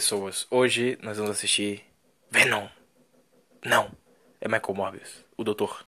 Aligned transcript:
Pessoas, 0.00 0.46
hoje 0.50 0.98
nós 1.02 1.18
vamos 1.18 1.32
assistir 1.32 1.84
Venom. 2.30 2.66
Não, 3.62 3.90
é 4.40 4.48
Michael 4.48 4.74
Morbius, 4.74 5.26
o 5.36 5.44
doutor. 5.44 5.89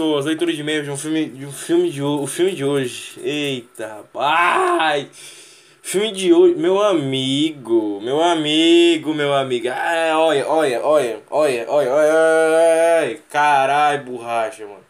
pessoas, 0.00 0.24
leitura 0.24 0.50
de 0.50 0.62
e-mails 0.62 0.86
de 0.86 0.90
um 0.90 0.96
filme 0.96 1.26
de 1.26 1.44
um 1.44 1.52
filme 1.52 1.90
de 1.90 2.02
o 2.02 2.26
filme 2.26 2.52
de 2.52 2.64
hoje. 2.64 3.20
Eita, 3.22 4.02
pai! 4.10 5.10
Filme 5.82 6.10
de 6.10 6.32
hoje, 6.32 6.54
meu 6.54 6.80
amigo, 6.80 8.00
meu 8.00 8.22
amigo, 8.22 9.12
meu 9.12 9.34
amigo. 9.34 9.68
Ah, 9.68 10.14
olha, 10.16 10.48
olha, 10.48 10.80
olha, 10.82 11.22
olha, 11.28 11.66
olha, 11.68 11.92
olha, 11.92 12.14
olha. 12.14 13.20
Carai, 13.28 13.98
borracha, 13.98 14.66
mano. 14.66 14.84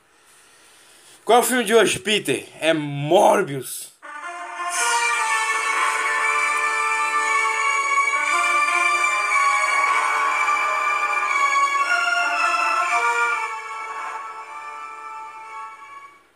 Qual 1.24 1.38
é 1.38 1.40
o 1.40 1.44
filme 1.44 1.64
de 1.64 1.74
hoje, 1.74 1.98
Peter? 1.98 2.46
É 2.60 2.72
Morbius. 2.72 3.89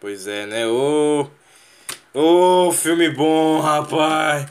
Pois 0.05 0.27
é, 0.27 0.45
né? 0.45 0.67
Ô, 0.67 1.27
ô, 2.13 2.71
filme 2.73 3.09
bom, 3.09 3.59
rapaz. 3.59 4.47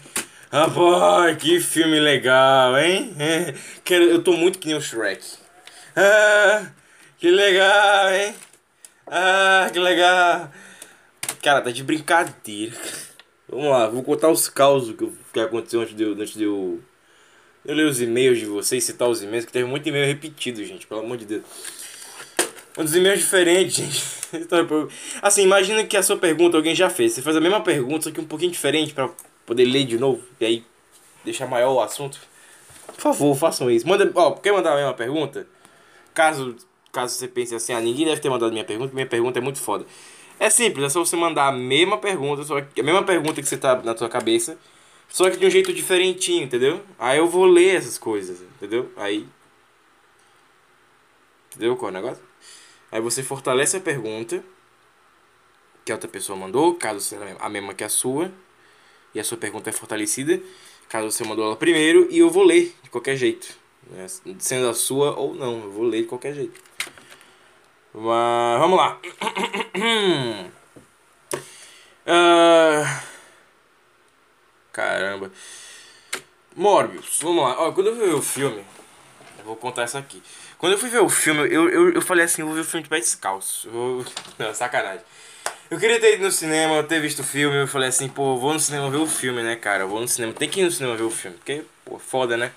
Rapaz, 0.51 1.37
que 1.37 1.59
filme 1.59 1.99
legal, 1.99 2.75
hein? 2.79 3.15
É, 3.19 3.53
quero, 3.83 4.03
eu 4.05 4.23
tô 4.23 4.33
muito 4.33 4.57
que 4.57 4.65
nem 4.65 4.75
o 4.75 4.81
Shrek. 4.81 5.23
Ah, 5.95 6.71
que 7.19 7.29
legal, 7.29 8.11
hein? 8.13 8.33
Ah, 9.05 9.69
que 9.71 9.77
legal. 9.77 10.51
Cara, 11.43 11.61
tá 11.61 11.69
de 11.69 11.83
brincadeira. 11.83 12.75
Vamos 13.47 13.69
lá, 13.69 13.87
vou 13.87 14.01
contar 14.01 14.29
os 14.29 14.49
causos 14.49 14.95
que, 14.95 15.07
que 15.31 15.39
aconteceu 15.39 15.81
antes 15.81 15.95
de 15.95 16.03
antes 16.03 16.33
de 16.33 16.45
eu, 16.45 16.81
eu 17.63 17.75
ler 17.75 17.85
os 17.85 18.01
e-mails 18.01 18.39
de 18.39 18.47
vocês, 18.47 18.83
citar 18.83 19.07
os 19.07 19.21
e-mails, 19.21 19.45
que 19.45 19.53
teve 19.53 19.69
muito 19.69 19.87
e-mail 19.87 20.07
repetido, 20.07 20.65
gente, 20.65 20.87
pelo 20.87 21.01
amor 21.01 21.17
de 21.17 21.25
Deus. 21.25 21.43
Um 22.77 22.83
dos 22.83 22.95
e-mails 22.95 23.19
diferentes, 23.19 23.75
gente. 23.75 24.03
Assim, 25.21 25.43
imagina 25.43 25.83
que 25.83 25.95
a 25.95 26.01
sua 26.01 26.17
pergunta 26.17 26.57
alguém 26.57 26.73
já 26.73 26.89
fez. 26.89 27.13
Você 27.13 27.21
faz 27.21 27.35
a 27.35 27.41
mesma 27.41 27.61
pergunta, 27.61 28.05
só 28.05 28.11
que 28.11 28.19
um 28.19 28.25
pouquinho 28.25 28.51
diferente 28.51 28.93
pra 28.93 29.09
poder 29.45 29.65
ler 29.65 29.85
de 29.85 29.97
novo. 29.97 30.23
E 30.39 30.45
aí 30.45 30.65
deixar 31.23 31.47
maior 31.47 31.73
o 31.73 31.81
assunto. 31.81 32.19
Por 32.87 33.01
favor, 33.01 33.35
façam 33.35 33.69
isso. 33.69 33.87
Manda, 33.87 34.11
ó, 34.15 34.31
quer 34.31 34.51
mandar 34.51 34.73
a 34.73 34.75
mesma 34.75 34.93
pergunta? 34.93 35.47
Caso, 36.13 36.55
caso 36.91 37.15
você 37.15 37.27
pense 37.27 37.55
assim, 37.55 37.73
ah, 37.73 37.81
ninguém 37.81 38.05
deve 38.05 38.21
ter 38.21 38.29
mandado 38.29 38.51
minha 38.51 38.63
pergunta, 38.63 38.93
minha 38.93 39.05
pergunta 39.05 39.39
é 39.39 39.41
muito 39.41 39.59
foda. 39.59 39.85
É 40.39 40.49
simples, 40.49 40.85
é 40.85 40.89
só 40.89 40.99
você 40.99 41.15
mandar 41.15 41.47
a 41.47 41.51
mesma 41.51 41.97
pergunta, 41.97 42.43
só 42.43 42.59
que, 42.59 42.81
a 42.81 42.83
mesma 42.83 43.03
pergunta 43.03 43.41
que 43.41 43.47
você 43.47 43.57
tá 43.57 43.75
na 43.83 43.95
sua 43.95 44.09
cabeça, 44.09 44.57
só 45.07 45.29
que 45.29 45.37
de 45.37 45.45
um 45.45 45.49
jeito 45.49 45.71
diferentinho, 45.73 46.43
entendeu? 46.43 46.81
Aí 46.99 47.17
eu 47.17 47.27
vou 47.27 47.45
ler 47.45 47.75
essas 47.77 47.97
coisas, 47.97 48.41
entendeu? 48.41 48.91
Aí. 48.97 49.27
Entendeu 51.49 51.75
qual 51.77 51.89
é 51.89 51.91
o 51.91 51.95
negócio? 51.95 52.32
Aí 52.93 53.01
você 53.01 53.23
fortalece 53.23 53.75
a 53.75 53.79
pergunta 53.79 54.43
que 55.83 55.91
a 55.91 55.95
outra 55.95 56.07
pessoa 56.07 56.37
mandou, 56.37 56.75
caso 56.75 56.99
seja 56.99 57.35
a 57.39 57.49
mesma 57.49 57.73
que 57.73 57.83
a 57.83 57.89
sua, 57.89 58.31
e 59.15 59.19
a 59.19 59.23
sua 59.23 59.35
pergunta 59.35 59.67
é 59.71 59.73
fortalecida, 59.73 60.39
caso 60.87 61.09
você 61.09 61.23
mandou 61.23 61.43
ela 61.43 61.55
primeiro, 61.55 62.07
e 62.11 62.19
eu 62.19 62.29
vou 62.29 62.43
ler 62.43 62.71
de 62.83 62.91
qualquer 62.91 63.15
jeito, 63.15 63.57
né? 63.89 64.05
sendo 64.37 64.69
a 64.69 64.75
sua 64.75 65.17
ou 65.17 65.33
não, 65.33 65.63
eu 65.63 65.71
vou 65.71 65.85
ler 65.85 66.03
de 66.03 66.07
qualquer 66.07 66.35
jeito. 66.35 66.61
Mas 67.95 68.59
vamos 68.59 68.77
lá. 68.77 69.01
Ah, 72.05 73.01
caramba. 74.73 75.31
Morbius, 76.53 77.19
vamos 77.21 77.41
lá. 77.41 77.61
Ó, 77.61 77.71
quando 77.71 77.87
eu 77.87 77.95
ver 77.95 78.13
o 78.13 78.21
filme, 78.21 78.61
eu 79.39 79.45
vou 79.45 79.55
contar 79.55 79.85
isso 79.85 79.97
aqui. 79.97 80.21
Quando 80.63 80.75
eu 80.75 80.79
fui 80.79 80.89
ver 80.89 81.01
o 81.01 81.09
filme, 81.09 81.41
eu, 81.53 81.67
eu, 81.67 81.91
eu 81.91 82.01
falei 82.01 82.23
assim, 82.23 82.41
eu 82.41 82.45
vou 82.45 82.55
ver 82.55 82.61
o 82.61 82.63
filme 82.63 82.83
de 82.83 82.89
pé 82.89 82.97
descalço. 82.97 83.67
Eu 83.67 84.05
Não, 84.39 84.53
sacanagem. 84.53 85.03
Eu 85.69 85.77
queria 85.77 85.99
ter 85.99 86.13
ido 86.13 86.23
no 86.23 86.31
cinema, 86.31 86.81
ter 86.83 87.01
visto 87.01 87.19
o 87.19 87.23
filme. 87.23 87.57
Eu 87.57 87.67
falei 87.67 87.89
assim, 87.89 88.07
pô, 88.07 88.37
vou 88.37 88.53
no 88.53 88.59
cinema 88.61 88.89
ver 88.89 88.95
o 88.95 89.05
filme, 89.05 89.43
né, 89.43 89.57
cara? 89.57 89.83
Eu 89.83 89.89
vou 89.89 89.99
no 89.99 90.07
cinema. 90.07 90.31
Tem 90.31 90.47
que 90.47 90.61
ir 90.61 90.63
no 90.63 90.71
cinema 90.71 90.95
ver 90.95 91.03
o 91.03 91.09
filme. 91.09 91.35
Porque, 91.35 91.63
pô, 91.83 91.99
foda, 91.99 92.37
né? 92.37 92.53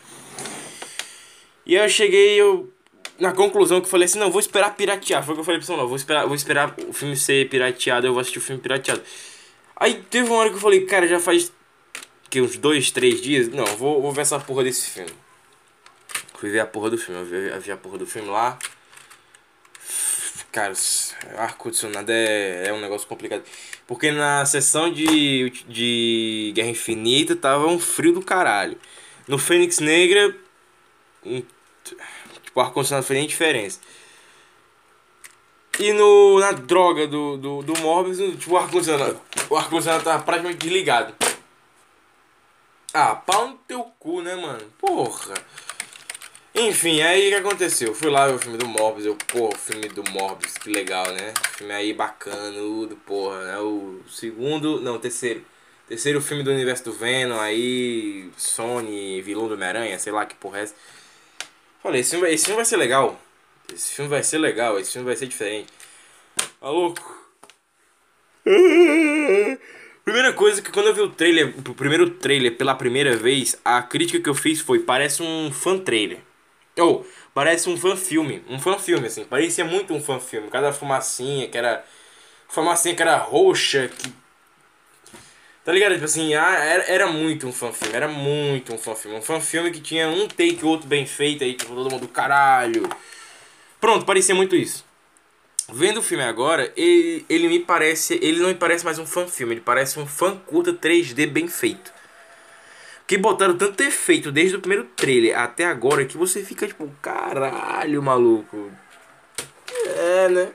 E 1.67 1.77
aí 1.77 1.85
eu 1.85 1.89
cheguei, 1.89 2.41
eu. 2.41 2.73
Na 3.19 3.33
conclusão 3.33 3.81
que 3.81 3.87
eu 3.87 3.91
falei 3.91 4.05
assim, 4.05 4.21
não, 4.21 4.31
vou 4.31 4.39
esperar 4.39 4.77
piratear. 4.77 5.25
Foi 5.25 5.33
o 5.33 5.39
que 5.39 5.41
eu 5.41 5.45
falei 5.45 5.59
pra 5.59 5.67
você, 5.67 5.77
não, 5.77 5.89
vou 5.89 5.97
esperar, 5.97 6.27
vou 6.27 6.37
esperar 6.37 6.77
o 6.87 6.93
filme 6.93 7.17
ser 7.17 7.49
pirateado, 7.49 8.07
eu 8.07 8.13
vou 8.13 8.21
assistir 8.21 8.39
o 8.39 8.43
filme 8.43 8.63
pirateado. 8.63 9.03
Aí 9.75 9.95
teve 9.95 10.29
uma 10.29 10.39
hora 10.39 10.51
que 10.51 10.55
eu 10.55 10.61
falei, 10.61 10.87
cara, 10.87 11.09
já 11.09 11.19
faz 11.19 11.53
que 12.31 12.41
uns 12.41 12.57
dois, 12.57 12.93
três 12.93 13.21
dias. 13.21 13.49
Não, 13.49 13.67
vou, 13.67 14.01
vou 14.01 14.13
ver 14.13 14.21
essa 14.21 14.39
porra 14.39 14.63
desse 14.63 14.91
filme. 14.91 15.26
Fui 16.39 16.51
ver 16.51 16.61
a 16.61 16.67
porra 16.67 16.91
do 16.91 16.99
filme, 16.99 17.21
eu 17.21 17.61
vi, 17.61 17.73
a 17.73 17.77
porra 17.77 17.99
do 17.99 18.07
filme 18.07 18.29
lá. 18.29 18.59
Cara, 20.53 20.73
ar-condicionado 21.39 22.11
é, 22.11 22.69
é 22.69 22.73
um 22.73 22.81
negócio 22.81 23.07
complicado. 23.09 23.43
Porque 23.87 24.11
na 24.11 24.45
sessão 24.45 24.93
de, 24.93 25.51
de 25.69 26.53
Guerra 26.55 26.69
Infinita 26.69 27.37
tava 27.37 27.67
um 27.67 27.79
frio 27.79 28.13
do 28.13 28.23
caralho. 28.23 28.79
No 29.27 29.39
Fênix 29.39 29.79
Negra, 29.79 30.37
um, 31.25 31.43
tipo, 32.43 32.61
ar-condicionado 32.61 33.07
fez 33.07 33.19
nem 33.19 33.29
diferença. 33.29 33.81
E 35.79 35.93
no, 35.93 36.39
na 36.41 36.53
droga 36.53 37.07
do, 37.07 37.37
do, 37.37 37.63
do 37.63 37.79
Morbius, 37.81 38.19
tipo, 38.39 38.55
o 38.55 38.57
ar-condicionado 38.57 39.21
o 39.49 39.57
ar-condicionado 39.57 40.05
tava 40.05 40.23
praticamente 40.23 40.59
desligado. 40.59 41.15
Ah, 42.93 43.15
pau 43.15 43.49
no 43.49 43.55
teu 43.59 43.85
cu, 43.99 44.23
né, 44.23 44.35
mano? 44.37 44.63
Porra. 44.79 45.35
Enfim, 46.59 47.03
aí 47.03 47.27
o 47.27 47.31
que 47.31 47.35
aconteceu? 47.35 47.95
Fui 47.95 48.09
lá 48.09 48.27
ver 48.27 48.35
o 48.35 48.39
filme 48.39 48.57
do 48.57 48.67
Morbius, 48.67 49.05
eu, 49.05 49.15
porra, 49.15 49.55
o 49.55 49.59
filme 49.59 49.89
do 49.89 50.03
Morbius, 50.11 50.55
que 50.55 50.71
legal, 50.71 51.05
né? 51.13 51.35
Filme 51.53 51.75
aí 51.75 51.93
bacanudo, 51.93 52.97
porra. 53.05 53.43
É 53.43 53.59
o 53.59 54.01
segundo, 54.09 54.81
não, 54.81 54.99
terceiro. 54.99 55.45
Terceiro 55.87 56.19
filme 56.23 56.43
do 56.43 56.51
universo 56.51 56.85
do 56.85 56.95
Venom, 56.95 57.39
aí 57.39 58.31
Sony, 58.39 59.21
vilão 59.21 59.49
do 59.49 59.55
Homem-Aranha, 59.55 59.99
sei 59.99 60.11
lá 60.13 60.25
que 60.25 60.35
porra 60.35 60.61
é 60.61 60.63
essa. 60.63 60.75
Falei, 61.83 62.01
esse 62.01 62.13
filme, 62.13 62.33
esse 62.33 62.47
filme 62.47 62.57
vai 62.57 62.65
ser 62.65 62.77
legal. 62.79 63.21
Esse 63.73 63.93
filme 63.93 64.09
vai 64.09 64.23
ser 64.23 64.39
legal, 64.39 64.79
esse 64.79 64.93
filme 64.93 65.07
vai 65.07 65.17
ser 65.17 65.27
diferente. 65.27 65.71
Maluco. 66.61 67.23
Primeira 70.05 70.33
coisa 70.33 70.63
que 70.63 70.73
quando 70.73 70.87
eu 70.87 70.95
vi 70.95 71.03
o 71.03 71.11
trailer, 71.11 71.53
o 71.69 71.75
primeiro 71.75 72.09
trailer 72.11 72.57
pela 72.57 72.75
primeira 72.75 73.15
vez, 73.15 73.59
a 73.63 73.83
crítica 73.83 74.21
que 74.21 74.29
eu 74.31 74.35
fiz 74.35 74.61
foi, 74.61 74.79
parece 74.79 75.23
um 75.23 75.53
fan 75.53 75.79
trailer. 75.79 76.21
Ou, 76.79 77.01
oh, 77.01 77.07
parece 77.33 77.69
um 77.71 77.77
fan 77.77 77.97
filme, 77.97 78.45
um 78.49 78.59
fan 78.59 78.79
filme 78.79 79.07
assim, 79.07 79.25
parecia 79.25 79.65
muito 79.65 79.95
um 79.95 80.01
fan 80.01 80.21
filme, 80.21 80.49
cada 80.51 80.73
fumacinha 80.73 81.49
que 81.49 81.57
era 81.57 81.85
fumacinha 82.49 82.95
que 82.95 83.03
era 83.03 83.17
roxa, 83.17 83.89
que 83.89 84.13
Tá 85.67 85.73
ligado? 85.73 85.95
Tipo 85.95 86.05
assim, 86.05 86.33
ah, 86.33 86.55
era, 86.55 86.85
era 86.85 87.07
muito 87.09 87.45
um 87.49 87.53
fan 87.53 87.73
filme, 87.73 87.93
era 87.97 88.07
muito 88.07 88.73
um 88.73 88.79
fan 88.79 88.95
filme. 88.95 89.19
Um 89.19 89.21
fan 89.21 89.41
filme 89.41 89.73
que 89.73 89.81
tinha 89.81 90.09
um 90.09 90.29
take 90.29 90.65
outro 90.65 90.87
bem 90.87 91.05
feito 91.05 91.43
aí, 91.43 91.55
tipo, 91.55 91.75
todo 91.75 91.91
mundo 91.91 92.03
do 92.03 92.09
caralho. 92.09 92.89
Pronto, 93.81 94.07
parecia 94.07 94.33
muito 94.33 94.55
isso. 94.55 94.85
Vendo 95.73 95.99
o 95.99 96.03
filme 96.05 96.23
agora, 96.23 96.73
ele, 96.77 97.27
ele 97.29 97.49
me 97.49 97.59
parece. 97.59 98.15
Ele 98.23 98.39
não 98.39 98.47
me 98.47 98.55
parece 98.55 98.85
mais 98.85 99.01
um 99.01 99.05
fan 99.05 99.27
filme, 99.27 99.55
ele 99.55 99.61
parece 99.61 99.99
um 99.99 100.07
fan 100.07 100.37
curta 100.47 100.73
3D 100.73 101.27
bem 101.27 101.49
feito. 101.49 101.93
Que 103.07 103.17
botaram 103.17 103.57
tanto 103.57 103.81
efeito 103.83 104.33
desde 104.33 104.57
o 104.57 104.61
primeiro 104.61 104.85
trailer 104.97 105.39
até 105.39 105.65
agora 105.65 106.05
que 106.05 106.17
você 106.17 106.43
fica 106.43 106.67
tipo, 106.67 106.91
caralho, 107.01 108.03
maluco. 108.03 108.71
É, 109.97 110.29
né? 110.29 110.53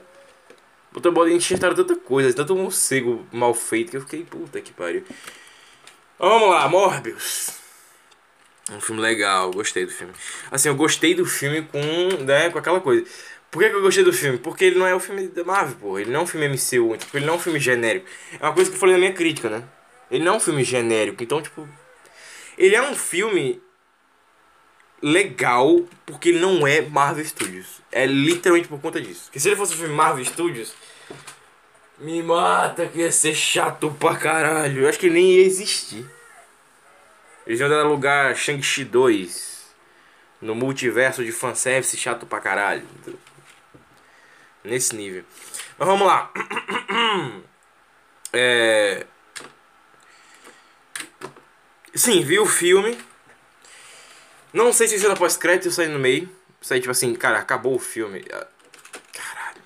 Botaram, 0.92 1.28
enxertaram 1.28 1.74
tanta 1.74 1.96
coisa, 1.96 2.34
tanto 2.34 2.54
morcego 2.54 3.26
mal 3.32 3.54
feito 3.54 3.90
que 3.90 3.96
eu 3.96 4.02
fiquei, 4.02 4.24
puta 4.24 4.60
que 4.60 4.72
pariu. 4.72 5.04
Vamos 6.18 6.50
lá, 6.50 6.68
Morbius. 6.68 7.62
Um 8.70 8.80
filme 8.80 9.00
legal, 9.00 9.50
gostei 9.50 9.86
do 9.86 9.90
filme. 9.90 10.12
Assim, 10.50 10.68
eu 10.68 10.74
gostei 10.74 11.14
do 11.14 11.24
filme 11.24 11.62
com, 11.62 12.24
né, 12.24 12.50
com 12.50 12.58
aquela 12.58 12.80
coisa. 12.80 13.04
Por 13.50 13.62
que, 13.62 13.68
que 13.68 13.76
eu 13.76 13.82
gostei 13.82 14.04
do 14.04 14.12
filme? 14.12 14.38
Porque 14.38 14.64
ele 14.64 14.78
não 14.78 14.86
é 14.86 14.94
o 14.94 15.00
filme 15.00 15.28
da 15.28 15.44
Marvel, 15.44 15.76
pô. 15.78 15.98
Ele 15.98 16.10
não 16.10 16.20
é 16.20 16.22
um 16.22 16.26
filme 16.26 16.48
MCU, 16.48 16.96
tipo, 16.96 17.16
ele 17.16 17.26
não 17.26 17.34
é 17.34 17.36
um 17.36 17.40
filme 17.40 17.58
genérico. 17.58 18.06
É 18.38 18.44
uma 18.44 18.54
coisa 18.54 18.70
que 18.70 18.76
eu 18.76 18.80
falei 18.80 18.94
na 18.94 19.00
minha 19.00 19.12
crítica, 19.12 19.50
né? 19.50 19.64
Ele 20.10 20.24
não 20.24 20.34
é 20.34 20.36
um 20.36 20.40
filme 20.40 20.62
genérico, 20.62 21.22
então, 21.22 21.42
tipo. 21.42 21.68
Ele 22.62 22.76
é 22.76 22.80
um 22.80 22.94
filme 22.94 23.60
legal 25.02 25.84
porque 26.06 26.28
ele 26.28 26.38
não 26.38 26.64
é 26.64 26.80
Marvel 26.80 27.24
Studios. 27.24 27.82
É 27.90 28.06
literalmente 28.06 28.68
por 28.68 28.80
conta 28.80 29.00
disso. 29.00 29.24
Porque 29.24 29.40
se 29.40 29.48
ele 29.48 29.56
fosse 29.56 29.74
um 29.74 29.78
filme 29.78 29.92
Marvel 29.92 30.24
Studios, 30.24 30.72
me 31.98 32.22
mata 32.22 32.86
que 32.86 33.00
ia 33.00 33.10
ser 33.10 33.34
chato 33.34 33.90
pra 33.98 34.14
caralho. 34.14 34.82
Eu 34.82 34.88
acho 34.88 35.00
que 35.00 35.10
nem 35.10 35.32
ia 35.32 35.44
existir. 35.44 36.08
Eles 37.44 37.58
iam 37.58 37.68
dar 37.68 37.82
lugar 37.82 38.36
Shang-Chi 38.36 38.84
2 38.84 39.74
no 40.40 40.54
multiverso 40.54 41.24
de 41.24 41.32
fanservice 41.32 41.96
chato 41.96 42.26
pra 42.26 42.38
caralho. 42.38 42.86
Nesse 44.62 44.94
nível. 44.94 45.24
Mas 45.76 45.88
vamos 45.88 46.06
lá. 46.06 46.30
É... 48.34 49.06
Sim, 51.94 52.22
vi 52.22 52.38
o 52.38 52.46
filme. 52.46 52.96
Não 54.52 54.72
sei 54.72 54.88
se 54.88 54.98
cena 54.98 55.14
pós-crédito 55.14 55.68
eu 55.68 55.72
saí 55.72 55.88
no 55.88 55.98
meio. 55.98 56.28
Saí 56.60 56.80
tipo 56.80 56.90
assim, 56.90 57.14
cara, 57.14 57.38
acabou 57.38 57.74
o 57.74 57.78
filme. 57.78 58.24
Ah, 58.32 58.46
caralho. 59.12 59.62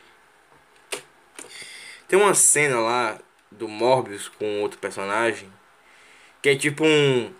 Tem 2.09 2.19
uma 2.19 2.35
cena 2.35 2.81
lá 2.81 3.19
do 3.51 3.69
Morbius 3.69 4.29
com 4.29 4.61
outro 4.63 4.79
personagem. 4.79 5.53
Que 6.43 6.51
é 6.51 6.57
tipo 6.57 6.85
um. 6.85 7.33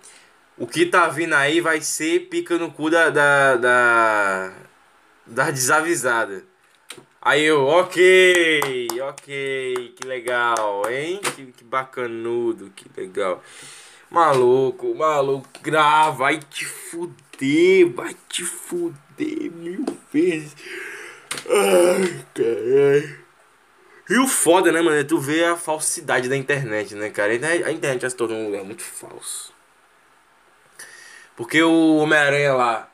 O 0.57 0.67
que 0.67 0.87
tá 0.87 1.09
vindo 1.09 1.35
aí 1.35 1.61
vai 1.61 1.81
ser 1.81 2.29
pica 2.29 2.57
no 2.57 2.71
cu 2.71 2.89
da. 2.89 3.11
da. 3.11 3.57
da, 3.57 4.53
da 5.27 5.51
desavisada. 5.51 6.45
Aí 7.21 7.43
eu, 7.43 7.67
ok, 7.67 8.89
ok, 9.03 9.95
que 9.97 10.07
legal, 10.07 10.89
hein? 10.89 11.21
Que, 11.35 11.47
que 11.47 11.65
bacanudo, 11.65 12.71
que 12.71 12.89
legal. 12.97 13.43
Maluco, 14.11 14.95
maluco, 14.95 15.49
grava, 15.63 16.19
vai 16.19 16.39
te 16.39 16.65
fuder, 16.65 17.93
vai 17.93 18.17
te 18.29 18.45
fuder 18.45 19.51
mil 19.53 19.85
vezes. 20.13 20.55
Ai, 21.49 22.25
caralho. 22.35 23.27
E 24.09 24.19
o 24.19 24.29
foda, 24.29 24.71
né, 24.71 24.81
mano? 24.81 24.97
É 24.97 25.05
tu 25.05 25.19
vê 25.19 25.45
a 25.45 25.57
falsidade 25.57 26.29
da 26.29 26.37
internet, 26.37 26.95
né, 26.95 27.11
cara? 27.11 27.33
A 27.33 27.73
internet 27.73 28.03
já 28.03 28.11
se 28.11 28.17
tornou 28.17 28.39
um 28.39 28.47
lugar 28.47 28.63
muito 28.63 28.83
falso. 28.83 29.53
Porque 31.35 31.61
o 31.63 31.97
Homem-Aranha 31.97 32.55
lá, 32.55 32.89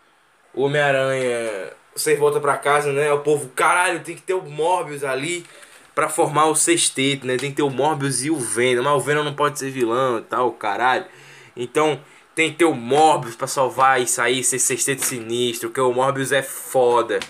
o 0.54 0.62
Homem-Aranha, 0.64 1.72
você 1.94 2.16
volta 2.16 2.40
pra 2.40 2.56
casa, 2.56 2.90
né? 2.92 3.12
O 3.12 3.20
povo, 3.20 3.50
caralho, 3.50 4.02
tem 4.02 4.16
que 4.16 4.22
ter 4.22 4.34
o 4.34 4.42
Morbius 4.42 5.04
ali 5.04 5.46
para 5.94 6.08
formar 6.08 6.46
o 6.46 6.54
sexteto, 6.54 7.26
né? 7.26 7.36
Tem 7.36 7.50
que 7.50 7.56
ter 7.56 7.62
o 7.62 7.70
Morbius 7.70 8.24
e 8.24 8.30
o 8.30 8.36
Venom, 8.36 8.82
mas 8.82 8.94
o 8.94 9.00
Venom 9.00 9.24
não 9.24 9.34
pode 9.34 9.58
ser 9.58 9.70
vilão 9.70 10.18
e 10.18 10.22
tal, 10.22 10.50
caralho. 10.52 11.04
Então 11.56 12.00
tem 12.34 12.50
que 12.50 12.58
ter 12.58 12.64
o 12.64 12.74
Morbius 12.74 13.36
para 13.36 13.46
salvar 13.46 14.00
e 14.00 14.06
sair 14.06 14.42
ser 14.42 14.58
sexteto 14.58 15.04
sinistro, 15.04 15.70
que 15.70 15.80
o 15.80 15.92
Morbius 15.92 16.32
é 16.32 16.42
foda. 16.42 17.20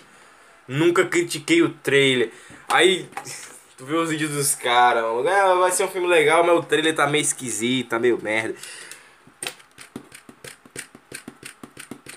Nunca 0.68 1.04
critiquei 1.04 1.62
o 1.62 1.70
trailer. 1.70 2.30
Aí 2.68 3.08
tu 3.76 3.84
vê 3.84 3.96
os 3.96 4.10
vídeos 4.10 4.30
dos 4.30 4.54
caras, 4.54 5.04
é, 5.26 5.54
vai 5.56 5.70
ser 5.72 5.84
um 5.84 5.88
filme 5.88 6.06
legal, 6.06 6.44
mas 6.44 6.56
o 6.56 6.62
trailer 6.62 6.94
tá 6.94 7.06
meio 7.06 7.22
esquisito, 7.22 7.90
tá 7.90 7.98
meio 7.98 8.20
merda. 8.22 8.54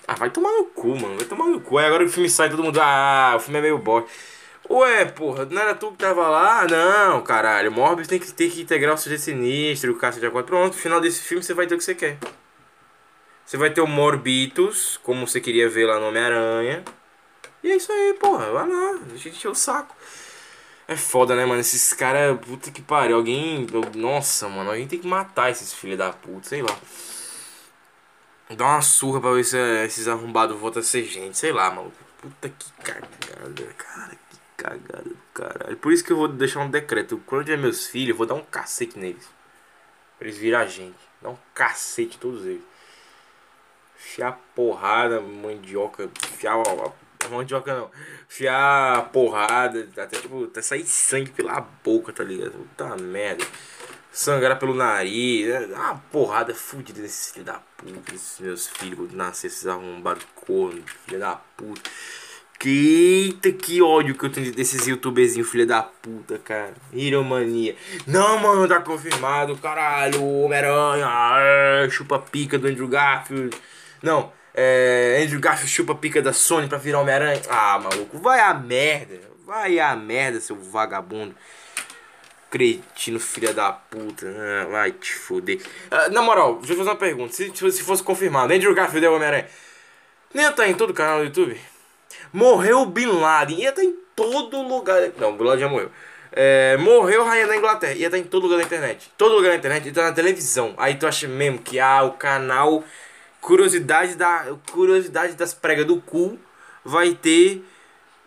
Ah, 0.08 0.14
vai 0.14 0.30
tomar 0.30 0.52
no 0.52 0.66
cu, 0.66 0.94
mano. 0.94 1.16
Vai 1.16 1.26
tomar 1.26 1.46
no 1.46 1.60
cu. 1.60 1.78
Aí 1.78 1.86
agora 1.86 2.04
o 2.04 2.08
filme 2.08 2.30
sai, 2.30 2.48
todo 2.48 2.62
mundo. 2.62 2.78
Ah, 2.80 3.34
o 3.36 3.40
filme 3.40 3.58
é 3.58 3.62
meio 3.62 3.78
bosta. 3.78 4.08
Ué, 4.68 5.04
porra, 5.04 5.44
não 5.44 5.62
era 5.62 5.74
tu 5.74 5.92
que 5.92 5.98
tava 5.98 6.28
lá? 6.28 6.66
Não, 6.66 7.22
caralho. 7.22 7.70
Morbius 7.70 8.08
tem 8.08 8.18
que, 8.18 8.32
tem 8.32 8.50
que 8.50 8.62
integrar 8.62 8.94
o 8.94 8.98
sujeito 8.98 9.22
sinistro, 9.22 9.92
o 9.92 9.96
caça 9.96 10.18
de 10.18 10.26
agora. 10.26 10.44
Pronto, 10.44 10.74
no 10.74 10.80
final 10.80 11.00
desse 11.00 11.22
filme 11.22 11.42
você 11.42 11.54
vai 11.54 11.66
ter 11.66 11.74
o 11.74 11.78
que 11.78 11.84
você 11.84 11.94
quer. 11.94 12.18
Você 13.44 13.56
vai 13.56 13.70
ter 13.70 13.80
o 13.80 13.86
Morbitus, 13.86 14.98
como 15.04 15.26
você 15.26 15.40
queria 15.40 15.68
ver 15.68 15.86
lá 15.86 16.00
no 16.00 16.08
Homem-Aranha. 16.08 16.84
E 17.62 17.70
é 17.70 17.76
isso 17.76 17.92
aí, 17.92 18.14
porra. 18.14 18.50
Vai 18.50 18.68
lá, 18.68 18.98
deixa 19.08 19.30
de 19.30 19.36
encher 19.36 19.48
o 19.48 19.54
saco. 19.54 19.94
É 20.88 20.96
foda, 20.96 21.36
né, 21.36 21.46
mano? 21.46 21.60
Esses 21.60 21.92
caras, 21.92 22.38
puta 22.40 22.70
que 22.70 22.82
pariu. 22.82 23.16
Alguém. 23.16 23.66
Nossa, 23.94 24.48
mano, 24.48 24.70
alguém 24.70 24.88
tem 24.88 24.98
que 24.98 25.06
matar 25.06 25.50
esses 25.50 25.72
filhos 25.72 25.98
da 25.98 26.12
puta, 26.12 26.48
sei 26.48 26.62
lá. 26.62 26.76
Dá 28.50 28.64
uma 28.64 28.82
surra 28.82 29.20
pra 29.20 29.32
ver 29.32 29.44
se 29.44 29.56
esses 29.84 30.08
arrombados 30.08 30.58
voltam 30.58 30.80
a 30.80 30.84
ser 30.84 31.04
gente, 31.04 31.38
sei 31.38 31.52
lá, 31.52 31.70
maluco. 31.70 31.96
Puta 32.20 32.48
que 32.48 32.72
cagada, 32.82 33.74
cara 33.76 34.25
cagada 34.56 35.02
do 35.02 35.16
caralho. 35.34 35.76
Por 35.76 35.92
isso 35.92 36.04
que 36.04 36.12
eu 36.12 36.16
vou 36.16 36.28
deixar 36.28 36.60
um 36.60 36.70
decreto. 36.70 37.20
Quando 37.26 37.42
eu 37.42 37.44
tiver 37.44 37.58
meus 37.58 37.86
filhos, 37.86 38.10
eu 38.10 38.16
vou 38.16 38.26
dar 38.26 38.34
um 38.34 38.44
cacete 38.44 38.98
neles. 38.98 39.28
Pra 40.18 40.26
eles 40.26 40.38
virar 40.38 40.66
gente. 40.66 40.96
Dar 41.20 41.30
um 41.30 41.38
cacete 41.54 42.18
todos 42.18 42.44
eles. 42.44 42.62
Fiar 43.96 44.38
porrada, 44.54 45.20
mandioca. 45.20 46.08
Fiar 46.38 46.56
mandioca 47.30 47.74
não. 47.74 47.90
Enfiar 48.28 49.10
porrada, 49.10 49.88
até 49.96 50.18
tipo, 50.20 50.44
até 50.44 50.62
sair 50.62 50.86
sangue 50.86 51.30
pela 51.30 51.60
boca, 51.60 52.12
tá 52.12 52.24
ligado? 52.24 52.52
Puta 52.52 52.96
merda. 52.96 53.44
Sangrar 54.12 54.58
pelo 54.58 54.74
nariz. 54.74 55.48
É 55.48 55.66
uma 55.66 55.98
porrada 56.10 56.54
fudida 56.54 57.02
desses 57.02 57.32
filhos 57.32 57.46
da 57.46 57.60
puta, 57.76 58.14
esses 58.14 58.40
meus 58.40 58.66
filhos 58.66 59.12
nascer 59.12 59.48
esses 59.48 59.66
arrombados 59.66 60.26
corno, 60.34 60.82
da 61.18 61.36
puta. 61.56 61.90
Que 62.58 63.26
eita, 63.26 63.52
que 63.52 63.82
ódio 63.82 64.14
que 64.14 64.24
eu 64.24 64.30
tenho 64.30 64.50
desses 64.50 64.86
youtuberzinhos, 64.86 65.48
filha 65.48 65.66
da 65.66 65.82
puta, 65.82 66.38
cara. 66.38 66.72
Iromania. 66.92 67.76
Não, 68.06 68.38
mano, 68.38 68.66
tá 68.66 68.80
confirmado, 68.80 69.56
caralho. 69.58 70.24
Homem-Aranha, 70.24 71.06
é, 71.38 71.90
chupa 71.90 72.18
pica 72.18 72.58
do 72.58 72.66
Andrew 72.66 72.88
Garfield. 72.88 73.54
Não, 74.02 74.32
é. 74.54 75.20
Andrew 75.22 75.38
Garfield 75.38 75.70
chupa 75.70 75.94
pica 75.94 76.22
da 76.22 76.32
Sony 76.32 76.66
pra 76.66 76.78
virar 76.78 77.00
Homem-Aranha. 77.00 77.42
Ah, 77.48 77.78
maluco, 77.78 78.18
vai 78.18 78.40
a 78.40 78.54
merda. 78.54 79.20
Vai 79.44 79.78
a 79.78 79.94
merda, 79.94 80.40
seu 80.40 80.56
vagabundo. 80.56 81.34
Cretino, 82.50 83.20
filha 83.20 83.52
da 83.52 83.70
puta. 83.70 84.26
Ah, 84.26 84.66
vai 84.70 84.92
te 84.92 85.14
foder. 85.14 85.60
Ah, 85.90 86.08
na 86.08 86.22
moral, 86.22 86.56
deixa 86.56 86.72
eu 86.72 86.78
fazer 86.78 86.90
uma 86.90 86.96
pergunta. 86.96 87.34
Se, 87.34 87.52
se 87.54 87.82
fosse 87.82 88.02
confirmado, 88.02 88.52
Andrew 88.54 88.74
Garfield 88.74 89.04
é 89.04 89.10
o 89.10 89.14
Homem-Aranha. 89.14 89.46
Nem 90.32 90.50
tá 90.52 90.66
em 90.66 90.74
todo 90.74 90.94
canal 90.94 91.18
do 91.18 91.24
YouTube? 91.24 91.60
Morreu 92.36 92.84
Bin 92.84 93.06
Laden. 93.06 93.58
Ia 93.60 93.70
estar 93.70 93.80
tá 93.80 93.86
em 93.86 93.96
todo 94.14 94.60
lugar. 94.60 95.00
Não, 95.18 95.34
Bin 95.34 95.44
Laden 95.44 95.60
já 95.60 95.68
morreu. 95.68 95.90
É, 96.30 96.76
morreu 96.76 97.24
Rainha 97.24 97.46
da 97.46 97.56
Inglaterra. 97.56 97.94
Ia 97.94 98.08
estar 98.08 98.18
tá 98.18 98.18
em 98.18 98.24
todo 98.24 98.42
lugar 98.42 98.58
da 98.58 98.64
internet. 98.64 99.10
Todo 99.16 99.34
lugar 99.34 99.48
da 99.52 99.56
internet. 99.56 99.84
Ia 99.84 99.88
estar 99.88 100.02
tá 100.02 100.08
na 100.08 100.14
televisão. 100.14 100.74
Aí 100.76 100.96
tu 100.96 101.06
acha 101.06 101.26
mesmo 101.26 101.58
que 101.58 101.80
ah, 101.80 102.02
o 102.02 102.12
canal 102.12 102.84
Curiosidade, 103.40 104.16
da, 104.16 104.44
curiosidade 104.72 105.34
das 105.34 105.54
pregas 105.54 105.86
do 105.86 106.00
cu 106.00 106.38
vai 106.84 107.14
ter 107.14 107.64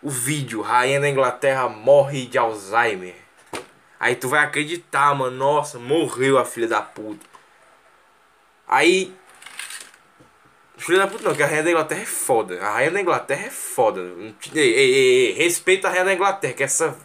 o 0.01 0.09
vídeo. 0.09 0.61
Rainha 0.61 0.99
da 0.99 1.09
Inglaterra 1.09 1.69
morre 1.69 2.25
de 2.25 2.37
Alzheimer. 2.37 3.15
Aí 3.99 4.15
tu 4.15 4.27
vai 4.27 4.43
acreditar, 4.43 5.13
mano. 5.13 5.37
Nossa, 5.37 5.77
morreu 5.77 6.39
a 6.39 6.45
filha 6.45 6.67
da 6.67 6.81
puta. 6.81 7.23
Aí 8.67 9.13
Filha 10.79 10.99
da 10.99 11.07
puta 11.07 11.25
não, 11.25 11.35
que 11.35 11.43
a 11.43 11.45
Rainha 11.45 11.63
da 11.63 11.71
Inglaterra 11.71 12.01
é 12.01 12.05
foda. 12.05 12.61
A 12.61 12.69
Rainha 12.71 12.91
da 12.91 13.01
Inglaterra 13.01 13.47
é 13.47 13.49
foda. 13.49 14.01
Ei, 14.55 14.61
ei, 14.61 14.73
ei, 14.73 15.25
ei. 15.27 15.33
respeita 15.33 15.87
a 15.87 15.91
Rainha 15.91 16.05
da 16.05 16.13
Inglaterra, 16.13 16.53
que 16.53 16.63
essa. 16.63 16.97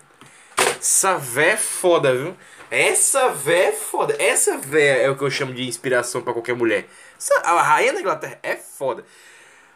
Essa 0.79 1.19
vé 1.19 1.51
é 1.51 1.57
foda, 1.57 2.15
viu? 2.15 2.37
Essa 2.71 3.31
vé 3.31 3.67
é 3.67 3.73
foda. 3.73 4.15
Essa 4.19 4.57
vé 4.59 5.03
é 5.03 5.11
o 5.11 5.17
que 5.17 5.25
eu 5.25 5.31
chamo 5.31 5.53
de 5.53 5.67
inspiração 5.67 6.23
para 6.23 6.33
qualquer 6.33 6.55
mulher. 6.55 6.87
Essa, 7.19 7.41
a 7.41 7.63
Rainha 7.63 7.93
da 7.93 8.01
Inglaterra 8.01 8.39
é 8.45 8.55
foda. 8.55 9.05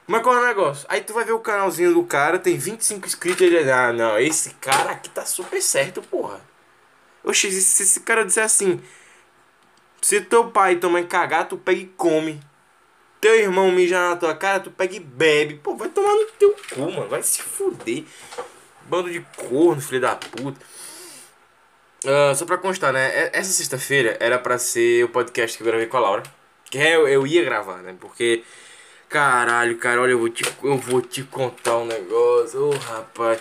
Mas 0.06 0.22
qual 0.22 0.36
é 0.36 0.42
o 0.42 0.46
negócio? 0.46 0.86
Aí 0.88 1.00
tu 1.00 1.12
vai 1.12 1.24
ver 1.24 1.32
o 1.32 1.40
canalzinho 1.40 1.92
do 1.92 2.04
cara, 2.04 2.38
tem 2.38 2.56
25 2.56 3.04
inscritos 3.04 3.40
e 3.40 3.44
ele. 3.46 3.70
Ah, 3.70 3.92
não, 3.92 4.16
esse 4.16 4.50
cara 4.54 4.92
aqui 4.92 5.10
tá 5.10 5.24
super 5.24 5.60
certo, 5.60 6.00
porra. 6.02 6.40
Oxi, 7.24 7.50
se 7.50 7.82
esse 7.82 8.00
cara 8.00 8.24
disser 8.24 8.44
assim. 8.44 8.80
Se 10.00 10.20
teu 10.20 10.50
pai 10.52 10.74
e 10.74 10.76
tua 10.76 10.88
mãe 10.88 11.04
cagar, 11.04 11.48
tu 11.48 11.56
pega 11.58 11.80
e 11.80 11.86
come 11.86 12.40
teu 13.20 13.34
irmão 13.34 13.70
mija 13.70 14.10
na 14.10 14.16
tua 14.16 14.34
cara, 14.34 14.60
tu 14.60 14.70
pega 14.70 14.94
e 14.94 15.00
bebe. 15.00 15.54
Pô, 15.54 15.76
vai 15.76 15.88
tomar 15.88 16.12
no 16.12 16.26
teu 16.38 16.54
cu, 16.74 16.80
mano. 16.80 17.08
Vai 17.08 17.22
se 17.22 17.42
fuder. 17.42 18.04
Bando 18.82 19.10
de 19.10 19.20
corno, 19.36 19.80
filho 19.80 20.00
da 20.00 20.16
puta. 20.16 20.58
Uh, 22.04 22.34
só 22.34 22.44
pra 22.44 22.56
constar, 22.58 22.92
né? 22.92 23.30
Essa 23.32 23.50
sexta-feira 23.50 24.16
era 24.20 24.38
pra 24.38 24.56
ser 24.56 25.04
o 25.04 25.08
podcast 25.08 25.56
que 25.56 25.62
eu 25.62 25.66
gravei 25.66 25.86
com 25.86 25.96
a 25.96 26.00
Laura. 26.00 26.22
Que 26.70 26.78
é, 26.78 26.96
eu, 26.96 27.08
eu 27.08 27.26
ia 27.26 27.44
gravar, 27.44 27.78
né? 27.78 27.94
Porque. 27.98 28.44
Caralho, 29.08 29.78
cara, 29.78 30.02
olha, 30.02 30.10
eu 30.10 30.18
vou 30.18 30.28
te, 30.28 30.44
eu 30.62 30.76
vou 30.76 31.00
te 31.00 31.22
contar 31.22 31.78
um 31.78 31.86
negócio. 31.86 32.60
Ô, 32.60 32.70
oh, 32.70 32.76
rapaz. 32.76 33.40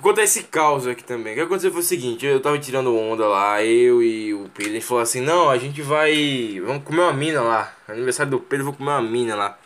Contar 0.00 0.22
esse 0.22 0.44
caos 0.44 0.86
aqui 0.86 1.02
também. 1.02 1.32
O 1.32 1.36
que 1.36 1.42
aconteceu 1.42 1.72
foi 1.72 1.80
o 1.80 1.84
seguinte, 1.84 2.26
eu 2.26 2.40
tava 2.40 2.58
tirando 2.58 2.94
onda 2.94 3.26
lá, 3.26 3.64
eu 3.64 4.02
e 4.02 4.34
o 4.34 4.48
Pedro, 4.54 4.72
a 4.72 4.74
gente 4.74 4.84
falou 4.84 5.02
assim, 5.02 5.20
não, 5.20 5.48
a 5.48 5.56
gente 5.56 5.80
vai. 5.80 6.60
Vamos 6.64 6.84
comer 6.84 7.00
uma 7.00 7.12
mina 7.12 7.40
lá. 7.40 7.74
Aniversário 7.88 8.30
do 8.30 8.40
Pedro, 8.40 8.66
vou 8.66 8.74
comer 8.74 8.90
uma 8.90 9.02
mina 9.02 9.34
lá. 9.34 9.58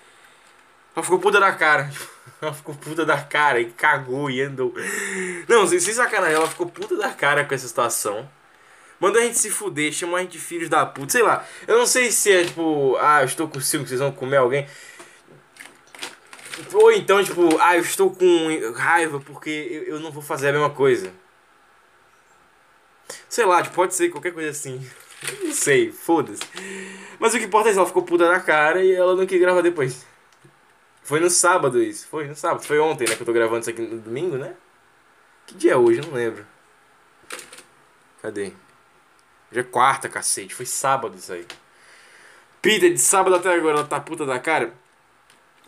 Ela 0.94 1.02
ficou 1.02 1.18
puta 1.18 1.40
da 1.40 1.52
cara. 1.52 1.90
Ela 2.40 2.54
ficou 2.54 2.74
puta 2.74 3.04
da 3.04 3.20
cara 3.20 3.60
e 3.60 3.66
cagou 3.66 4.30
e 4.30 4.40
andou. 4.40 4.72
Não, 5.46 5.66
sem, 5.66 5.78
sacanagem, 5.78 6.36
ela 6.36 6.48
ficou 6.48 6.66
puta 6.66 6.96
da 6.96 7.10
cara 7.10 7.44
com 7.44 7.54
essa 7.54 7.68
situação. 7.68 8.26
Mandou 8.98 9.20
a 9.20 9.24
gente 9.24 9.38
se 9.38 9.50
fuder, 9.50 9.92
chamou 9.92 10.16
a 10.16 10.20
gente 10.20 10.32
de 10.32 10.38
filhos 10.38 10.70
da 10.70 10.86
puta, 10.86 11.12
sei 11.12 11.22
lá. 11.22 11.44
Eu 11.68 11.76
não 11.76 11.86
sei 11.86 12.10
se 12.10 12.32
é 12.32 12.44
tipo, 12.44 12.96
ah, 12.98 13.20
eu 13.20 13.26
estou 13.26 13.46
com 13.46 13.60
ciúme, 13.60 13.86
vocês 13.86 14.00
vão 14.00 14.10
comer 14.10 14.38
alguém. 14.38 14.66
Ou 16.72 16.92
então, 16.92 17.22
tipo, 17.22 17.58
ah, 17.60 17.76
eu 17.76 17.82
estou 17.82 18.10
com 18.10 18.72
raiva 18.74 19.20
porque 19.20 19.84
eu, 19.86 20.00
não 20.00 20.10
vou 20.10 20.22
fazer 20.22 20.48
a 20.48 20.52
mesma 20.52 20.70
coisa. 20.70 21.12
Sei 23.28 23.44
lá, 23.44 23.62
tipo, 23.62 23.74
pode 23.74 23.94
ser 23.94 24.08
qualquer 24.10 24.32
coisa 24.32 24.50
assim. 24.50 24.84
Não 25.42 25.52
sei, 25.52 25.92
foda-se. 25.92 26.40
Mas 27.18 27.34
o 27.34 27.38
que 27.38 27.44
importa 27.44 27.68
é 27.68 27.72
que 27.72 27.78
ela 27.78 27.86
ficou 27.86 28.02
puta 28.02 28.26
na 28.26 28.40
cara 28.40 28.82
e 28.82 28.92
ela 28.92 29.14
não 29.14 29.26
quis 29.26 29.38
gravar 29.38 29.60
depois. 29.60 30.06
Foi 31.02 31.20
no 31.20 31.28
sábado 31.28 31.82
isso. 31.82 32.06
Foi 32.08 32.26
no 32.26 32.34
sábado. 32.34 32.64
Foi 32.64 32.78
ontem, 32.78 33.06
né? 33.06 33.14
Que 33.14 33.22
eu 33.22 33.26
tô 33.26 33.32
gravando 33.32 33.60
isso 33.60 33.68
aqui 33.68 33.82
no 33.82 34.00
domingo, 34.00 34.38
né? 34.38 34.54
Que 35.46 35.54
dia 35.54 35.72
é 35.72 35.76
hoje? 35.76 35.98
Eu 35.98 36.06
não 36.06 36.14
lembro. 36.14 36.46
Cadê? 38.22 38.52
Hoje 39.50 39.60
é 39.60 39.62
quarta, 39.62 40.08
cacete. 40.08 40.54
Foi 40.54 40.64
sábado 40.64 41.16
isso 41.18 41.32
aí. 41.32 41.46
Peter, 42.62 42.92
de 42.92 42.98
sábado 42.98 43.36
até 43.36 43.52
agora 43.52 43.78
ela 43.78 43.86
tá 43.86 44.00
puta 44.00 44.24
da 44.24 44.38
cara. 44.38 44.72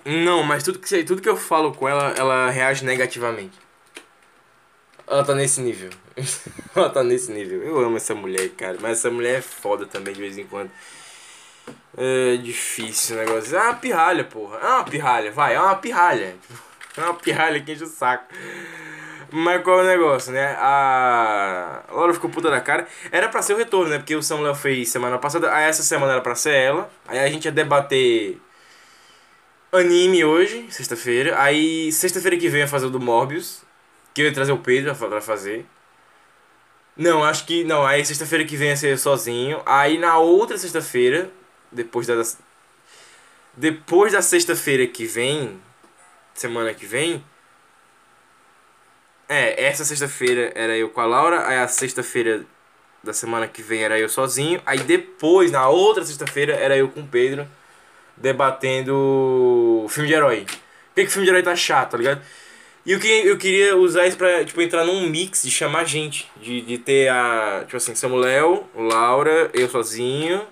Não, 0.04 0.42
mas 0.42 0.62
tudo 0.62 0.78
que, 0.78 1.04
tudo 1.04 1.22
que 1.22 1.28
eu 1.28 1.36
falo 1.36 1.72
com 1.72 1.88
ela, 1.88 2.12
ela 2.16 2.50
reage 2.50 2.84
negativamente. 2.84 3.56
Ela 5.06 5.24
tá 5.24 5.34
nesse 5.34 5.60
nível. 5.60 5.90
ela 6.74 6.90
tá 6.90 7.04
nesse 7.04 7.30
nível. 7.30 7.62
Eu 7.62 7.78
amo 7.78 7.96
essa 7.96 8.14
mulher, 8.14 8.48
cara. 8.50 8.78
Mas 8.80 8.98
essa 8.98 9.10
mulher 9.10 9.38
é 9.38 9.42
foda 9.42 9.86
também 9.86 10.14
de 10.14 10.20
vez 10.20 10.38
em 10.38 10.44
quando. 10.44 10.70
É 11.96 12.36
difícil 12.36 13.16
o 13.16 13.18
negócio. 13.20 13.56
É 13.56 13.60
uma 13.60 13.74
pirralha, 13.74 14.24
porra. 14.24 14.58
É 14.58 14.66
uma 14.66 14.84
pirralha, 14.84 15.30
vai. 15.30 15.54
É 15.54 15.60
uma 15.60 15.76
pirralha. 15.76 16.34
É 16.94 17.00
uma 17.00 17.14
pirralha 17.14 17.58
que 17.58 17.72
enche 17.72 17.84
o 17.84 17.86
saco. 17.86 18.26
Mas 19.30 19.62
qual 19.62 19.80
é 19.80 19.82
o 19.82 19.86
negócio, 19.86 20.30
né? 20.30 20.54
A 20.58 21.84
Laura 21.90 22.12
ficou 22.12 22.28
puta 22.28 22.50
da 22.50 22.60
cara. 22.60 22.86
Era 23.10 23.30
pra 23.30 23.40
ser 23.40 23.54
o 23.54 23.56
retorno, 23.56 23.88
né? 23.88 23.96
Porque 23.96 24.14
o 24.14 24.22
Samuel 24.22 24.54
fez 24.54 24.90
semana 24.90 25.16
passada. 25.16 25.50
Aí 25.54 25.64
essa 25.64 25.82
semana 25.82 26.12
era 26.12 26.20
pra 26.20 26.34
ser 26.34 26.52
ela. 26.52 26.90
Aí 27.08 27.18
a 27.18 27.30
gente 27.30 27.46
ia 27.46 27.50
debater 27.50 28.38
anime 29.72 30.24
hoje, 30.24 30.66
sexta-feira. 30.70 31.40
Aí, 31.40 31.90
sexta-feira 31.90 32.36
que 32.36 32.48
vem 32.48 32.62
eu 32.62 32.68
fazer 32.68 32.86
o 32.86 32.90
do 32.90 33.00
Morbius. 33.00 33.62
Que 34.14 34.20
eu 34.22 34.26
ia 34.26 34.32
trazer 34.32 34.52
o 34.52 34.58
Pedro 34.58 34.94
pra 34.94 35.20
fazer. 35.22 35.64
Não, 36.96 37.24
acho 37.24 37.46
que. 37.46 37.64
Não, 37.64 37.86
aí 37.86 38.04
sexta-feira 38.04 38.44
que 38.44 38.56
vem 38.56 38.68
ia 38.68 38.76
ser 38.76 38.98
sozinho. 38.98 39.62
Aí 39.64 39.96
na 39.96 40.18
outra 40.18 40.58
sexta-feira, 40.58 41.30
depois 41.70 42.06
da. 42.06 42.22
Depois 43.56 44.12
da 44.12 44.20
sexta-feira 44.20 44.86
que 44.86 45.06
vem. 45.06 45.58
Semana 46.34 46.74
que 46.74 46.84
vem. 46.84 47.24
É, 49.28 49.64
essa 49.64 49.84
sexta-feira 49.84 50.52
era 50.54 50.76
eu 50.76 50.90
com 50.90 51.00
a 51.00 51.06
Laura. 51.06 51.46
Aí 51.48 51.56
a 51.56 51.68
sexta-feira 51.68 52.44
da 53.02 53.14
semana 53.14 53.48
que 53.48 53.62
vem 53.62 53.82
era 53.82 53.98
eu 53.98 54.08
sozinho. 54.10 54.60
Aí 54.66 54.80
depois, 54.80 55.50
na 55.50 55.68
outra 55.68 56.04
sexta-feira, 56.04 56.54
era 56.54 56.76
eu 56.76 56.88
com 56.90 57.00
o 57.00 57.08
Pedro 57.08 57.48
debatendo 58.22 59.84
filme 59.88 60.08
de 60.08 60.14
herói. 60.14 60.46
Por 60.46 60.94
que, 60.94 61.04
que 61.04 61.10
filme 61.10 61.26
de 61.26 61.30
herói 61.30 61.42
tá 61.42 61.56
chato, 61.56 61.90
tá 61.90 61.98
ligado? 61.98 62.22
E 62.86 62.94
o 62.94 63.00
que 63.00 63.08
eu 63.08 63.36
queria 63.36 63.76
usar 63.76 64.06
isso 64.06 64.16
pra, 64.16 64.44
tipo, 64.44 64.60
entrar 64.60 64.84
num 64.84 65.08
mix 65.08 65.42
de 65.42 65.50
chamar 65.50 65.84
gente. 65.84 66.30
De, 66.40 66.60
de 66.62 66.78
ter 66.78 67.08
a, 67.08 67.62
tipo 67.64 67.76
assim, 67.76 67.94
Samuel, 67.94 68.68
Laura, 68.74 69.50
eu 69.52 69.68
sozinho, 69.68 70.46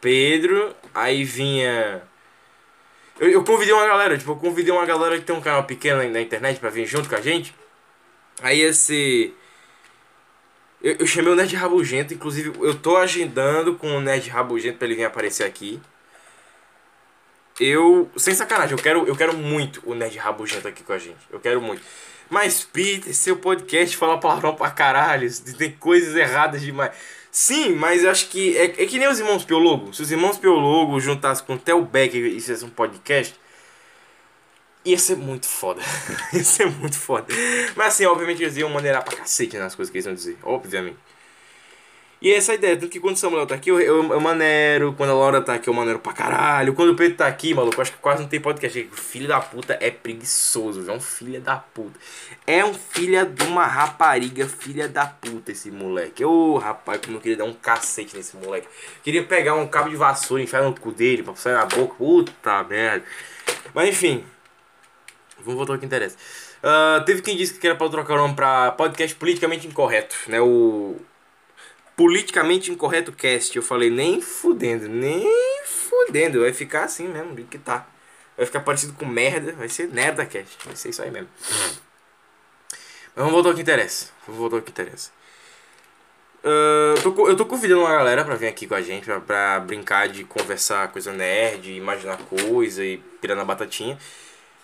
Pedro, 0.00 0.74
aí 0.94 1.24
vinha... 1.24 2.02
Eu, 3.20 3.30
eu 3.30 3.44
convidei 3.44 3.74
uma 3.74 3.86
galera, 3.86 4.16
tipo, 4.16 4.30
eu 4.30 4.36
convidei 4.36 4.72
uma 4.72 4.86
galera 4.86 5.18
que 5.18 5.24
tem 5.24 5.34
um 5.34 5.40
canal 5.40 5.64
pequeno 5.64 6.08
na, 6.08 6.20
internet 6.20 6.60
pra 6.60 6.70
vir 6.70 6.86
junto 6.86 7.08
com 7.08 7.16
a 7.16 7.20
gente. 7.20 7.54
Aí 8.42 8.72
ser... 8.72 9.34
Eu, 10.82 10.96
eu 11.00 11.06
chamei 11.06 11.32
o 11.32 11.36
Nerd 11.36 11.54
Rabugento, 11.56 12.14
inclusive 12.14 12.52
eu 12.60 12.74
tô 12.74 12.96
agendando 12.96 13.74
com 13.74 13.96
o 13.96 14.00
Nerd 14.00 14.28
Rabugento 14.30 14.78
pra 14.78 14.86
ele 14.86 14.96
vir 14.96 15.04
aparecer 15.04 15.44
aqui 15.44 15.80
eu, 17.58 18.10
sem 18.16 18.34
sacanagem, 18.34 18.76
eu 18.76 18.82
quero, 18.82 19.06
eu 19.06 19.16
quero 19.16 19.36
muito 19.36 19.82
o 19.84 19.94
Nerd 19.94 20.16
Rabugento 20.18 20.68
aqui 20.68 20.82
com 20.82 20.92
a 20.92 20.98
gente. 20.98 21.18
Eu 21.30 21.40
quero 21.40 21.60
muito. 21.60 21.82
Mas, 22.30 22.62
Peter, 22.64 23.14
seu 23.14 23.36
podcast 23.36 23.96
fala 23.96 24.18
palavrão 24.18 24.54
pra 24.54 24.70
caralho, 24.70 25.28
tem 25.56 25.72
coisas 25.72 26.14
erradas 26.14 26.60
demais. 26.60 26.92
Sim, 27.30 27.74
mas 27.74 28.04
eu 28.04 28.10
acho 28.10 28.28
que 28.28 28.56
é, 28.56 28.64
é 28.64 28.86
que 28.86 28.98
nem 28.98 29.08
os 29.08 29.18
irmãos 29.18 29.44
Piologo. 29.44 29.92
Se 29.94 30.02
os 30.02 30.10
irmãos 30.10 30.38
Piologo 30.38 30.98
juntassem 31.00 31.44
com 31.46 31.54
o 31.54 31.58
Theo 31.58 31.82
Becker 31.84 32.24
e 32.24 32.40
fizessem 32.40 32.66
um 32.66 32.70
podcast, 32.70 33.34
ia 34.84 34.98
ser 34.98 35.16
muito 35.16 35.46
foda. 35.46 35.80
ia 36.32 36.44
ser 36.44 36.66
muito 36.66 36.98
foda. 36.98 37.32
Mas 37.76 37.88
assim, 37.88 38.06
obviamente 38.06 38.42
eles 38.42 38.56
iam 38.56 38.70
maneirar 38.70 39.04
pra 39.04 39.16
cacete 39.16 39.56
nas 39.58 39.74
coisas 39.74 39.90
que 39.90 39.98
eles 39.98 40.06
iam 40.06 40.14
dizer. 40.14 40.38
Obviamente. 40.42 41.07
E 42.20 42.32
essa 42.32 42.50
é 42.50 42.54
a 42.54 42.58
ideia, 42.58 42.76
tanto 42.76 42.90
que 42.90 42.98
quando 42.98 43.14
o 43.14 43.18
Samuel 43.18 43.46
tá 43.46 43.54
aqui, 43.54 43.70
eu, 43.70 43.78
eu, 43.80 44.12
eu 44.12 44.20
manero, 44.20 44.92
quando 44.94 45.10
a 45.10 45.14
Laura 45.14 45.40
tá 45.40 45.54
aqui, 45.54 45.68
eu 45.68 45.74
manero 45.74 46.00
pra 46.00 46.12
caralho. 46.12 46.74
Quando 46.74 46.90
o 46.90 46.96
Pedro 46.96 47.16
tá 47.16 47.28
aqui, 47.28 47.54
maluco, 47.54 47.80
acho 47.80 47.92
que 47.92 47.98
quase 47.98 48.22
não 48.22 48.28
tem 48.28 48.40
podcast. 48.40 48.90
Filho 48.92 49.28
da 49.28 49.40
puta 49.40 49.78
é 49.80 49.88
preguiçoso, 49.88 50.90
é 50.90 50.92
um 50.92 51.00
filho 51.00 51.40
da 51.40 51.56
puta. 51.56 51.96
É 52.44 52.64
um 52.64 52.74
filho 52.74 53.24
de 53.24 53.44
uma 53.44 53.66
rapariga, 53.66 54.48
filha 54.48 54.88
da 54.88 55.06
puta 55.06 55.52
esse 55.52 55.70
moleque. 55.70 56.24
Ô 56.24 56.58
rapaz, 56.58 57.00
como 57.04 57.18
eu 57.18 57.20
queria 57.20 57.36
dar 57.36 57.44
um 57.44 57.54
cacete 57.54 58.16
nesse 58.16 58.36
moleque. 58.36 58.66
Queria 59.04 59.22
pegar 59.22 59.54
um 59.54 59.68
cabo 59.68 59.88
de 59.88 59.94
vassoura 59.96 60.42
e 60.42 60.44
enfiar 60.44 60.64
no 60.64 60.74
cu 60.74 60.90
dele 60.90 61.22
pra 61.22 61.36
sair 61.36 61.54
na 61.54 61.66
boca. 61.66 61.94
Puta 61.94 62.64
merda. 62.64 63.04
Mas 63.72 63.90
enfim, 63.90 64.24
vamos 65.38 65.54
voltar 65.54 65.74
ao 65.74 65.78
que 65.78 65.86
interessa. 65.86 66.16
Uh, 66.58 67.04
teve 67.04 67.22
quem 67.22 67.36
disse 67.36 67.54
que 67.54 67.66
era 67.66 67.76
pra 67.76 67.88
trocar 67.88 68.14
o 68.14 68.16
nome 68.16 68.34
pra 68.34 68.72
podcast 68.72 69.14
politicamente 69.14 69.68
incorreto, 69.68 70.16
né? 70.26 70.40
O 70.40 70.96
politicamente 71.98 72.70
incorreto 72.70 73.10
cast. 73.10 73.56
Eu 73.56 73.62
falei, 73.62 73.90
nem 73.90 74.20
fudendo, 74.20 74.88
nem 74.88 75.28
fudendo. 75.66 76.42
Vai 76.42 76.52
ficar 76.52 76.84
assim 76.84 77.08
mesmo, 77.08 77.34
do 77.34 77.42
que 77.42 77.58
tá. 77.58 77.88
Vai 78.36 78.46
ficar 78.46 78.60
parecido 78.60 78.92
com 78.92 79.04
merda. 79.04 79.52
Vai 79.54 79.68
ser 79.68 79.88
merda 79.88 80.24
cast. 80.24 80.56
Vai 80.64 80.76
ser 80.76 80.90
isso 80.90 81.02
aí 81.02 81.10
mesmo. 81.10 81.28
Mas 81.40 83.16
vamos 83.16 83.32
voltar 83.32 83.48
ao 83.48 83.54
que 83.56 83.62
interessa. 83.62 84.10
Vamos 84.28 84.40
voltar 84.40 84.56
ao 84.58 84.62
que 84.62 84.70
interessa. 84.70 85.10
Uh, 86.44 86.94
eu, 86.94 87.02
tô, 87.02 87.28
eu 87.30 87.36
tô 87.36 87.44
convidando 87.44 87.80
uma 87.80 87.90
galera 87.90 88.24
pra 88.24 88.36
vir 88.36 88.46
aqui 88.46 88.64
com 88.64 88.76
a 88.76 88.80
gente, 88.80 89.04
pra, 89.04 89.18
pra 89.18 89.58
brincar 89.58 90.08
de 90.08 90.22
conversar 90.22 90.92
coisa 90.92 91.12
nerd, 91.12 91.72
imaginar 91.72 92.16
coisa 92.16 92.84
e 92.84 93.02
tirar 93.20 93.34
na 93.34 93.44
batatinha. 93.44 93.98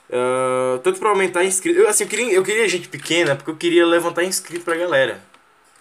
Uh, 0.09 0.79
tanto 0.85 1.01
pra 1.01 1.09
aumentar 1.09 1.43
inscrito. 1.43 1.81
Eu, 1.81 1.89
assim, 1.89 2.05
eu 2.05 2.09
queria, 2.09 2.33
eu 2.33 2.45
queria 2.45 2.69
gente 2.69 2.89
pequena 2.89 3.35
porque 3.35 3.51
eu 3.51 3.57
queria 3.57 3.85
levantar 3.85 4.23
inscrito 4.23 4.65
pra 4.65 4.77
galera. 4.77 5.34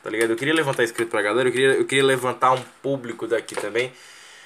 Tá 0.03 0.09
ligado? 0.09 0.31
Eu 0.31 0.35
queria 0.35 0.53
levantar 0.53 0.83
inscrito 0.83 1.09
pra 1.09 1.21
galera, 1.21 1.47
eu 1.47 1.51
queria, 1.51 1.73
eu 1.75 1.85
queria 1.85 2.03
levantar 2.03 2.51
um 2.51 2.61
público 2.81 3.25
daqui 3.25 3.55
também. 3.55 3.93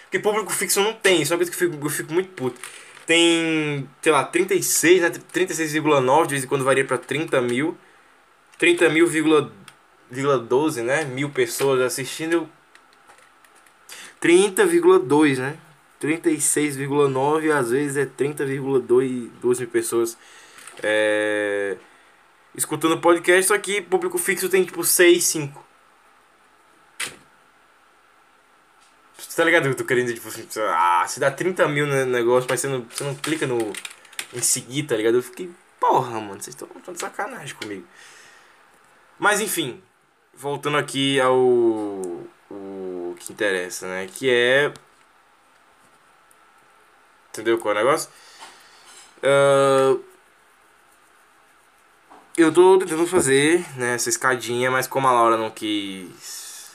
Porque 0.04 0.20
público 0.20 0.54
fixo 0.54 0.80
não 0.82 0.94
tem, 0.94 1.24
isso 1.24 1.34
é 1.34 1.36
uma 1.36 1.40
coisa 1.40 1.52
que 1.52 1.64
eu 1.64 1.72
fico, 1.72 1.86
eu 1.86 1.90
fico 1.90 2.14
muito 2.14 2.30
puto. 2.30 2.62
Tem, 3.08 3.90
sei 4.02 4.12
lá, 4.12 4.24
36, 4.24 5.02
né? 5.02 5.10
36,9, 5.34 6.24
de 6.28 6.30
vez 6.30 6.44
em 6.44 6.48
quando 6.48 6.64
varia 6.64 6.86
pra 6.86 6.98
30 6.98 7.42
mil. 7.42 7.76
30 8.60 8.90
mil, 8.90 9.08
12, 10.48 10.82
né? 10.84 11.06
Mil 11.06 11.30
pessoas 11.32 11.82
assistindo. 11.82 12.48
30,2, 14.22 15.38
né? 15.40 15.58
36,9 16.00 17.52
às 17.52 17.72
vezes 17.72 17.98
é 17.98 18.06
30,2 18.06 19.60
mil 19.60 19.68
pessoas. 19.68 20.18
É 20.84 21.78
escutando 22.58 23.00
podcast, 23.00 23.48
só 23.48 23.58
que 23.58 23.82
público 23.82 24.18
fixo 24.18 24.50
tem 24.50 24.66
tipo 24.66 24.84
6, 24.84 25.24
5. 25.24 25.66
Você 29.18 29.38
tá 29.38 29.44
ligado? 29.44 29.68
Eu 29.68 29.76
tô 29.76 29.86
querendo, 29.86 30.12
tipo 30.12 30.28
assim, 30.28 30.48
ah, 30.60 31.06
se 31.08 31.20
dá 31.20 31.30
30 31.30 31.68
mil 31.68 31.86
no 31.86 32.06
negócio, 32.08 32.48
mas 32.50 32.60
você 32.60 32.68
não, 32.68 32.84
você 32.84 33.04
não 33.04 33.16
clica 33.16 33.46
no. 33.46 33.72
em 34.34 34.42
seguir, 34.42 34.84
tá 34.84 34.98
ligado? 34.98 35.16
Eu 35.16 35.24
fiquei, 35.24 35.52
porra, 35.80 36.20
mano, 36.20 36.42
vocês 36.42 36.56
estão 36.56 36.68
de 36.92 37.00
sacanagem 37.00 37.56
comigo. 37.56 37.86
Mas 39.20 39.40
enfim, 39.40 39.82
voltando 40.34 40.78
aqui 40.78 41.20
ao. 41.20 41.38
o 41.38 43.16
que 43.20 43.32
interessa, 43.32 43.88
né? 43.88 44.08
Que 44.08 44.30
é. 44.30 44.74
Entendeu 47.30 47.60
qual 47.60 47.76
é 47.76 47.78
o 47.78 47.84
negócio? 47.84 48.10
Uh, 49.18 50.04
eu 52.38 52.54
tô 52.54 52.78
tentando 52.78 53.08
fazer 53.08 53.66
né, 53.76 53.96
essa 53.96 54.10
escadinha, 54.10 54.70
mas 54.70 54.86
como 54.86 55.08
a 55.08 55.12
Laura 55.12 55.36
não 55.36 55.50
quis 55.50 56.72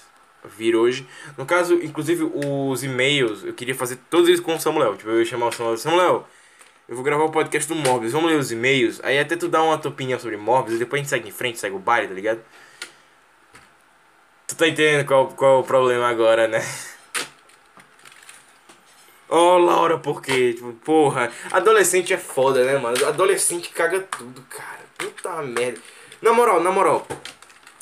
vir 0.56 0.74
hoje. 0.74 1.06
No 1.38 1.46
caso, 1.46 1.74
inclusive, 1.74 2.28
os 2.34 2.82
e-mails, 2.82 3.44
eu 3.44 3.54
queria 3.54 3.74
fazer 3.74 3.96
todos 4.10 4.28
eles 4.28 4.40
com 4.40 4.56
o 4.56 4.60
Samuel. 4.60 4.96
Tipo, 4.96 5.10
eu 5.10 5.20
ia 5.20 5.24
chamar 5.24 5.46
o 5.46 5.52
Samuel. 5.52 5.76
Samuel, 5.76 6.28
eu 6.88 6.96
vou 6.96 7.04
gravar 7.04 7.24
o 7.24 7.30
podcast 7.30 7.72
do 7.72 7.76
Morbius. 7.76 8.12
Vamos 8.12 8.30
ler 8.30 8.38
os 8.38 8.50
e-mails. 8.50 9.00
Aí 9.04 9.20
até 9.20 9.36
tu 9.36 9.48
dá 9.48 9.62
uma 9.62 9.78
tua 9.78 9.92
opinião 9.92 10.18
sobre 10.18 10.36
Morbius. 10.36 10.76
E 10.76 10.78
depois 10.80 10.98
a 10.98 11.02
gente 11.02 11.10
segue 11.10 11.28
em 11.28 11.32
frente, 11.32 11.60
segue 11.60 11.76
o 11.76 11.78
baile, 11.78 12.08
tá 12.08 12.14
ligado? 12.14 12.40
Tu 14.48 14.56
tá 14.56 14.66
entendendo 14.66 15.06
qual, 15.06 15.28
qual 15.28 15.58
é 15.58 15.60
o 15.60 15.64
problema 15.64 16.08
agora, 16.08 16.48
né? 16.48 16.60
Oh, 19.28 19.56
Laura, 19.56 19.96
por 19.96 20.20
quê? 20.20 20.52
Tipo, 20.52 20.72
porra, 20.84 21.32
adolescente 21.50 22.12
é 22.12 22.18
foda, 22.18 22.64
né, 22.64 22.76
mano? 22.76 23.06
Adolescente 23.06 23.70
caga 23.70 24.00
tudo, 24.00 24.42
cara. 24.42 24.81
Puta 25.02 25.42
merda. 25.42 25.80
Na 26.20 26.32
moral, 26.32 26.62
na 26.62 26.70
moral. 26.70 27.06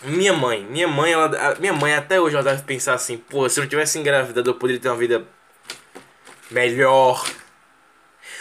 Minha 0.03 0.33
mãe, 0.33 0.65
minha 0.65 0.89
mãe, 0.89 1.13
ela, 1.13 1.57
minha 1.61 1.75
mãe 1.75 1.95
até 1.95 2.19
hoje 2.19 2.35
ela 2.35 2.43
deve 2.43 2.63
pensar 2.63 2.95
assim, 2.95 3.19
pô, 3.19 3.47
se 3.51 3.61
eu 3.61 3.65
não 3.65 3.69
tivesse 3.69 3.99
engravidado 3.99 4.49
eu 4.49 4.55
poderia 4.55 4.81
ter 4.81 4.89
uma 4.89 4.97
vida 4.97 5.27
melhor. 6.51 7.23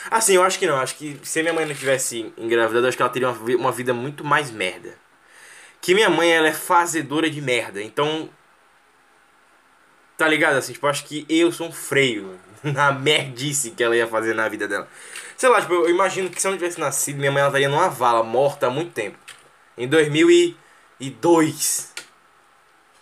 Assim, 0.09 0.35
eu 0.35 0.43
acho 0.43 0.57
que 0.57 0.65
não, 0.65 0.77
acho 0.77 0.95
que 0.95 1.19
se 1.21 1.41
minha 1.41 1.53
mãe 1.53 1.65
não 1.65 1.75
tivesse 1.75 2.33
engravidado, 2.37 2.87
acho 2.87 2.95
que 2.95 3.03
ela 3.03 3.11
teria 3.11 3.29
uma, 3.29 3.55
uma 3.57 3.71
vida 3.73 3.93
muito 3.93 4.23
mais 4.23 4.49
merda. 4.49 4.95
Que 5.81 5.93
minha 5.93 6.09
mãe, 6.09 6.31
ela 6.31 6.47
é 6.47 6.53
fazedora 6.53 7.29
de 7.29 7.41
merda, 7.41 7.81
então... 7.81 8.29
Tá 10.17 10.27
ligado, 10.27 10.57
assim, 10.57 10.73
tipo, 10.73 10.87
acho 10.87 11.05
que 11.05 11.25
eu 11.29 11.51
sou 11.51 11.67
um 11.67 11.71
freio 11.71 12.39
na 12.63 12.91
merdice 12.91 13.71
que 13.71 13.83
ela 13.83 13.95
ia 13.95 14.07
fazer 14.07 14.33
na 14.33 14.47
vida 14.47 14.67
dela. 14.67 14.87
Sei 15.39 15.47
lá, 15.47 15.61
tipo, 15.61 15.73
eu 15.73 15.89
imagino 15.89 16.29
que 16.29 16.41
se 16.41 16.45
eu 16.45 16.51
não 16.51 16.57
tivesse 16.57 16.77
nascido, 16.77 17.17
minha 17.17 17.31
mãe 17.31 17.39
ela 17.39 17.47
estaria 17.47 17.69
numa 17.69 17.87
vala, 17.87 18.21
morta 18.23 18.67
há 18.67 18.69
muito 18.69 18.91
tempo. 18.91 19.17
Em 19.77 19.87
2002. 19.87 21.93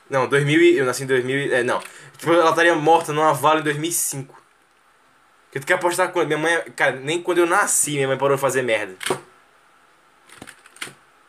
Não, 0.07 0.27
2000 0.27 0.61
e, 0.61 0.77
eu 0.77 0.85
nasci 0.85 1.01
em 1.01 1.07
2000 1.07 1.51
é, 1.51 1.63
não. 1.63 1.81
Tipo, 2.15 2.33
ela 2.33 2.51
estaria 2.51 2.75
morta 2.75 3.11
numa 3.11 3.33
vala 3.33 3.61
em 3.61 3.63
2005. 3.63 4.39
Que 5.51 5.59
tu 5.59 5.65
quer 5.65 5.73
apostar 5.73 6.11
quando? 6.11 6.27
Minha 6.27 6.37
mãe, 6.37 6.61
cara, 6.75 6.97
nem 6.97 7.23
quando 7.23 7.39
eu 7.39 7.47
nasci, 7.47 7.93
minha 7.93 8.07
mãe 8.07 8.19
parou 8.19 8.35
de 8.35 8.41
fazer 8.41 8.61
merda. 8.61 8.95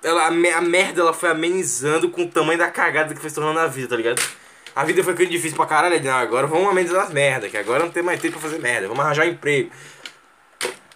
Ela, 0.03 0.25
a, 0.25 0.27
a 0.27 0.61
merda 0.61 1.01
ela 1.01 1.15
foi 1.15 1.31
amenizando 1.31 2.11
com 2.11 2.25
o 2.25 2.29
tamanho 2.29 2.59
da 2.59 2.71
cagada 2.71 3.15
que 3.15 3.21
foi 3.21 3.31
se 3.31 3.37
tornando 3.37 3.61
a 3.61 3.67
vida, 3.67 3.89
tá 3.89 3.97
ligado? 3.97 4.23
A 4.77 4.85
vida 4.85 5.03
foi 5.03 5.15
ficando 5.15 5.31
difícil 5.31 5.57
pra 5.57 5.65
caralho. 5.65 6.05
Não, 6.05 6.13
agora 6.13 6.47
vamos 6.47 6.69
amenizar 6.69 7.05
as 7.05 7.11
merdas, 7.11 7.51
que 7.51 7.57
agora 7.57 7.83
não 7.83 7.91
tem 7.91 8.03
mais 8.03 8.21
tempo 8.21 8.39
pra 8.39 8.43
fazer 8.43 8.59
merda. 8.59 8.87
Vamos 8.87 9.03
arranjar 9.03 9.25
um 9.25 9.31
emprego. 9.31 9.71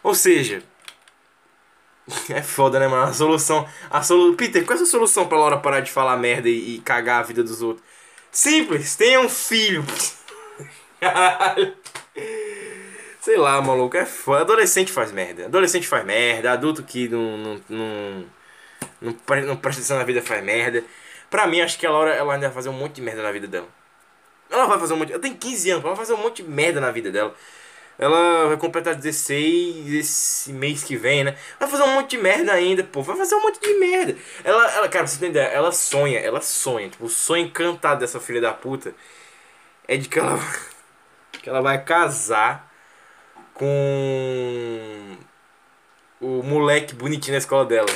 Ou 0.02 0.14
seja, 0.14 0.62
é 2.30 2.42
foda, 2.42 2.78
né, 2.78 2.88
mano? 2.88 3.04
A 3.04 3.12
solução. 3.12 3.66
A 3.90 4.02
solu... 4.02 4.34
Peter, 4.34 4.64
qual 4.64 4.78
é 4.78 4.82
a 4.82 4.86
solução 4.86 5.26
pra 5.28 5.38
Laura 5.38 5.58
parar 5.58 5.80
de 5.80 5.90
falar 5.90 6.16
merda 6.16 6.48
e, 6.48 6.76
e 6.76 6.78
cagar 6.80 7.20
a 7.20 7.22
vida 7.22 7.42
dos 7.42 7.62
outros? 7.62 7.84
Simples, 8.30 8.96
tenha 8.96 9.20
um 9.20 9.28
filho. 9.28 9.84
Sei 13.20 13.36
lá, 13.36 13.60
maluco, 13.62 13.96
é 13.96 14.04
foda. 14.04 14.40
Adolescente 14.40 14.90
faz 14.90 15.12
merda. 15.12 15.46
Adolescente 15.46 15.86
faz 15.86 16.04
merda. 16.04 16.52
Adulto 16.52 16.82
que 16.82 17.08
não. 17.08 17.38
não, 17.38 17.60
não, 17.68 18.24
não, 19.00 19.16
não 19.46 19.56
presta 19.56 19.80
atenção 19.80 19.98
na 19.98 20.04
vida 20.04 20.20
faz 20.22 20.42
merda. 20.42 20.82
Pra 21.30 21.46
mim, 21.46 21.60
acho 21.60 21.78
que 21.78 21.86
a 21.86 21.90
Laura 21.90 22.10
ela 22.12 22.34
ainda 22.34 22.48
vai 22.48 22.54
fazer 22.54 22.68
um 22.68 22.72
monte 22.72 22.96
de 22.96 23.02
merda 23.02 23.22
na 23.22 23.32
vida 23.32 23.46
dela. 23.46 23.68
Ela 24.50 24.66
vai 24.66 24.78
fazer 24.78 24.94
um 24.94 24.96
monte. 24.96 25.12
Ela 25.12 25.22
tem 25.22 25.34
15 25.34 25.70
anos, 25.70 25.84
ela 25.84 25.94
vai 25.94 26.04
fazer 26.04 26.18
um 26.18 26.22
monte 26.22 26.42
de 26.42 26.48
merda 26.48 26.80
na 26.80 26.90
vida 26.90 27.10
dela. 27.10 27.34
Ela 27.98 28.48
vai 28.48 28.56
completar 28.56 28.94
16 28.94 29.92
esse 29.92 30.52
mês 30.52 30.82
que 30.82 30.96
vem, 30.96 31.24
né? 31.24 31.36
Vai 31.60 31.68
fazer 31.68 31.82
um 31.84 31.94
monte 31.94 32.10
de 32.10 32.18
merda 32.18 32.52
ainda, 32.52 32.82
pô. 32.82 33.02
Vai 33.02 33.16
fazer 33.16 33.34
um 33.34 33.42
monte 33.42 33.60
de 33.60 33.74
merda. 33.74 34.16
Ela, 34.42 34.62
ela 34.72 34.88
cara, 34.88 35.04
pra 35.04 35.06
você 35.06 35.16
entender, 35.16 35.40
ela 35.52 35.70
sonha, 35.72 36.18
ela 36.18 36.40
sonha. 36.40 36.88
Tipo, 36.88 37.04
o 37.04 37.08
sonho 37.08 37.46
encantado 37.46 38.00
dessa 38.00 38.18
filha 38.18 38.40
da 38.40 38.52
puta 38.52 38.94
é 39.86 39.96
de 39.96 40.08
que 40.08 40.18
ela, 40.18 40.38
que 41.42 41.48
ela 41.48 41.60
vai 41.60 41.84
casar 41.84 42.72
com 43.54 45.16
o 46.20 46.42
moleque 46.42 46.94
bonitinho 46.94 47.32
na 47.32 47.38
escola 47.38 47.64
dela. 47.64 47.88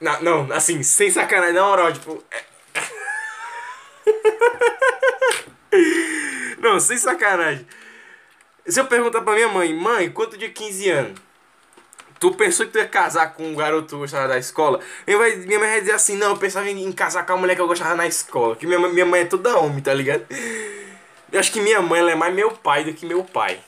Não, 0.00 0.22
não 0.22 0.52
assim, 0.52 0.82
sem 0.82 1.10
sacanagem, 1.10 1.54
na 1.54 1.62
moral, 1.62 1.92
tipo. 1.92 2.24
É... 2.30 2.44
Não, 6.62 6.78
sem 6.78 6.98
sacanagem. 6.98 7.66
Se 8.66 8.78
eu 8.78 8.86
perguntar 8.86 9.22
pra 9.22 9.34
minha 9.34 9.48
mãe, 9.48 9.74
mãe, 9.74 10.10
quanto 10.10 10.36
de 10.36 10.48
15 10.50 10.90
anos? 10.90 11.20
Tu 12.20 12.30
pensou 12.34 12.66
que 12.66 12.72
tu 12.72 12.78
ia 12.78 12.86
casar 12.86 13.32
com 13.32 13.44
um 13.44 13.54
garoto 13.54 13.86
que 13.86 13.96
gostava 13.96 14.28
da 14.28 14.36
escola? 14.36 14.78
Minha 15.06 15.18
mãe, 15.58 15.58
vai 15.58 15.80
dizer 15.80 15.92
assim, 15.92 16.16
não, 16.16 16.30
eu 16.30 16.36
pensava 16.36 16.68
em, 16.68 16.92
casar 16.92 17.24
com 17.24 17.32
a 17.32 17.36
mulher 17.38 17.54
que 17.54 17.62
eu 17.62 17.66
gostava 17.66 17.94
na 17.94 18.06
escola. 18.06 18.54
Que 18.54 18.66
minha, 18.66 18.78
minha 18.78 19.06
mãe 19.06 19.22
é 19.22 19.24
toda 19.24 19.56
homem, 19.58 19.80
tá 19.80 19.94
ligado? 19.94 20.26
Eu 21.32 21.40
acho 21.40 21.50
que 21.50 21.62
minha 21.62 21.80
mãe 21.80 22.00
ela 22.00 22.10
é 22.10 22.14
mais 22.14 22.34
meu 22.34 22.50
pai 22.50 22.84
do 22.84 22.92
que 22.92 23.06
meu 23.06 23.24
pai. 23.24 23.58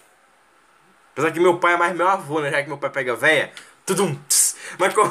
Apesar 1.13 1.31
que 1.31 1.41
meu 1.41 1.59
pai 1.59 1.75
é 1.75 1.77
mais 1.79 1.97
meu 1.97 2.07
avô, 2.07 2.41
né? 2.41 2.51
Já 2.51 2.63
que 2.63 2.69
meu 2.69 2.77
pai 2.77 2.91
pega 2.91 3.17
véia. 3.17 3.53
Tudum. 3.87 4.15
Tss. 4.29 4.57
Mas 4.79 4.93
qual. 4.93 5.11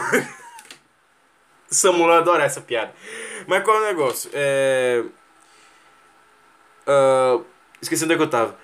Samuel 1.67 2.11
adora 2.11 2.43
essa 2.43 2.61
piada. 2.61 2.93
Mas 3.47 3.63
qual 3.63 3.77
é 3.77 3.79
o 3.79 3.85
negócio? 3.85 4.29
É. 4.33 5.03
Uh, 6.87 7.45
Esqueci 7.81 8.03
onde 8.03 8.13
é 8.13 8.17
que 8.17 8.23
eu 8.23 8.29
tava. 8.29 8.57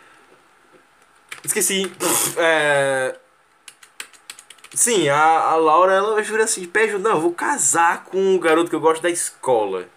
Esqueci. 1.44 1.92
É... 2.38 3.16
Sim, 4.74 5.10
a, 5.10 5.18
a 5.18 5.56
Laura, 5.56 5.94
ela 5.94 6.22
jura 6.22 6.44
assim, 6.44 6.62
de 6.62 6.68
pé 6.68 6.86
não, 7.00 7.12
eu 7.12 7.22
vou 7.22 7.34
casar 7.34 8.04
com 8.04 8.36
o 8.36 8.40
garoto 8.40 8.70
que 8.70 8.76
eu 8.76 8.80
gosto 8.80 9.02
da 9.02 9.10
escola. 9.10 9.90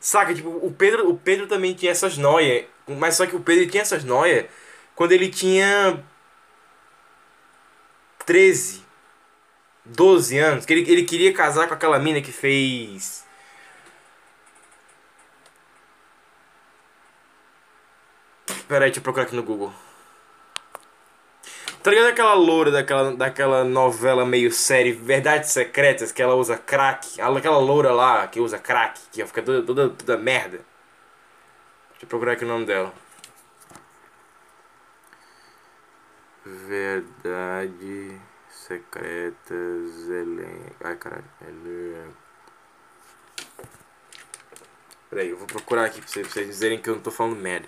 Saca, 0.00 0.34
tipo, 0.34 0.48
o 0.48 0.72
Pedro, 0.72 1.08
o 1.08 1.16
Pedro 1.16 1.46
também 1.46 1.74
tinha 1.74 1.92
essas 1.92 2.16
noias. 2.16 2.64
Mas 2.88 3.16
só 3.16 3.26
que 3.26 3.36
o 3.36 3.40
Pedro 3.40 3.68
tinha 3.68 3.82
essas 3.82 4.02
noias 4.02 4.46
quando 4.96 5.12
ele 5.12 5.28
tinha 5.28 6.02
13, 8.26 8.82
12 9.84 10.38
anos. 10.38 10.66
Que 10.66 10.72
ele, 10.72 10.90
ele 10.90 11.04
queria 11.04 11.32
casar 11.32 11.68
com 11.68 11.74
aquela 11.74 11.98
mina 11.98 12.20
que 12.20 12.32
fez. 12.32 13.24
Pera 18.70 18.84
aí, 18.84 18.90
deixa 18.90 19.00
eu 19.00 19.02
procurar 19.02 19.24
aqui 19.24 19.34
no 19.34 19.42
Google. 19.42 19.72
Tá 21.82 21.90
ligado 21.90 22.06
aquela 22.06 22.34
loura 22.34 22.70
daquela, 22.70 23.16
daquela 23.16 23.64
novela 23.64 24.24
meio 24.24 24.52
série 24.52 24.92
Verdades 24.92 25.50
Secretas 25.50 26.12
que 26.12 26.22
ela 26.22 26.36
usa 26.36 26.56
crack? 26.56 27.20
Aquela 27.20 27.58
loura 27.58 27.90
lá 27.90 28.28
que 28.28 28.38
usa 28.38 28.60
crack, 28.60 29.00
que 29.10 29.26
fica 29.26 29.42
toda, 29.42 29.66
toda, 29.66 29.88
toda 29.88 30.16
merda. 30.16 30.60
Deixa 31.90 32.04
eu 32.04 32.08
procurar 32.08 32.34
aqui 32.34 32.44
o 32.44 32.46
nome 32.46 32.64
dela. 32.64 32.94
Verdade 36.46 38.20
Secretas 38.50 40.08
Elenco. 40.08 40.76
Ai 40.84 40.94
caralho. 40.94 41.24
Elenco. 41.42 42.16
Peraí, 45.10 45.28
eu 45.28 45.36
vou 45.36 45.48
procurar 45.48 45.86
aqui 45.86 46.00
pra 46.00 46.08
vocês, 46.08 46.24
pra 46.24 46.34
vocês 46.34 46.46
dizerem 46.46 46.80
que 46.80 46.88
eu 46.88 46.94
não 46.94 47.02
tô 47.02 47.10
falando 47.10 47.34
merda. 47.34 47.66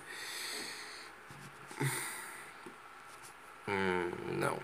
Hum, 3.68 4.10
não. 4.32 4.58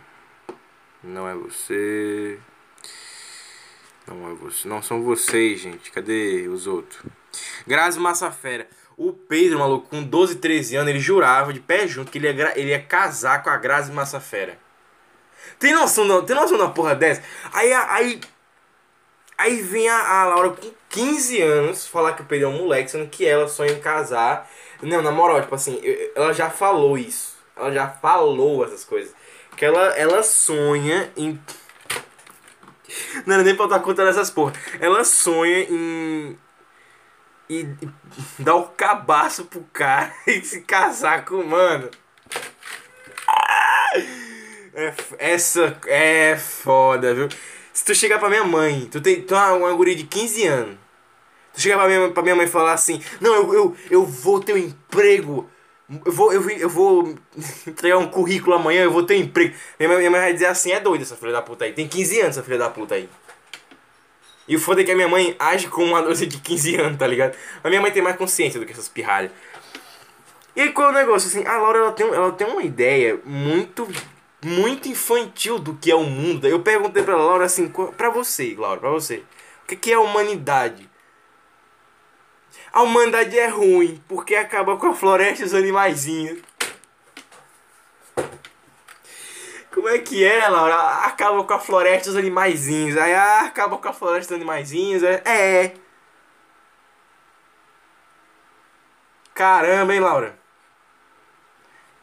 Não 1.02 1.28
é 1.28 1.34
você. 1.34 2.38
Não 4.06 4.30
é 4.30 4.34
você. 4.34 4.68
Não 4.68 4.82
são 4.82 5.02
vocês, 5.02 5.60
gente. 5.60 5.90
Cadê 5.90 6.48
os 6.48 6.66
outros? 6.66 7.00
Grazi 7.66 7.98
Massafera. 7.98 8.68
O 8.96 9.12
Pedro, 9.12 9.60
maluco, 9.60 9.88
com 9.88 10.02
12, 10.02 10.36
13 10.36 10.76
anos, 10.76 10.90
ele 10.90 10.98
jurava 10.98 11.52
de 11.52 11.60
pé 11.60 11.86
junto 11.86 12.10
que 12.10 12.18
ele 12.18 12.32
ia, 12.32 12.58
ele 12.58 12.70
ia 12.70 12.82
casar 12.82 13.42
com 13.42 13.50
a 13.50 13.56
Grazi 13.56 13.92
Massafera. 13.92 14.58
Tem 15.58 15.72
noção, 15.72 16.04
não? 16.04 16.24
Tem 16.24 16.34
noção 16.34 16.58
da 16.58 16.68
porra 16.68 16.96
dessa? 16.96 17.22
Aí, 17.52 17.72
aí, 17.72 18.20
aí 19.36 19.62
vem 19.62 19.88
a, 19.88 20.22
a 20.22 20.24
Laura 20.24 20.50
com 20.50 20.77
15 20.90 21.42
anos 21.42 21.86
falar 21.86 22.14
que 22.14 22.22
o 22.22 22.24
Pedro 22.24 22.46
é 22.46 22.50
um 22.50 22.58
moleque, 22.58 22.90
sendo 22.90 23.08
que 23.08 23.26
ela 23.26 23.48
sonha 23.48 23.72
em 23.72 23.80
casar. 23.80 24.48
Não, 24.82 25.02
na 25.02 25.10
moral, 25.10 25.40
tipo 25.40 25.54
assim, 25.54 25.80
ela 26.14 26.32
já 26.32 26.50
falou 26.50 26.96
isso. 26.96 27.36
Ela 27.56 27.72
já 27.72 27.88
falou 27.88 28.64
essas 28.64 28.84
coisas. 28.84 29.14
Que 29.56 29.64
ela, 29.64 29.86
ela 29.96 30.22
sonha 30.22 31.10
em. 31.16 31.38
Não 33.26 33.34
era 33.34 33.42
nem 33.42 33.54
pra 33.54 33.66
estar 33.66 33.80
contando 33.80 34.08
essas 34.08 34.30
porra. 34.30 34.52
Ela 34.80 35.04
sonha 35.04 35.66
em. 35.68 36.38
E 37.50 37.66
dar 38.38 38.56
o 38.56 38.68
cabaço 38.68 39.46
pro 39.46 39.62
cara 39.72 40.12
e 40.26 40.42
se 40.42 40.60
casar 40.60 41.24
com 41.24 41.36
o 41.36 41.46
mano. 41.46 41.90
É, 44.74 44.94
essa 45.18 45.76
é 45.86 46.36
foda, 46.36 47.14
viu? 47.14 47.28
Se 47.78 47.84
tu 47.84 47.94
chegar 47.94 48.18
pra 48.18 48.28
minha 48.28 48.42
mãe, 48.42 48.88
tu 48.90 49.00
tem 49.00 49.22
tu 49.22 49.36
é 49.36 49.52
uma 49.52 49.72
guria 49.72 49.94
de 49.94 50.02
15 50.02 50.46
anos. 50.48 50.76
Tu 51.54 51.60
chegar 51.60 51.76
pra 51.78 51.86
minha, 51.86 52.10
pra 52.10 52.22
minha 52.24 52.34
mãe 52.34 52.44
e 52.44 52.50
falar 52.50 52.72
assim: 52.72 53.00
Não, 53.20 53.32
eu, 53.36 53.54
eu, 53.54 53.76
eu 53.88 54.04
vou 54.04 54.40
ter 54.40 54.52
um 54.52 54.56
emprego 54.56 55.48
eu 56.04 56.12
vou, 56.12 56.32
eu, 56.32 56.50
eu 56.50 56.68
vou 56.68 57.14
entregar 57.68 57.98
um 57.98 58.08
currículo 58.08 58.56
amanhã, 58.56 58.82
eu 58.82 58.90
vou 58.90 59.04
ter 59.04 59.14
um 59.14 59.20
emprego. 59.20 59.54
Minha 59.78 59.96
minha 59.96 60.10
mãe 60.10 60.20
vai 60.20 60.32
dizer 60.32 60.46
assim, 60.46 60.72
é 60.72 60.80
doida 60.80 61.04
essa 61.04 61.14
filha 61.14 61.30
da 61.30 61.40
puta 61.40 61.66
aí. 61.66 61.72
Tem 61.72 61.86
15 61.86 62.20
anos 62.20 62.36
essa 62.36 62.42
filha 62.42 62.58
da 62.58 62.68
puta 62.68 62.96
aí. 62.96 63.08
E 64.48 64.56
o 64.56 64.60
foda 64.60 64.80
é 64.80 64.84
que 64.84 64.90
a 64.90 64.96
minha 64.96 65.08
mãe 65.08 65.36
age 65.38 65.68
como 65.68 65.86
uma 65.86 66.02
doce 66.02 66.26
de 66.26 66.38
15 66.38 66.76
anos, 66.80 66.98
tá 66.98 67.06
ligado? 67.06 67.36
A 67.62 67.68
minha 67.68 67.80
mãe 67.80 67.92
tem 67.92 68.02
mais 68.02 68.16
consciência 68.16 68.58
do 68.58 68.66
que 68.66 68.72
essas 68.72 68.88
pirralhas. 68.88 69.30
E 70.56 70.62
aí 70.62 70.72
qual 70.72 70.88
é 70.88 70.90
o 70.90 70.94
negócio? 70.94 71.28
Assim, 71.28 71.46
a 71.46 71.56
Laura 71.58 71.78
ela 71.78 71.92
tem, 71.92 72.06
ela 72.08 72.32
tem 72.32 72.46
uma 72.48 72.62
ideia 72.64 73.20
muito, 73.24 73.86
muito 74.42 74.88
infantil 74.88 75.58
do 75.58 75.74
que 75.74 75.90
é 75.90 75.94
o 75.94 76.04
mundo. 76.04 76.46
Eu 76.46 76.60
perguntei 76.62 77.02
pra 77.02 77.16
Laura 77.16 77.44
assim, 77.44 77.68
pra 77.96 78.10
você, 78.10 78.54
Laura, 78.56 78.80
pra 78.80 78.90
você. 78.90 79.24
O 79.62 79.66
que 79.66 79.92
é 79.92 79.94
a 79.94 80.00
humanidade? 80.00 80.88
A 82.72 82.82
humanidade 82.82 83.38
é 83.38 83.48
ruim, 83.48 84.02
porque 84.08 84.34
acaba 84.34 84.76
com 84.76 84.88
a 84.88 84.94
floresta 84.94 85.42
e 85.42 85.46
os 85.46 85.54
animaizinhos. 85.54 86.40
Como 89.72 89.88
é 89.88 89.98
que 89.98 90.24
é, 90.24 90.48
Laura? 90.48 90.76
Acaba 91.04 91.44
com 91.44 91.54
a 91.54 91.58
floresta 91.60 92.08
e 92.08 92.10
os 92.10 92.16
animaizinhos. 92.16 92.96
Aí 92.96 93.14
ah, 93.14 93.42
acaba 93.46 93.78
com 93.78 93.88
a 93.88 93.92
floresta 93.92 94.32
e 94.32 94.36
os 94.36 94.40
animaizinhos. 94.40 95.02
É. 95.02 95.22
é. 95.24 95.74
Caramba, 99.34 99.94
hein, 99.94 100.00
Laura? 100.00 100.36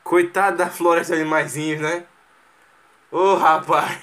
Coitado 0.03 0.57
da 0.57 0.69
floresta 0.69 1.15
e 1.15 1.21
animaizinhos, 1.21 1.81
né? 1.81 2.05
Ô, 3.11 3.17
oh, 3.17 3.35
rapaz. 3.35 3.99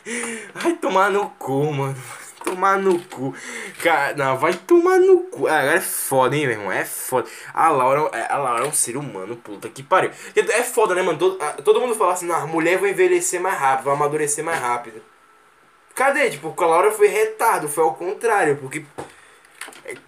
Vai 0.54 0.72
tomar 0.74 1.10
no 1.10 1.30
cu, 1.30 1.72
mano 1.72 1.96
tomar 2.42 2.78
no 2.78 2.98
cu. 2.98 3.34
Cara, 3.82 4.14
não, 4.14 4.36
vai 4.36 4.54
tomar 4.54 4.98
no 4.98 5.20
cu. 5.24 5.46
Ah, 5.46 5.60
agora 5.60 5.76
é 5.76 5.80
foda, 5.80 6.36
hein, 6.36 6.46
meu 6.46 6.52
irmão? 6.52 6.72
É 6.72 6.84
foda. 6.84 7.28
A 7.54 7.70
Laura, 7.70 8.10
é, 8.16 8.32
a 8.32 8.36
Laura 8.36 8.64
é 8.64 8.68
um 8.68 8.72
ser 8.72 8.96
humano, 8.96 9.36
puta 9.36 9.68
que 9.68 9.82
pariu. 9.82 10.10
É 10.34 10.62
foda, 10.62 10.94
né, 10.94 11.02
mano? 11.02 11.18
Todo, 11.18 11.38
todo 11.62 11.80
mundo 11.80 11.94
fala 11.94 12.12
assim, 12.12 12.26
não, 12.26 12.36
a 12.36 12.46
mulher 12.46 12.78
vai 12.78 12.90
envelhecer 12.90 13.40
mais 13.40 13.58
rápido, 13.58 13.84
vai 13.86 13.94
amadurecer 13.94 14.44
mais 14.44 14.60
rápido. 14.60 15.02
Cadê? 15.94 16.30
Tipo, 16.30 16.54
a 16.56 16.66
Laura 16.66 16.90
foi 16.90 17.08
retado, 17.08 17.68
foi 17.68 17.84
ao 17.84 17.94
contrário, 17.94 18.56
porque. 18.56 18.84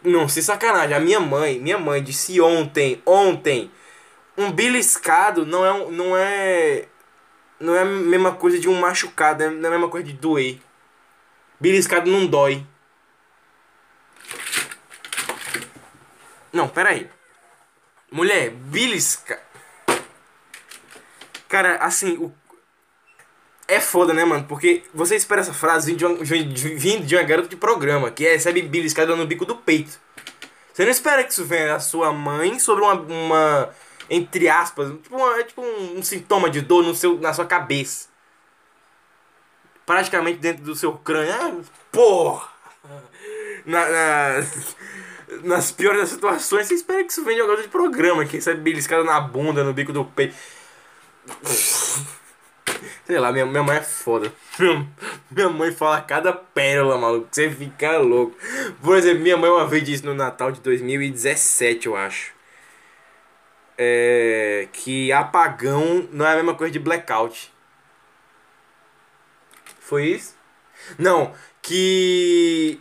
Não, 0.02 0.28
sem 0.28 0.42
sacanagem. 0.42 0.96
A 0.96 1.00
minha 1.00 1.20
mãe, 1.20 1.58
minha 1.58 1.78
mãe 1.78 2.02
disse 2.02 2.40
ontem, 2.40 3.02
ontem, 3.04 3.70
um 4.36 4.50
beliscado 4.50 5.44
não 5.44 5.64
é. 5.64 5.90
Não 5.90 6.16
é. 6.16 6.84
Não 7.64 7.74
é 7.74 7.80
a 7.80 7.84
mesma 7.86 8.32
coisa 8.32 8.58
de 8.58 8.68
um 8.68 8.78
machucado, 8.78 9.50
não 9.50 9.64
é 9.64 9.68
a 9.68 9.70
mesma 9.70 9.88
coisa 9.88 10.06
de 10.06 10.12
doer. 10.12 10.58
Beliscado 11.58 12.10
não 12.10 12.26
dói. 12.26 12.64
Não, 16.52 16.68
pera 16.68 16.90
aí. 16.90 17.08
Mulher, 18.12 18.50
belisca... 18.50 19.40
Cara, 21.48 21.76
assim, 21.76 22.18
o... 22.18 22.32
É 23.66 23.80
foda, 23.80 24.12
né, 24.12 24.24
mano? 24.26 24.44
Porque 24.44 24.84
você 24.92 25.16
espera 25.16 25.40
essa 25.40 25.54
frase 25.54 25.86
vindo 25.90 25.98
de 25.98 26.04
uma, 26.04 26.16
vindo 26.76 27.06
de 27.06 27.16
uma 27.16 27.22
garota 27.22 27.48
de 27.48 27.56
programa 27.56 28.10
que 28.10 28.24
recebe 28.24 28.60
beliscada 28.60 29.16
no 29.16 29.26
bico 29.26 29.46
do 29.46 29.56
peito. 29.56 29.98
Você 30.72 30.84
não 30.84 30.90
espera 30.90 31.24
que 31.24 31.32
isso 31.32 31.44
venha 31.44 31.68
da 31.68 31.80
sua 31.80 32.12
mãe 32.12 32.58
sobre 32.58 32.84
uma, 32.84 32.94
uma 32.94 33.70
entre 34.08 34.48
aspas, 34.48 34.90
tipo, 35.02 35.16
uma, 35.16 35.42
tipo 35.42 35.62
um, 35.62 35.98
um, 35.98 36.02
sintoma 36.02 36.50
de 36.50 36.60
dor 36.60 36.82
no 36.82 36.94
seu, 36.94 37.18
na 37.18 37.32
sua 37.32 37.46
cabeça 37.46 38.14
praticamente 39.86 40.38
dentro 40.38 40.64
do 40.64 40.74
seu 40.74 40.92
crânio. 40.92 41.32
Ah, 41.32 41.52
porra! 41.92 42.48
Na, 43.64 43.88
na, 43.88 44.46
nas 45.44 45.70
piores 45.70 46.00
das 46.00 46.10
situações, 46.10 46.66
você 46.66 46.74
espera 46.74 47.04
que 47.04 47.12
isso 47.12 47.24
venha 47.24 47.42
algum 47.42 47.60
de 47.60 47.68
programa, 47.68 48.24
que 48.24 48.36
recebe 48.36 48.60
beliscada 48.60 49.04
na 49.04 49.20
bunda, 49.20 49.64
no 49.64 49.72
bico 49.72 49.92
do 49.92 50.04
peito. 50.04 50.34
Sei 53.06 53.18
lá, 53.18 53.30
minha, 53.32 53.46
minha 53.46 53.62
mãe 53.62 53.76
é 53.76 53.82
foda. 53.82 54.32
Minha 55.30 55.48
mãe 55.48 55.72
fala 55.72 56.00
cada 56.00 56.32
pérola, 56.32 56.96
maluco. 56.96 57.28
Você 57.30 57.50
fica 57.50 57.98
louco. 57.98 58.36
Por 58.82 58.96
exemplo, 58.96 59.22
minha 59.22 59.36
mãe 59.36 59.50
uma 59.50 59.66
vez 59.66 59.84
disse 59.84 60.04
no 60.04 60.14
Natal 60.14 60.52
de 60.52 60.60
2017, 60.60 61.86
eu 61.86 61.96
acho. 61.96 62.33
É, 63.76 64.68
que 64.72 65.12
apagão 65.12 66.08
não 66.12 66.26
é 66.26 66.32
a 66.32 66.36
mesma 66.36 66.54
coisa 66.54 66.72
de 66.72 66.78
blackout. 66.78 67.52
Foi 69.80 70.06
isso? 70.06 70.36
Não, 70.98 71.34
que 71.60 72.80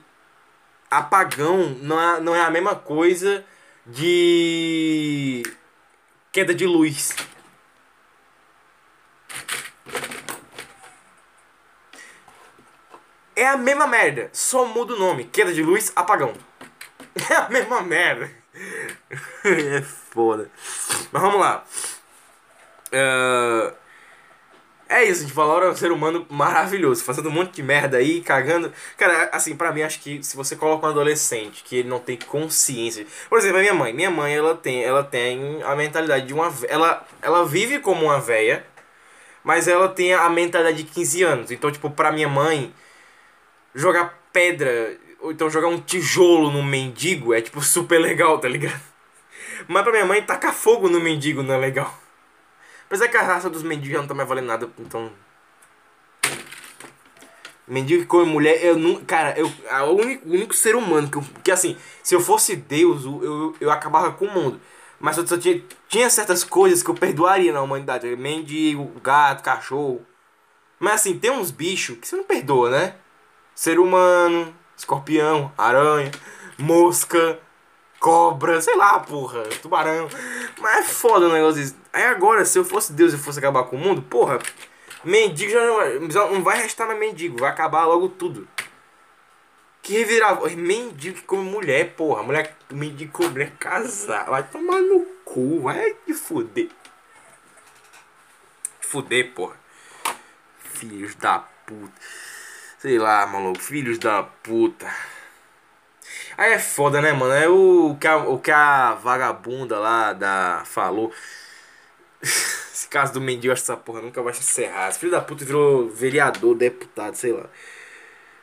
apagão 0.89 1.69
não 1.81 1.99
é, 1.99 2.19
não 2.19 2.35
é 2.35 2.41
a 2.41 2.51
mesma 2.51 2.75
coisa 2.75 3.43
de 3.85 5.43
queda 6.31 6.53
de 6.53 6.65
luz. 6.65 7.15
É 13.35 13.47
a 13.47 13.57
mesma 13.57 13.87
merda, 13.87 14.29
só 14.31 14.65
muda 14.65 14.93
o 14.93 14.99
nome. 14.99 15.25
Queda 15.25 15.51
de 15.53 15.63
luz, 15.63 15.91
apagão. 15.95 16.33
É 17.29 17.35
a 17.35 17.47
mesma 17.49 17.81
merda. 17.81 18.42
é 19.45 19.81
foda. 19.81 20.49
Mas 21.11 21.21
vamos 21.21 21.39
lá. 21.39 21.63
Uh, 22.91 23.73
é 24.93 25.03
isso, 25.05 25.21
a 25.21 25.23
gente 25.23 25.33
falou, 25.33 25.63
é 25.63 25.69
um 25.71 25.75
ser 25.75 25.91
humano 25.91 26.25
maravilhoso, 26.29 27.03
fazendo 27.03 27.29
um 27.29 27.31
monte 27.31 27.53
de 27.55 27.63
merda 27.63 27.97
aí, 27.97 28.21
cagando. 28.21 28.71
Cara, 28.95 29.29
assim, 29.31 29.55
pra 29.55 29.71
mim, 29.71 29.81
acho 29.81 29.99
que 29.99 30.21
se 30.21 30.35
você 30.35 30.55
coloca 30.55 30.85
um 30.85 30.89
adolescente 30.89 31.63
que 31.63 31.77
ele 31.77 31.89
não 31.89 31.99
tem 31.99 32.17
consciência. 32.17 33.07
Por 33.27 33.39
exemplo, 33.39 33.57
a 33.57 33.61
minha 33.61 33.73
mãe. 33.73 33.93
Minha 33.93 34.11
mãe, 34.11 34.35
ela 34.35 34.55
tem, 34.55 34.83
ela 34.83 35.03
tem 35.03 35.63
a 35.63 35.75
mentalidade 35.75 36.27
de 36.27 36.33
uma. 36.33 36.53
Ela, 36.67 37.05
ela 37.21 37.45
vive 37.45 37.79
como 37.79 38.05
uma 38.05 38.19
véia, 38.19 38.65
mas 39.43 39.67
ela 39.67 39.89
tem 39.89 40.13
a 40.13 40.29
mentalidade 40.29 40.83
de 40.83 40.83
15 40.83 41.23
anos. 41.23 41.51
Então, 41.51 41.71
tipo, 41.71 41.89
pra 41.89 42.11
minha 42.11 42.29
mãe, 42.29 42.73
jogar 43.73 44.19
pedra 44.31 44.97
ou 45.23 45.31
então 45.31 45.49
jogar 45.49 45.69
um 45.69 45.79
tijolo 45.79 46.51
no 46.51 46.61
mendigo 46.61 47.33
é 47.33 47.41
tipo 47.41 47.61
super 47.61 47.99
legal, 47.99 48.37
tá 48.39 48.47
ligado? 48.47 48.92
Mas 49.67 49.83
pra 49.83 49.91
minha 49.91 50.05
mãe, 50.05 50.21
tacar 50.21 50.53
fogo 50.53 50.89
no 50.89 50.99
mendigo 50.99 51.43
não 51.43 51.53
é 51.53 51.57
legal. 51.57 51.93
Apesar 52.85 53.07
que 53.07 53.17
a 53.17 53.23
raça 53.23 53.49
dos 53.49 53.63
mendigos 53.63 53.97
não 53.97 54.07
tá 54.07 54.13
mais 54.13 54.27
valendo 54.27 54.47
nada, 54.47 54.69
então. 54.77 55.11
Mendigo 57.67 58.01
que 58.01 58.07
come 58.07 58.25
mulher, 58.25 58.63
eu 58.63 58.77
não. 58.77 59.03
Cara, 59.03 59.37
eu, 59.37 59.51
a 59.69 59.83
único, 59.85 60.27
o 60.27 60.33
único 60.33 60.53
ser 60.53 60.75
humano 60.75 61.09
que, 61.09 61.17
eu, 61.17 61.23
que 61.43 61.51
assim, 61.51 61.77
se 62.03 62.13
eu 62.13 62.19
fosse 62.19 62.55
Deus, 62.55 63.05
eu, 63.05 63.23
eu, 63.23 63.55
eu 63.61 63.71
acabava 63.71 64.11
com 64.11 64.25
o 64.25 64.31
mundo. 64.31 64.59
Mas 64.99 65.15
só, 65.15 65.25
só 65.25 65.37
tinha, 65.37 65.63
tinha 65.87 66.09
certas 66.09 66.43
coisas 66.43 66.83
que 66.83 66.89
eu 66.89 66.95
perdoaria 66.95 67.51
na 67.51 67.61
humanidade. 67.61 68.15
Mendigo, 68.15 68.85
gato, 69.01 69.43
cachorro. 69.43 70.05
Mas 70.79 70.95
assim, 70.95 71.17
tem 71.17 71.31
uns 71.31 71.51
bichos 71.51 71.97
que 71.97 72.07
você 72.07 72.15
não 72.15 72.25
perdoa, 72.25 72.69
né? 72.69 72.95
Ser 73.55 73.79
humano, 73.79 74.53
escorpião, 74.75 75.51
aranha, 75.57 76.11
mosca, 76.57 77.39
cobra, 78.03 78.59
sei 78.59 78.75
lá, 78.75 78.99
porra, 78.99 79.43
tubarão. 79.61 80.09
Mas 80.59 80.79
é 80.79 80.83
foda 80.89 81.29
o 81.29 81.31
negócio 81.31 81.61
disso. 81.61 81.77
Aí 81.93 82.03
agora, 82.03 82.43
se 82.43 82.59
eu 82.59 82.65
fosse 82.65 82.91
Deus 82.91 83.13
e 83.13 83.17
fosse 83.17 83.39
acabar 83.39 83.63
com 83.63 83.77
o 83.77 83.79
mundo, 83.79 84.01
porra, 84.01 84.39
mendigo 85.05 85.49
já 85.49 85.65
não 85.65 85.77
vai, 85.77 85.99
não 86.33 86.43
vai 86.43 86.61
restar 86.61 86.85
mais 86.85 86.99
mendigo, 86.99 87.39
vai 87.39 87.49
acabar 87.49 87.85
logo 87.85 88.09
tudo. 88.09 88.45
Que 89.81 89.93
revirar, 89.93 90.37
mendigo 90.53 91.15
que 91.15 91.23
come 91.23 91.49
mulher, 91.49 91.93
porra, 91.95 92.23
mulher, 92.23 92.57
mendigo 92.69 93.13
com 93.13 93.29
mulher 93.29 93.51
casar, 93.57 94.25
vai 94.25 94.43
tomar 94.43 94.81
no 94.81 95.05
cu, 95.23 95.61
vai 95.61 95.93
te 96.05 96.13
fuder. 96.13 96.69
Fuder, 98.81 99.31
porra. 99.33 99.55
Filhos 100.59 101.15
da 101.15 101.39
puta. 101.39 102.01
Sei 102.79 102.99
lá, 102.99 103.25
maluco, 103.25 103.61
filhos 103.61 103.97
da 103.97 104.23
puta. 104.23 104.93
Aí 106.37 106.53
é 106.53 106.59
foda, 106.59 107.01
né, 107.01 107.13
mano? 107.13 107.33
É 107.33 107.47
o 107.47 107.95
que 107.99 108.07
a, 108.07 108.17
o 108.17 108.39
que 108.39 108.51
a 108.51 108.95
vagabunda 108.95 109.77
lá 109.79 110.13
da 110.13 110.63
falou. 110.65 111.11
Esse 112.21 112.87
caso 112.87 113.13
do 113.13 113.21
mendigo, 113.21 113.53
acho 113.53 113.63
que 113.63 113.71
essa 113.71 113.79
porra 113.79 114.01
nunca 114.01 114.21
vai 114.21 114.33
encerrar. 114.33 114.89
Esse 114.89 114.99
filho 114.99 115.11
da 115.11 115.21
puta 115.21 115.45
virou 115.45 115.89
vereador, 115.89 116.55
deputado, 116.55 117.15
sei 117.15 117.31
lá. 117.31 117.45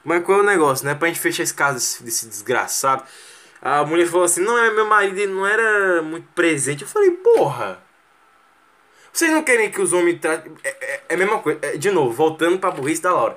Mas 0.05 0.25
qual 0.25 0.39
é 0.39 0.43
o 0.43 0.47
negócio, 0.47 0.87
né? 0.87 0.95
Pra 0.95 1.09
gente 1.09 1.21
fechar 1.21 1.43
esse 1.43 1.55
caso 1.55 1.75
desse, 1.75 2.03
desse 2.03 2.29
desgraçado. 2.29 3.05
A 3.61 3.85
mulher 3.85 4.07
falou 4.07 4.25
assim: 4.25 4.43
Não, 4.43 4.57
é 4.59 4.71
meu 4.73 4.87
marido, 4.87 5.27
não 5.33 5.47
era 5.47 6.03
muito 6.03 6.29
presente. 6.35 6.83
Eu 6.83 6.89
falei: 6.89 7.11
Porra. 7.11 7.81
Vocês 9.13 9.31
não 9.33 9.43
querem 9.43 9.71
que 9.71 9.81
os 9.81 9.93
homens 9.93 10.21
tratem. 10.21 10.53
É, 10.63 10.69
é, 10.69 11.03
é 11.09 11.15
a 11.15 11.17
mesma 11.17 11.39
coisa. 11.41 11.59
É, 11.63 11.77
de 11.77 11.91
novo, 11.91 12.13
voltando 12.13 12.59
pra 12.59 12.71
burrice 12.71 13.03
da 13.03 13.13
Laura. 13.13 13.37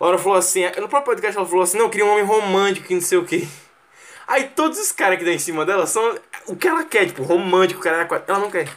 Laura 0.00 0.18
falou 0.18 0.36
assim, 0.36 0.64
no 0.64 0.88
próprio 0.88 1.04
podcast 1.04 1.36
ela 1.36 1.46
falou 1.46 1.62
assim, 1.62 1.78
não, 1.78 1.86
eu 1.86 1.90
queria 1.90 2.04
um 2.04 2.10
homem 2.10 2.24
romântico 2.24 2.90
e 2.90 2.94
não 2.94 3.02
sei 3.02 3.18
o 3.18 3.24
que. 3.24 3.48
Aí 4.26 4.48
todos 4.48 4.78
os 4.78 4.90
caras 4.90 5.18
que 5.18 5.24
dão 5.24 5.32
em 5.32 5.38
cima 5.38 5.64
dela 5.64 5.86
são 5.86 6.18
o 6.46 6.56
que 6.56 6.66
ela 6.66 6.84
quer, 6.84 7.06
tipo, 7.06 7.22
romântico, 7.22 7.80
cara, 7.80 8.08
ela 8.26 8.38
não 8.38 8.50
quer. 8.50 8.68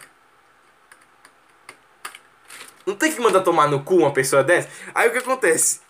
Não 2.85 2.95
tem 2.95 3.11
que 3.11 3.19
mandar 3.19 3.41
tomar 3.41 3.67
no 3.67 3.83
cu 3.83 3.97
uma 3.97 4.13
pessoa 4.13 4.43
dessa. 4.43 4.69
Aí 4.95 5.09
o 5.09 5.11
que 5.11 5.17
acontece? 5.17 5.81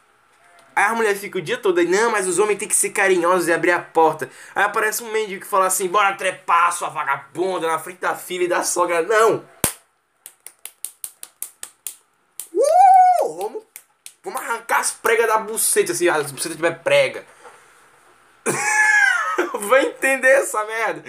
Aí 0.76 0.86
a 0.86 0.94
mulher 0.94 1.16
fica 1.16 1.40
o 1.40 1.42
dia 1.42 1.58
todo 1.58 1.80
aí, 1.80 1.88
não, 1.88 2.12
mas 2.12 2.28
os 2.28 2.38
homens 2.38 2.60
tem 2.60 2.68
que 2.68 2.76
ser 2.76 2.92
carinhosos 2.92 3.48
e 3.48 3.54
abrir 3.54 3.72
a 3.72 3.80
porta. 3.80 4.30
Aí 4.54 4.64
aparece 4.64 5.04
um 5.04 5.12
mendigo 5.12 5.42
que 5.42 5.48
fala 5.48 5.66
assim, 5.66 5.88
bora 5.88 6.16
trepar, 6.16 6.72
sua 6.72 6.90
vagabunda, 6.90 7.68
na 7.68 7.80
frente 7.80 8.00
da 8.00 8.16
filha 8.16 8.44
e 8.44 8.48
da 8.48 8.64
sogra. 8.64 9.02
Não! 9.02 9.44
Uh! 12.54 13.38
Vamos 13.38 13.64
Vamos 14.28 14.42
arrancar 14.42 14.82
as 14.82 14.92
pregas 14.92 15.26
da 15.26 15.38
buceta, 15.38 15.94
se 15.94 16.10
a 16.10 16.22
buceta 16.22 16.54
tiver 16.54 16.84
prega. 16.84 17.26
Vai 19.58 19.86
entender 19.86 20.28
essa 20.28 20.66
merda. 20.66 21.02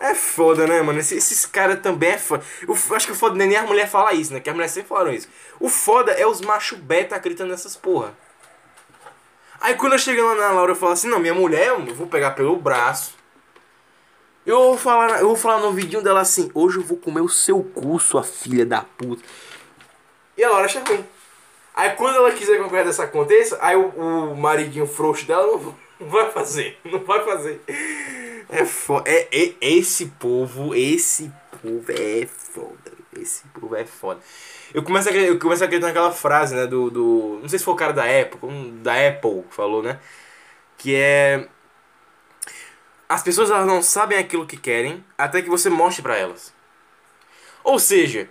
É 0.00 0.14
foda, 0.14 0.66
né, 0.66 0.80
mano? 0.80 0.98
Esses, 0.98 1.18
esses 1.18 1.44
caras 1.44 1.80
também 1.82 2.12
é 2.12 2.18
foda. 2.18 2.42
Eu 2.66 2.74
acho 2.96 3.04
que 3.04 3.12
o 3.12 3.14
foda 3.14 3.34
nem 3.34 3.54
a 3.54 3.62
mulher 3.64 3.86
fala 3.86 4.14
isso, 4.14 4.32
né? 4.32 4.40
Que 4.40 4.48
as 4.48 4.54
mulheres 4.54 4.72
sempre 4.72 4.88
falaram 4.88 5.12
isso. 5.12 5.28
O 5.60 5.68
foda 5.68 6.12
é 6.12 6.26
os 6.26 6.40
macho 6.40 6.76
beta 6.76 7.14
acreditando 7.14 7.50
nessas 7.50 7.76
porra. 7.76 8.16
Aí 9.60 9.74
quando 9.74 9.92
eu 9.92 9.98
chego 9.98 10.22
lá 10.22 10.34
na 10.34 10.52
Laura, 10.52 10.72
eu 10.72 10.76
falo 10.76 10.92
assim, 10.92 11.08
não, 11.08 11.18
minha 11.18 11.34
mulher, 11.34 11.66
eu 11.66 11.94
vou 11.94 12.06
pegar 12.06 12.30
pelo 12.30 12.56
braço. 12.56 13.14
Eu 14.46 14.56
vou 14.56 14.78
falar, 14.78 15.20
eu 15.20 15.26
vou 15.26 15.36
falar 15.36 15.60
no 15.60 15.74
vidinho 15.74 16.00
dela 16.00 16.22
assim, 16.22 16.50
hoje 16.54 16.78
eu 16.78 16.82
vou 16.82 16.96
comer 16.96 17.20
o 17.20 17.28
seu 17.28 17.62
cu, 17.62 18.00
sua 18.00 18.24
filha 18.24 18.64
da 18.64 18.80
puta. 18.80 19.22
E 20.38 20.42
a 20.42 20.48
Laura 20.48 20.68
chegou. 20.68 21.15
Aí 21.76 21.90
quando 21.90 22.16
ela 22.16 22.32
quiser 22.32 22.54
que 22.54 22.60
uma 22.60 22.70
coisa 22.70 22.86
dessa 22.86 23.04
aconteça, 23.04 23.58
aí 23.60 23.76
o, 23.76 23.88
o 23.88 24.34
maridinho 24.34 24.86
frouxo 24.86 25.26
dela 25.26 25.46
não, 25.46 25.76
vai 26.08 26.30
fazer. 26.30 26.78
Não 26.82 27.00
vai 27.00 27.22
fazer. 27.22 27.60
É 28.48 28.64
foda. 28.64 29.10
É, 29.10 29.28
é, 29.30 29.54
esse 29.60 30.06
povo, 30.06 30.74
esse 30.74 31.30
povo 31.62 31.84
é 31.92 32.26
foda. 32.26 32.92
Esse 33.20 33.46
povo 33.48 33.76
é 33.76 33.84
foda. 33.84 34.20
Eu 34.72 34.82
começo 34.82 35.10
a, 35.10 35.12
eu 35.12 35.38
começo 35.38 35.62
a 35.62 35.66
acreditar 35.66 35.88
naquela 35.88 36.12
frase, 36.12 36.54
né, 36.54 36.66
do, 36.66 36.90
do... 36.90 37.38
Não 37.42 37.48
sei 37.48 37.58
se 37.58 37.64
foi 37.64 37.74
o 37.74 37.76
cara 37.76 37.92
da 37.92 38.04
Apple, 38.04 38.70
da 38.82 38.92
Apple 39.08 39.42
que 39.48 39.54
falou, 39.54 39.82
né? 39.82 40.00
Que 40.78 40.94
é... 40.94 41.46
As 43.08 43.22
pessoas 43.22 43.50
elas 43.50 43.66
não 43.66 43.82
sabem 43.82 44.18
aquilo 44.18 44.46
que 44.46 44.56
querem 44.56 45.04
até 45.16 45.42
que 45.42 45.48
você 45.50 45.68
mostre 45.68 46.02
para 46.02 46.16
elas. 46.16 46.52
Ou 47.62 47.78
seja, 47.78 48.28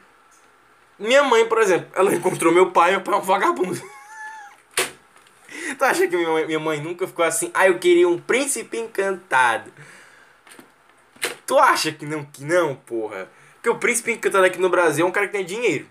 minha 0.97 1.23
mãe, 1.23 1.45
por 1.45 1.59
exemplo, 1.59 1.87
ela 1.93 2.13
encontrou 2.13 2.53
meu 2.53 2.71
pai, 2.71 2.91
meu 2.91 3.01
pai 3.01 3.15
é 3.15 3.17
um 3.17 3.21
vagabundo. 3.21 3.81
tu 5.77 5.83
acha 5.83 6.07
que 6.07 6.15
minha 6.15 6.29
mãe, 6.29 6.45
minha 6.45 6.59
mãe 6.59 6.81
nunca 6.81 7.05
ficou 7.05 7.25
assim? 7.25 7.51
Ah, 7.53 7.67
eu 7.67 7.77
queria 7.79 8.07
um 8.07 8.17
príncipe 8.17 8.77
encantado. 8.77 9.71
Tu 11.45 11.59
acha 11.59 11.91
que 11.91 12.05
não, 12.05 12.23
que 12.25 12.43
não, 12.43 12.75
porra? 12.75 13.29
Porque 13.55 13.69
o 13.69 13.77
príncipe 13.77 14.11
encantado 14.11 14.45
aqui 14.45 14.59
no 14.59 14.69
Brasil 14.69 15.05
é 15.05 15.09
um 15.09 15.11
cara 15.11 15.27
que 15.27 15.33
tem 15.33 15.45
dinheiro. 15.45 15.87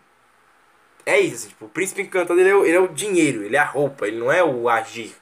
É 1.07 1.21
isso, 1.21 1.35
assim, 1.35 1.49
tipo, 1.49 1.67
o 1.67 1.69
príncipe 1.69 2.03
encantado 2.03 2.41
ele 2.41 2.49
é, 2.49 2.55
o, 2.55 2.65
ele 2.65 2.77
é 2.77 2.81
o 2.81 2.89
dinheiro, 2.89 3.43
ele 3.43 3.57
é 3.57 3.59
a 3.59 3.65
roupa, 3.65 4.07
ele 4.07 4.19
não 4.19 4.33
é 4.33 4.43
o 4.43 4.69
agir. 4.69 5.15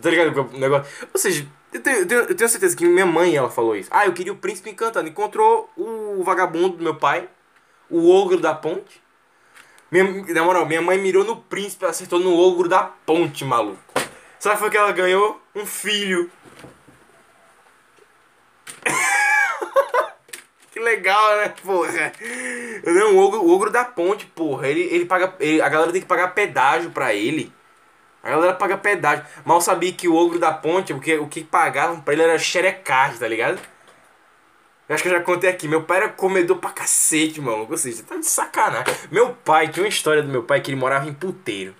Tá 0.00 0.08
ligado 0.08 0.40
o 0.40 0.58
negócio? 0.58 0.90
Ou 1.12 1.20
seja, 1.20 1.46
eu 1.72 1.82
tenho, 1.82 1.98
eu 1.98 2.34
tenho, 2.34 2.48
certeza 2.48 2.74
que 2.74 2.86
minha 2.86 3.04
mãe 3.04 3.36
ela 3.36 3.50
falou 3.50 3.76
isso. 3.76 3.90
Ah, 3.92 4.06
eu 4.06 4.12
queria 4.12 4.32
o 4.32 4.36
príncipe 4.36 4.70
encantado. 4.70 5.06
Encontrou 5.06 5.70
o 5.76 6.22
vagabundo 6.22 6.78
do 6.78 6.82
meu 6.82 6.94
pai 6.94 7.28
o 7.90 8.10
ogro 8.10 8.40
da 8.40 8.54
ponte. 8.54 9.02
Minha, 9.90 10.04
na 10.34 10.42
moral, 10.42 10.66
minha 10.66 10.82
mãe 10.82 10.98
mirou 10.98 11.24
no 11.24 11.36
príncipe, 11.36 11.86
acertou 11.86 12.20
no 12.20 12.36
ogro 12.36 12.68
da 12.68 12.82
ponte, 12.82 13.44
maluco. 13.44 13.78
Sabe 14.38 14.54
o 14.54 14.58
que 14.58 14.60
foi 14.60 14.70
que 14.70 14.76
ela 14.76 14.92
ganhou? 14.92 15.40
Um 15.54 15.64
filho. 15.64 16.30
que 20.70 20.78
legal, 20.78 21.36
né, 21.38 21.54
porra? 21.62 22.12
Não, 22.84 23.16
o 23.16 23.18
ogro, 23.18 23.40
o 23.40 23.50
ogro 23.50 23.70
da 23.70 23.84
ponte, 23.84 24.26
porra. 24.26 24.68
Ele, 24.68 24.82
ele 24.82 25.06
paga. 25.06 25.34
Ele, 25.40 25.62
a 25.62 25.68
galera 25.68 25.90
tem 25.90 26.02
que 26.02 26.06
pagar 26.06 26.34
pedágio 26.34 26.90
pra 26.90 27.14
ele. 27.14 27.52
A 28.22 28.30
galera 28.30 28.52
paga 28.52 28.76
pedágio. 28.76 29.24
Mal 29.44 29.60
sabia 29.60 29.92
que 29.92 30.06
o 30.06 30.14
ogro 30.14 30.38
da 30.38 30.52
ponte, 30.52 30.92
porque 30.92 31.16
o 31.16 31.26
que 31.26 31.42
pagavam 31.42 32.00
pra 32.00 32.12
ele 32.12 32.22
era 32.22 32.38
xerecard, 32.38 33.18
tá 33.18 33.26
ligado? 33.26 33.58
Eu 34.88 34.94
acho 34.94 35.02
que 35.02 35.08
eu 35.08 35.12
já 35.12 35.20
contei 35.20 35.50
aqui. 35.50 35.68
Meu 35.68 35.82
pai 35.82 35.98
era 35.98 36.08
comedor 36.08 36.56
pra 36.56 36.70
cacete, 36.70 37.40
mano. 37.40 37.66
Ou 37.68 37.76
seja, 37.76 38.02
tá 38.02 38.16
de 38.16 38.26
sacanagem. 38.26 38.94
Meu 39.10 39.34
pai, 39.34 39.68
tinha 39.68 39.84
uma 39.84 39.88
história 39.88 40.22
do 40.22 40.28
meu 40.28 40.42
pai 40.42 40.60
que 40.60 40.70
ele 40.70 40.80
morava 40.80 41.06
em 41.06 41.12
puteiro. 41.12 41.74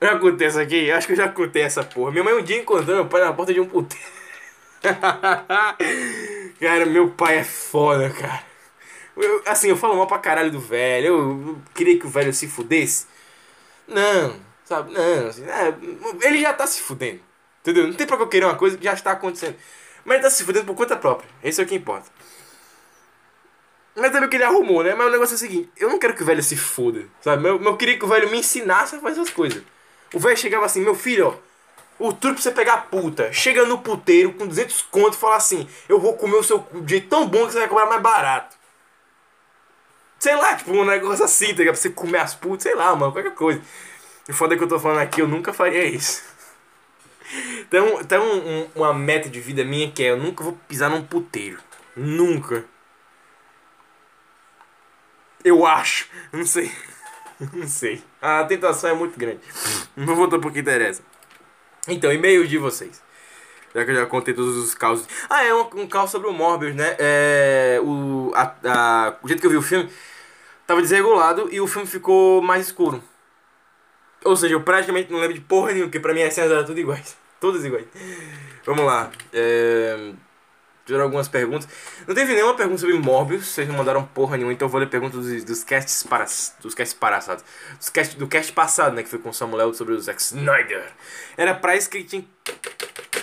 Eu 0.00 0.08
já 0.08 0.18
contei 0.18 0.46
essa 0.46 0.62
aqui? 0.62 0.86
Eu 0.86 0.96
acho 0.96 1.06
que 1.06 1.14
eu 1.14 1.16
já 1.16 1.28
contei 1.28 1.62
essa 1.62 1.82
porra. 1.82 2.12
Minha 2.12 2.22
mãe 2.22 2.34
um 2.34 2.42
dia 2.42 2.58
encontrou 2.60 2.96
meu 2.96 3.06
pai 3.06 3.20
na 3.20 3.32
porta 3.32 3.52
de 3.52 3.60
um 3.60 3.66
puteiro. 3.66 4.06
cara, 6.60 6.86
meu 6.86 7.10
pai 7.10 7.38
é 7.38 7.44
foda, 7.44 8.10
cara. 8.10 8.44
Eu, 9.16 9.42
assim, 9.46 9.68
eu 9.68 9.76
falo 9.76 9.96
mal 9.96 10.06
pra 10.06 10.18
caralho 10.18 10.50
do 10.50 10.60
velho. 10.60 11.06
Eu, 11.06 11.58
queria 11.74 11.98
que 11.98 12.06
o 12.06 12.10
velho 12.10 12.32
se 12.32 12.46
fudesse. 12.46 13.06
Não, 13.88 14.36
sabe? 14.64 14.92
Não, 14.92 15.28
assim, 15.28 15.44
é, 15.44 15.74
ele 16.26 16.40
já 16.40 16.52
tá 16.52 16.66
se 16.66 16.80
fudendo. 16.80 17.20
Entendeu? 17.62 17.86
Não 17.86 17.94
tem 17.94 18.06
pra 18.06 18.16
que 18.16 18.22
eu 18.22 18.28
querer 18.28 18.44
uma 18.44 18.56
coisa 18.56 18.76
que 18.76 18.84
já 18.84 18.92
está 18.92 19.12
acontecendo. 19.12 19.56
Mas 20.04 20.16
ele 20.16 20.24
tá 20.24 20.30
se 20.30 20.44
fudendo 20.44 20.66
por 20.66 20.74
conta 20.74 20.96
própria. 20.96 21.28
Esse 21.42 21.60
é 21.60 21.64
o 21.64 21.66
que 21.66 21.74
importa. 21.74 22.10
Mas 23.96 24.10
também 24.10 24.26
o 24.26 24.30
que 24.30 24.36
ele 24.36 24.44
arrumou, 24.44 24.82
né? 24.82 24.94
Mas 24.94 25.06
o 25.06 25.10
negócio 25.10 25.34
é 25.34 25.36
o 25.36 25.38
seguinte: 25.38 25.70
eu 25.76 25.88
não 25.88 25.98
quero 25.98 26.14
que 26.14 26.22
o 26.22 26.26
velho 26.26 26.42
se 26.42 26.56
foda, 26.56 27.04
sabe? 27.20 27.48
Eu, 27.48 27.62
eu 27.62 27.76
queria 27.76 27.96
que 27.98 28.04
o 28.04 28.08
velho 28.08 28.30
me 28.30 28.38
ensinasse 28.38 28.96
a 28.96 28.98
fazer 28.98 29.20
as 29.20 29.30
coisas. 29.30 29.62
O 30.12 30.18
velho 30.18 30.36
chegava 30.36 30.66
assim: 30.66 30.80
meu 30.80 30.94
filho, 30.94 31.28
ó. 31.28 31.54
O 31.96 32.12
truque 32.12 32.34
pra 32.34 32.42
você 32.42 32.50
pegar 32.50 32.88
puta. 32.88 33.32
Chega 33.32 33.64
no 33.64 33.78
puteiro 33.78 34.32
com 34.32 34.48
200 34.48 34.82
conto 34.82 35.14
e 35.14 35.16
fala 35.16 35.36
assim: 35.36 35.68
Eu 35.88 36.00
vou 36.00 36.14
comer 36.14 36.36
o 36.36 36.42
seu 36.42 36.66
jeito 36.86 37.08
tão 37.08 37.26
bom 37.26 37.46
que 37.46 37.52
você 37.52 37.60
vai 37.60 37.68
cobrar 37.68 37.86
mais 37.86 38.02
barato. 38.02 38.56
Sei 40.18 40.34
lá, 40.34 40.56
tipo 40.56 40.72
um 40.72 40.84
negócio 40.84 41.24
assim, 41.24 41.48
tá 41.48 41.58
ligado? 41.58 41.74
Pra 41.74 41.82
você 41.82 41.90
comer 41.90 42.18
as 42.18 42.34
putas, 42.34 42.64
sei 42.64 42.74
lá, 42.74 42.96
mano, 42.96 43.12
qualquer 43.12 43.34
coisa. 43.34 43.60
E 44.28 44.32
foda 44.32 44.56
que 44.56 44.62
eu 44.64 44.68
tô 44.68 44.78
falando 44.78 45.00
aqui, 45.00 45.20
eu 45.20 45.28
nunca 45.28 45.52
faria 45.52 45.84
isso. 45.84 46.22
Então, 47.60 48.00
então 48.00 48.22
um, 48.24 48.68
uma 48.74 48.94
meta 48.94 49.28
de 49.28 49.40
vida 49.40 49.64
minha 49.64 49.90
que 49.90 50.02
é 50.02 50.10
eu 50.10 50.16
nunca 50.16 50.44
vou 50.44 50.58
pisar 50.68 50.90
num 50.90 51.04
puteiro. 51.04 51.58
Nunca. 51.96 52.64
Eu 55.44 55.66
acho. 55.66 56.08
Não 56.32 56.46
sei. 56.46 56.70
Não 57.52 57.66
sei. 57.66 58.02
A 58.20 58.44
tentação 58.44 58.90
é 58.90 58.94
muito 58.94 59.18
grande. 59.18 59.40
Não 59.96 60.14
voltar 60.14 60.38
pro 60.38 60.52
que 60.52 60.60
interessa. 60.60 61.02
Então, 61.86 62.12
e-mail 62.12 62.46
de 62.46 62.58
vocês. 62.58 63.02
Já 63.74 63.84
que 63.84 63.90
eu 63.90 63.94
já 63.96 64.06
contei 64.06 64.32
todos 64.32 64.56
os 64.56 64.74
causos. 64.74 65.06
Ah, 65.28 65.44
é 65.44 65.52
um, 65.52 65.68
um 65.74 65.86
caos 65.86 66.10
sobre 66.10 66.28
o 66.28 66.32
Morbius, 66.32 66.74
né? 66.74 66.96
É, 66.98 67.80
o, 67.82 68.32
a, 68.34 68.54
a, 68.64 69.16
o 69.22 69.28
jeito 69.28 69.40
que 69.40 69.46
eu 69.46 69.50
vi 69.50 69.56
o 69.56 69.62
filme 69.62 69.90
tava 70.66 70.80
desregulado 70.80 71.48
e 71.52 71.60
o 71.60 71.66
filme 71.66 71.86
ficou 71.86 72.40
mais 72.40 72.66
escuro. 72.66 73.02
Ou 74.24 74.36
seja, 74.36 74.54
eu 74.54 74.62
praticamente 74.62 75.12
não 75.12 75.20
lembro 75.20 75.34
de 75.34 75.40
porra 75.40 75.68
nenhuma, 75.68 75.86
porque 75.86 76.00
pra 76.00 76.14
mim 76.14 76.22
as 76.22 76.34
cenas 76.34 76.50
eram 76.50 76.64
tudo 76.64 76.80
iguais. 76.80 77.16
Todas 77.40 77.64
iguais. 77.64 77.86
Vamos 78.64 78.84
lá. 78.84 79.10
É... 79.32 80.12
Tiveram 80.86 81.04
algumas 81.04 81.28
perguntas. 81.28 81.66
Não 82.06 82.14
teve 82.14 82.34
nenhuma 82.34 82.54
pergunta 82.54 82.78
sobre 82.78 82.98
Morbius, 82.98 83.46
vocês 83.46 83.66
não 83.66 83.74
mandaram 83.74 84.04
porra 84.04 84.36
nenhuma, 84.36 84.52
então 84.52 84.66
eu 84.66 84.70
vou 84.70 84.78
ler 84.78 84.88
perguntas 84.88 85.24
dos, 85.24 85.44
dos 85.44 85.64
casts 85.64 86.02
para, 86.02 86.26
dos 86.60 86.74
casts 86.74 86.92
passados. 86.92 87.42
Dos 87.78 87.88
cast, 87.88 88.16
do 88.18 88.26
cast 88.26 88.52
passado, 88.52 88.94
né, 88.94 89.02
que 89.02 89.08
foi 89.08 89.18
com 89.18 89.30
o 89.30 89.34
Samuel 89.34 89.72
sobre 89.72 89.94
o 89.94 90.00
Zack 90.00 90.20
Snyder. 90.20 90.84
Era 91.38 91.54
pra 91.54 91.74
isso 91.74 91.88
que 91.88 92.04
tinha 92.04 92.22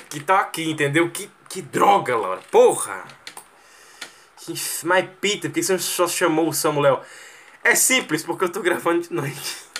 que 0.09 0.19
tá 0.19 0.39
aqui, 0.39 0.69
entendeu? 0.69 1.09
Que, 1.09 1.29
que 1.47 1.61
droga, 1.61 2.17
Laura. 2.17 2.41
Porra! 2.51 3.05
Mas 4.83 5.07
Peter, 5.21 5.49
por 5.49 5.53
que 5.53 5.63
você 5.63 5.77
só 5.79 6.07
chamou 6.07 6.49
o 6.49 6.53
Samuel? 6.53 7.01
É 7.63 7.75
simples, 7.75 8.23
porque 8.23 8.43
eu 8.43 8.49
tô 8.49 8.61
gravando 8.61 9.01
de 9.01 9.13
noite. 9.13 9.70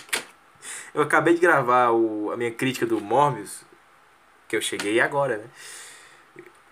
Eu 0.93 1.01
acabei 1.01 1.34
de 1.34 1.39
gravar 1.39 1.91
o, 1.91 2.32
a 2.32 2.38
minha 2.38 2.51
crítica 2.51 2.86
do 2.86 2.99
Morbius, 2.99 3.63
que 4.47 4.56
eu 4.56 4.62
cheguei 4.62 4.99
agora, 4.99 5.38
né? 5.38 5.45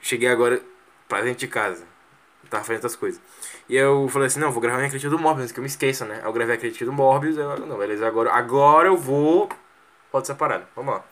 Cheguei 0.01 0.27
agora 0.27 0.61
pra 1.07 1.21
dentro 1.21 1.39
de 1.39 1.47
casa. 1.47 1.85
Tava 2.49 2.63
fazendo 2.63 2.77
outras 2.77 2.95
coisas. 2.95 3.21
E 3.67 3.75
eu 3.75 4.09
falei 4.09 4.27
assim, 4.27 4.39
não, 4.39 4.51
vou 4.51 4.61
gravar 4.61 4.77
minha 4.77 4.89
crítica 4.89 5.09
do 5.09 5.19
Morbius, 5.19 5.51
que 5.51 5.59
eu 5.59 5.61
me 5.61 5.69
esqueça, 5.69 6.03
né? 6.05 6.21
Eu 6.23 6.33
gravei 6.33 6.55
a 6.55 6.57
crítica 6.57 6.83
do 6.83 6.91
Morbius, 6.91 7.37
eu, 7.37 7.57
não, 7.59 7.77
beleza, 7.77 8.07
agora, 8.07 8.31
agora 8.31 8.87
eu 8.87 8.97
vou... 8.97 9.47
Pode 10.11 10.25
separar, 10.25 10.67
vamos 10.75 10.95
lá. 10.95 11.03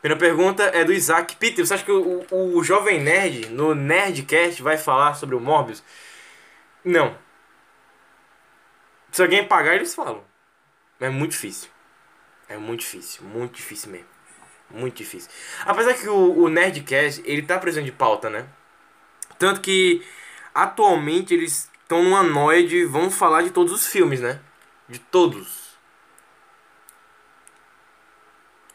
Primeira 0.00 0.18
pergunta 0.18 0.64
é 0.64 0.84
do 0.84 0.92
Isaac. 0.92 1.36
Peter, 1.36 1.64
você 1.64 1.74
acha 1.74 1.84
que 1.84 1.92
o, 1.92 2.24
o, 2.30 2.56
o 2.56 2.64
Jovem 2.64 3.00
Nerd, 3.00 3.48
no 3.50 3.74
Nerdcast, 3.74 4.62
vai 4.62 4.76
falar 4.76 5.14
sobre 5.14 5.36
o 5.36 5.40
Morbius? 5.40 5.82
Não. 6.84 7.16
Se 9.12 9.22
alguém 9.22 9.46
pagar, 9.46 9.74
eles 9.74 9.94
falam. 9.94 10.22
É 11.00 11.08
muito 11.08 11.32
difícil. 11.32 11.68
É 12.48 12.56
muito 12.56 12.80
difícil. 12.80 13.22
Muito 13.24 13.56
difícil 13.56 13.90
mesmo. 13.90 14.06
Muito 14.70 14.96
difícil. 14.96 15.30
Apesar 15.64 15.94
que 15.94 16.08
o, 16.08 16.38
o 16.38 16.48
Nerdcast, 16.48 17.22
ele 17.24 17.42
tá 17.42 17.58
precisando 17.58 17.86
de 17.86 17.92
pauta, 17.92 18.28
né? 18.28 18.46
Tanto 19.38 19.60
que 19.60 20.02
atualmente 20.54 21.32
eles 21.32 21.70
estão 21.82 22.02
numa 22.02 22.22
noia 22.22 22.66
de 22.66 22.84
vão 22.84 23.10
falar 23.10 23.42
de 23.42 23.50
todos 23.50 23.72
os 23.72 23.86
filmes, 23.86 24.20
né? 24.20 24.40
De 24.88 24.98
todos. 24.98 25.68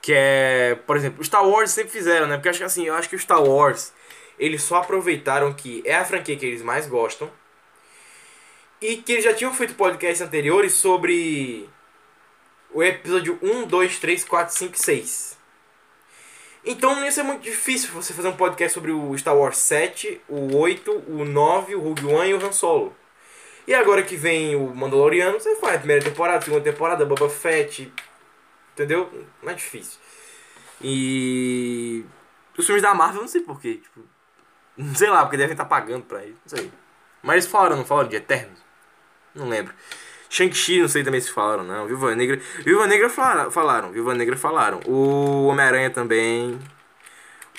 Que 0.02 0.14
é, 0.16 0.76
por 0.88 0.98
exemplo, 0.98 1.24
Star 1.24 1.48
Wars 1.48 1.72
sempre 1.72 1.92
fizeram, 1.92 2.28
né? 2.28 2.36
Porque 2.38 2.50
acho 2.50 2.60
que 2.60 2.66
assim, 2.66 2.86
eu 2.86 2.96
acho 2.96 3.10
que 3.10 3.16
o 3.16 3.20
Star 3.20 3.42
Wars 3.42 3.94
eles 4.38 4.64
só 4.64 4.78
aproveitaram 4.78 5.54
que 5.54 5.84
é 5.86 5.96
a 5.96 6.06
franquia 6.06 6.36
que 6.36 6.46
eles 6.46 6.62
mais 6.62 6.88
gostam 6.88 7.32
e 8.82 8.98
que 8.98 9.14
eles 9.14 9.24
já 9.24 9.34
tinham 9.34 9.54
feito 9.54 9.76
podcasts 9.76 10.22
anteriores 10.22 10.74
sobre 10.74 11.70
o 12.74 12.84
episódio 12.84 13.38
1, 13.42 13.68
2, 13.68 14.00
3, 14.00 14.24
4, 14.24 14.56
5, 14.56 14.78
6. 14.78 15.38
Então 16.66 17.04
ia 17.04 17.12
ser 17.12 17.24
muito 17.24 17.42
difícil 17.42 17.92
você 17.92 18.14
fazer 18.14 18.30
um 18.30 18.38
podcast 18.38 18.74
sobre 18.74 18.92
o 18.92 19.18
Star 19.18 19.36
Wars 19.36 19.58
7, 19.58 20.22
o 20.30 20.56
8, 20.56 20.92
o 21.08 21.26
9, 21.26 21.76
o 21.76 21.82
Rogue 21.82 22.06
One 22.06 22.30
e 22.30 22.34
o 22.34 22.46
Han 22.46 22.52
Solo. 22.52 22.96
E 23.68 23.74
agora 23.74 24.04
que 24.04 24.16
vem 24.16 24.56
o 24.56 24.74
Mandaloriano, 24.74 25.40
você 25.40 25.56
faz 25.56 25.76
a 25.76 25.80
primeira 25.80 26.04
temporada, 26.04 26.44
segunda 26.44 26.64
temporada, 26.64 27.06
Boba 27.06 27.30
Fett. 27.30 27.92
Entendeu? 28.74 29.10
Não 29.42 29.52
é 29.52 29.56
difícil. 29.56 30.00
E. 30.82 32.04
Os 32.58 32.66
filmes 32.66 32.82
da 32.82 32.94
Marvel, 32.94 33.18
eu 33.18 33.22
não 33.22 33.28
sei 33.28 33.42
porquê. 33.42 33.76
Tipo, 33.76 34.02
não 34.78 34.96
sei 34.96 35.10
lá, 35.10 35.24
porque 35.24 35.38
devem 35.38 35.54
estar 35.54 35.66
pagando 35.66 36.04
pra 36.06 36.24
eles. 36.24 36.36
Não 36.46 36.58
sei. 36.58 36.72
Mas 37.22 37.36
eles 37.36 37.48
falaram, 37.48 37.78
não 37.78 37.86
falaram 37.86 38.10
de 38.10 38.18
Eternos? 38.18 38.60
Não 39.34 39.48
lembro. 39.48 39.74
Shang-Chi, 40.34 40.82
não 40.82 40.88
sei 40.88 41.04
também 41.04 41.22
se 41.22 41.32
falaram, 41.32 41.64
não. 41.64 41.86
Viúva 41.86 42.16
Negra. 42.16 42.40
Viúva 42.66 42.88
Negra 42.88 43.08
falaram. 43.08 43.92
Viúva 43.92 44.16
Negra 44.16 44.36
falaram. 44.36 44.80
O 44.88 45.46
Homem-Aranha 45.46 45.92
também. 45.92 46.60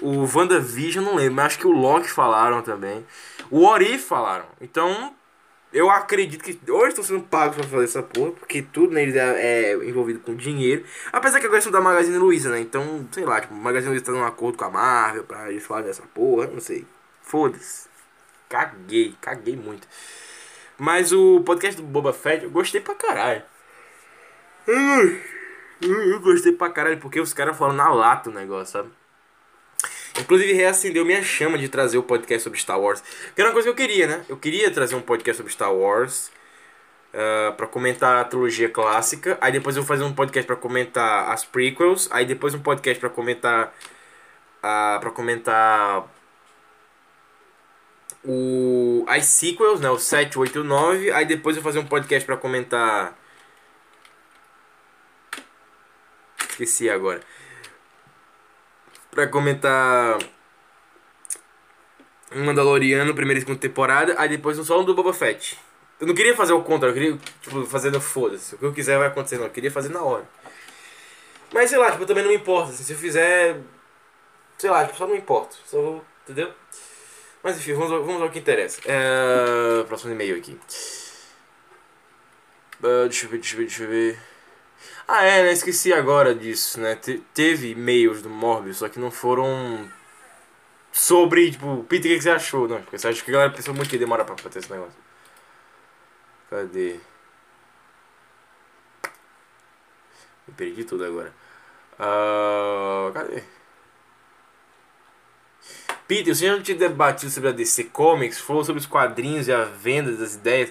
O 0.02 0.26
WandaVision, 0.26 1.04
não 1.04 1.14
lembro, 1.14 1.34
mas 1.34 1.46
acho 1.46 1.58
que 1.60 1.68
o 1.68 1.70
Loki 1.70 2.10
falaram 2.10 2.62
também. 2.62 3.06
O 3.48 3.64
Ori 3.64 3.96
falaram. 3.96 4.46
Então, 4.60 5.14
eu 5.72 5.88
acredito 5.88 6.42
que 6.42 6.58
hoje 6.68 6.88
estão 6.88 7.04
sendo 7.04 7.22
pagos 7.22 7.56
pra 7.56 7.64
fazer 7.64 7.84
essa 7.84 8.02
porra, 8.02 8.32
porque 8.32 8.60
tudo 8.60 8.92
neles 8.92 9.14
é, 9.14 9.70
é, 9.70 9.74
envolvido 9.88 10.18
com 10.18 10.34
dinheiro. 10.34 10.84
Apesar 11.12 11.38
que 11.38 11.46
agora 11.46 11.60
são 11.60 11.70
da 11.70 11.80
Magazine 11.80 12.18
Luiza, 12.18 12.50
né? 12.50 12.58
Então, 12.58 13.06
sei 13.12 13.24
lá, 13.24 13.40
tipo, 13.40 13.54
o 13.54 13.56
Magazine 13.56 13.90
Luiza 13.90 14.06
tá 14.06 14.10
num 14.10 14.24
acordo 14.24 14.58
com 14.58 14.64
a 14.64 14.70
Marvel 14.70 15.22
pra 15.22 15.48
eles 15.48 15.64
falarem 15.64 15.86
dessa 15.86 16.02
porra, 16.12 16.48
não 16.48 16.60
sei. 16.60 16.84
Foda-se. 17.22 17.86
Caguei, 18.48 19.14
caguei 19.20 19.54
muito. 19.54 19.86
Mas 20.78 21.12
o 21.12 21.40
podcast 21.40 21.80
do 21.80 21.86
Boba 21.86 22.12
Fett 22.12 22.44
eu 22.44 22.50
gostei 22.50 22.80
pra 22.80 22.94
caralho. 22.94 23.42
Eu 25.80 26.20
gostei 26.20 26.52
pra 26.52 26.70
caralho 26.70 26.98
porque 26.98 27.20
os 27.20 27.32
caras 27.32 27.56
falam 27.56 27.74
na 27.74 27.92
lata 27.92 28.30
o 28.30 28.32
negócio, 28.32 28.72
sabe? 28.72 28.90
Inclusive 30.20 30.52
reacendeu 30.52 31.04
minha 31.04 31.22
chama 31.22 31.58
de 31.58 31.68
trazer 31.68 31.98
o 31.98 32.02
podcast 32.02 32.44
sobre 32.44 32.58
Star 32.58 32.80
Wars. 32.80 33.02
Que 33.34 33.40
era 33.40 33.50
uma 33.50 33.52
coisa 33.52 33.66
que 33.66 33.70
eu 33.70 33.86
queria, 33.86 34.06
né? 34.06 34.24
Eu 34.28 34.36
queria 34.36 34.70
trazer 34.70 34.94
um 34.94 35.00
podcast 35.00 35.36
sobre 35.36 35.52
Star 35.52 35.72
Wars. 35.74 36.30
Uh, 37.12 37.52
pra 37.54 37.66
comentar 37.66 38.20
a 38.20 38.24
trilogia 38.24 38.68
clássica. 38.68 39.36
Aí 39.40 39.52
depois 39.52 39.76
eu 39.76 39.82
vou 39.82 39.88
fazer 39.88 40.04
um 40.04 40.12
podcast 40.12 40.46
pra 40.46 40.56
comentar 40.56 41.30
as 41.30 41.44
prequels. 41.44 42.08
Aí 42.12 42.24
depois 42.24 42.54
um 42.54 42.60
podcast 42.60 43.00
pra 43.00 43.10
comentar. 43.10 43.74
Uh, 44.58 45.00
pra 45.00 45.10
comentar 45.10 46.08
o, 48.24 49.04
as 49.06 49.26
sequels, 49.26 49.80
né? 49.80 49.90
O 49.90 49.98
7, 49.98 50.38
8 50.38 50.56
e 50.56 50.60
o 50.60 50.64
9. 50.64 51.10
Aí 51.12 51.26
depois 51.26 51.56
eu 51.56 51.62
vou 51.62 51.70
fazer 51.72 51.84
um 51.84 51.88
podcast 51.88 52.24
pra 52.26 52.36
comentar. 52.36 53.16
Esqueci 56.50 56.88
agora. 56.88 57.20
Pra 59.10 59.26
comentar. 59.26 60.18
Mandaloriano, 62.34 63.14
primeira 63.14 63.38
e 63.38 63.42
segunda 63.42 63.60
temporada. 63.60 64.14
Aí 64.18 64.28
depois 64.28 64.58
um 64.58 64.64
solo 64.64 64.84
do 64.84 64.94
Boba 64.94 65.12
Fett. 65.12 65.58
Eu 66.00 66.06
não 66.06 66.14
queria 66.14 66.34
fazer 66.34 66.52
o 66.52 66.62
contra, 66.62 66.88
eu 66.88 66.92
queria, 66.92 67.16
tipo, 67.40 67.64
fazer 67.66 67.90
no 67.90 68.00
foda-se. 68.00 68.56
O 68.56 68.58
que 68.58 68.64
eu 68.64 68.72
quiser 68.72 68.98
vai 68.98 69.06
acontecer, 69.08 69.38
não. 69.38 69.44
Eu 69.44 69.50
queria 69.50 69.70
fazer 69.70 69.90
na 69.90 70.02
hora. 70.02 70.28
Mas 71.52 71.70
sei 71.70 71.78
lá, 71.78 71.92
tipo, 71.92 72.04
também 72.04 72.24
não 72.24 72.30
me 72.30 72.36
importa. 72.36 72.70
Assim, 72.72 72.82
se 72.82 72.92
eu 72.92 72.98
fizer. 72.98 73.60
Sei 74.58 74.70
lá, 74.70 74.84
tipo, 74.84 74.98
só 74.98 75.06
não 75.06 75.14
importa. 75.14 75.56
Só 75.66 75.80
vou. 75.80 76.04
Entendeu? 76.24 76.52
Mas 77.44 77.58
enfim, 77.58 77.74
vamos, 77.74 77.90
vamos 77.90 78.22
ao 78.22 78.30
que 78.30 78.38
interessa. 78.38 78.80
É... 78.86 79.84
Próximo 79.84 80.12
e-mail 80.12 80.38
aqui. 80.38 80.58
Uh, 82.82 83.06
deixa 83.08 83.26
eu 83.26 83.30
ver, 83.30 83.38
deixa 83.38 83.54
eu 83.54 83.58
ver, 83.58 83.66
deixa 83.66 83.82
eu 83.84 83.88
ver. 83.88 84.18
Ah, 85.06 85.24
é, 85.24 85.42
né? 85.42 85.52
Esqueci 85.52 85.92
agora 85.92 86.34
disso, 86.34 86.80
né? 86.80 86.96
Te 86.96 87.18
teve 87.34 87.70
e-mails 87.72 88.22
do 88.22 88.30
Morbius, 88.30 88.78
só 88.78 88.88
que 88.88 88.98
não 88.98 89.10
foram 89.10 89.90
sobre, 90.90 91.50
tipo, 91.50 91.84
Peter, 91.84 92.12
o 92.12 92.14
que 92.16 92.22
você 92.22 92.30
achou? 92.30 92.66
Não, 92.66 92.80
porque 92.80 92.98
você 92.98 93.08
acha 93.08 93.22
que 93.22 93.30
a 93.30 93.34
galera 93.34 93.52
pensou 93.52 93.74
muito 93.74 93.90
que 93.90 93.98
demora 93.98 94.24
pra 94.24 94.34
ter 94.36 94.58
esse 94.58 94.70
negócio. 94.70 94.98
Cadê? 96.48 96.98
Me 100.48 100.54
perdi 100.56 100.84
tudo 100.84 101.04
agora. 101.04 101.34
Uh, 101.98 103.12
cadê? 103.12 103.42
Peter, 106.06 106.34
você 106.34 106.46
já 106.46 106.52
não 106.52 106.62
tinha 106.62 106.76
debatido 106.76 107.30
sobre 107.30 107.48
a 107.48 107.52
DC 107.52 107.84
Comics, 107.84 108.40
falou 108.40 108.64
sobre 108.64 108.80
os 108.80 108.86
quadrinhos 108.86 109.48
e 109.48 109.52
a 109.52 109.64
venda 109.64 110.12
das 110.12 110.34
ideias. 110.34 110.70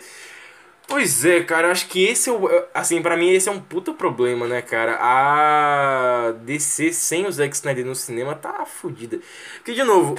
Pois 0.87 1.23
é, 1.25 1.43
cara, 1.43 1.71
acho 1.71 1.87
que 1.87 2.03
esse 2.05 2.29
é 2.29 2.33
o. 2.33 2.47
Assim, 2.73 3.01
pra 3.01 3.17
mim 3.17 3.31
esse 3.31 3.49
é 3.49 3.51
um 3.51 3.59
puta 3.59 3.93
problema, 3.93 4.47
né, 4.47 4.61
cara? 4.61 4.97
A 4.99 6.31
DC 6.43 6.93
sem 6.93 7.25
o 7.25 7.31
Zack 7.31 7.55
Snyder 7.55 7.85
no 7.85 7.95
cinema 7.95 8.35
tá 8.35 8.65
fodida. 8.65 9.19
Porque, 9.55 9.73
de 9.73 9.83
novo, 9.83 10.15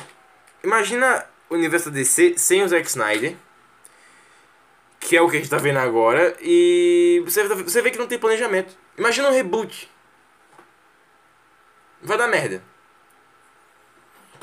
imagina 0.65 1.25
o 1.51 1.55
universo 1.55 1.91
da 1.91 1.97
DC 1.97 2.35
sem 2.39 2.63
o 2.63 2.69
Zack 2.69 2.89
Snyder. 2.89 3.37
Que 4.99 5.17
é 5.17 5.23
o 5.23 5.29
que 5.29 5.37
a 5.37 5.41
gente 5.41 5.51
tá 5.51 5.59
vendo 5.59 5.79
agora. 5.79 6.35
E 6.41 7.23
você, 7.25 7.47
você 7.47 7.83
vê 7.83 7.91
que 7.91 7.99
não 7.99 8.07
tem 8.07 8.19
planejamento. 8.19 8.75
Imagina 8.97 9.29
um 9.29 9.33
reboot. 9.33 9.91
Vai 12.03 12.17
dar 12.19 12.27
merda. 12.27 12.63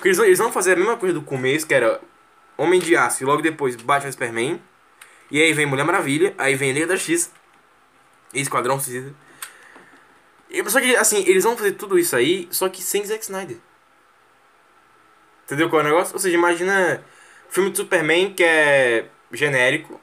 Porque 0.01 0.07
eles, 0.07 0.17
eles 0.17 0.39
vão 0.39 0.51
fazer 0.51 0.73
a 0.73 0.75
mesma 0.75 0.97
coisa 0.97 1.13
do 1.13 1.21
começo, 1.21 1.67
que 1.67 1.75
era 1.75 2.01
Homem 2.57 2.79
de 2.79 2.95
Aço 2.95 3.21
e 3.21 3.25
logo 3.25 3.39
depois 3.39 3.75
Batman 3.75 4.11
Superman. 4.11 4.61
E 5.29 5.39
aí 5.39 5.53
vem 5.53 5.67
Mulher 5.67 5.83
Maravilha, 5.83 6.33
aí 6.39 6.55
vem 6.55 6.71
Liga 6.71 6.87
da 6.87 6.97
X, 6.97 7.31
Esquadrão 8.33 8.79
Suicida. 8.79 9.13
Só 10.65 10.81
que, 10.81 10.95
assim, 10.95 11.23
eles 11.27 11.43
vão 11.43 11.55
fazer 11.55 11.73
tudo 11.73 11.99
isso 11.99 12.15
aí, 12.15 12.47
só 12.49 12.67
que 12.67 12.81
sem 12.81 13.05
Zack 13.05 13.21
Snyder. 13.21 13.57
Entendeu 15.45 15.69
qual 15.69 15.83
é 15.83 15.85
o 15.85 15.87
negócio? 15.89 16.15
Ou 16.15 16.19
seja, 16.19 16.35
imagina 16.35 17.05
filme 17.47 17.69
de 17.69 17.77
Superman 17.77 18.33
que 18.33 18.43
é 18.43 19.07
genérico. 19.31 20.01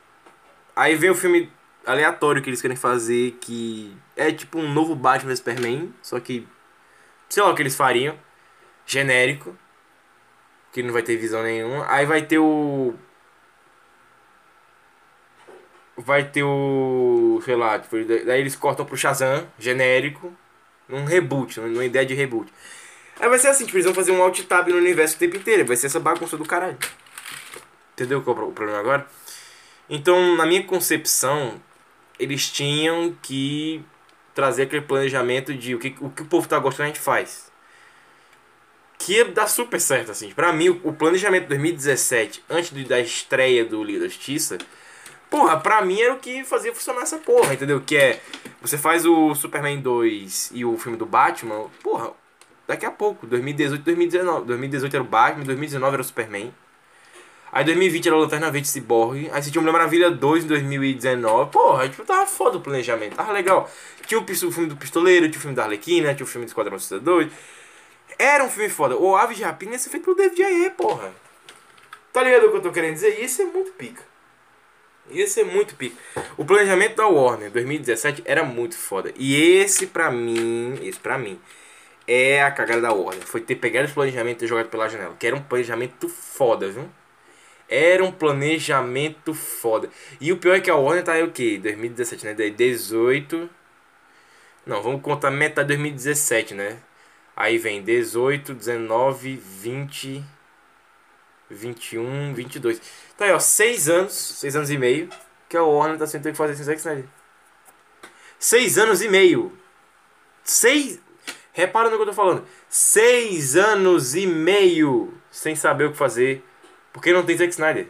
Aí 0.77 0.95
vem 0.95 1.11
o 1.11 1.15
filme 1.17 1.51
aleatório 1.85 2.41
que 2.41 2.49
eles 2.49 2.63
querem 2.63 2.77
fazer, 2.77 3.33
que 3.41 3.97
é 4.15 4.31
tipo 4.31 4.61
um 4.61 4.73
novo 4.73 4.95
Batman 4.95 5.35
Superman, 5.35 5.93
só 6.01 6.21
que 6.21 6.47
sei 7.29 7.43
lá 7.43 7.51
o 7.51 7.55
que 7.57 7.63
eles 7.63 7.75
fariam. 7.75 8.17
genérico, 8.87 9.59
que 10.73 10.83
não 10.83 10.93
vai 10.93 11.03
ter 11.03 11.17
visão 11.17 11.43
nenhuma. 11.43 11.87
Aí 11.89 12.07
vai 12.07 12.23
ter 12.23 12.39
o 12.39 12.95
vai 15.99 16.25
ter 16.25 16.45
o. 16.45 17.41
sei 17.45 17.57
lá, 17.57 17.79
tipo, 17.79 17.97
daí 18.25 18.41
eles 18.41 18.55
cortam 18.55 18.87
pro 18.87 18.97
Shazam, 18.97 19.47
genérico, 19.59 20.33
num 20.89 21.05
reboot, 21.05 21.59
numa 21.61 21.85
ideia 21.85 22.07
de 22.07 22.15
reboot. 22.15 22.53
Aí 23.21 23.29
vai 23.29 23.39
ser 23.39 23.49
assim, 23.49 23.65
tipo, 23.67 23.77
eles 23.77 23.85
vão 23.85 23.95
fazer 23.95 24.13
um 24.13 24.23
alt 24.23 24.41
tab 24.45 24.69
no 24.69 24.77
universo 24.77 25.17
o 25.17 25.19
tempo 25.19 25.37
inteiro, 25.37 25.67
vai 25.67 25.77
ser 25.77 25.87
essa 25.87 25.99
bagunça 25.99 26.37
do 26.37 26.45
caralho. 26.45 26.79
Entendeu 27.93 28.23
qual 28.23 28.39
é 28.39 28.43
o 28.43 28.53
problema 28.53 28.79
agora? 28.79 29.07
Então, 29.91 30.37
na 30.37 30.47
minha 30.47 30.63
concepção, 30.63 31.61
eles 32.19 32.49
tinham 32.49 33.17
que 33.21 33.85
trazer 34.35 34.65
aquele 34.65 34.83
planejamento 34.83 35.53
de 35.53 35.75
o 35.75 35.79
que 35.79 35.97
o, 36.01 36.11
que 36.11 36.23
o 36.23 36.27
povo 36.27 36.49
tá 36.49 36.59
gostando 36.59 36.85
a 36.85 36.87
gente 36.87 37.01
faz. 37.01 37.48
Que 38.99 39.25
dar 39.25 39.47
super 39.47 39.81
certo, 39.81 40.11
assim. 40.11 40.31
Pra 40.31 40.53
mim, 40.53 40.81
o 40.83 40.93
planejamento 40.93 41.45
de 41.45 41.49
2017, 41.51 42.45
antes 42.51 42.73
da 42.87 43.01
estreia 43.01 43.65
do 43.65 43.83
Liga 43.83 44.01
da 44.01 44.09
Justiça, 44.09 44.59
Porra, 45.31 45.61
pra 45.61 45.83
mim 45.83 46.01
era 46.01 46.15
o 46.15 46.19
que 46.19 46.43
fazia 46.43 46.75
funcionar 46.75 47.03
essa 47.03 47.19
porra, 47.19 47.53
entendeu? 47.53 47.81
Que 47.81 47.97
é. 47.97 48.21
Você 48.63 48.79
faz 48.79 49.05
o 49.05 49.35
Superman 49.35 49.81
2 49.81 50.53
e 50.55 50.65
o 50.65 50.77
filme 50.79 50.97
do 50.97 51.05
Batman, 51.07 51.67
porra, 51.83 52.13
daqui 52.67 52.87
a 52.87 52.91
pouco, 52.91 53.27
2018, 53.27 53.85
2019. 53.85 54.47
2018 54.47 54.95
era 54.95 55.03
o 55.03 55.07
Batman, 55.07 55.45
2019 55.45 55.93
era 55.93 56.01
o 56.01 56.05
Superman. 56.05 56.53
Aí 57.53 57.65
2020 57.65 58.07
era 58.09 58.17
o 58.17 58.21
Lanterna 58.21 58.51
Verde 58.51 58.69
Cyborg. 58.69 59.31
Aí 59.33 59.43
você 59.43 59.51
tinha 59.51 59.61
o 59.61 59.65
Mulher 59.65 59.73
Maravilha 59.73 60.11
2 60.11 60.45
em 60.45 60.49
2019. 60.49 61.51
Porra, 61.51 61.89
tipo, 61.89 62.05
tava 62.05 62.27
foda 62.27 62.59
o 62.59 62.61
planejamento. 62.61 63.17
Tava 63.17 63.33
legal. 63.33 63.71
Tinha 64.07 64.21
o, 64.21 64.23
o 64.23 64.27
filme 64.27 64.67
do 64.67 64.77
Pistoleiro, 64.77 65.29
tinha 65.29 65.39
o 65.39 65.41
filme 65.41 65.57
da 65.57 65.65
Arlequina, 65.65 66.15
tinha 66.15 66.25
o 66.25 66.29
filme 66.29 66.47
do 66.47 66.49
Esquadrão 66.49 66.79
Suicida 66.79 67.01
2. 67.01 67.31
Era 68.19 68.43
um 68.43 68.51
filme 68.51 68.69
foda. 68.69 68.97
O 68.97 69.15
Aves 69.17 69.37
de 69.37 69.45
Rapina 69.45 69.73
ia 69.73 69.79
ser 69.79 69.91
feito 69.91 70.05
pelo 70.05 70.17
David 70.17 70.43
Ayer, 70.43 70.73
porra. 70.73 71.15
Tá 72.13 72.23
ligado 72.23 72.47
o 72.47 72.51
que 72.51 72.57
eu 72.57 72.63
tô 72.63 72.73
querendo 72.73 72.95
dizer? 72.95 73.23
Isso 73.23 73.43
é 73.43 73.45
muito 73.45 73.71
pica. 73.73 74.03
Ia 75.11 75.27
ser 75.27 75.45
muito 75.45 75.75
pico. 75.75 75.97
O 76.37 76.45
planejamento 76.45 76.97
da 76.97 77.07
Warner 77.07 77.51
2017 77.51 78.23
era 78.25 78.43
muito 78.45 78.77
foda. 78.77 79.13
E 79.17 79.37
esse 79.37 79.87
pra 79.87 80.11
mim, 80.11 80.79
esse 80.83 80.99
pra 80.99 81.17
mim, 81.17 81.41
é 82.07 82.43
a 82.43 82.51
cagada 82.51 82.81
da 82.81 82.93
Warner. 82.93 83.25
Foi 83.25 83.41
ter 83.41 83.55
pegado 83.55 83.85
esse 83.85 83.95
planejamento 83.95 84.45
e 84.45 84.49
jogado 84.49 84.69
pela 84.69 84.89
janela. 84.89 85.15
Que 85.19 85.27
era 85.27 85.37
um 85.37 85.43
planejamento 85.43 86.09
foda, 86.09 86.69
viu? 86.69 86.89
Era 87.69 88.03
um 88.03 88.11
planejamento 88.11 89.33
foda. 89.35 89.91
E 90.21 90.33
o 90.33 90.39
pior 90.39 90.57
é 90.57 90.61
que 90.61 90.71
a 90.71 90.75
Warner 90.75 91.05
tá 91.05 91.13
aí 91.13 91.23
o 91.23 91.31
quê? 91.31 91.59
2017, 91.63 92.25
né? 92.27 92.35
18. 92.35 93.49
Não, 94.67 94.83
vamos 94.83 95.03
contar 95.03 95.31
metade 95.31 95.69
de 95.69 95.75
2017, 95.77 96.55
né? 96.55 96.79
Aí 97.41 97.57
vem 97.57 97.85
18, 97.85 98.53
19, 98.53 99.37
20, 99.37 100.25
21, 101.49 102.35
22. 102.35 102.83
Tá 103.17 103.27
aí, 103.27 103.31
ó, 103.31 103.39
6 103.39 103.89
anos, 103.89 104.13
6 104.13 104.57
anos 104.57 104.71
e 104.71 104.77
meio, 104.77 105.09
que 105.49 105.57
a 105.57 105.63
Warner 105.63 105.97
tá 105.97 106.05
sem 106.05 106.21
ter 106.21 106.33
que 106.33 106.37
fazer 106.37 106.55
esse 106.55 106.65
Zack 106.65 106.81
Snyder. 106.81 107.05
6 108.41 108.79
anos 108.79 109.03
e 109.03 109.09
meio. 109.09 109.57
6. 110.43 111.01
Repara 111.53 111.89
no 111.89 111.95
que 111.95 112.03
eu 112.03 112.07
tô 112.07 112.13
falando. 112.13 112.45
6 112.69 113.55
anos 113.55 114.17
e 114.17 114.27
meio 114.27 115.15
sem 115.31 115.55
saber 115.55 115.85
o 115.85 115.93
que 115.93 115.97
fazer. 115.97 116.45
Porque 116.93 117.13
não 117.13 117.25
tem 117.25 117.37
Zack 117.39 117.51
Snyder. 117.51 117.89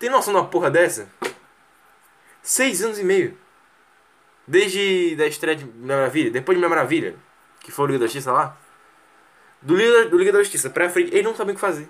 Tem 0.00 0.10
noção 0.10 0.34
de 0.34 0.40
uma 0.40 0.48
porra 0.48 0.68
dessa? 0.68 1.08
6 2.42 2.82
anos 2.82 2.98
e 2.98 3.04
meio. 3.04 3.38
Desde 4.48 5.14
da 5.14 5.28
estreia 5.28 5.56
de 5.56 5.64
Mulher 5.64 5.98
Maravilha, 5.98 6.30
depois 6.32 6.58
de 6.58 6.60
Mulher 6.60 6.74
Maravilha, 6.74 7.25
que 7.66 7.72
foi 7.72 7.84
o 7.84 7.88
Liga 7.88 7.98
da 7.98 8.06
Justiça 8.06 8.30
lá. 8.30 8.56
Do 9.60 9.74
Liga, 9.74 10.08
do 10.08 10.16
Liga 10.16 10.30
da 10.30 10.38
Justiça 10.38 10.70
pra 10.70 10.88
frente, 10.88 11.10
eles 11.12 11.24
não 11.24 11.34
sabem 11.34 11.50
o 11.50 11.56
que 11.56 11.60
fazer. 11.60 11.88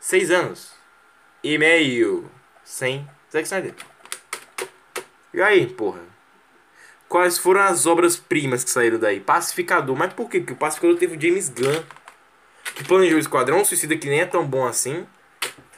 Seis 0.00 0.30
anos 0.30 0.72
e 1.44 1.58
meio 1.58 2.30
sem 2.64 3.06
Zack 3.30 3.44
Snyder. 3.44 3.74
E 5.34 5.42
aí, 5.42 5.66
porra? 5.66 6.00
Quais 7.06 7.36
foram 7.36 7.60
as 7.60 7.84
obras-primas 7.84 8.64
que 8.64 8.70
saíram 8.70 8.98
daí? 8.98 9.20
Pacificador. 9.20 9.94
Mas 9.94 10.14
por 10.14 10.30
quê? 10.30 10.38
Porque 10.38 10.54
o 10.54 10.56
Pacificador 10.56 10.96
teve 10.96 11.18
o 11.18 11.20
James 11.20 11.50
Gunn, 11.50 11.82
que 12.74 12.82
planejou 12.84 13.18
o 13.18 13.20
Esquadrão 13.20 13.62
Suicida, 13.62 13.94
que 13.98 14.08
nem 14.08 14.20
é 14.20 14.26
tão 14.26 14.46
bom 14.46 14.66
assim, 14.66 15.06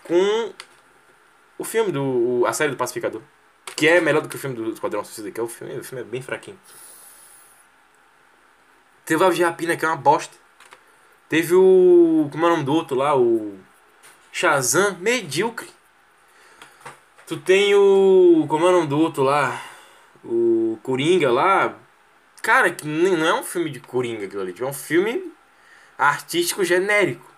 com 0.04 0.54
o 1.58 1.64
filme 1.64 1.90
do. 1.90 2.44
a 2.46 2.52
série 2.52 2.70
do 2.70 2.76
Pacificador. 2.76 3.22
Que 3.74 3.88
é 3.88 4.00
melhor 4.00 4.22
do 4.22 4.28
que 4.28 4.36
o 4.36 4.38
filme 4.38 4.54
do 4.54 4.70
Esquadrão 4.70 5.02
Suicida, 5.04 5.32
que 5.32 5.40
é 5.40 5.42
o 5.42 5.48
filme. 5.48 5.76
O 5.76 5.82
filme 5.82 6.02
é 6.02 6.04
bem 6.04 6.22
fraquinho. 6.22 6.58
Teve 9.08 9.22
o 9.22 9.26
Aves 9.26 9.38
de 9.38 9.42
Rapina, 9.42 9.74
que 9.74 9.86
é 9.86 9.88
uma 9.88 9.96
bosta. 9.96 10.36
Teve 11.30 11.54
o. 11.54 12.28
Como 12.30 12.44
é 12.44 12.48
o 12.48 12.50
nome 12.50 12.64
do 12.64 12.74
outro 12.74 12.94
lá? 12.94 13.16
O. 13.16 13.58
Shazam, 14.30 14.98
medíocre. 15.00 15.66
Tu 17.26 17.38
tem 17.38 17.74
o. 17.74 18.44
Como 18.46 18.66
é 18.66 18.68
o 18.68 18.72
nome 18.72 18.86
do 18.86 18.98
outro 18.98 19.22
lá? 19.22 19.62
O 20.22 20.78
Coringa 20.82 21.32
lá. 21.32 21.74
Cara, 22.42 22.70
que 22.70 22.86
não 22.86 23.26
é 23.26 23.32
um 23.32 23.42
filme 23.42 23.70
de 23.70 23.80
Coringa 23.80 24.26
aquilo 24.26 24.42
ali. 24.42 24.54
É 24.60 24.64
um 24.66 24.74
filme 24.74 25.32
artístico 25.96 26.62
genérico. 26.62 27.32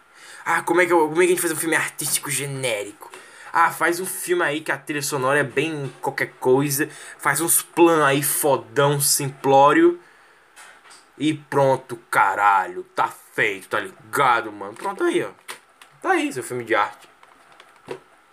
Ah, 0.44 0.62
como 0.62 0.80
é 0.80 0.86
que, 0.86 0.90
como 0.90 1.22
é 1.22 1.26
que 1.26 1.32
a 1.32 1.36
gente 1.36 1.40
faz 1.40 1.52
um 1.52 1.56
filme 1.56 1.76
artístico 1.76 2.32
genérico? 2.32 3.12
Ah, 3.52 3.70
faz 3.70 4.00
um 4.00 4.06
filme 4.06 4.42
aí 4.42 4.60
que 4.60 4.72
a 4.72 4.76
trilha 4.76 5.02
sonora 5.02 5.38
é 5.38 5.44
bem 5.44 5.92
qualquer 6.00 6.32
coisa. 6.40 6.88
Faz 7.16 7.40
uns 7.40 7.62
planos 7.62 8.04
aí 8.06 8.24
fodão, 8.24 9.00
simplório. 9.00 10.00
E 11.20 11.34
pronto, 11.34 11.98
caralho. 12.10 12.82
Tá 12.94 13.06
feito, 13.06 13.68
tá 13.68 13.78
ligado, 13.78 14.50
mano? 14.50 14.72
Pronto 14.72 15.04
aí, 15.04 15.22
ó. 15.22 15.28
Tá 16.00 16.12
aí 16.12 16.32
seu 16.32 16.42
filme 16.42 16.64
de 16.64 16.74
arte. 16.74 17.06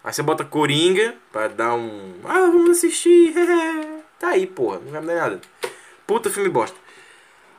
Aí 0.01 0.13
você 0.13 0.23
bota 0.23 0.45
Coringa 0.45 1.13
pra 1.29 1.49
dar 1.49 1.73
um. 1.73 2.13
Ah, 2.23 2.49
vamos 2.49 2.77
assistir. 2.77 3.33
tá 4.17 4.29
aí, 4.29 4.47
porra. 4.47 4.79
Não 4.79 4.91
vai 4.93 5.01
dar 5.01 5.15
nada. 5.15 5.41
Puta 6.07 6.29
filme 6.29 6.47
bosta. 6.47 6.77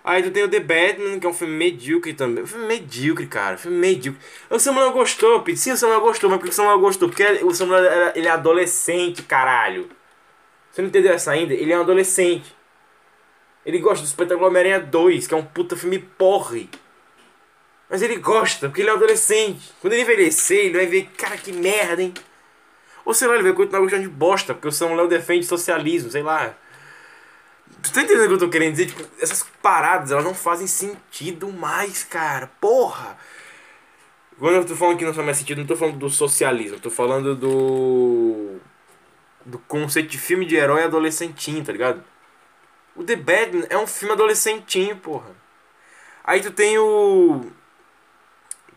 Aí 0.02 0.22
tu 0.22 0.30
tem 0.30 0.44
o 0.44 0.48
The 0.48 0.60
Batman, 0.60 1.20
que 1.20 1.26
é 1.26 1.28
um 1.28 1.34
filme 1.34 1.54
medíocre 1.54 2.14
também. 2.14 2.42
Um 2.42 2.46
filme 2.46 2.66
medíocre, 2.66 3.26
cara. 3.26 3.58
Filme 3.58 3.76
medíocre. 3.76 4.22
O 4.48 4.58
Samuel 4.58 4.92
gostou, 4.92 5.42
Pete. 5.42 5.58
Sim, 5.58 5.72
o 5.72 5.76
Samuel 5.76 6.00
gostou, 6.00 6.30
mas 6.30 6.38
por 6.38 6.46
que 6.46 6.52
o 6.52 6.54
Samuel 6.54 6.78
gostou? 6.78 7.10
Porque 7.10 7.22
o 7.44 7.52
Samuel 7.52 8.12
ele 8.14 8.26
é 8.26 8.30
adolescente, 8.30 9.22
caralho. 9.22 9.90
Você 10.70 10.80
não 10.80 10.88
entendeu 10.88 11.12
essa 11.12 11.32
ainda? 11.32 11.52
Ele 11.52 11.70
é 11.70 11.76
um 11.76 11.82
adolescente. 11.82 12.56
Ele 13.68 13.80
gosta 13.80 14.02
do 14.02 14.08
Espetáculo 14.08 14.46
Homem-Aranha 14.46 14.80
2, 14.80 15.26
que 15.26 15.34
é 15.34 15.36
um 15.36 15.44
puta 15.44 15.76
filme 15.76 15.98
porre. 15.98 16.70
Mas 17.86 18.00
ele 18.00 18.16
gosta, 18.16 18.66
porque 18.66 18.80
ele 18.80 18.88
é 18.88 18.94
adolescente. 18.94 19.74
Quando 19.78 19.92
ele 19.92 20.00
envelhecer, 20.00 20.60
ele 20.60 20.78
vai 20.78 20.86
ver, 20.86 21.10
cara, 21.18 21.36
que 21.36 21.52
merda, 21.52 22.00
hein? 22.00 22.14
Ou 23.04 23.12
sei 23.12 23.28
lá, 23.28 23.34
ele 23.34 23.42
vai 23.42 23.52
continuar 23.52 23.80
gostando 23.80 24.04
de 24.04 24.08
bosta, 24.08 24.54
porque 24.54 24.68
o 24.68 24.72
Samuel 24.72 25.06
defende 25.06 25.44
socialismo, 25.44 26.10
sei 26.10 26.22
lá. 26.22 26.54
Tu 27.82 27.92
tá 27.92 28.00
entendendo 28.00 28.24
o 28.24 28.28
que 28.28 28.34
eu 28.36 28.38
tô 28.38 28.48
querendo 28.48 28.70
dizer? 28.70 28.86
Tipo, 28.86 29.04
essas 29.20 29.44
paradas, 29.60 30.12
elas 30.12 30.24
não 30.24 30.32
fazem 30.32 30.66
sentido 30.66 31.52
mais, 31.52 32.02
cara. 32.04 32.50
Porra! 32.62 33.18
Quando 34.38 34.54
eu 34.54 34.64
tô 34.64 34.76
falando 34.76 34.96
que 34.96 35.04
não 35.04 35.12
faz 35.12 35.26
mais 35.26 35.36
sentido, 35.36 35.58
não 35.58 35.66
tô 35.66 35.76
falando 35.76 35.98
do 35.98 36.08
socialismo, 36.08 36.80
tô 36.80 36.88
falando 36.88 37.36
do. 37.36 38.56
do 39.44 39.58
conceito 39.58 40.08
de 40.08 40.16
filme 40.16 40.46
de 40.46 40.56
herói 40.56 40.84
adolescentinho, 40.84 41.62
tá 41.62 41.70
ligado? 41.70 42.02
O 42.98 43.04
The 43.04 43.14
Batman 43.14 43.64
é 43.70 43.78
um 43.78 43.86
filme 43.86 44.12
adolescentinho, 44.12 44.96
porra. 44.96 45.30
Aí 46.24 46.40
tu 46.42 46.50
tem 46.50 46.76
o. 46.78 47.46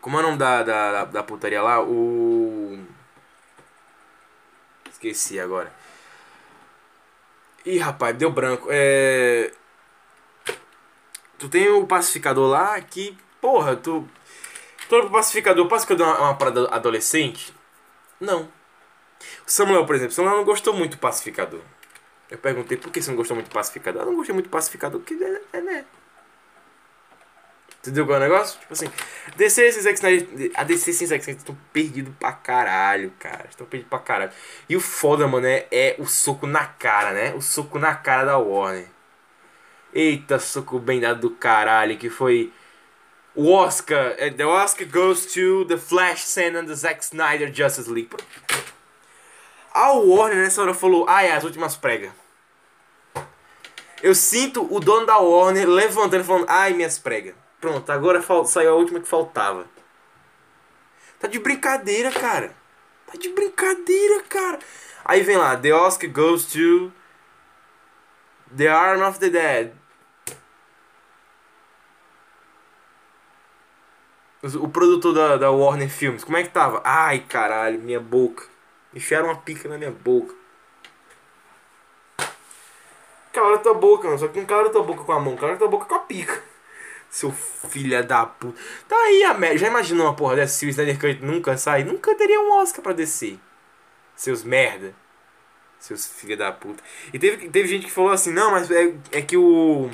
Como 0.00 0.16
é 0.16 0.20
o 0.20 0.22
nome 0.22 0.38
da, 0.38 0.62
da, 0.62 1.04
da 1.06 1.22
putaria 1.24 1.60
lá? 1.60 1.82
O. 1.82 2.78
Esqueci 4.88 5.40
agora. 5.40 5.74
Ih, 7.66 7.78
rapaz, 7.78 8.16
deu 8.16 8.30
branco. 8.30 8.68
É. 8.70 9.50
Tu 11.36 11.48
tem 11.48 11.68
o 11.70 11.84
pacificador 11.84 12.48
lá 12.48 12.80
que. 12.80 13.18
Porra, 13.40 13.74
tu. 13.74 14.08
Todo 14.88 15.10
pacificador. 15.10 15.66
O 15.66 15.68
pacificador 15.68 16.06
é 16.06 16.20
uma 16.20 16.36
parada 16.36 16.68
adolescente? 16.68 17.52
Não. 18.20 18.42
O 19.44 19.50
Samuel, 19.50 19.84
por 19.84 19.96
exemplo, 19.96 20.12
o 20.12 20.14
Samuel 20.14 20.36
não 20.36 20.44
gostou 20.44 20.72
muito 20.74 20.92
do 20.92 21.00
pacificador. 21.00 21.60
Eu 22.32 22.38
perguntei 22.38 22.78
por 22.78 22.90
que 22.90 23.02
você 23.02 23.10
não 23.10 23.16
gostou 23.16 23.34
muito 23.34 23.50
do 23.50 23.52
pacificador. 23.52 24.02
Eu 24.02 24.06
não 24.06 24.16
gostei 24.16 24.32
muito 24.32 24.46
do 24.46 24.50
pacificador, 24.50 25.00
porque 25.00 25.22
é, 25.22 25.58
é 25.58 25.60
né? 25.60 25.84
Entendeu 27.78 28.06
qual 28.06 28.14
é 28.14 28.20
o 28.20 28.22
negócio? 28.22 28.58
Tipo 28.58 28.72
assim, 28.72 28.86
DC 29.36 29.66
e 29.66 29.72
Zack 29.72 29.94
Snyder. 29.96 30.50
A 30.54 30.64
DC 30.64 30.90
e 30.90 30.94
Zack 30.94 31.20
Snyder 31.20 31.36
estão 31.36 31.58
perdidos 31.74 32.14
pra 32.18 32.32
caralho, 32.32 33.12
cara. 33.18 33.44
Estão 33.50 33.66
perdidos 33.66 33.90
pra 33.90 33.98
caralho. 33.98 34.32
E 34.66 34.74
o 34.74 34.80
foda, 34.80 35.28
mano, 35.28 35.46
é, 35.46 35.66
é 35.70 35.96
o 35.98 36.06
soco 36.06 36.46
na 36.46 36.64
cara, 36.64 37.12
né? 37.12 37.34
O 37.34 37.42
soco 37.42 37.78
na 37.78 37.94
cara 37.94 38.24
da 38.24 38.38
Warner. 38.38 38.86
Eita, 39.92 40.38
soco 40.38 40.78
bem 40.78 41.00
dado 41.00 41.20
do 41.20 41.30
caralho. 41.32 41.98
Que 41.98 42.08
foi. 42.08 42.50
O 43.34 43.52
Oscar. 43.52 44.14
É, 44.16 44.30
the 44.30 44.46
Oscar 44.46 44.86
goes 44.86 45.26
to 45.26 45.66
The 45.66 45.76
Flash 45.76 46.24
Scene 46.24 46.56
and 46.56 46.66
the 46.66 46.74
Zack 46.74 47.04
Snyder 47.04 47.52
Justice 47.52 47.90
League. 47.90 48.08
A 49.74 49.92
Warner 49.92 50.38
nessa 50.38 50.62
hora 50.62 50.72
falou: 50.72 51.04
Ah, 51.08 51.24
é, 51.24 51.32
as 51.32 51.42
últimas 51.42 51.76
pregas. 51.76 52.21
Eu 54.02 54.14
sinto 54.16 54.66
o 54.74 54.80
dono 54.80 55.06
da 55.06 55.16
Warner 55.18 55.68
levantando 55.68 56.22
e 56.22 56.24
falando: 56.24 56.46
Ai, 56.48 56.72
minhas 56.72 56.98
pregas. 56.98 57.34
Pronto, 57.60 57.88
agora 57.90 58.20
saiu 58.44 58.72
a 58.72 58.74
última 58.74 58.98
que 59.00 59.06
faltava. 59.06 59.66
Tá 61.20 61.28
de 61.28 61.38
brincadeira, 61.38 62.10
cara. 62.10 62.52
Tá 63.06 63.16
de 63.16 63.28
brincadeira, 63.28 64.20
cara. 64.24 64.58
Aí 65.04 65.22
vem 65.22 65.36
lá, 65.36 65.56
The 65.56 65.72
Oscar 65.72 66.10
goes 66.10 66.46
to 66.46 66.92
The 68.56 68.66
Arm 68.66 69.02
of 69.02 69.20
the 69.20 69.30
Dead. 69.30 69.72
O 74.60 74.68
produtor 74.68 75.14
da, 75.14 75.36
da 75.36 75.50
Warner 75.52 75.88
Films, 75.88 76.24
como 76.24 76.36
é 76.36 76.42
que 76.42 76.50
tava? 76.50 76.82
Ai, 76.84 77.20
caralho, 77.20 77.78
minha 77.78 78.00
boca. 78.00 78.44
Enfiaram 78.92 79.28
uma 79.28 79.36
pica 79.36 79.68
na 79.68 79.78
minha 79.78 79.92
boca. 79.92 80.34
Cala 83.32 83.58
tua 83.58 83.74
boca, 83.74 84.06
mano. 84.06 84.18
Só 84.18 84.28
que 84.28 84.38
não 84.38 84.46
cala 84.46 84.70
tua 84.70 84.82
boca 84.82 85.04
com 85.04 85.12
a 85.12 85.20
mão, 85.20 85.36
cala 85.36 85.56
tua 85.56 85.68
boca 85.68 85.86
com 85.86 85.94
a 85.94 86.00
pica. 86.00 86.42
Seu 87.10 87.30
filho 87.30 88.02
da 88.06 88.24
puta. 88.24 88.58
Tá 88.88 88.96
aí 88.96 89.22
a 89.24 89.34
merda. 89.34 89.58
Já 89.58 89.66
imaginou 89.68 90.06
uma 90.06 90.16
porra 90.16 90.36
dessa 90.36 90.54
se 90.54 90.66
o 90.66 90.68
Snyder 90.70 90.98
Cut 90.98 91.22
nunca 91.22 91.56
sai? 91.58 91.84
Nunca 91.84 92.14
teria 92.14 92.40
um 92.40 92.52
Oscar 92.54 92.82
pra 92.82 92.92
descer. 92.92 93.38
Seus 94.16 94.42
merda. 94.42 94.94
Seus 95.78 96.06
filha 96.06 96.36
da 96.36 96.52
puta. 96.52 96.82
E 97.12 97.18
teve, 97.18 97.48
teve 97.50 97.68
gente 97.68 97.86
que 97.86 97.90
falou 97.92 98.10
assim, 98.10 98.32
não, 98.32 98.52
mas 98.52 98.70
é, 98.70 98.94
é 99.10 99.20
que 99.20 99.36
o. 99.36 99.90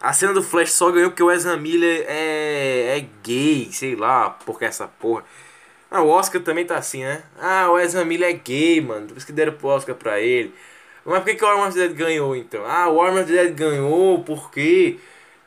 A 0.00 0.12
cena 0.12 0.34
do 0.34 0.42
Flash 0.42 0.72
só 0.72 0.90
ganhou 0.90 1.10
porque 1.10 1.22
o 1.22 1.30
Ezra 1.30 1.56
Miller 1.56 2.04
é, 2.06 2.98
é 2.98 3.06
gay, 3.22 3.70
sei 3.72 3.96
lá, 3.96 4.30
porque 4.30 4.64
essa 4.64 4.86
porra. 4.86 5.24
Ah, 5.90 6.02
o 6.02 6.08
Oscar 6.08 6.42
também 6.42 6.66
tá 6.66 6.76
assim, 6.76 7.02
né? 7.02 7.22
Ah, 7.40 7.70
o 7.70 7.78
Ezra 7.78 8.04
Miller 8.04 8.28
é 8.28 8.32
gay, 8.32 8.80
mano. 8.80 9.06
Por 9.06 9.16
isso 9.16 9.26
que 9.26 9.32
deram 9.32 9.54
pro 9.54 9.68
Oscar 9.68 9.94
pra 9.94 10.20
ele. 10.20 10.52
Mas 11.06 11.20
por 11.20 11.26
que, 11.26 11.36
que 11.36 11.44
o 11.44 11.46
Arm 11.46 11.68
of 11.68 11.72
the 11.72 11.86
Dead 11.86 11.96
ganhou 11.96 12.34
então? 12.34 12.66
Ah, 12.66 12.88
o 12.88 13.00
Arm 13.00 13.16
of 13.16 13.26
the 13.26 13.32
Dead 13.32 13.54
ganhou 13.54 14.24
porque 14.24 14.98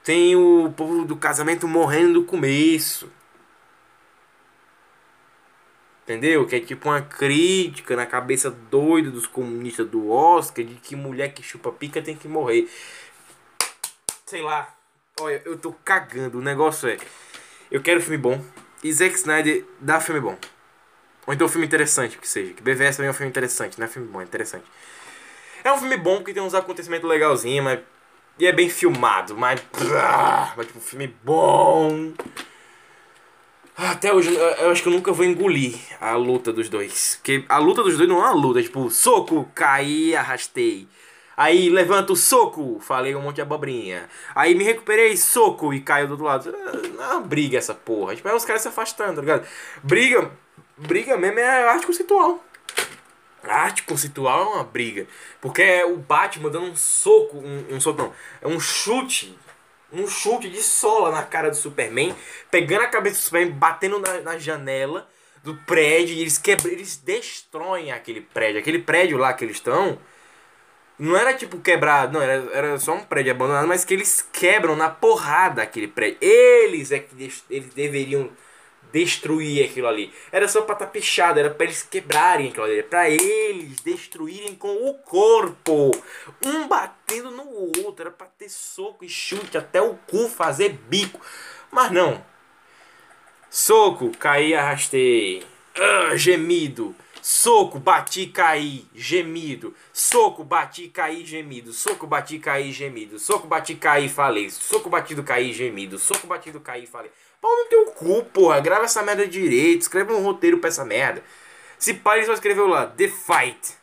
tem 0.04 0.34
o 0.36 0.72
povo 0.76 1.04
do 1.06 1.18
casamento 1.18 1.68
morrendo 1.68 2.14
no 2.14 2.24
começo. 2.24 3.12
Entendeu? 6.04 6.48
Que 6.48 6.56
é 6.56 6.60
tipo 6.62 6.90
uma 6.90 7.02
crítica 7.02 7.96
na 7.96 8.06
cabeça 8.06 8.50
doida 8.50 9.12
dos 9.12 9.28
comunistas 9.28 9.88
do 9.88 10.10
Oscar 10.10 10.64
de 10.64 10.76
que 10.76 10.96
mulher 10.96 11.34
que 11.34 11.44
chupa 11.44 11.72
pica 11.72 12.02
tem 12.02 12.16
que 12.16 12.28
morrer. 12.28 12.68
Sei 14.26 14.42
lá. 14.42 14.74
Olha, 15.20 15.42
eu 15.46 15.58
tô 15.58 15.74
cagando. 15.84 16.40
O 16.40 16.42
negócio 16.42 16.88
é. 16.88 16.98
Eu 17.70 17.82
quero 17.82 18.02
filme 18.02 18.18
bom. 18.18 18.42
E 18.82 18.92
Zack 18.94 19.14
Snyder 19.16 19.66
dá 19.80 20.00
filme 20.00 20.22
bom. 20.22 20.38
Ou 21.28 21.34
então 21.34 21.50
filme 21.50 21.68
interessante, 21.68 22.18
que 22.18 22.28
seja. 22.28 22.54
Que 22.54 22.64
BVS 22.64 22.96
também 22.96 23.10
é 23.10 23.12
um 23.12 23.14
filme 23.14 23.30
interessante, 23.30 23.78
não 23.78 23.86
é 23.86 23.90
filme 23.90 24.08
bom, 24.08 24.22
é 24.22 24.24
interessante. 24.24 24.66
É 25.64 25.72
um 25.72 25.78
filme 25.78 25.98
bom 25.98 26.18
porque 26.18 26.34
tem 26.34 26.42
uns 26.44 26.54
acontecimentos 26.54 27.08
legalzinhos, 27.10 27.64
mas. 27.64 27.80
E 28.38 28.48
é 28.48 28.52
bem 28.54 28.70
filmado, 28.70 29.36
mas. 29.38 29.62
Mas 30.56 30.66
tipo, 30.68 30.80
um 30.80 30.82
filme 30.82 31.14
bom. 31.24 32.14
Até 33.76 34.14
hoje, 34.14 34.34
eu- 34.36 34.72
acho 34.72 34.82
que 34.84 34.90
eu 34.90 34.94
nunca 34.94 35.12
vou 35.14 35.26
engolir 35.26 35.76
a 36.02 36.16
luta 36.16 36.52
dos 36.52 36.68
dois. 36.68 37.16
Porque 37.16 37.46
a 37.48 37.58
luta 37.58 37.82
dos 37.82 37.96
dois 37.98 38.10
não 38.10 38.18
é 38.18 38.30
uma 38.30 38.34
luta, 38.34 38.60
é 38.60 38.64
tipo, 38.64 38.90
soco, 38.90 39.50
caí, 39.56 40.16
arrastei. 40.16 40.88
Aí 41.38 41.70
levanta 41.70 42.12
o 42.12 42.16
soco, 42.18 42.80
falei 42.82 43.16
um 43.16 43.22
monte 43.22 43.36
de 43.36 43.42
abobrinha. 43.42 44.10
Aí 44.36 44.54
me 44.54 44.66
recuperei, 44.66 45.16
soco 45.16 45.74
e 45.74 45.80
caiu 45.80 46.08
do 46.08 46.12
outro 46.12 46.26
lado. 46.26 46.52
Não 46.94 47.04
é 47.04 47.08
uma 47.14 47.22
briga 47.22 47.58
essa 47.58 47.74
porra. 47.74 48.14
Tipo, 48.14 48.28
é 48.28 48.36
os 48.36 48.44
caras 48.44 48.62
se 48.62 48.68
afastando, 48.68 49.16
tá 49.16 49.22
ligado? 49.22 49.48
Briga, 49.82 50.30
briga 50.78 51.16
mesmo 51.16 51.40
é 51.40 51.70
arte 51.70 51.86
conceitual. 51.88 52.44
A 53.44 53.56
arte 53.56 53.84
conceitual 53.84 54.42
é 54.42 54.56
uma 54.56 54.64
briga. 54.64 55.08
Porque 55.40 55.62
é 55.62 55.86
o 55.86 55.98
Batman 55.98 56.50
dando 56.50 56.68
um 56.68 56.76
soco, 56.76 57.38
um, 57.38 57.76
um 57.76 57.80
soco 57.80 58.02
não, 58.02 58.14
é 58.42 58.48
um 58.48 58.60
chute, 58.60 59.38
um 59.92 60.08
chute 60.08 60.50
de 60.50 60.62
sola 60.62 61.12
na 61.12 61.24
cara 61.24 61.50
do 61.50 61.56
Superman, 61.56 62.16
pegando 62.52 62.84
a 62.84 62.88
cabeça 62.88 63.16
do 63.18 63.22
Superman, 63.22 63.52
batendo 63.52 64.00
na, 64.00 64.22
na 64.22 64.38
janela 64.38 65.08
do 65.44 65.56
prédio 65.56 66.16
e 66.16 66.22
eles 66.22 66.38
quebram, 66.38 66.72
eles 66.72 66.98
destroem 66.98 67.92
aquele 67.92 68.22
prédio. 68.22 68.60
Aquele 68.60 68.80
prédio 68.80 69.18
lá 69.18 69.34
que 69.34 69.46
eles 69.46 69.58
estão, 69.58 69.98
não 70.98 71.16
era 71.16 71.34
tipo 71.34 71.60
quebrado, 71.60 72.14
não, 72.14 72.22
era, 72.22 72.50
era 72.54 72.78
só 72.78 72.94
um 72.94 73.04
prédio 73.04 73.32
abandonado, 73.32 73.68
mas 73.68 73.86
que 73.86 73.94
eles 73.94 74.22
quebram 74.34 74.76
na 74.76 74.90
porrada 74.90 75.62
aquele 75.62 75.88
prédio. 75.88 76.18
Eles 76.22 76.92
é 76.92 77.00
que 77.00 77.16
eles 77.50 77.74
deveriam 77.74 78.30
destruir 78.92 79.66
aquilo 79.66 79.88
ali. 79.88 80.14
Era 80.32 80.48
só 80.48 80.62
pra 80.62 80.74
estar 80.74 80.88
pichado, 80.88 81.40
era 81.40 81.50
pra 81.50 81.66
eles 81.66 81.84
quebrarem 81.84 82.50
aquilo 82.50 82.66
ali, 82.66 82.80
era 82.80 82.88
pra 82.88 83.10
eles 83.10 83.80
destruírem 83.82 84.56
com 84.56 84.90
o 84.90 84.94
corpo. 84.96 85.92
Um 86.46 86.68
batendo 86.68 87.32
no 87.32 87.50
outro, 87.84 88.02
era 88.02 88.12
pra 88.12 88.28
ter 88.28 88.50
soco 88.50 89.04
e 89.04 89.10
chute 89.10 89.58
até 89.58 89.82
o 89.82 89.96
cu 90.08 90.28
fazer 90.28 90.70
bico. 90.88 91.20
Mas 91.72 91.92
não. 91.92 92.24
Soco, 93.50 94.12
caí, 94.18 94.54
arrastei. 94.54 95.44
Ah, 95.76 96.16
gemido. 96.16 96.96
Soco, 97.22 97.80
bati, 97.80 98.28
caí, 98.28 98.86
gemido. 98.96 99.74
Soco, 99.92 100.44
bati, 100.44 100.88
caí, 100.88 101.26
gemido. 101.26 101.74
Soco, 101.74 102.08
bati, 102.08 102.40
caí, 102.40 102.72
gemido. 102.72 103.20
Soco, 103.20 103.48
bati, 103.48 103.76
caí, 103.76 104.08
falei. 104.08 104.50
Soco, 104.50 104.90
batido, 104.90 105.24
caí, 105.24 105.52
gemido. 105.54 106.00
Soco, 106.00 106.28
batido, 106.28 106.60
caí, 106.62 106.86
falei. 106.86 107.12
Pau 107.42 107.52
no 107.52 107.66
teu 107.66 107.86
cu, 107.92 108.24
porra. 108.26 108.60
Grava 108.62 108.86
essa 108.86 109.02
merda 109.04 109.28
direito. 109.28 109.82
Escreve 109.82 110.14
um 110.14 110.24
roteiro 110.24 110.60
pra 110.60 110.70
essa 110.70 110.86
merda. 110.86 111.24
Se 111.78 111.92
ele 111.92 112.26
só 112.26 112.34
escreveu 112.34 112.68
lá. 112.68 112.86
The 112.88 113.08
Fight. 113.10 113.78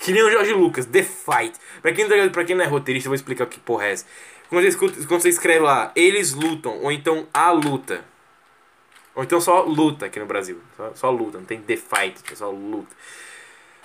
Que 0.00 0.12
nem 0.12 0.22
o 0.22 0.30
Jorge 0.30 0.52
Lucas. 0.52 0.86
The 0.86 1.02
Fight. 1.02 1.58
Pra 1.80 1.92
quem, 1.92 2.06
não 2.06 2.16
tá- 2.26 2.30
pra 2.30 2.44
quem 2.44 2.56
não 2.56 2.64
é 2.64 2.68
roteirista, 2.68 3.06
eu 3.06 3.10
vou 3.10 3.16
explicar 3.16 3.44
o 3.44 3.48
que 3.48 3.60
porra 3.60 3.86
é 3.86 3.92
essa. 3.92 4.06
Quando 4.48 4.70
você, 4.70 4.76
quando 5.06 5.20
você 5.22 5.28
escreve 5.28 5.60
lá, 5.60 5.90
eles 5.96 6.32
lutam, 6.32 6.78
ou 6.82 6.92
então 6.92 7.26
a 7.32 7.50
luta. 7.50 8.04
Ou 9.14 9.22
então 9.22 9.40
só 9.40 9.62
luta 9.62 10.06
aqui 10.06 10.18
no 10.18 10.26
Brasil. 10.26 10.60
Só, 10.76 10.92
só 10.94 11.10
luta, 11.10 11.38
não 11.38 11.44
tem 11.44 11.60
The 11.60 11.76
Fight, 11.76 12.20
é 12.30 12.34
só 12.34 12.50
luta. 12.50 12.94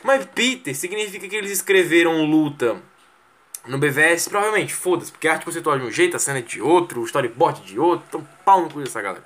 Mas 0.04 0.26
Peter 0.26 0.76
significa 0.76 1.28
que 1.28 1.36
eles 1.36 1.52
escreveram 1.52 2.26
luta 2.26 2.82
no 3.68 3.78
BVS, 3.78 4.30
provavelmente, 4.30 4.74
foda-se, 4.74 5.12
porque 5.12 5.28
a 5.28 5.34
arte 5.34 5.46
conceitual 5.46 5.78
de 5.78 5.86
um 5.86 5.92
jeito, 5.92 6.16
a 6.16 6.20
cena 6.20 6.40
é 6.40 6.42
de 6.42 6.62
outro, 6.62 7.02
o 7.02 7.06
storyboard 7.06 7.62
de 7.62 7.80
outro, 7.80 8.06
então 8.08 8.28
pau 8.46 8.62
no 8.62 8.70
cu 8.70 8.80
dessa 8.80 9.02
galera. 9.02 9.24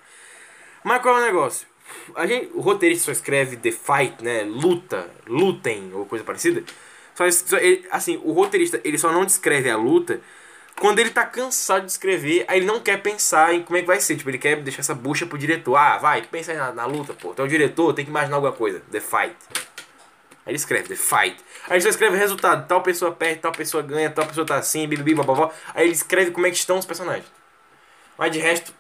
Mas 0.84 1.02
qual 1.02 1.18
é 1.18 1.22
o 1.22 1.26
negócio? 1.26 1.68
A 2.16 2.26
gente, 2.26 2.50
o 2.54 2.60
roteirista 2.60 3.06
só 3.06 3.12
escreve 3.12 3.56
The 3.58 3.72
Fight, 3.72 4.24
né? 4.24 4.44
Luta, 4.44 5.10
lutem, 5.28 5.92
ou 5.94 6.06
coisa 6.06 6.26
parecida. 6.26 6.64
Só, 7.14 7.30
só- 7.30 7.58
ele- 7.58 7.86
assim, 7.92 8.20
o 8.24 8.32
roteirista 8.32 8.82
ele 8.84 8.98
só 8.98 9.12
não 9.12 9.26
descreve 9.26 9.70
a 9.70 9.78
luta 9.78 10.20
quando 10.80 11.00
ele 11.00 11.10
tá 11.10 11.26
cansado 11.26 11.86
de 11.86 11.92
escrever, 11.92 12.46
aí 12.48 12.60
ele 12.60 12.66
não 12.66 12.80
quer 12.80 13.02
pensar 13.02 13.54
em 13.54 13.64
como 13.64 13.78
é 13.78 13.82
que 13.82 13.88
vai 13.88 14.00
ser. 14.00 14.16
Tipo, 14.16 14.30
ele 14.30 14.38
quer 14.38 14.62
deixar 14.62 14.82
essa 14.82 14.96
bucha 14.96 15.26
pro 15.26 15.38
diretor. 15.38 15.76
Ah, 15.76 15.98
vai, 15.98 16.22
pensa 16.24 16.52
aí 16.52 16.58
na, 16.58 16.72
na 16.72 16.86
luta, 16.86 17.14
pô. 17.14 17.34
Tu 17.34 17.42
é 17.42 17.46
o 17.46 17.48
diretor, 17.48 17.94
tem 17.94 18.06
que 18.06 18.12
imaginar 18.12 18.38
alguma 18.38 18.54
coisa. 18.54 18.82
The 18.92 19.00
Fight. 19.00 19.36
Aí 20.46 20.52
ele 20.52 20.56
escreve 20.56 20.90
The 20.90 20.96
Fight. 20.96 21.38
Aí 21.68 21.74
ele 21.74 21.82
só 21.82 21.90
escreve 21.90 22.16
o 22.16 22.20
resultado. 22.20 22.68
Tal 22.68 22.82
pessoa 22.82 23.12
perde, 23.12 23.40
tal 23.40 23.52
pessoa 23.52 23.82
ganha, 23.84 24.10
tal 24.10 24.26
pessoa 24.26 24.46
tá 24.46 24.58
assim, 24.58 24.88
bibibi, 24.88 25.16
bababó. 25.16 25.52
Aí 25.74 25.86
ele 25.86 25.94
escreve 25.94 26.32
como 26.32 26.46
é 26.48 26.52
que 26.52 26.58
estão 26.58 26.78
os 26.78 26.86
personagens. 26.86 27.32
Mas 28.18 28.32
de 28.32 28.40
resto, 28.40 28.74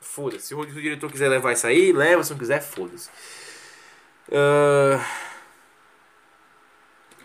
foda-se. 0.00 0.48
Se 0.48 0.54
o 0.54 0.64
diretor 0.66 1.10
quiser 1.10 1.28
levar 1.28 1.52
isso 1.52 1.66
aí, 1.66 1.92
leva. 1.92 2.24
Se 2.24 2.30
não 2.30 2.38
quiser, 2.38 2.60
foda-se. 2.60 3.08
Ah, 4.32 5.00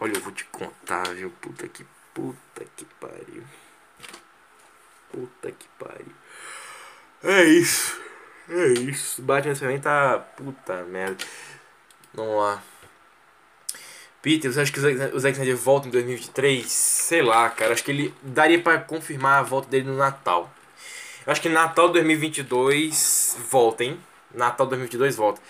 Olha, 0.03 0.17
eu 0.17 0.21
vou 0.21 0.33
te 0.33 0.43
contar, 0.45 1.03
viu? 1.13 1.31
Puta 1.39 1.65
que 1.65 1.85
puta 2.13 2.65
que 2.75 2.83
pariu. 2.99 3.43
Puta 5.13 5.51
que 5.51 5.67
pariu. 5.77 6.13
É 7.23 7.43
isso. 7.43 8.01
É 8.49 8.67
isso. 8.79 9.21
Batman 9.21 9.53
também 9.53 9.79
tá. 9.79 10.17
Puta 10.35 10.83
merda. 10.83 11.23
Vamos 12.13 12.35
lá. 12.35 12.63
Peter, 14.23 14.51
você 14.51 14.61
acha 14.61 14.71
que 14.71 14.79
o 14.79 15.19
Zack 15.19 15.33
Snyder 15.33 15.55
volta 15.55 15.87
em 15.87 15.91
2023? 15.91 16.65
Sei 16.65 17.21
lá, 17.21 17.47
cara. 17.51 17.73
Acho 17.73 17.83
que 17.83 17.91
ele 17.91 18.13
daria 18.23 18.59
pra 18.59 18.79
confirmar 18.79 19.39
a 19.39 19.43
volta 19.43 19.69
dele 19.69 19.85
no 19.85 19.95
Natal. 19.95 20.51
Eu 21.25 21.31
acho 21.31 21.41
que 21.41 21.49
Natal 21.49 21.89
2022 21.89 23.37
volta, 23.49 23.83
hein? 23.83 23.99
Natal 24.33 24.65
2022 24.65 25.15
volta. 25.15 25.41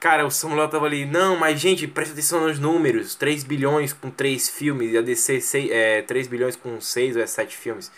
Cara, 0.00 0.26
o 0.26 0.30
Samuel 0.30 0.68
tava 0.68 0.86
ali, 0.86 1.04
não, 1.04 1.36
mas 1.36 1.60
gente, 1.60 1.86
presta 1.86 2.12
atenção 2.12 2.46
nos 2.46 2.58
números. 2.58 3.14
3 3.14 3.44
bilhões 3.44 3.92
com 3.92 4.10
3 4.10 4.48
filmes, 4.48 4.92
e 4.92 4.98
a 4.98 5.02
DC 5.02 5.40
6, 5.40 5.70
é, 5.70 6.02
3 6.02 6.28
bilhões 6.28 6.56
com 6.56 6.80
6 6.80 7.16
ou 7.16 7.22
é 7.22 7.26
7 7.26 7.56
filmes. 7.56 7.90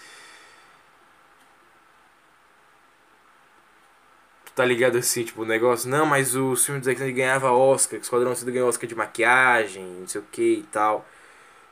Tu 4.50 4.54
tá 4.54 4.64
ligado 4.64 4.98
assim, 4.98 5.24
tipo, 5.24 5.42
o 5.42 5.44
negócio? 5.46 5.88
Não, 5.88 6.04
mas 6.06 6.34
o 6.36 6.56
filme 6.56 6.80
do 6.80 6.84
Zack 6.84 6.96
Snyder 6.96 7.16
ganhava 7.16 7.52
Oscar, 7.52 7.98
que 7.98 8.04
o 8.04 8.06
Esquadrão 8.06 8.30
Suicida 8.30 8.50
ganhou 8.50 8.68
Oscar 8.68 8.88
de 8.88 8.94
maquiagem, 8.94 9.84
não 9.84 10.08
sei 10.08 10.20
o 10.20 10.24
que 10.30 10.54
e 10.54 10.62
tal. 10.64 11.06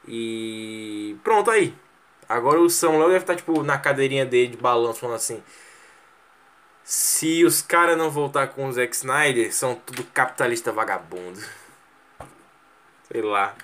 E 0.07 1.17
pronto 1.25 1.51
aí. 1.51 1.75
Agora 2.29 2.61
o 2.61 2.71
Samuel 2.71 3.09
deve 3.09 3.21
estar, 3.25 3.37
tipo, 3.37 3.63
na 3.63 3.79
cadeirinha 3.79 4.25
dele 4.27 4.53
de 4.53 4.57
balanço, 4.59 5.01
falando 5.01 5.17
assim... 5.17 5.43
Se 6.85 7.45
os 7.45 7.61
caras 7.61 7.99
não 7.99 8.11
voltar 8.11 8.49
com 8.49 8.67
o 8.67 8.73
Zack 8.73 8.97
Snyder, 8.97 9.55
são 9.55 9.75
tudo 9.75 10.03
capitalista 10.05 10.73
vagabundo. 10.73 11.39
Sei 13.13 13.21
lá. 13.21 13.55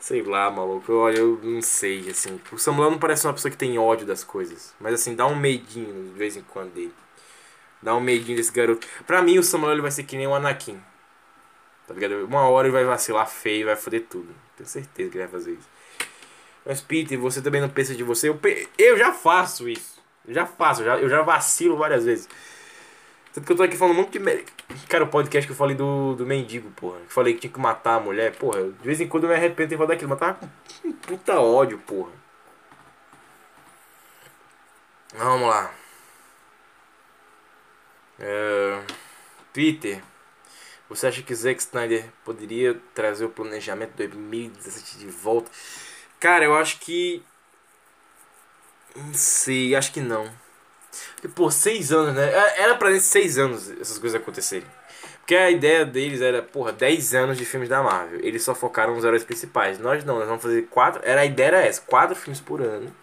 Sei 0.00 0.22
lá, 0.22 0.48
maluco. 0.48 0.92
Olha, 0.92 1.18
eu 1.18 1.40
não 1.42 1.60
sei, 1.60 2.08
assim. 2.08 2.40
O 2.52 2.58
Samuel 2.58 2.92
não 2.92 2.98
parece 2.98 3.26
uma 3.26 3.32
pessoa 3.34 3.50
que 3.50 3.56
tem 3.56 3.78
ódio 3.78 4.06
das 4.06 4.22
coisas. 4.22 4.74
Mas 4.78 4.94
assim, 4.94 5.16
dá 5.16 5.26
um 5.26 5.34
medinho 5.34 6.12
de 6.12 6.18
vez 6.18 6.36
em 6.36 6.42
quando 6.42 6.72
dele. 6.72 6.94
Dá 7.82 7.94
um 7.94 8.00
medinho 8.00 8.36
desse 8.36 8.52
garoto. 8.52 8.86
Pra 9.06 9.22
mim, 9.22 9.38
o 9.38 9.42
Samuel 9.42 9.72
ele 9.72 9.82
vai 9.82 9.90
ser 9.90 10.02
que 10.04 10.16
nem 10.16 10.26
o 10.26 10.34
Anakin. 10.34 10.80
Tá 11.86 11.94
ligado? 11.94 12.24
Uma 12.26 12.48
hora 12.48 12.66
ele 12.68 12.72
vai 12.74 12.84
vacilar 12.84 13.26
feio 13.28 13.66
vai 13.66 13.76
foder 13.76 14.04
tudo. 14.10 14.34
Tenho 14.56 14.68
certeza 14.68 15.10
que 15.10 15.16
ele 15.16 15.24
vai 15.26 15.32
fazer 15.40 15.52
isso. 15.52 15.68
Mas, 16.66 16.80
Peter, 16.80 17.18
você 17.18 17.40
também 17.40 17.60
não 17.60 17.68
pensa 17.68 17.94
de 17.94 18.02
você? 18.02 18.28
Eu, 18.28 18.34
pe- 18.34 18.68
eu 18.76 18.98
já 18.98 19.12
faço 19.12 19.68
isso. 19.68 20.02
Eu 20.26 20.34
já 20.34 20.44
faço, 20.44 20.82
eu 20.82 20.84
já, 20.86 20.98
eu 20.98 21.08
já 21.08 21.22
vacilo 21.22 21.76
várias 21.78 22.04
vezes. 22.04 22.28
Tanto 23.32 23.46
que 23.46 23.52
eu 23.52 23.56
tô 23.56 23.62
aqui 23.62 23.76
falando 23.76 23.94
um 23.94 24.02
monte 24.02 24.12
de. 24.12 24.18
mer- 24.18 24.44
Cara, 24.88 25.04
o 25.04 25.08
podcast 25.08 25.46
que 25.46 25.52
eu 25.52 25.56
falei 25.56 25.74
do, 25.76 26.14
do 26.14 26.26
mendigo, 26.26 26.70
porra. 26.72 26.98
Que 27.06 27.12
falei 27.12 27.32
que 27.34 27.40
tinha 27.40 27.52
que 27.52 27.58
matar 27.60 27.94
a 27.94 28.00
mulher, 28.00 28.34
porra. 28.36 28.64
De 28.64 28.84
vez 28.84 29.00
em 29.00 29.08
quando 29.08 29.24
eu 29.24 29.30
me 29.30 29.36
arrependo 29.36 29.70
de 29.70 29.76
falar 29.76 29.88
daquilo, 29.88 30.10
mas 30.10 30.18
tava 30.18 30.34
com 30.82 30.92
puta 30.92 31.40
ódio, 31.40 31.78
porra. 31.78 32.10
Vamos 35.14 35.48
lá. 35.48 35.72
É, 38.18 38.80
Peter, 39.52 40.02
você 40.88 41.08
acha 41.08 41.22
que 41.22 41.34
Zack 41.34 41.60
Snyder 41.62 42.06
poderia 42.24 42.80
trazer 42.94 43.24
o 43.26 43.30
planejamento 43.30 43.94
2017 43.96 44.98
de 44.98 45.08
volta? 45.08 45.50
Cara, 46.20 46.44
eu 46.44 46.56
acho 46.56 46.80
que. 46.80 47.22
Não 48.96 49.14
sei, 49.14 49.74
acho 49.74 49.92
que 49.92 50.00
não. 50.00 50.28
Porque, 51.14 51.28
pô, 51.28 51.50
seis 51.50 51.92
anos, 51.92 52.14
né? 52.14 52.24
É- 52.32 52.62
Era 52.62 52.76
pra 52.76 52.90
esses 52.92 53.08
seis 53.10 53.38
anos 53.38 53.70
essas 53.80 53.98
coisas 53.98 54.20
acontecerem. 54.20 54.68
Porque 55.20 55.36
a 55.36 55.50
ideia 55.50 55.84
deles 55.86 56.22
era, 56.22 56.42
porra, 56.42 56.72
10 56.72 57.14
anos 57.14 57.38
de 57.38 57.44
filmes 57.46 57.68
da 57.68 57.82
Marvel. 57.82 58.20
Eles 58.22 58.42
só 58.44 58.54
focaram 58.54 58.94
nos 58.94 59.04
heróis 59.04 59.24
principais. 59.24 59.78
Nós 59.78 60.04
não, 60.04 60.18
nós 60.18 60.28
vamos 60.28 60.42
fazer 60.42 60.62
quatro. 60.70 61.02
Era, 61.04 61.22
a 61.22 61.26
ideia 61.26 61.48
era 61.48 61.60
essa: 61.62 61.82
quatro 61.82 62.16
filmes 62.16 62.40
por 62.40 62.62
ano. 62.62 62.94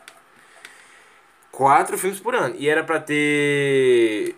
Quatro 1.51 1.97
filmes 1.97 2.19
por 2.19 2.35
ano. 2.35 2.55
E 2.57 2.67
era 2.69 2.83
pra 2.83 2.99
ter. 2.99 4.35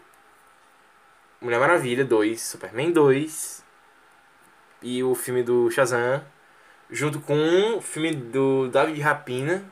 Mulher 1.39 1.59
Maravilha 1.59 2.03
2, 2.03 2.41
Superman 2.41 2.91
2 2.91 3.63
e 4.81 5.03
o 5.03 5.13
filme 5.13 5.43
do 5.43 5.69
Shazam, 5.69 6.25
junto 6.89 7.19
com 7.19 7.77
o 7.77 7.81
filme 7.81 8.11
do 8.11 8.67
David 8.69 8.99
Rapina 9.01 9.63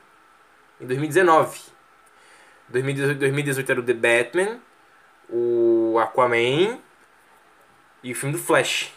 em 0.80 0.86
2019. 0.86 1.60
2018, 2.68 3.18
2018 3.18 3.72
era 3.72 3.80
o 3.80 3.82
The 3.82 3.94
Batman, 3.94 4.60
o 5.28 5.98
Aquaman 5.98 6.78
e 8.00 8.12
o 8.12 8.14
filme 8.14 8.36
do 8.36 8.42
Flash. 8.42 8.92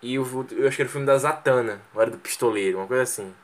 E 0.00 0.16
o, 0.16 0.46
eu 0.52 0.68
acho 0.68 0.76
que 0.76 0.82
era 0.82 0.88
o 0.88 0.92
filme 0.92 1.06
da 1.06 1.18
Zatanna, 1.18 1.80
ou 1.92 2.00
era 2.00 2.12
do 2.12 2.18
Pistoleiro, 2.18 2.78
uma 2.78 2.86
coisa 2.86 3.02
assim. 3.02 3.34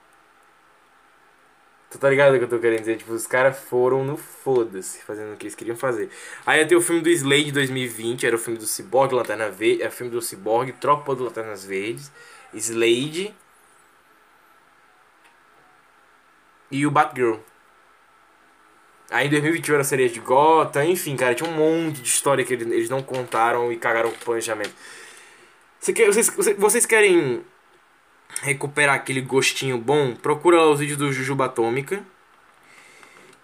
Tu 1.90 1.98
tá 1.98 2.08
ligado 2.08 2.34
o 2.34 2.38
que 2.38 2.44
eu 2.44 2.48
tô 2.48 2.58
querendo 2.60 2.80
dizer? 2.80 2.96
Tipo, 2.98 3.12
os 3.12 3.26
caras 3.26 3.58
foram 3.58 4.04
no 4.04 4.16
foda-se, 4.16 5.02
fazendo 5.02 5.34
o 5.34 5.36
que 5.36 5.44
eles 5.44 5.56
queriam 5.56 5.76
fazer. 5.76 6.08
Aí 6.46 6.64
ter 6.64 6.76
o 6.76 6.80
filme 6.80 7.02
do 7.02 7.10
Slade 7.10 7.50
2020, 7.50 8.24
era 8.24 8.36
o 8.36 8.38
filme 8.38 8.58
do 8.58 8.66
Cyborg, 8.66 9.12
Lanterna 9.12 9.50
Verde, 9.50 9.82
era 9.82 9.90
o 9.90 9.92
filme 9.92 10.12
do 10.12 10.22
Cyborg, 10.22 10.72
Tropa 10.74 11.16
do 11.16 11.24
Lanternas 11.24 11.64
Verdes, 11.64 12.12
Slade 12.54 13.34
e 16.70 16.86
o 16.86 16.90
Batgirl. 16.90 17.40
Aí 19.10 19.26
em 19.26 19.30
2021 19.30 19.74
era 19.74 19.82
a 19.82 19.84
sereia 19.84 20.08
de 20.08 20.20
Gotham, 20.20 20.84
enfim, 20.84 21.16
cara, 21.16 21.34
tinha 21.34 21.50
um 21.50 21.52
monte 21.54 22.00
de 22.00 22.08
história 22.08 22.44
que 22.44 22.52
eles, 22.54 22.88
não 22.88 23.02
contaram 23.02 23.72
e 23.72 23.76
cagaram 23.76 24.08
o 24.10 24.12
planejamento. 24.12 24.72
Você 25.78 25.92
quer, 25.92 26.06
vocês- 26.06 26.30
vocês 26.58 26.86
querem 26.86 27.42
recuperar 28.42 28.94
aquele 28.96 29.20
gostinho 29.20 29.78
bom? 29.78 30.14
Procura 30.14 30.62
os 30.68 30.78
vídeos 30.80 30.98
do 30.98 31.12
Jujuba 31.12 31.46
Atômica 31.46 32.02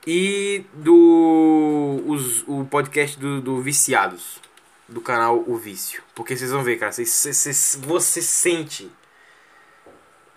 e 0.06 0.64
do 0.72 2.02
os, 2.06 2.44
o 2.46 2.64
podcast 2.64 3.18
do, 3.18 3.40
do 3.40 3.60
Viciados, 3.60 4.40
do 4.88 5.00
canal 5.00 5.42
O 5.46 5.56
Vício. 5.56 6.02
Porque 6.14 6.36
vocês 6.36 6.50
vão 6.50 6.62
ver, 6.62 6.78
cara, 6.78 6.92
vocês, 6.92 7.08
vocês- 7.10 7.78
você 7.82 8.22
sente 8.22 8.90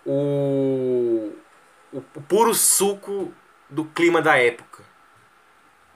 o, 0.05 1.31
o, 1.93 2.01
o 2.07 2.21
puro 2.21 2.53
suco 2.53 3.31
do 3.69 3.85
clima 3.85 4.21
da 4.21 4.37
época. 4.37 4.83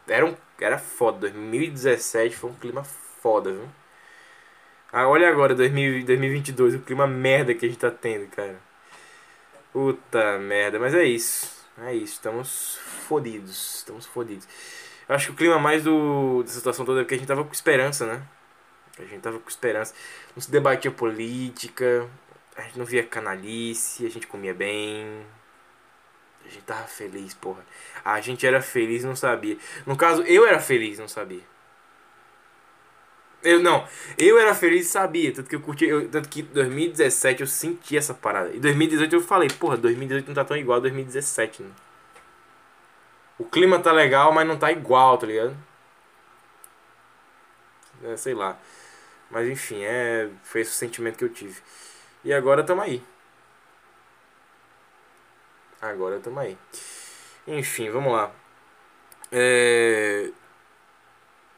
Era, 0.07 0.25
um, 0.25 0.35
era 0.59 0.77
foda. 0.77 1.29
2017 1.29 2.35
foi 2.35 2.49
um 2.49 2.53
clima 2.55 2.83
foda, 2.83 3.51
viu? 3.51 3.67
Ah, 4.95 5.07
olha 5.07 5.27
agora, 5.27 5.55
2000, 5.55 6.05
2022, 6.05 6.75
o 6.75 6.79
clima 6.79 7.07
merda 7.07 7.55
que 7.55 7.65
a 7.65 7.69
gente 7.69 7.79
tá 7.79 7.89
tendo, 7.89 8.27
cara. 8.27 8.59
Puta 9.71 10.37
merda, 10.37 10.77
mas 10.79 10.93
é 10.93 11.03
isso. 11.03 11.65
É 11.79 11.95
isso, 11.95 12.13
estamos 12.13 12.77
fodidos. 13.07 13.77
Estamos 13.77 14.05
fodidos. 14.05 14.47
Eu 15.09 15.15
acho 15.15 15.27
que 15.27 15.31
o 15.33 15.35
clima 15.35 15.57
mais 15.57 15.83
do, 15.83 16.43
dessa 16.43 16.59
situação 16.59 16.85
toda 16.85 17.01
é 17.01 17.03
porque 17.03 17.15
a 17.15 17.17
gente 17.17 17.27
tava 17.27 17.43
com 17.43 17.51
esperança, 17.51 18.05
né? 18.05 18.21
A 18.99 19.03
gente 19.03 19.21
tava 19.21 19.39
com 19.39 19.49
esperança. 19.49 19.95
Não 20.35 20.41
se 20.43 20.51
debatia 20.51 20.91
política, 20.91 22.07
a 22.55 22.61
gente 22.61 22.77
não 22.77 22.85
via 22.85 23.03
canalice, 23.03 24.05
a 24.05 24.09
gente 24.11 24.27
comia 24.27 24.53
bem. 24.53 25.25
A 26.45 26.49
gente 26.49 26.65
tava 26.65 26.85
feliz, 26.87 27.33
porra. 27.33 27.65
A 28.05 28.21
gente 28.21 28.45
era 28.45 28.61
feliz 28.61 29.03
não 29.03 29.15
sabia. 29.15 29.57
No 29.87 29.97
caso, 29.97 30.21
eu 30.23 30.45
era 30.45 30.59
feliz 30.59 30.99
não 30.99 31.07
sabia. 31.07 31.52
Eu 33.43 33.59
não, 33.59 33.85
eu 34.17 34.39
era 34.39 34.55
feliz 34.55 34.85
e 34.87 34.89
sabia, 34.89 35.33
tanto 35.33 35.49
que 35.49 35.55
eu 35.55 35.61
curti, 35.61 35.85
eu, 35.85 36.09
tanto 36.09 36.29
que 36.29 36.41
em 36.41 36.45
2017 36.45 37.41
eu 37.41 37.47
senti 37.47 37.97
essa 37.97 38.13
parada. 38.13 38.55
Em 38.55 38.59
2018 38.59 39.13
eu 39.15 39.21
falei, 39.21 39.49
porra, 39.49 39.75
2018 39.75 40.27
não 40.27 40.33
tá 40.33 40.45
tão 40.45 40.55
igual 40.55 40.77
a 40.77 40.81
2017, 40.81 41.63
né? 41.63 41.71
O 43.37 43.43
clima 43.43 43.79
tá 43.79 43.91
legal, 43.91 44.31
mas 44.31 44.47
não 44.47 44.57
tá 44.57 44.71
igual, 44.71 45.17
tá 45.17 45.27
ligado? 45.27 45.57
É, 48.03 48.15
sei 48.17 48.33
lá. 48.33 48.57
Mas 49.29 49.49
enfim, 49.49 49.83
é, 49.83 50.29
foi 50.43 50.61
esse 50.61 50.71
o 50.71 50.73
sentimento 50.75 51.17
que 51.17 51.25
eu 51.25 51.29
tive. 51.29 51.61
E 52.23 52.33
agora 52.33 52.63
tamo 52.63 52.81
aí. 52.81 53.03
Agora 55.81 56.19
tamo 56.19 56.39
aí. 56.39 56.57
Enfim, 57.47 57.89
vamos 57.89 58.13
lá. 58.13 58.31
É... 59.31 60.31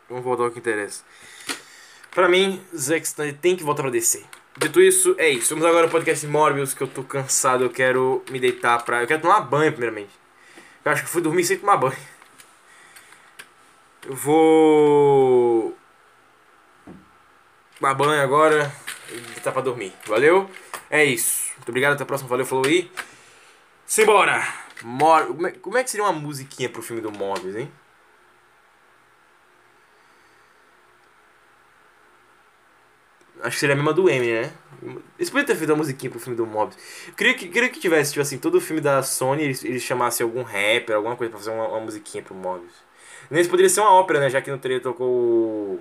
Vamos 0.10 0.24
voltar 0.24 0.44
ao 0.46 0.52
que 0.52 0.60
interessa. 0.60 1.04
Pra 2.16 2.30
mim, 2.30 2.64
Zack 2.74 3.06
Snyder 3.06 3.38
tem 3.38 3.58
que 3.58 3.64
voltar 3.64 3.84
pra 3.84 3.92
descer. 3.92 4.24
Dito 4.58 4.80
isso, 4.80 5.16
é 5.18 5.28
isso. 5.28 5.54
Vamos 5.54 5.70
agora 5.70 5.88
ao 5.88 5.92
podcast 5.92 6.26
Morbius, 6.26 6.74
que 6.74 6.82
eu 6.82 6.88
tô 6.88 7.04
cansado, 7.04 7.66
eu 7.66 7.70
quero 7.70 8.24
me 8.32 8.40
deitar 8.40 8.82
pra... 8.86 9.02
Eu 9.02 9.08
quero 9.08 9.22
tomar 9.22 9.42
banho, 9.42 9.74
primeiramente. 9.74 10.12
Eu 10.86 10.94
acho 10.94 11.04
que 11.04 11.10
fui 11.10 11.22
dormir 11.22 11.44
sem 11.44 11.58
tomar 11.58 11.76
banho. 11.76 11.98
Eu 14.08 14.16
vou... 14.16 15.78
Tomar 17.78 17.94
banho 17.96 18.22
agora 18.22 18.74
e 19.12 19.18
deitar 19.34 19.52
pra 19.52 19.62
dormir. 19.62 19.92
Valeu? 20.08 20.50
É 20.90 21.04
isso. 21.04 21.52
Muito 21.58 21.68
obrigado, 21.68 21.96
até 21.96 22.04
a 22.04 22.06
próxima. 22.06 22.30
Valeu, 22.30 22.46
falou 22.46 22.66
aí. 22.66 22.90
Simbora! 23.86 24.42
Mor... 24.84 25.36
É, 25.48 25.52
como 25.52 25.78
é 25.78 25.84
que 25.84 25.90
seria 25.90 26.06
uma 26.06 26.14
musiquinha 26.14 26.70
pro 26.70 26.82
filme 26.82 27.02
do 27.02 27.12
Morbius, 27.12 27.58
hein? 27.58 27.70
Acho 33.46 33.56
que 33.56 33.60
seria 33.60 33.74
a 33.74 33.76
mesma 33.76 33.94
do 33.94 34.10
M, 34.10 34.26
né? 34.26 34.52
Eles 35.20 35.30
podiam 35.30 35.46
ter 35.46 35.56
feito 35.56 35.70
uma 35.70 35.78
musiquinha 35.78 36.10
pro 36.10 36.20
filme 36.20 36.36
do. 36.36 36.44
Eu 36.46 37.14
queria 37.16 37.34
que, 37.36 37.48
queria 37.48 37.70
que 37.70 37.80
tivesse, 37.80 38.12
tipo 38.12 38.22
assim, 38.22 38.40
todo 38.40 38.56
o 38.56 38.62
filme 38.62 38.82
da 38.82 39.04
Sony, 39.04 39.44
eles, 39.44 39.64
eles 39.64 39.84
chamassem 39.84 40.24
algum 40.24 40.42
rapper, 40.42 40.96
alguma 40.96 41.16
coisa 41.16 41.30
pra 41.30 41.40
fazer 41.40 41.52
uma, 41.52 41.68
uma 41.68 41.80
musiquinha 41.82 42.24
pro 42.24 42.34
Morbius. 42.34 42.74
Nesse 43.30 43.48
poderia 43.48 43.70
ser 43.70 43.82
uma 43.82 43.92
ópera, 43.92 44.20
né? 44.20 44.30
Já 44.32 44.42
que 44.42 44.50
no 44.50 44.58
trailer 44.58 44.82
tocou 44.82 45.80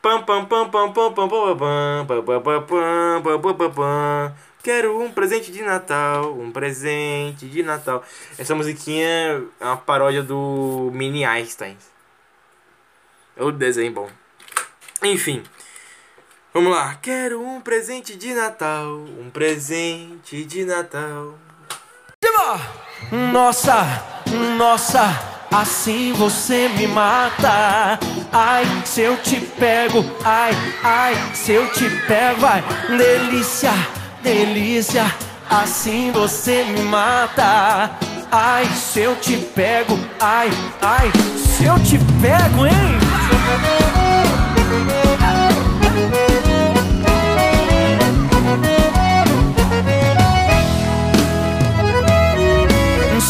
pam 0.00 0.22
pam 0.22 0.46
pam 0.46 0.70
pam 0.70 0.92
pam 0.92 1.12
pam 1.12 1.28
pam 1.28 1.28
pam 1.28 2.06
pam 2.06 2.40
pam 2.40 2.42
pam 2.42 3.22
pam 3.22 3.40
pam 3.40 3.54
pam 3.54 3.70
pam 3.70 4.34
Quero 4.62 5.00
um 5.00 5.12
presente 5.12 5.52
de 5.52 5.62
Natal, 5.62 6.34
um 6.34 6.50
presente 6.50 7.46
de 7.46 7.62
Natal. 7.62 8.02
Essa 8.38 8.54
musiquinha 8.54 9.06
é 9.60 9.64
uma 9.64 9.76
paródia 9.76 10.22
do 10.22 10.90
Mini 10.94 11.24
Einstein. 11.24 11.76
É 13.36 13.44
o 13.44 13.52
desenho 13.52 13.92
bom. 13.92 14.08
Enfim. 15.02 15.42
Vamos 16.56 16.72
lá. 16.72 16.96
Quero 17.02 17.42
um 17.42 17.60
presente 17.60 18.16
de 18.16 18.32
Natal, 18.32 19.04
um 19.20 19.28
presente 19.28 20.42
de 20.42 20.64
Natal. 20.64 21.34
Nossa, 23.30 24.02
nossa, 24.56 25.46
assim 25.52 26.14
você 26.14 26.70
me 26.70 26.86
mata. 26.86 27.98
Ai, 28.32 28.64
se 28.86 29.02
eu 29.02 29.18
te 29.18 29.38
pego, 29.38 30.02
ai, 30.24 30.52
ai, 30.82 31.14
se 31.34 31.52
eu 31.52 31.70
te 31.72 31.90
pego, 32.06 32.46
ai, 32.46 32.64
delícia, 32.88 33.72
delícia, 34.22 35.14
assim 35.50 36.10
você 36.10 36.64
me 36.64 36.80
mata. 36.84 37.90
Ai, 38.32 38.64
se 38.68 39.00
eu 39.00 39.14
te 39.16 39.36
pego, 39.54 39.98
ai, 40.18 40.48
ai, 40.80 41.12
se 41.36 41.66
eu 41.66 41.78
te 41.80 41.98
pego, 42.22 42.64
hein? 42.64 43.95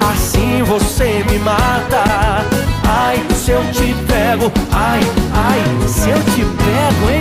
assim 0.00 0.62
você 0.62 1.24
me 1.30 1.38
mata 1.38 2.68
Ai, 2.90 3.22
se 3.34 3.50
eu 3.50 3.62
te 3.70 3.94
pego, 4.06 4.50
ai, 4.72 5.00
ai, 5.34 5.88
se 5.88 6.08
eu 6.08 6.18
te 6.24 6.42
pego, 6.42 7.10
hein? 7.10 7.20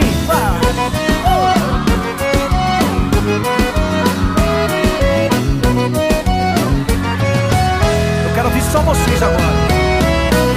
Eu 8.26 8.34
quero 8.34 8.48
ouvir 8.48 8.62
só 8.62 8.80
vocês 8.80 9.22
agora. 9.22 9.44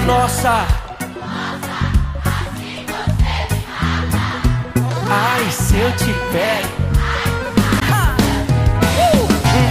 Nossa. 0.07 0.65
Ai, 5.11 5.51
se 5.51 5.77
eu 5.77 5.91
te 5.97 6.15
pego. 6.33 6.81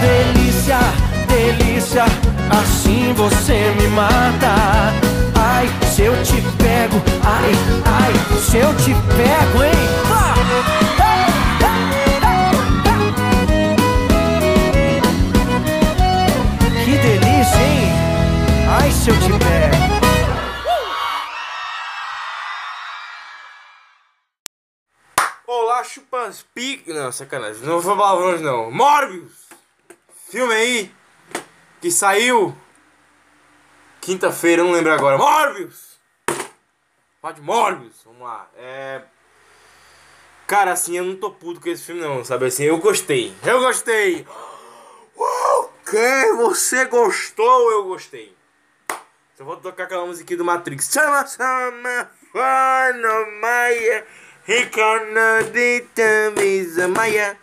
Delícia, 0.01 0.79
delícia, 1.39 2.03
assim 2.51 3.13
você 3.13 3.71
me 3.79 3.87
mata. 3.87 4.91
Ai, 5.39 5.67
se 5.89 6.03
eu 6.03 6.13
te 6.21 6.41
pego, 6.57 6.97
ai, 7.23 7.51
ai, 7.85 8.13
se 8.41 8.57
eu 8.57 8.75
te 8.75 8.93
pego, 9.15 9.63
hein? 9.63 9.71
Que 16.83 16.97
delícia, 16.97 17.61
hein? 17.61 17.91
Ai, 18.81 18.91
se 18.91 19.09
eu 19.09 19.19
te 19.19 19.29
pego. 19.29 19.89
Olá, 25.47 25.83
chupas 25.85 26.45
pic... 26.53 26.85
Não, 26.87 27.11
sacanagem. 27.13 27.61
Não 27.63 27.79
vou 27.79 27.81
falar 27.81 27.97
palavrões, 27.97 28.41
não. 28.41 28.69
Morbius! 28.69 29.47
Filme 30.29 30.53
aí 30.53 30.98
que 31.81 31.91
saiu 31.91 32.55
quinta-feira, 34.01 34.63
não 34.63 34.71
lembro 34.71 34.93
agora. 34.93 35.17
Morbius! 35.17 35.99
Fala 37.21 37.33
de 37.33 37.41
Morbius. 37.41 38.01
Vamos 38.05 38.21
lá. 38.21 38.49
É... 38.57 39.01
Cara, 40.47 40.71
assim, 40.71 40.97
eu 40.97 41.03
não 41.03 41.15
tô 41.15 41.31
puto 41.31 41.61
com 41.61 41.69
esse 41.69 41.83
filme, 41.83 42.01
não, 42.01 42.23
sabe 42.25 42.45
assim? 42.45 42.63
Eu 42.63 42.77
gostei. 42.79 43.33
Eu 43.43 43.59
gostei! 43.59 44.25
Uau, 45.15 45.73
que? 45.85 46.33
Você 46.37 46.85
gostou? 46.85 47.71
Eu 47.71 47.83
gostei. 47.83 48.35
Só 49.37 49.43
vou 49.43 49.57
tocar 49.57 49.83
aquela 49.83 50.05
musiquinha 50.05 50.37
do 50.37 50.45
Matrix. 50.45 50.89
Chama, 50.91 51.25
chama, 51.27 52.09
fana, 52.33 53.25
maia. 53.39 54.05
Ricana 54.45 55.43
de 55.51 55.81
tamisa, 55.93 56.87
maia. 56.87 57.37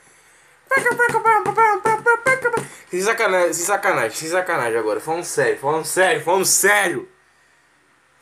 Sem 2.91 3.03
sacanagem, 3.03 3.53
sem 3.53 3.65
sacanagem, 3.65 4.17
sem 4.17 4.29
sacanagem 4.29 4.79
agora. 4.79 5.01
Falando 5.01 5.25
sério, 5.25 5.59
falando 5.59 5.85
sério, 5.85 6.23
falando 6.23 6.45
sério. 6.45 7.09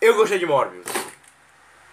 Eu 0.01 0.14
gostei 0.16 0.38
de 0.38 0.47
Morbius. 0.47 0.86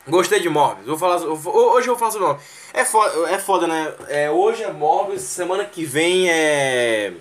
Gostei 0.08 0.40
de 0.40 0.50
Morbius. 0.50 0.88
Vou 0.88 0.98
falar, 0.98 1.18
hoje 1.18 1.88
eu 1.88 1.94
vou 1.94 1.98
falar 1.98 2.12
sobre 2.12 2.28
Morbius. 2.28 2.48
É 2.74 2.84
foda, 2.84 3.30
é 3.30 3.38
foda 3.38 3.68
né? 3.68 3.94
É, 4.08 4.32
hoje 4.32 4.64
é 4.64 4.72
Morbius, 4.72 5.22
semana 5.22 5.66
que 5.66 5.86
vem 5.86 6.30
é. 6.30 7.14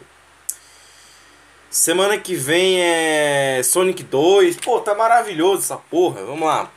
Semana 1.68 2.18
que 2.18 2.35
vem 2.35 2.81
é 2.83 3.61
Sonic 3.62 4.03
2. 4.03 4.57
Pô, 4.57 4.81
tá 4.81 4.95
maravilhoso 4.95 5.62
essa 5.62 5.76
porra. 5.76 6.24
Vamos 6.24 6.47
lá. 6.49 6.70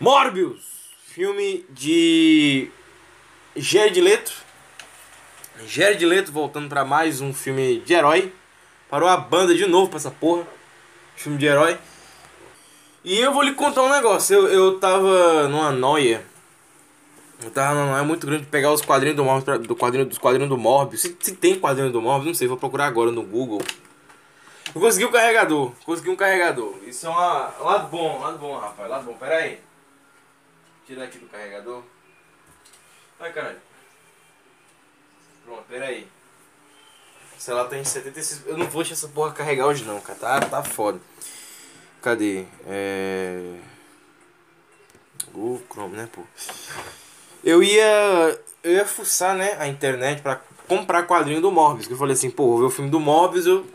Morbius. 0.00 0.74
Filme 1.06 1.64
de 1.70 2.70
Jared 3.54 4.00
Leto. 4.00 4.43
Jared 5.62 6.04
Leto 6.04 6.32
voltando 6.32 6.68
pra 6.68 6.84
mais 6.84 7.20
um 7.20 7.32
filme 7.32 7.80
de 7.80 7.94
herói. 7.94 8.32
Parou 8.90 9.08
a 9.08 9.16
banda 9.16 9.54
de 9.54 9.66
novo 9.66 9.88
pra 9.88 9.98
essa 9.98 10.10
porra. 10.10 10.46
Filme 11.16 11.38
de 11.38 11.46
herói. 11.46 11.78
E 13.04 13.20
eu 13.20 13.32
vou 13.32 13.42
lhe 13.42 13.54
contar 13.54 13.82
um 13.82 13.90
negócio. 13.90 14.34
Eu, 14.34 14.48
eu 14.48 14.80
tava 14.80 15.48
numa 15.48 15.70
noia. 15.70 16.24
Eu 17.42 17.50
tava 17.50 17.74
numa 17.74 17.92
noia 17.92 18.04
muito 18.04 18.26
grande 18.26 18.44
de 18.44 18.50
pegar 18.50 18.72
os 18.72 18.80
quadrinhos 18.80 19.16
do 19.16 19.24
Morbius, 19.24 19.66
do 19.66 19.76
quadrinho, 19.76 20.06
dos 20.06 20.18
quadrinhos 20.18 20.48
do 20.48 20.58
Morbius. 20.58 21.02
Se, 21.02 21.16
se 21.20 21.36
tem 21.36 21.58
quadrinho 21.58 21.92
do 21.92 22.02
Morbius, 22.02 22.26
não 22.26 22.34
sei, 22.34 22.48
vou 22.48 22.56
procurar 22.56 22.86
agora 22.86 23.10
no 23.10 23.22
Google. 23.22 23.62
Eu 24.74 24.80
consegui 24.80 25.04
um 25.04 25.12
carregador. 25.12 25.72
Consegui 25.84 26.10
um 26.10 26.16
carregador. 26.16 26.74
Isso 26.84 27.06
é 27.06 27.10
uma, 27.10 27.54
um 27.60 27.64
lado 27.64 27.88
bom, 27.88 28.20
lado 28.20 28.38
bom, 28.38 28.58
rapaz. 28.58 28.90
Lado 28.90 29.04
bom. 29.04 29.14
Pera 29.14 29.36
aí. 29.36 29.60
Tirar 30.86 31.04
aqui 31.04 31.18
do 31.18 31.26
carregador. 31.26 31.82
Ai, 33.20 33.32
caralho. 33.32 33.73
Pronto, 35.44 35.62
pera 35.68 35.86
aí. 35.86 36.06
O 37.36 37.40
celular 37.40 37.64
tá 37.68 37.76
em 37.76 37.84
76. 37.84 38.46
Eu 38.46 38.56
não 38.56 38.66
vou 38.66 38.82
deixar 38.82 38.94
essa 38.94 39.08
porra 39.08 39.32
carregar 39.32 39.66
hoje 39.66 39.84
não, 39.84 40.00
cara. 40.00 40.18
Tá, 40.18 40.40
tá 40.40 40.62
foda. 40.62 41.00
Cadê? 42.00 42.44
É. 42.66 43.56
Google 45.32 45.62
Chrome, 45.70 45.96
né, 45.96 46.08
pô? 46.12 46.22
Eu 47.42 47.62
ia. 47.62 48.38
Eu 48.62 48.72
ia 48.72 48.86
fuçar, 48.86 49.36
né, 49.36 49.56
a 49.58 49.68
internet 49.68 50.22
pra 50.22 50.40
comprar 50.66 51.06
quadrinho 51.06 51.40
do 51.40 51.50
Morbius. 51.50 51.86
Que 51.86 51.92
eu 51.92 51.98
falei 51.98 52.14
assim, 52.14 52.30
pô, 52.30 52.46
vou 52.48 52.58
ver 52.60 52.64
o 52.66 52.70
filme 52.70 52.90
do 52.90 52.98
Morbius, 53.00 53.46
eu. 53.46 53.66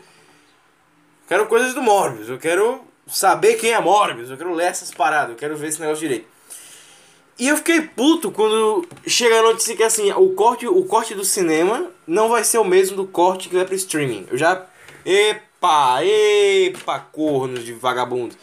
Quero 1.28 1.46
coisas 1.46 1.74
do 1.74 1.82
Morbius. 1.82 2.28
Eu 2.28 2.38
quero 2.38 2.84
saber 3.06 3.54
quem 3.54 3.72
é 3.72 3.80
Morbius. 3.80 4.30
Eu 4.30 4.36
quero 4.36 4.52
ler 4.52 4.66
essas 4.66 4.90
paradas. 4.90 5.30
Eu 5.30 5.36
quero 5.36 5.56
ver 5.56 5.68
esse 5.68 5.80
negócio 5.80 6.00
direito. 6.00 6.26
E 7.40 7.48
eu 7.48 7.56
fiquei 7.56 7.80
puto 7.80 8.30
quando 8.30 8.86
chega 9.06 9.38
a 9.38 9.42
notícia 9.42 9.74
que 9.74 9.82
assim, 9.82 10.12
o 10.12 10.28
corte, 10.34 10.66
o 10.68 10.84
corte 10.84 11.14
do 11.14 11.24
cinema 11.24 11.90
não 12.06 12.28
vai 12.28 12.44
ser 12.44 12.58
o 12.58 12.64
mesmo 12.64 12.98
do 12.98 13.06
corte 13.06 13.48
que 13.48 13.56
vai 13.56 13.64
pro 13.64 13.74
streaming. 13.74 14.26
Eu 14.30 14.36
já. 14.36 14.66
Epa, 15.06 16.04
epa, 16.04 17.00
cornos 17.10 17.64
de 17.64 17.72
vagabundo. 17.72 18.36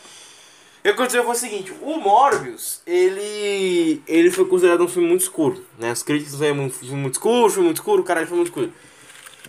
Que 0.82 0.90
aconteceu 0.90 1.24
foi 1.24 1.34
o 1.34 1.38
seguinte, 1.38 1.72
o 1.80 1.98
Morbius, 1.98 2.82
ele. 2.88 4.02
ele 4.08 4.32
foi 4.32 4.46
considerado 4.46 4.84
um 4.84 4.88
filme 4.88 5.08
muito 5.08 5.22
escuro. 5.22 5.64
Né? 5.78 5.92
As 5.92 6.02
críticas 6.02 6.34
disseram 6.34 6.62
um 6.62 6.70
filme 6.72 6.96
muito 6.96 7.14
escuro, 7.14 7.52
filme 7.52 7.66
muito 7.66 7.78
escuro, 7.78 8.04
caralho, 8.04 8.26
filme 8.26 8.42
muito 8.42 8.50
escuro. 8.50 8.74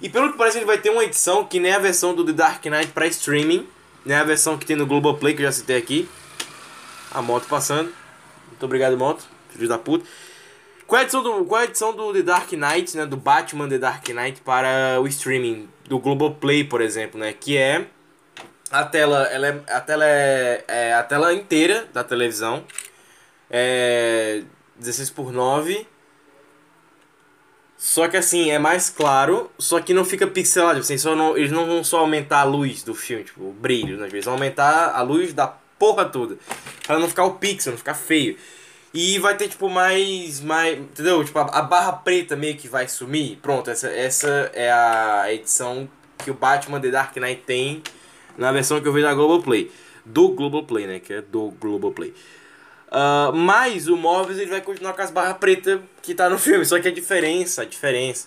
E 0.03 0.11
pelo 0.11 0.31
que 0.31 0.37
parece 0.37 0.59
ele 0.59 0.67
vai 0.67 0.77
ter 0.77 0.91
uma 0.91 1.05
edição 1.05 1.43
que 1.43 1.59
nem 1.59 1.73
a 1.73 1.79
versão 1.79 2.15
do 2.15 2.23
The 2.23 2.33
Dark 2.33 2.63
Knight 2.67 2.89
pra 2.89 3.07
streaming. 3.07 3.67
Nem 4.05 4.17
a 4.17 4.25
versão 4.25 4.59
que 4.59 4.67
tem 4.67 4.77
no 4.77 4.85
Globoplay, 4.85 5.33
que 5.33 5.41
eu 5.41 5.47
já 5.47 5.53
citei 5.53 5.79
aqui. 5.79 6.07
A 7.11 7.23
moto 7.23 7.47
passando. 7.49 7.91
Muito 8.51 8.65
obrigado, 8.67 8.99
moto. 8.99 9.38
Filho 9.59 9.69
da 9.69 9.79
puta. 9.79 10.05
Qual 10.87 10.99
é 10.99 11.03
a 11.03 11.05
edição 11.05 11.23
do, 11.23 11.45
qual 11.45 11.61
é 11.61 11.65
edição 11.65 11.95
do 11.95 12.13
The 12.15 12.23
Dark 12.23 12.51
Knight, 12.53 12.97
né? 12.97 13.05
Do 13.05 13.17
Batman 13.17 13.69
The 13.69 13.79
Dark 13.79 14.09
Knight 14.09 14.41
para 14.41 14.99
o 15.01 15.07
streaming 15.07 15.69
do 15.87 15.99
Globoplay, 15.99 16.65
por 16.65 16.81
exemplo, 16.81 17.21
né? 17.21 17.35
Que 17.39 17.59
é 17.59 17.87
a 18.71 18.85
tela, 18.85 19.25
ela 19.25 19.49
é, 19.49 19.63
a 19.69 19.81
tela 19.81 20.05
é, 20.07 20.65
é 20.67 20.95
a 20.95 21.03
tela 21.03 21.33
inteira 21.35 21.87
da 21.93 22.03
televisão. 22.03 22.65
É 23.51 24.43
16 24.79 25.11
por 25.11 25.33
9 25.33 25.87
Só 27.77 28.07
que 28.07 28.17
assim, 28.17 28.51
é 28.51 28.59
mais 28.59 28.91
claro, 28.91 29.51
só 29.59 29.81
que 29.81 29.95
não 29.95 30.05
fica 30.05 30.27
pixelado. 30.27 30.81
Assim, 30.81 30.99
só 30.99 31.15
não, 31.15 31.37
eles 31.37 31.51
não 31.51 31.67
vão 31.67 31.83
só 31.83 32.01
aumentar 32.01 32.41
a 32.41 32.45
luz 32.45 32.83
do 32.83 32.95
filme, 32.95 33.25
tipo, 33.25 33.43
o 33.43 33.53
brilho, 33.53 33.97
né? 33.99 34.07
Eles 34.07 34.25
vão 34.25 34.35
aumentar 34.35 34.95
a 34.95 35.03
luz 35.03 35.33
da 35.33 35.47
porra 35.79 36.05
toda. 36.05 36.37
Pra 36.87 36.99
não 36.99 37.09
ficar 37.09 37.25
o 37.25 37.35
pixel, 37.35 37.73
não 37.73 37.79
ficar 37.79 37.95
feio. 37.95 38.37
E 39.01 39.17
vai 39.21 39.37
ter, 39.37 39.47
tipo, 39.47 39.71
mais. 39.71 40.41
mais 40.41 40.77
entendeu? 40.77 41.23
Tipo, 41.23 41.39
a, 41.39 41.43
a 41.43 41.63
barra 41.63 41.93
preta 41.93 42.35
meio 42.35 42.57
que 42.57 42.67
vai 42.67 42.89
sumir. 42.89 43.39
Pronto, 43.41 43.71
essa, 43.71 43.89
essa 43.89 44.51
é 44.53 44.73
a 44.73 45.33
edição 45.33 45.89
que 46.19 46.33
o 46.33 46.35
Batman 46.35 46.81
The 46.81 46.91
Dark 46.91 47.17
Knight 47.17 47.43
tem 47.47 47.81
na 48.37 48.51
versão 48.51 48.81
que 48.81 48.89
eu 48.89 48.93
vi 48.93 49.01
da 49.01 49.15
Globoplay. 49.15 49.71
Do 50.05 50.31
Globoplay, 50.31 50.89
né? 50.89 50.99
Que 50.99 51.13
é 51.13 51.23
do 51.23 51.53
Globoplay. 51.61 52.13
Uh, 52.89 53.33
mas 53.37 53.87
o 53.87 53.97
Morbius 53.97 54.41
ele 54.41 54.51
vai 54.51 54.63
continuar 54.63 54.95
com 54.95 55.03
as 55.03 55.13
barras 55.13 55.37
pretas 55.37 55.79
que 56.03 56.13
tá 56.13 56.29
no 56.29 56.37
filme. 56.41 56.65
Só 56.65 56.81
que 56.81 56.89
a 56.89 56.93
diferença, 56.93 57.63
a 57.63 57.65
diferença 57.65 58.27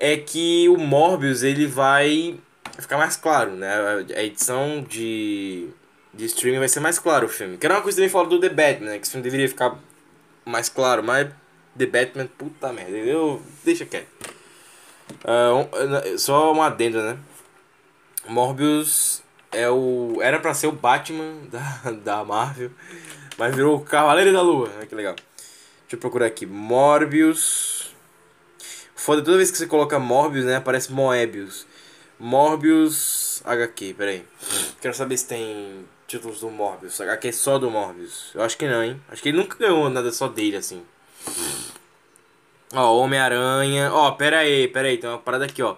é 0.00 0.16
que 0.16 0.70
o 0.70 0.78
Morbius 0.78 1.42
ele 1.42 1.66
vai 1.66 2.40
ficar 2.78 2.96
mais 2.96 3.14
claro, 3.14 3.50
né? 3.50 3.70
A 4.16 4.22
edição 4.22 4.82
de, 4.88 5.68
de 6.16 6.24
streaming 6.24 6.58
vai 6.58 6.68
ser 6.68 6.80
mais 6.80 6.98
claro 6.98 7.26
o 7.26 7.28
filme. 7.28 7.58
Que 7.58 7.66
era 7.66 7.74
uma 7.74 7.82
coisa 7.82 7.96
também 7.96 8.08
fala 8.08 8.28
do 8.28 8.40
The 8.40 8.48
Batman, 8.48 8.90
né? 8.90 8.98
Que 8.98 9.02
esse 9.02 9.12
filme 9.12 9.22
deveria 9.22 9.48
ficar 9.48 9.78
mais 10.44 10.68
claro, 10.68 11.02
mas 11.02 11.28
The 11.76 11.86
Batman, 11.86 12.26
puta 12.38 12.72
merda, 12.72 12.96
eu 12.96 13.42
deixa 13.64 13.84
quieto. 13.84 14.08
Uh, 15.24 16.14
um, 16.14 16.18
só 16.18 16.52
uma 16.52 16.66
adenda, 16.66 17.14
né? 17.14 17.18
Morbius 18.26 19.22
é 19.52 19.68
o 19.68 20.18
era 20.20 20.40
para 20.40 20.52
ser 20.54 20.66
o 20.66 20.72
Batman 20.72 21.34
da, 21.52 21.90
da 21.92 22.24
Marvel. 22.24 22.70
Mas 23.38 23.54
virou 23.54 23.76
o 23.76 23.80
Cavaleiro 23.80 24.32
da 24.32 24.40
Lua. 24.40 24.70
Olha 24.74 24.86
que 24.86 24.94
legal. 24.94 25.14
Deixa 25.14 25.94
eu 25.94 25.98
procurar 25.98 26.26
aqui. 26.26 26.46
Morbius. 26.46 27.94
Foda, 28.94 29.22
toda 29.22 29.36
vez 29.36 29.50
que 29.50 29.58
você 29.58 29.66
coloca 29.66 29.98
Morbius, 29.98 30.46
né? 30.46 30.56
Aparece 30.56 30.90
Moebius. 30.90 31.66
Morbius 32.18 33.42
HQ, 33.44 33.94
peraí. 33.94 34.24
Quero 34.80 34.94
saber 34.94 35.18
se 35.18 35.26
tem 35.26 35.84
títulos 36.06 36.40
do 36.40 36.50
Morbius. 36.50 37.00
HQ 37.00 37.32
só 37.32 37.58
do 37.58 37.70
Morbius. 37.70 38.30
Eu 38.34 38.42
acho 38.42 38.56
que 38.56 38.66
não, 38.66 38.82
hein? 38.82 39.00
Acho 39.08 39.22
que 39.22 39.28
ele 39.28 39.38
nunca 39.38 39.58
ganhou 39.58 39.88
nada 39.90 40.10
só 40.12 40.28
dele, 40.28 40.56
assim. 40.56 40.82
Ó, 42.72 42.98
Homem-Aranha. 42.98 43.92
Ó, 43.92 44.12
pera 44.12 44.38
aí, 44.38 44.68
pera 44.68 44.88
aí. 44.88 44.98
Tem 44.98 45.10
uma 45.10 45.18
parada 45.18 45.44
aqui, 45.44 45.62
ó. 45.62 45.76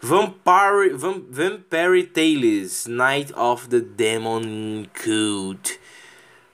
Vampire, 0.00 0.94
Vampire 0.94 2.04
Tales, 2.04 2.86
Night 2.86 3.32
of 3.34 3.68
the 3.68 3.80
Demon 3.80 4.84
Cult. 4.92 5.78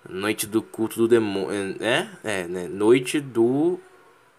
Noite 0.08 0.46
do 0.46 0.62
culto 0.62 0.96
do 0.98 1.08
demônio. 1.08 1.76
É? 1.80 2.08
É, 2.22 2.44
né? 2.46 2.68
Noite 2.68 3.20
do 3.20 3.80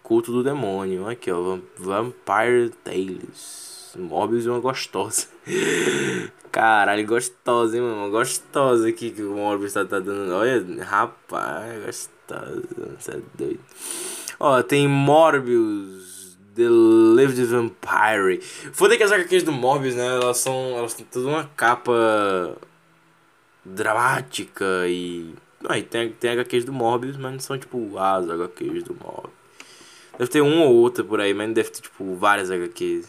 culto 0.02 0.32
do 0.32 0.42
demônio. 0.42 1.08
Aqui, 1.08 1.30
ó. 1.30 1.58
Vampire 1.76 2.70
Tales. 2.84 3.69
Mobius 3.98 4.44
e 4.44 4.48
uma 4.48 4.60
gostosa. 4.60 5.26
Caralho, 6.50 7.06
gostosa, 7.06 7.76
hein, 7.76 7.82
mano? 7.82 8.10
Gostosa 8.10 8.88
aqui 8.88 9.10
que 9.10 9.22
o 9.22 9.34
Morbius 9.36 9.72
tá, 9.72 9.84
tá 9.84 10.00
dando. 10.00 10.32
Olha, 10.32 10.84
rapaz, 10.84 11.84
gostosa. 11.84 12.62
Você 12.98 13.12
é 13.12 13.20
doido. 13.34 13.60
Ó, 14.38 14.62
tem 14.62 14.88
Morbius. 14.88 16.20
The 16.54 16.66
Lived 16.68 17.44
Vampire. 17.44 18.40
Foda 18.72 18.96
que 18.96 19.02
as 19.04 19.12
HQs 19.12 19.44
do 19.44 19.52
Morbius, 19.52 19.94
né? 19.94 20.06
Elas 20.06 20.38
são. 20.38 20.76
Elas 20.76 20.94
têm 20.94 21.06
toda 21.06 21.28
uma 21.28 21.44
capa 21.56 22.56
dramática 23.64 24.88
e 24.88 25.32
não, 25.60 25.76
e 25.76 25.82
tem, 25.82 26.10
tem 26.12 26.30
HQs 26.30 26.64
do 26.64 26.72
Morbius, 26.72 27.16
mas 27.18 27.32
não 27.32 27.40
são 27.40 27.58
tipo 27.58 27.98
as 27.98 28.28
HQs 28.28 28.82
do 28.82 28.94
Morbius. 28.94 29.34
Deve 30.18 30.30
ter 30.30 30.40
uma 30.40 30.64
ou 30.64 30.74
outra 30.76 31.04
por 31.04 31.20
aí, 31.20 31.34
mas 31.34 31.46
não 31.48 31.54
deve 31.54 31.70
ter 31.70 31.82
tipo 31.82 32.14
várias 32.14 32.50
HQs. 32.50 33.08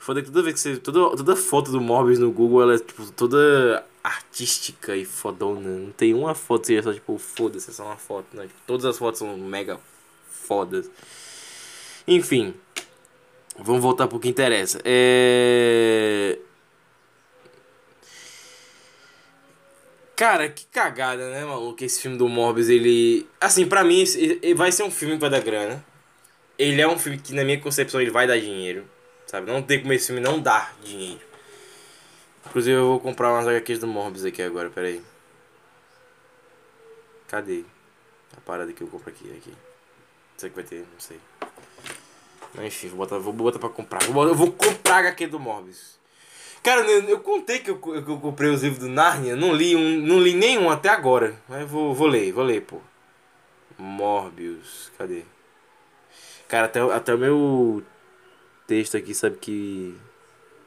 Foda 0.00 0.22
que 0.22 0.28
toda 0.28 0.42
vez 0.42 0.54
que 0.54 0.60
você. 0.60 0.76
Toda, 0.78 1.14
toda 1.14 1.36
foto 1.36 1.70
do 1.70 1.78
Morbius 1.78 2.18
no 2.18 2.32
Google 2.32 2.62
ela 2.62 2.74
é 2.74 2.78
tipo 2.78 3.12
toda 3.12 3.84
artística 4.02 4.96
e 4.96 5.04
fodona. 5.04 5.60
Não 5.60 5.92
tem 5.92 6.14
uma 6.14 6.34
foto 6.34 6.62
que 6.62 6.68
seja 6.68 6.82
só 6.82 6.92
tipo, 6.94 7.18
foda-se, 7.18 7.68
é 7.68 7.72
só 7.74 7.84
uma 7.84 7.98
foto, 7.98 8.34
né? 8.34 8.46
Tipo, 8.46 8.58
todas 8.66 8.86
as 8.86 8.96
fotos 8.96 9.18
são 9.18 9.36
mega 9.36 9.78
fodas. 10.26 10.90
Enfim. 12.08 12.54
Vamos 13.58 13.82
voltar 13.82 14.08
pro 14.08 14.18
que 14.18 14.26
interessa. 14.26 14.80
É. 14.86 16.38
Cara, 20.16 20.48
que 20.48 20.64
cagada, 20.72 21.30
né, 21.30 21.44
maluco? 21.44 21.84
Esse 21.84 22.00
filme 22.00 22.16
do 22.16 22.26
Morbius, 22.26 22.70
ele. 22.70 23.28
Assim, 23.38 23.66
pra 23.66 23.84
mim, 23.84 24.02
vai 24.56 24.72
ser 24.72 24.82
um 24.82 24.90
filme 24.90 25.16
que 25.16 25.20
vai 25.20 25.30
dar 25.30 25.40
grana. 25.40 25.84
Ele 26.58 26.80
é 26.80 26.88
um 26.88 26.98
filme 26.98 27.18
que, 27.18 27.34
na 27.34 27.44
minha 27.44 27.60
concepção, 27.60 28.00
ele 28.00 28.10
vai 28.10 28.26
dar 28.26 28.38
dinheiro. 28.40 28.88
Sabe? 29.30 29.46
Não 29.46 29.62
tem 29.62 29.80
como 29.80 29.92
esse 29.92 30.08
filme 30.08 30.20
não 30.20 30.40
dar 30.40 30.74
dinheiro. 30.82 31.20
Inclusive, 32.44 32.76
eu 32.76 32.88
vou 32.88 32.98
comprar 32.98 33.32
umas 33.32 33.46
HQs 33.46 33.78
do 33.78 33.86
Morbius 33.86 34.24
aqui 34.24 34.42
agora, 34.42 34.68
peraí. 34.70 35.00
Cadê? 37.28 37.62
A 38.36 38.40
parada 38.40 38.72
que 38.72 38.82
eu 38.82 38.88
compro 38.88 39.08
aqui, 39.08 39.30
aqui. 39.30 39.54
Sei 40.36 40.50
que 40.50 40.56
vai 40.56 40.64
ter, 40.64 40.80
não 40.80 40.98
sei. 40.98 41.20
Enfim, 42.58 42.88
vou 42.88 42.98
botar, 42.98 43.18
vou 43.18 43.32
botar 43.32 43.60
pra 43.60 43.68
comprar. 43.68 44.02
Vou, 44.02 44.26
eu 44.26 44.34
vou 44.34 44.50
comprar 44.50 44.96
a 44.96 44.98
HQ 44.98 45.28
do 45.28 45.38
Morbius. 45.38 45.96
Cara, 46.60 46.80
eu, 46.80 47.04
eu 47.04 47.20
contei 47.20 47.60
que 47.60 47.70
eu, 47.70 47.78
que 47.78 48.10
eu 48.10 48.18
comprei 48.18 48.50
os 48.50 48.64
livros 48.64 48.80
do 48.80 48.88
Narnia, 48.88 49.36
não 49.36 49.54
li, 49.54 49.76
um, 49.76 49.96
não 50.00 50.18
li 50.18 50.34
nenhum 50.34 50.68
até 50.68 50.88
agora. 50.88 51.40
Mas 51.48 51.70
vou, 51.70 51.94
vou 51.94 52.08
ler, 52.08 52.32
vou 52.32 52.42
ler, 52.42 52.62
pô. 52.62 52.80
Morbius, 53.78 54.90
cadê? 54.98 55.22
Cara, 56.48 56.66
até, 56.66 56.80
até 56.80 57.14
o 57.14 57.18
meu 57.18 57.84
texto 58.70 58.96
aqui 58.96 59.12
sabe 59.12 59.36
que. 59.36 59.96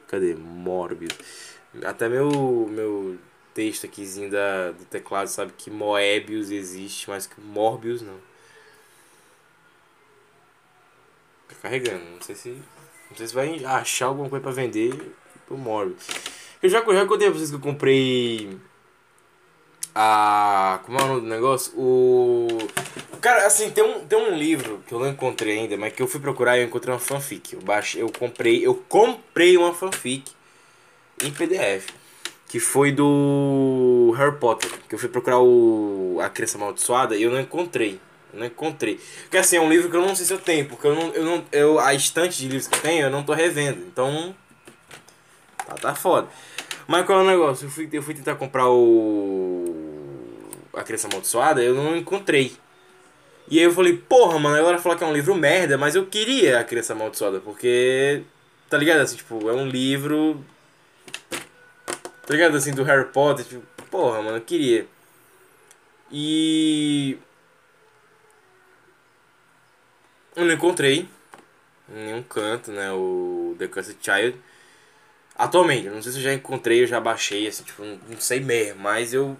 Cadê? 0.08 0.34
Morbius. 0.34 1.16
Até 1.82 2.06
meu, 2.06 2.28
meu 2.70 3.16
texto 3.54 3.86
aquizinho 3.86 4.30
da, 4.30 4.72
do 4.72 4.84
teclado 4.84 5.28
sabe 5.28 5.54
que 5.56 5.70
Moebius 5.70 6.50
existe, 6.50 7.08
mas 7.08 7.26
que 7.26 7.40
Morbius 7.40 8.02
não. 8.02 8.18
Tá 11.48 11.54
carregando, 11.62 12.04
não 12.04 12.20
sei 12.20 12.34
se. 12.34 12.50
Não 13.10 13.16
sei 13.16 13.26
se 13.26 13.34
vai 13.34 13.64
achar 13.64 14.06
alguma 14.06 14.28
coisa 14.28 14.42
pra 14.42 14.52
vender 14.52 15.14
pro 15.46 15.56
Morbius. 15.56 16.06
Eu 16.62 16.68
já, 16.68 16.80
já 16.80 17.06
contei 17.06 17.30
pra 17.30 17.38
vocês 17.38 17.48
que 17.48 17.56
eu 17.56 17.60
comprei. 17.60 18.58
A. 19.94 20.80
Como 20.84 20.98
é 20.98 21.02
o 21.02 21.06
nome 21.06 21.20
do 21.20 21.26
negócio? 21.26 21.72
O. 21.76 22.48
Cara, 23.20 23.46
assim, 23.46 23.70
tem 23.70 23.84
um, 23.84 24.00
tem 24.06 24.18
um 24.18 24.36
livro 24.36 24.82
que 24.86 24.92
eu 24.92 24.98
não 24.98 25.08
encontrei 25.08 25.58
ainda, 25.58 25.76
mas 25.76 25.92
que 25.92 26.02
eu 26.02 26.06
fui 26.06 26.20
procurar 26.20 26.56
e 26.56 26.62
eu 26.62 26.66
encontrei 26.66 26.92
uma 26.92 27.00
fanfic. 27.00 27.54
Eu, 27.54 27.60
baixei, 27.62 28.02
eu 28.02 28.10
comprei. 28.10 28.66
Eu 28.66 28.74
comprei 28.88 29.56
uma 29.56 29.72
fanfic 29.72 30.30
em 31.22 31.30
PDF. 31.30 31.88
Que 32.48 32.60
foi 32.60 32.92
do 32.92 34.14
Harry 34.16 34.36
Potter. 34.36 34.70
Que 34.88 34.94
eu 34.94 34.98
fui 34.98 35.08
procurar 35.08 35.38
o. 35.40 36.18
A 36.20 36.28
Criança 36.28 36.58
Amaldiçoada 36.58 37.16
e 37.16 37.22
eu 37.22 37.30
não 37.30 37.40
encontrei. 37.40 38.00
Eu 38.32 38.40
não 38.40 38.46
encontrei. 38.46 39.00
Porque 39.22 39.38
assim, 39.38 39.56
é 39.56 39.60
um 39.60 39.68
livro 39.68 39.90
que 39.90 39.96
eu 39.96 40.02
não 40.02 40.14
sei 40.14 40.26
se 40.26 40.32
eu 40.32 40.38
tenho, 40.38 40.66
porque 40.66 40.86
eu 40.86 40.94
não. 40.94 41.08
Eu 41.12 41.24
não 41.24 41.44
eu, 41.52 41.78
a 41.78 41.94
estante 41.94 42.38
de 42.38 42.48
livros 42.48 42.66
que 42.68 42.76
eu 42.76 42.82
tenho, 42.82 43.06
eu 43.06 43.10
não 43.10 43.22
tô 43.22 43.32
revendo. 43.32 43.80
Então 43.86 44.34
Tá, 45.66 45.74
tá 45.74 45.94
foda. 45.94 46.28
Mas 46.86 47.06
qual 47.06 47.20
é 47.20 47.22
o 47.22 47.26
negócio? 47.26 47.66
Eu 47.66 47.70
fui, 47.70 47.88
eu 47.90 48.02
fui 48.02 48.14
tentar 48.14 48.34
comprar 48.36 48.68
o. 48.68 49.83
A 50.76 50.82
Criança 50.82 51.08
Amaldiçoada, 51.08 51.62
eu 51.62 51.74
não 51.74 51.96
encontrei. 51.96 52.56
E 53.48 53.58
aí 53.58 53.64
eu 53.64 53.72
falei, 53.72 53.96
porra, 53.96 54.38
mano, 54.38 54.56
agora 54.56 54.78
falar 54.78 54.96
que 54.96 55.04
é 55.04 55.06
um 55.06 55.12
livro 55.12 55.34
merda, 55.34 55.76
mas 55.76 55.94
eu 55.94 56.06
queria 56.06 56.60
a 56.60 56.64
Criança 56.64 56.92
Amaldiçoada, 56.94 57.40
porque. 57.40 58.22
Tá 58.68 58.78
ligado? 58.78 59.00
Assim, 59.00 59.16
tipo, 59.16 59.48
é 59.48 59.52
um 59.52 59.68
livro. 59.68 60.44
Tá 62.26 62.32
ligado? 62.32 62.56
Assim, 62.56 62.72
do 62.72 62.82
Harry 62.84 63.06
Potter, 63.06 63.44
tipo, 63.44 63.62
porra, 63.90 64.22
mano, 64.22 64.38
eu 64.38 64.42
queria. 64.42 64.86
E. 66.10 67.18
Eu 70.34 70.44
não 70.44 70.54
encontrei 70.54 71.08
em 71.88 72.04
nenhum 72.06 72.22
canto, 72.22 72.72
né? 72.72 72.90
O 72.92 73.54
The 73.58 73.68
Cursed 73.68 73.98
Child. 74.00 74.40
Atualmente, 75.36 75.88
não 75.88 76.00
sei 76.00 76.12
se 76.12 76.18
eu 76.18 76.22
já 76.22 76.32
encontrei, 76.32 76.82
eu 76.82 76.86
já 76.86 77.00
baixei, 77.00 77.46
assim, 77.46 77.64
tipo, 77.64 77.82
não, 77.84 77.98
sei 78.20 78.40
mesmo, 78.40 78.80
mas 78.80 79.12
eu 79.12 79.36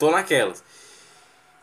tô 0.00 0.10
naquelas. 0.10 0.64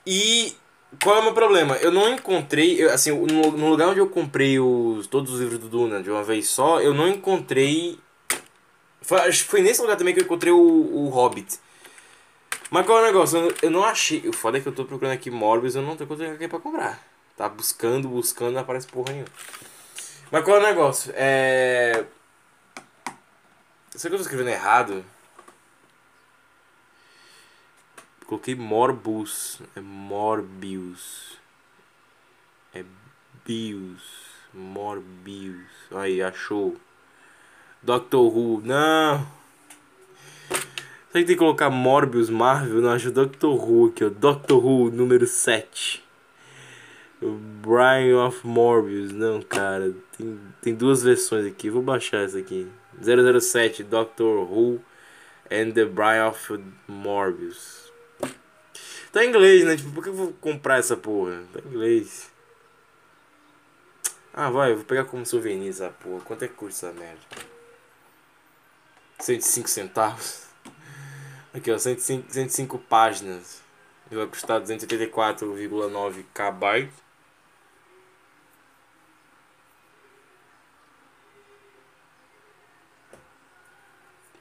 E 0.06 0.56
qual 1.04 1.18
é 1.18 1.20
o 1.20 1.24
meu 1.24 1.34
problema? 1.34 1.76
Eu 1.78 1.92
não 1.92 2.08
encontrei, 2.08 2.82
eu, 2.82 2.94
assim, 2.94 3.12
no, 3.12 3.52
no, 3.52 3.70
lugar 3.70 3.90
onde 3.90 4.00
eu 4.00 4.08
comprei 4.08 4.60
os, 4.60 5.08
todos 5.08 5.34
os 5.34 5.40
livros 5.42 5.60
do 5.60 5.68
Duna 5.68 6.02
de 6.02 6.10
uma 6.10 6.24
vez 6.24 6.48
só, 6.48 6.80
eu 6.80 6.94
não 6.94 7.08
encontrei. 7.08 8.00
Foi, 9.02 9.20
acho 9.22 9.44
que 9.44 9.50
foi 9.50 9.62
nesse 9.62 9.82
lugar 9.82 9.98
também 9.98 10.14
que 10.14 10.22
eu 10.22 10.26
encontrei 10.26 10.54
o, 10.54 10.58
o 10.58 11.10
Hobbit. 11.10 11.60
Mas 12.70 12.86
qual 12.86 13.00
é 13.00 13.02
o 13.02 13.06
negócio? 13.06 13.38
Eu, 13.40 13.56
eu 13.64 13.72
não 13.72 13.84
achei. 13.84 14.28
O 14.28 14.34
foda 14.34 14.58
é 14.58 14.62
que 14.62 14.68
eu 14.68 14.74
tô 14.74 14.86
procurando 14.86 15.14
aqui 15.14 15.32
Morbius, 15.32 15.76
eu 15.76 15.82
não 15.82 15.98
tô 15.98 16.04
encontrando 16.04 16.36
aqui 16.36 16.48
pra 16.48 16.60
comprar. 16.60 17.02
Tá 17.36 17.50
buscando, 17.50 18.08
buscando, 18.08 18.54
não 18.54 18.62
aparece 18.62 18.88
porra 18.88 19.12
nenhuma. 19.12 19.32
Mas 20.32 20.44
qual 20.44 20.58
é 20.58 20.60
o 20.60 20.64
negócio? 20.64 21.12
É. 21.16 22.06
Será 23.92 24.10
que 24.10 24.16
eu 24.16 24.20
tô 24.20 24.24
escrevendo 24.24 24.50
errado? 24.50 25.04
Coloquei 28.28 28.56
Morbus. 28.56 29.62
É 29.76 29.80
Morbius. 29.80 31.38
É 32.74 32.84
Morbius. 32.84 34.04
Morbius. 34.54 35.70
Aí, 35.92 36.22
achou. 36.22 36.76
Doctor 37.82 38.36
Who. 38.36 38.62
Não. 38.66 39.26
Será 40.50 41.24
que 41.24 41.26
tem 41.26 41.26
que 41.28 41.36
colocar 41.38 41.70
Morbius 41.70 42.30
Marvel? 42.30 42.82
Não, 42.82 42.92
acho 42.92 43.12
Doctor 43.12 43.56
Who 43.56 43.88
aqui, 43.88 44.04
ó. 44.04 44.10
Doctor 44.10 44.64
Who 44.64 44.92
número 44.92 45.26
7. 45.26 46.04
O 47.22 47.32
Brian 47.32 48.26
of 48.26 48.46
Morbius. 48.46 49.14
Não, 49.14 49.42
cara. 49.42 49.96
Tem, 50.18 50.40
tem 50.62 50.76
duas 50.76 51.02
versões 51.02 51.46
aqui. 51.46 51.70
Vou 51.70 51.82
baixar 51.82 52.26
essa 52.26 52.38
aqui. 52.38 52.68
007 53.02 53.84
Doctor 53.84 54.52
Who 54.52 54.82
and 55.50 55.72
the 55.72 55.86
Brian 55.86 56.28
of 56.28 56.60
Morbius. 56.88 57.77
Tá 59.12 59.24
em 59.24 59.30
inglês, 59.30 59.64
né? 59.66 59.76
Tipo, 59.78 59.92
por 59.92 60.04
que 60.04 60.10
eu 60.10 60.14
vou 60.14 60.34
comprar 60.34 60.80
essa 60.80 60.96
porra? 60.98 61.44
Tá 61.54 61.60
em 61.60 61.70
inglês. 61.70 62.30
Ah, 64.34 64.50
vai, 64.52 64.74
vou 64.76 64.84
pegar 64.84 65.06
como 65.06 65.26
souvenir 65.26 65.70
essa 65.70 65.90
porra. 65.90 66.22
Quanto 66.24 66.44
é 66.44 66.48
que 66.48 66.54
custa 66.54 66.88
essa 66.88 67.00
merda? 67.00 67.22
105 69.20 69.68
centavos. 69.68 70.44
Aqui, 71.54 71.72
ó, 71.72 71.78
105, 71.78 72.32
105 72.32 72.78
páginas. 72.80 73.62
Vai 74.12 74.28
custar 74.28 74.62
284,9 74.62 76.24
KB. 76.34 76.90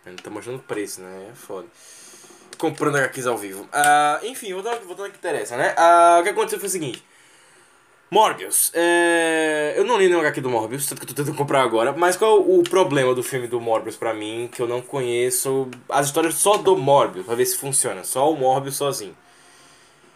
Não 0.04 0.14
tá 0.16 0.30
mostrando 0.30 0.58
o 0.58 0.62
preço, 0.62 1.00
né? 1.00 1.30
É 1.30 1.34
foda. 1.34 1.66
Comprando 2.58 2.96
HQs 2.96 3.26
ao 3.26 3.36
vivo. 3.36 3.62
Uh, 3.64 4.26
enfim, 4.26 4.52
voltando, 4.52 5.02
ao 5.02 5.10
que 5.10 5.16
interessa, 5.16 5.56
né? 5.56 5.74
Uh, 5.78 6.20
o 6.20 6.22
que 6.22 6.30
aconteceu 6.30 6.58
foi 6.58 6.68
o 6.68 6.72
seguinte. 6.72 7.04
Morbius. 8.10 8.70
É... 8.72 9.74
Eu 9.76 9.84
não 9.84 9.98
li 9.98 10.06
nenhum 10.06 10.20
HQ 10.20 10.40
do 10.40 10.48
Morbius, 10.48 10.86
tanto 10.86 11.00
que 11.00 11.04
eu 11.04 11.08
tô 11.08 11.14
tentando 11.14 11.36
comprar 11.36 11.62
agora. 11.62 11.92
Mas 11.92 12.16
qual 12.16 12.36
é 12.36 12.40
o 12.40 12.62
problema 12.62 13.14
do 13.14 13.22
filme 13.22 13.48
do 13.48 13.60
Morbius 13.60 13.96
pra 13.96 14.14
mim? 14.14 14.48
Que 14.52 14.62
eu 14.62 14.68
não 14.68 14.80
conheço 14.80 15.68
as 15.88 16.06
histórias 16.06 16.34
só 16.34 16.56
do 16.56 16.76
Morbius, 16.76 17.26
pra 17.26 17.34
ver 17.34 17.46
se 17.46 17.56
funciona. 17.56 18.04
Só 18.04 18.32
o 18.32 18.36
Morbius 18.36 18.76
sozinho. 18.76 19.16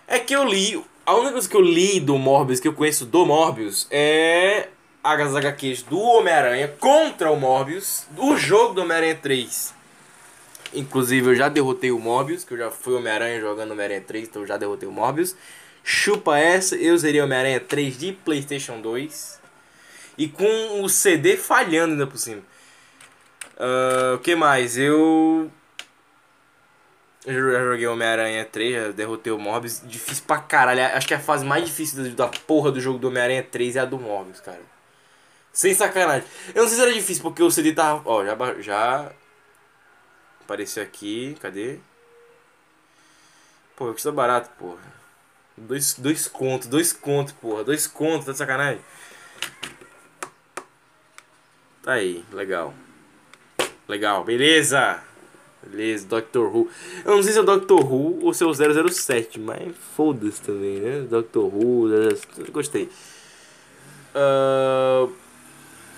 É 0.07 0.18
que 0.18 0.34
eu 0.34 0.45
li. 0.45 0.82
A 1.05 1.14
única 1.14 1.32
coisa 1.32 1.49
que 1.49 1.57
eu 1.57 1.61
li 1.61 1.99
do 1.99 2.16
Morbius, 2.16 2.61
que 2.61 2.68
eu 2.68 2.72
conheço 2.72 3.05
do 3.05 3.26
Morbius, 3.26 3.88
é 3.91 4.68
as 5.03 5.34
HQs 5.34 5.82
do 5.82 5.99
Homem-Aranha 5.99 6.68
contra 6.78 7.30
o 7.30 7.36
Morbius, 7.36 8.07
do 8.11 8.36
jogo 8.36 8.74
do 8.74 8.82
Homem-Aranha 8.82 9.18
3. 9.20 9.80
Inclusive 10.73 11.31
eu 11.31 11.35
já 11.35 11.49
derrotei 11.49 11.91
o 11.91 11.99
Morbius, 11.99 12.45
que 12.45 12.55
eu 12.55 12.59
já 12.59 12.71
fui 12.71 12.95
Homem-Aranha 12.95 13.41
jogando 13.41 13.73
Homem-Aranha 13.73 14.01
3, 14.01 14.29
então 14.29 14.43
eu 14.43 14.47
já 14.47 14.57
derrotei 14.57 14.89
o 14.89 14.93
Morbius. 14.93 15.35
Chupa 15.83 16.39
essa, 16.39 16.77
eu 16.77 16.97
zerei 16.97 17.21
Homem-Aranha 17.21 17.61
3 17.61 17.99
de 17.99 18.12
Playstation 18.12 18.81
2. 18.81 19.41
E 20.16 20.29
com 20.29 20.83
o 20.83 20.89
CD 20.89 21.37
falhando 21.37 21.95
ainda 21.95 22.07
por 22.07 22.18
cima. 22.18 22.43
Uh, 23.57 24.14
o 24.14 24.18
que 24.18 24.35
mais? 24.35 24.79
Eu. 24.79 25.51
Eu 27.27 27.53
já 27.53 27.64
joguei 27.64 27.87
Homem-Aranha 27.87 28.45
3, 28.45 28.75
já 28.75 28.89
derrotei 28.93 29.33
o 29.33 29.39
Morbius. 29.39 29.83
Difícil 29.85 30.25
pra 30.27 30.39
caralho. 30.39 30.83
Acho 30.97 31.09
que 31.09 31.14
a 31.14 31.21
fase 31.21 31.45
mais 31.45 31.64
difícil 31.64 32.11
da 32.12 32.29
porra 32.29 32.71
do 32.71 32.81
jogo 32.81 32.99
do 32.99 33.09
Homem-Aranha 33.09 33.43
3 33.43 33.77
é 33.77 33.81
a 33.81 33.85
do 33.85 33.99
Morbius, 33.99 34.41
cara. 34.41 34.61
Sem 35.53 35.75
sacanagem. 35.75 36.27
Eu 36.55 36.62
não 36.62 36.68
sei 36.68 36.77
se 36.77 36.83
era 36.83 36.93
difícil 36.93 37.23
porque 37.23 37.43
o 37.43 37.51
CD 37.51 37.73
tava. 37.73 38.03
Ó, 38.05 38.25
já. 38.25 38.37
já 38.61 39.12
apareceu 40.51 40.82
aqui. 40.82 41.36
Cadê? 41.40 41.78
Pô, 43.76 43.92
custa 43.92 44.11
barato, 44.11 44.51
porra. 44.59 45.01
Dois, 45.57 45.94
dois 45.94 46.26
contos, 46.26 46.66
dois 46.66 46.92
contos, 46.92 47.32
porra. 47.34 47.62
Dois 47.62 47.86
contos, 47.86 48.26
tá 48.26 48.32
de 48.32 48.38
sacanagem? 48.38 48.82
Tá 51.82 51.92
aí, 51.92 52.24
legal. 52.32 52.74
Legal, 53.88 54.24
beleza! 54.24 55.03
Beleza, 55.62 56.07
Doctor 56.07 56.55
Who. 56.55 56.70
Eu 57.05 57.16
não 57.16 57.22
sei 57.22 57.32
se 57.32 57.38
é 57.38 57.42
o 57.42 57.44
Doctor 57.44 57.80
Who 57.80 58.24
ou 58.24 58.32
se 58.32 58.42
é 58.42 58.46
o 58.46 58.55
007, 58.55 59.38
mas 59.38 59.76
foda-se 59.94 60.40
também, 60.40 60.80
né? 60.80 61.01
Doctor 61.03 61.44
Who, 61.44 61.88
007, 62.16 62.51
gostei. 62.51 62.84
Uh, 64.14 65.12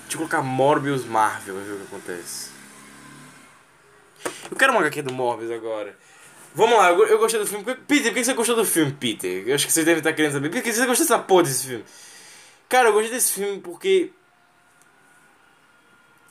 deixa 0.03 0.15
eu 0.15 0.19
colocar 0.19 0.43
Morbius 0.43 1.05
Marvel, 1.05 1.55
ver 1.55 1.73
o 1.75 1.77
que 1.77 1.83
acontece. 1.85 2.52
Eu 4.51 4.57
quero 4.57 4.73
uma 4.73 4.81
HQ 4.81 5.03
do 5.03 5.13
Morbius 5.13 5.51
agora. 5.51 5.97
Vamos 6.55 6.77
lá, 6.77 6.91
eu, 6.91 7.07
eu 7.07 7.19
gostei 7.19 7.41
do 7.41 7.47
filme. 7.47 7.65
Peter, 7.65 8.13
por 8.13 8.15
que 8.15 8.25
você 8.25 8.35
gostou 8.35 8.57
do 8.57 8.65
filme, 8.65 8.93
Peter? 8.93 9.49
Eu 9.49 9.55
acho 9.55 9.67
que 9.67 9.73
vocês 9.73 9.87
devem 9.87 9.99
estar 9.99 10.13
querendo 10.13 10.33
saber. 10.33 10.51
Por 10.51 10.63
que 10.63 10.73
você 10.73 10.87
gostou 10.87 11.07
dessa 11.07 11.19
porra 11.19 11.45
desse 11.45 11.67
filme? 11.67 11.85
Cara, 12.69 12.89
eu 12.89 12.93
gostei 12.93 13.11
desse 13.11 13.33
filme 13.33 13.61
porque. 13.61 14.11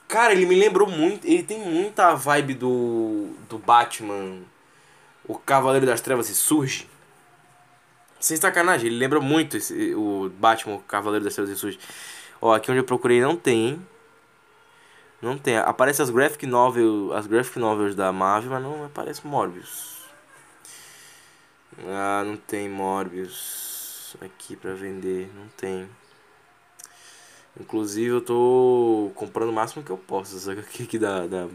Cara, 0.07 0.33
ele 0.33 0.45
me 0.45 0.55
lembrou 0.55 0.87
muito. 0.87 1.25
Ele 1.25 1.43
tem 1.43 1.59
muita 1.59 2.13
vibe 2.13 2.53
do. 2.53 3.29
do 3.49 3.57
Batman. 3.57 4.41
O 5.27 5.35
Cavaleiro 5.35 5.85
das 5.85 6.01
Trevas 6.01 6.27
se 6.27 6.35
surge. 6.35 6.87
Sem 8.19 8.37
sacanagem, 8.37 8.87
ele 8.87 8.99
lembra 8.99 9.19
muito 9.19 9.57
esse, 9.57 9.95
o 9.95 10.29
Batman, 10.37 10.75
o 10.75 10.79
Cavaleiro 10.79 11.25
das 11.25 11.33
Trevas 11.33 11.51
se 11.53 11.59
surge. 11.59 11.79
Ó, 12.39 12.53
aqui 12.53 12.69
onde 12.69 12.79
eu 12.79 12.83
procurei 12.83 13.19
não 13.19 13.35
tem, 13.35 13.69
hein? 13.69 13.87
Não 15.21 15.37
tem. 15.37 15.57
Aparece 15.57 16.01
as 16.01 16.09
graphic 16.09 16.45
novel, 16.45 17.13
as 17.13 17.27
graphic 17.27 17.59
novels 17.59 17.95
da 17.95 18.11
Marvel, 18.11 18.51
mas 18.51 18.63
não 18.63 18.85
aparece 18.85 19.25
Morbius. 19.25 20.01
Ah, 21.87 22.23
não 22.25 22.35
tem 22.35 22.67
Morbius 22.67 24.15
aqui 24.19 24.55
pra 24.55 24.73
vender, 24.73 25.29
não 25.35 25.47
tem. 25.49 25.87
Inclusive 27.59 28.09
eu 28.09 28.21
tô 28.21 29.11
comprando 29.15 29.49
o 29.49 29.53
máximo 29.53 29.83
que 29.83 29.91
eu 29.91 29.97
posso, 29.97 30.37
essa 30.37 30.53
aqui, 30.59 30.83
aqui 30.83 30.97
da, 30.97 31.27
da, 31.27 31.47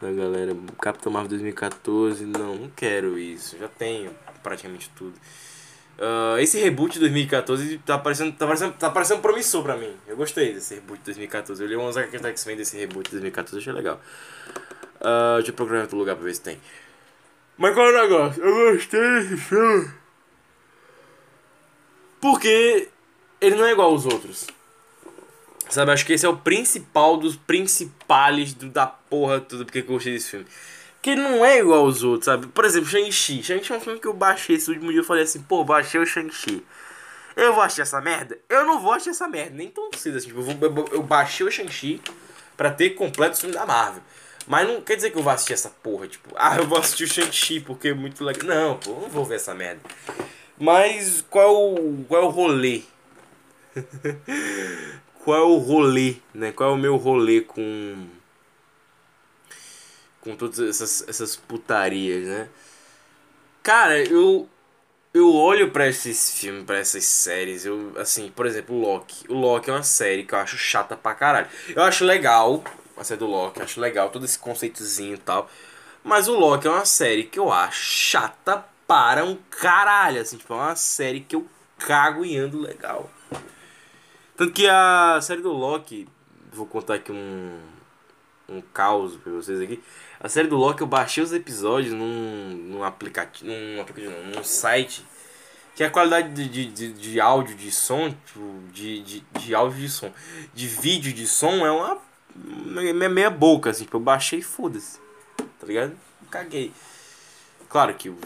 da 0.00 0.12
galera. 0.12 0.56
Capitão 0.80 1.12
Marvel 1.12 1.30
2014, 1.30 2.24
não, 2.24 2.54
não 2.56 2.70
quero 2.70 3.18
isso, 3.18 3.58
já 3.58 3.68
tenho 3.68 4.14
praticamente 4.42 4.90
tudo. 4.96 5.18
Uh, 5.98 6.38
esse 6.38 6.58
reboot 6.58 6.94
de 6.94 7.00
2014 7.00 7.78
tá 7.78 7.98
parecendo, 7.98 8.32
tá, 8.32 8.46
parecendo, 8.46 8.72
tá 8.72 8.90
parecendo 8.90 9.20
promissor 9.20 9.62
pra 9.62 9.76
mim. 9.76 9.94
Eu 10.06 10.16
gostei 10.16 10.52
desse 10.52 10.74
reboot 10.74 10.98
de 10.98 11.04
2014. 11.06 11.62
Eu 11.62 11.68
li 11.68 11.76
umas 11.76 11.96
HQs 11.96 12.22
da 12.22 12.28
X-Men 12.30 12.56
desse 12.56 12.76
reboot 12.76 13.04
de 13.04 13.12
2014, 13.12 13.58
achei 13.58 13.72
legal. 13.72 14.00
Uh, 14.96 15.36
deixa 15.36 15.50
eu 15.50 15.54
procurar 15.54 15.82
outro 15.82 15.98
lugar 15.98 16.16
pra 16.16 16.24
ver 16.24 16.34
se 16.34 16.40
tem. 16.40 16.58
Mas 17.56 17.74
qual 17.74 17.86
é 17.86 17.90
o 17.90 18.02
negócio? 18.02 18.42
Eu 18.42 18.72
gostei 18.72 19.00
desse 19.00 19.36
filme. 19.36 19.90
Porque 22.20 22.88
ele 23.40 23.56
não 23.56 23.64
é 23.64 23.72
igual 23.72 23.90
aos 23.90 24.06
outros. 24.06 24.46
Sabe, 25.68 25.90
acho 25.90 26.04
que 26.04 26.12
esse 26.12 26.26
é 26.26 26.28
o 26.28 26.36
principal 26.36 27.16
dos 27.16 27.34
principais 27.34 28.52
do, 28.52 28.68
da 28.68 28.86
porra 28.86 29.40
tudo 29.40 29.64
porque 29.64 29.78
eu 29.78 29.84
gostei 29.84 30.12
desse 30.12 30.30
filme. 30.30 30.46
Que 31.02 31.16
não 31.16 31.44
é 31.44 31.58
igual 31.58 31.80
aos 31.80 32.04
outros, 32.04 32.26
sabe? 32.26 32.46
Por 32.46 32.64
exemplo, 32.64 32.88
Shang-Chi. 32.88 33.42
Shang-Chi 33.42 33.72
é 33.72 33.76
um 33.76 33.80
filme 33.80 33.98
que 33.98 34.06
eu 34.06 34.14
baixei 34.14 34.54
esse 34.54 34.70
último 34.70 34.92
dia 34.92 35.00
eu 35.00 35.04
falei 35.04 35.24
assim, 35.24 35.42
pô, 35.42 35.64
baixei 35.64 36.00
o 36.00 36.06
Shang-Chi. 36.06 36.64
Eu 37.34 37.52
vou 37.52 37.62
assistir 37.62 37.82
essa 37.82 38.00
merda? 38.00 38.38
Eu 38.48 38.64
não 38.64 38.78
vou 38.78 38.92
assistir 38.92 39.10
essa 39.10 39.26
merda, 39.26 39.56
nem 39.56 39.68
tão 39.68 39.90
cedo 39.96 40.18
assim. 40.18 40.28
Tipo, 40.28 40.40
eu, 40.40 40.44
vou, 40.44 40.56
eu, 40.68 40.88
eu 40.92 41.02
baixei 41.02 41.44
o 41.44 41.50
Shang-Chi 41.50 42.00
pra 42.56 42.70
ter 42.70 42.90
completo 42.90 43.36
o 43.36 43.40
filme 43.40 43.54
da 43.54 43.66
Marvel. 43.66 44.02
Mas 44.46 44.68
não 44.68 44.80
quer 44.80 44.94
dizer 44.94 45.10
que 45.10 45.18
eu 45.18 45.22
vou 45.24 45.32
assistir 45.32 45.54
essa 45.54 45.70
porra, 45.70 46.06
tipo, 46.06 46.30
ah, 46.38 46.56
eu 46.56 46.66
vou 46.66 46.78
assistir 46.78 47.04
o 47.04 47.08
Shang-Chi 47.08 47.60
porque 47.60 47.88
é 47.88 47.94
muito 47.94 48.22
legal. 48.22 48.46
Não, 48.46 48.76
pô, 48.78 48.92
não 48.92 49.08
vou 49.08 49.24
ver 49.24 49.36
essa 49.36 49.54
merda. 49.54 49.80
Mas 50.56 51.24
qual 51.28 51.44
é 51.44 51.80
o, 51.80 52.04
qual 52.06 52.22
é 52.22 52.24
o 52.24 52.28
rolê? 52.28 52.82
qual 55.24 55.36
é 55.36 55.42
o 55.42 55.56
rolê, 55.56 56.16
né? 56.32 56.52
Qual 56.52 56.70
é 56.70 56.72
o 56.72 56.78
meu 56.78 56.96
rolê 56.96 57.40
com 57.40 58.06
com 60.22 60.36
todas 60.36 60.58
essas, 60.60 61.06
essas 61.08 61.36
putarias, 61.36 62.26
né? 62.26 62.48
Cara, 63.62 64.02
eu 64.02 64.48
eu 65.14 65.34
olho 65.34 65.70
para 65.70 65.86
esses 65.88 66.38
filmes, 66.38 66.64
para 66.64 66.78
essas 66.78 67.04
séries, 67.04 67.66
eu 67.66 67.92
assim, 67.98 68.30
por 68.30 68.46
exemplo, 68.46 68.74
o 68.76 68.80
Loki. 68.80 69.26
O 69.28 69.34
Loki 69.34 69.70
é 69.70 69.74
uma 69.74 69.82
série 69.82 70.24
que 70.24 70.34
eu 70.34 70.38
acho 70.38 70.56
chata 70.56 70.96
pra 70.96 71.14
caralho. 71.14 71.48
Eu 71.68 71.82
acho 71.82 72.04
legal 72.04 72.64
a 72.96 73.04
série 73.04 73.18
do 73.20 73.26
Loki, 73.26 73.60
acho 73.60 73.80
legal 73.80 74.10
todo 74.10 74.24
esse 74.24 74.38
conceitozinho 74.38 75.14
e 75.14 75.18
tal. 75.18 75.50
Mas 76.04 76.28
o 76.28 76.38
Loki 76.38 76.66
é 76.66 76.70
uma 76.70 76.84
série 76.86 77.24
que 77.24 77.38
eu 77.38 77.52
acho 77.52 77.80
chata 77.82 78.64
para 78.86 79.24
um 79.24 79.36
caralho, 79.50 80.20
assim, 80.20 80.36
tipo, 80.38 80.52
é 80.54 80.56
uma 80.56 80.76
série 80.76 81.20
que 81.20 81.36
eu 81.36 81.46
cago 81.78 82.24
e 82.24 82.36
ando 82.36 82.58
legal. 82.60 83.10
Tanto 84.36 84.52
que 84.52 84.66
a 84.66 85.20
série 85.22 85.42
do 85.42 85.52
Loki, 85.52 86.08
vou 86.52 86.66
contar 86.66 86.94
aqui 86.94 87.12
um 87.12 87.60
um 88.48 88.60
caos 88.60 89.16
pra 89.16 89.32
vocês 89.32 89.60
aqui. 89.60 89.82
A 90.22 90.28
série 90.28 90.46
do 90.46 90.56
Loki 90.56 90.82
eu 90.82 90.86
baixei 90.86 91.20
os 91.20 91.32
episódios 91.32 91.92
num, 91.92 92.50
num 92.50 92.84
aplicativo, 92.84 93.50
num 93.50 93.80
aplicativo, 93.80 94.12
não, 94.12 94.36
num 94.36 94.44
site 94.44 95.04
que 95.74 95.82
a 95.82 95.90
qualidade 95.90 96.32
de, 96.32 96.66
de, 96.66 96.92
de, 96.92 97.20
áudio, 97.20 97.56
de 97.56 97.72
som, 97.72 98.08
tipo, 98.08 98.62
de, 98.72 99.02
de, 99.02 99.24
de 99.40 99.52
áudio 99.52 99.80
de 99.80 99.88
som, 99.88 100.12
de 100.54 100.68
vídeo 100.68 101.12
de 101.12 101.26
som 101.26 101.66
é 101.66 101.72
uma 101.72 101.98
meia, 102.36 103.08
meia 103.08 103.30
boca, 103.30 103.70
assim, 103.70 103.82
tipo, 103.82 103.96
eu 103.96 104.00
baixei 104.00 104.38
e 104.38 104.42
foda-se. 104.42 105.00
Tá 105.36 105.66
ligado? 105.66 105.96
Caguei. 106.30 106.72
Claro 107.68 107.92
que 107.94 108.08
eu, 108.08 108.16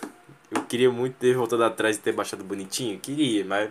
eu 0.52 0.62
queria 0.64 0.90
muito 0.90 1.14
ter 1.14 1.34
voltado 1.34 1.64
atrás 1.64 1.96
e 1.96 2.00
ter 2.00 2.12
baixado 2.12 2.44
bonitinho, 2.44 3.00
queria, 3.00 3.46
mas 3.46 3.70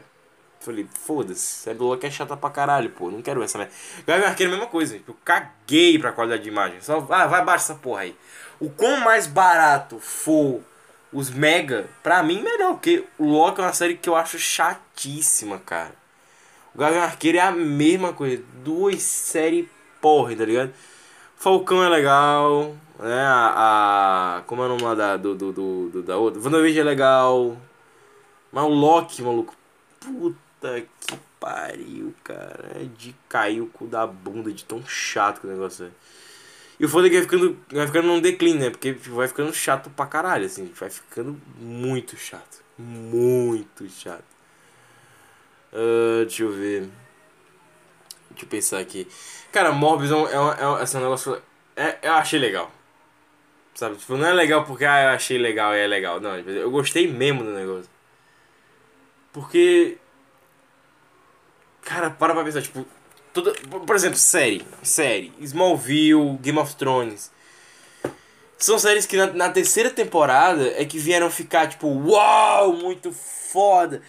Falei, 0.65 0.87
foda-se, 0.91 1.63
Cyber 1.63 1.83
Lock 1.83 2.03
é 2.05 2.09
chata 2.09 2.35
pra 2.35 2.49
caralho, 2.49 2.89
pô. 2.89 3.11
Não 3.11 3.21
quero 3.21 3.43
essa 3.43 3.57
merda. 3.57 3.71
Gavião 4.05 4.27
Arqueiro 4.27 4.51
é 4.51 4.55
a 4.55 4.57
mesma 4.57 4.71
coisa. 4.71 4.97
Tipo, 4.97 5.11
eu 5.11 5.17
caguei 5.23 5.99
pra 5.99 6.11
qualidade 6.11 6.41
de 6.41 6.49
imagem. 6.49 6.81
Só, 6.81 7.05
ah, 7.09 7.27
vai 7.27 7.41
abaixo 7.41 7.65
essa 7.65 7.75
porra 7.75 8.01
aí. 8.01 8.15
O 8.59 8.69
quão 8.69 8.99
mais 9.01 9.27
barato 9.27 9.99
for 9.99 10.61
os 11.13 11.29
Mega, 11.29 11.85
pra 12.01 12.23
mim, 12.23 12.41
melhor. 12.41 12.73
Porque 12.73 13.05
o 13.19 13.25
Loki 13.25 13.61
é 13.61 13.63
uma 13.63 13.73
série 13.73 13.95
que 13.95 14.09
eu 14.09 14.15
acho 14.15 14.39
chatíssima, 14.39 15.59
cara. 15.59 15.93
O 16.73 16.79
Gavião 16.79 17.03
Arqueiro 17.03 17.37
é 17.37 17.41
a 17.41 17.51
mesma 17.51 18.11
coisa. 18.11 18.43
Duas 18.63 19.03
séries 19.03 19.67
porra, 20.01 20.35
tá 20.35 20.45
ligado? 20.45 20.73
Falcão 21.35 21.83
é 21.83 21.89
legal, 21.89 22.75
né? 22.99 23.23
A, 23.27 24.37
a 24.37 24.41
como 24.43 24.63
é 24.63 24.65
o 24.65 24.69
nome 24.69 24.95
da, 24.95 25.15
do, 25.15 25.35
do, 25.35 25.51
do, 25.53 25.89
do 25.89 26.03
da 26.03 26.17
outra? 26.17 26.41
WandaVision 26.41 26.81
é 26.85 26.89
legal. 26.89 27.57
Mas 28.51 28.63
o 28.63 28.69
Loki, 28.69 29.21
maluco, 29.21 29.53
puta 29.99 30.44
que 30.81 31.17
pariu, 31.39 32.13
cara. 32.23 32.71
É 32.75 32.83
de 32.97 33.15
cair 33.29 33.61
o 33.61 33.67
cu 33.67 33.87
da 33.87 34.05
bunda 34.05 34.51
de 34.51 34.63
tão 34.63 34.85
chato 34.85 35.41
que 35.41 35.47
o 35.47 35.49
negócio 35.49 35.85
é. 35.85 35.89
E 36.79 36.85
o 36.85 36.89
foda 36.89 37.07
é 37.07 37.09
que 37.09 37.15
vai 37.15 37.23
ficando, 37.23 37.57
vai 37.71 37.87
ficando 37.87 38.07
num 38.07 38.19
declínio, 38.19 38.61
né? 38.61 38.69
Porque 38.69 38.93
tipo, 38.93 39.15
vai 39.15 39.27
ficando 39.27 39.53
chato 39.53 39.89
pra 39.89 40.05
caralho, 40.05 40.45
assim. 40.45 40.71
Vai 40.75 40.89
ficando 40.89 41.39
muito 41.57 42.17
chato. 42.17 42.63
Muito 42.77 43.87
chato. 43.89 44.25
Uh, 45.71 46.25
deixa 46.25 46.43
eu 46.43 46.51
ver. 46.51 46.89
Deixa 48.29 48.45
eu 48.45 48.49
pensar 48.49 48.79
aqui. 48.79 49.07
Cara, 49.51 49.71
Morbius 49.71 50.11
é 50.11 50.15
um, 50.15 50.27
é 50.27 50.39
um, 50.39 50.77
é 50.77 50.81
assim, 50.81 50.97
um 50.97 51.01
negócio. 51.01 51.41
É, 51.75 51.97
eu 52.01 52.13
achei 52.13 52.39
legal. 52.39 52.69
Sabe? 53.73 53.95
Tipo, 53.97 54.17
não 54.17 54.27
é 54.27 54.33
legal 54.33 54.65
porque 54.65 54.85
ah, 54.85 55.03
eu 55.03 55.09
achei 55.09 55.37
legal 55.37 55.73
e 55.73 55.79
é 55.79 55.87
legal. 55.87 56.19
Não, 56.19 56.37
tipo, 56.37 56.49
eu 56.49 56.71
gostei 56.71 57.07
mesmo 57.07 57.43
do 57.43 57.51
negócio. 57.51 57.89
Porque. 59.31 59.97
Cara, 61.85 62.09
para 62.09 62.33
pra 62.33 62.43
pensar, 62.43 62.63
tipo. 62.63 62.85
Toda, 63.31 63.53
por 63.53 63.95
exemplo, 63.95 64.17
série. 64.17 64.65
Série. 64.81 65.31
Smallville, 65.39 66.37
Game 66.41 66.57
of 66.57 66.75
Thrones. 66.75 67.31
São 68.57 68.79
séries 68.79 69.05
que 69.05 69.15
na, 69.15 69.27
na 69.27 69.49
terceira 69.49 69.89
temporada 69.89 70.67
é 70.75 70.83
que 70.83 70.97
vieram 70.97 71.29
ficar, 71.29 71.67
tipo, 71.67 71.87
uau, 71.87 72.73
muito 72.73 73.11
foda. 73.11 74.01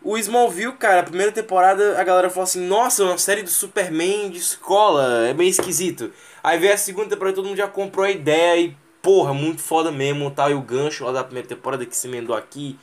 O 0.00 0.16
Smallville, 0.16 0.72
cara, 0.72 1.00
a 1.00 1.04
primeira 1.04 1.30
temporada 1.30 2.00
a 2.00 2.02
galera 2.02 2.30
falou 2.30 2.44
assim: 2.44 2.66
Nossa, 2.66 3.04
uma 3.04 3.18
série 3.18 3.42
do 3.42 3.50
Superman 3.50 4.30
de 4.30 4.38
escola, 4.38 5.28
é 5.28 5.34
bem 5.34 5.48
esquisito. 5.48 6.12
Aí 6.42 6.58
veio 6.58 6.72
a 6.72 6.76
segunda 6.76 7.10
temporada 7.10 7.36
todo 7.36 7.46
mundo 7.46 7.56
já 7.56 7.68
comprou 7.68 8.06
a 8.06 8.10
ideia 8.10 8.60
e, 8.60 8.76
porra, 9.02 9.34
muito 9.34 9.60
foda 9.60 9.92
mesmo 9.92 10.30
tal. 10.30 10.50
E 10.50 10.54
o 10.54 10.62
gancho 10.62 11.04
lá 11.04 11.12
da 11.12 11.24
primeira 11.24 11.48
temporada 11.48 11.84
que 11.84 11.96
se 11.96 12.08
emendou 12.08 12.34
aqui, 12.34 12.78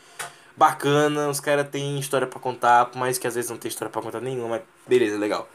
bacana. 0.60 1.30
Os 1.30 1.40
caras 1.40 1.68
têm 1.70 1.98
história 1.98 2.28
para 2.28 2.40
contar, 2.40 2.86
por 2.88 3.00
mais 3.00 3.18
que 3.18 3.26
às 3.26 3.36
vezes 3.36 3.50
não 3.50 3.58
tem 3.58 3.70
história 3.70 3.90
para 3.90 4.02
contar 4.02 4.20
nenhuma, 4.20 4.50
mas 4.50 4.62
beleza, 4.86 5.18
legal. 5.18 5.48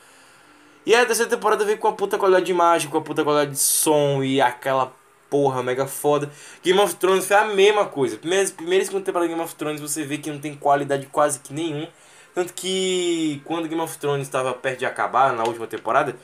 E 0.87 0.95
a 0.95 1.05
terceira 1.05 1.31
temporada 1.31 1.65
veio 1.65 1.79
com 1.79 1.89
a 1.89 1.93
puta 1.93 2.19
qualidade 2.19 2.47
de 2.47 2.53
imagem, 2.53 2.91
com 2.91 2.99
a 2.99 3.03
puta 3.03 3.23
qualidade 3.23 3.53
de 3.53 3.59
som 3.59 4.23
e 4.23 4.41
aquela 4.41 4.93
porra, 5.31 5.63
mega 5.63 5.87
foda. 5.87 6.31
Game 6.63 6.79
of 6.79 6.95
Thrones 6.97 7.27
foi 7.27 7.37
a 7.37 7.45
mesma 7.45 7.87
coisa. 7.87 8.17
Primeira, 8.17 8.49
primeira 8.51 8.83
e 8.83 8.87
segunda 8.87 9.05
temporada 9.05 9.29
de 9.29 9.35
Game 9.35 9.45
of 9.45 9.55
Thrones 9.55 9.81
você 9.81 10.05
vê 10.05 10.19
que 10.19 10.31
não 10.31 10.39
tem 10.39 10.55
qualidade 10.55 11.07
quase 11.07 11.39
que 11.41 11.53
nenhum. 11.53 11.87
Tanto 12.35 12.53
que 12.53 13.41
quando 13.45 13.69
Game 13.69 13.81
of 13.81 13.97
Thrones 13.99 14.27
estava 14.27 14.53
perto 14.53 14.81
de 14.81 14.87
acabar, 14.87 15.33
na 15.33 15.45
última 15.45 15.67
temporada, 15.67 16.17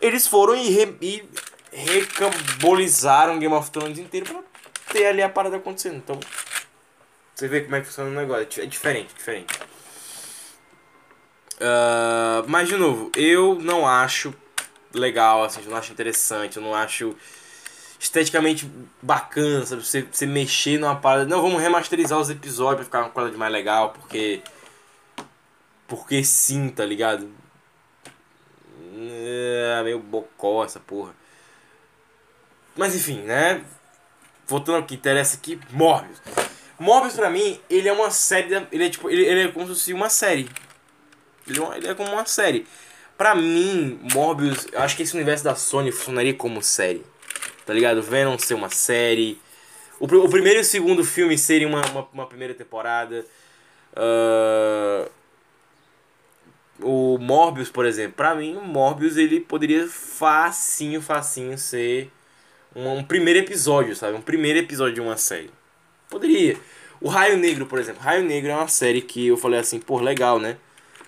eles 0.00 0.26
foram 0.26 0.54
e, 0.56 0.70
re, 0.70 0.96
e 1.00 1.28
recambolizaram 1.72 3.38
Game 3.38 3.54
of 3.54 3.70
Thrones 3.70 3.98
inteiro 3.98 4.26
pra 4.26 4.42
ter 4.92 5.06
ali 5.06 5.22
a 5.22 5.28
parada 5.28 5.56
acontecendo. 5.56 5.96
Então, 5.96 6.18
você 7.38 7.46
vê 7.46 7.60
como 7.60 7.76
é 7.76 7.80
que 7.80 7.86
funciona 7.86 8.10
o 8.10 8.14
negócio. 8.14 8.60
É 8.60 8.66
diferente, 8.66 9.14
diferente. 9.14 9.54
Uh, 11.54 12.42
mas, 12.48 12.68
de 12.68 12.76
novo, 12.76 13.12
eu 13.14 13.54
não 13.60 13.86
acho 13.86 14.34
legal, 14.92 15.44
assim, 15.44 15.62
eu 15.62 15.70
não 15.70 15.76
acho 15.76 15.92
interessante, 15.92 16.56
eu 16.56 16.62
não 16.64 16.74
acho 16.74 17.14
esteticamente 18.00 18.68
bacana, 19.00 19.64
sabe? 19.64 19.86
Você, 19.86 20.02
você 20.02 20.26
mexer 20.26 20.80
numa 20.80 20.96
parada. 20.96 21.26
Não, 21.26 21.40
vamos 21.40 21.62
remasterizar 21.62 22.18
os 22.18 22.28
episódios 22.28 22.78
pra 22.78 22.84
ficar 22.86 23.00
uma 23.02 23.10
qualidade 23.10 23.38
mais 23.38 23.52
legal, 23.52 23.90
porque. 23.90 24.42
Porque 25.86 26.24
sim, 26.24 26.68
tá 26.70 26.84
ligado? 26.84 27.30
É 28.96 29.80
meio 29.84 30.00
bocó 30.00 30.64
essa 30.64 30.80
porra. 30.80 31.14
Mas 32.76 32.96
enfim, 32.96 33.22
né? 33.22 33.64
Voltando 34.44 34.78
ao 34.78 34.82
que 34.82 34.96
interessa 34.96 35.36
aqui, 35.36 35.60
Morbius. 35.70 36.20
Morbius 36.78 37.14
pra 37.14 37.30
mim, 37.30 37.60
ele 37.68 37.88
é 37.88 37.92
uma 37.92 38.10
série. 38.10 38.66
Ele 38.70 38.84
é 38.84 38.90
tipo. 38.90 39.10
Ele, 39.10 39.24
ele 39.24 39.42
é 39.42 39.48
como 39.48 39.66
se 39.66 39.72
fosse 39.74 39.92
uma 39.92 40.08
série. 40.08 40.48
Ele 41.46 41.60
é, 41.60 41.76
ele 41.76 41.88
é 41.88 41.94
como 41.94 42.12
uma 42.12 42.26
série. 42.26 42.66
Pra 43.16 43.34
mim, 43.34 43.98
Morbius, 44.14 44.66
eu 44.72 44.80
acho 44.80 44.96
que 44.96 45.02
esse 45.02 45.14
universo 45.14 45.42
da 45.42 45.54
Sony 45.54 45.90
funcionaria 45.90 46.34
como 46.34 46.62
série 46.62 47.04
tá 47.68 47.74
ligado? 47.74 48.00
Venom 48.00 48.38
ser 48.38 48.54
uma 48.54 48.70
série. 48.70 49.38
O, 50.00 50.06
o 50.06 50.30
primeiro 50.30 50.58
e 50.58 50.62
o 50.62 50.64
segundo 50.64 51.04
filme 51.04 51.36
serem 51.36 51.66
uma, 51.66 51.84
uma, 51.84 52.08
uma 52.14 52.26
primeira 52.26 52.54
temporada. 52.54 53.26
Uh, 53.92 55.10
o 56.80 57.18
Morbius, 57.18 57.68
por 57.68 57.84
exemplo, 57.84 58.14
pra 58.14 58.34
mim, 58.34 58.56
o 58.56 58.62
Morbius 58.62 59.18
ele 59.18 59.38
poderia 59.38 59.86
facinho, 59.86 61.02
facinho 61.02 61.58
ser 61.58 62.10
um, 62.74 62.90
um 62.90 63.04
primeiro 63.04 63.40
episódio, 63.40 63.94
sabe? 63.94 64.16
Um 64.16 64.22
primeiro 64.22 64.60
episódio 64.60 64.94
de 64.94 65.00
uma 65.02 65.18
série. 65.18 65.50
Poderia. 66.10 66.56
O 67.00 67.08
Raio 67.08 67.36
Negro, 67.36 67.66
por 67.66 67.78
exemplo. 67.78 68.02
Raio 68.02 68.24
Negro 68.24 68.50
é 68.50 68.54
uma 68.54 68.68
série 68.68 69.00
que 69.00 69.28
eu 69.28 69.36
falei 69.36 69.60
assim, 69.60 69.78
pô, 69.78 70.00
legal, 70.00 70.38
né? 70.38 70.56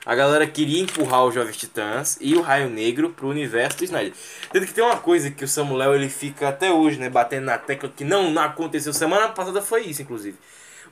a 0.05 0.15
galera 0.15 0.47
queria 0.47 0.81
empurrar 0.83 1.27
os 1.27 1.35
Jovens 1.35 1.57
Titãs 1.57 2.17
e 2.21 2.35
o 2.35 2.41
Raio 2.41 2.71
Negro 2.71 3.11
pro 3.11 3.29
universo 3.29 3.79
do 3.79 3.85
Snyder. 3.85 4.13
Tanto 4.53 4.67
que 4.67 4.73
tem 4.73 4.83
uma 4.83 4.97
coisa 4.97 5.31
que 5.31 5.45
o 5.45 5.49
Samuel 5.49 5.95
ele 5.95 6.09
fica 6.09 6.49
até 6.49 6.73
hoje, 6.73 6.99
né, 6.99 7.11
batendo 7.11 7.45
na 7.45 7.59
tecla 7.59 7.93
que 7.95 8.05
não, 8.05 8.31
não 8.31 8.43
aconteceu. 8.43 8.93
Semana 8.93 9.29
passada 9.29 9.61
foi 9.61 9.83
isso, 9.85 10.03
inclusive. 10.03 10.39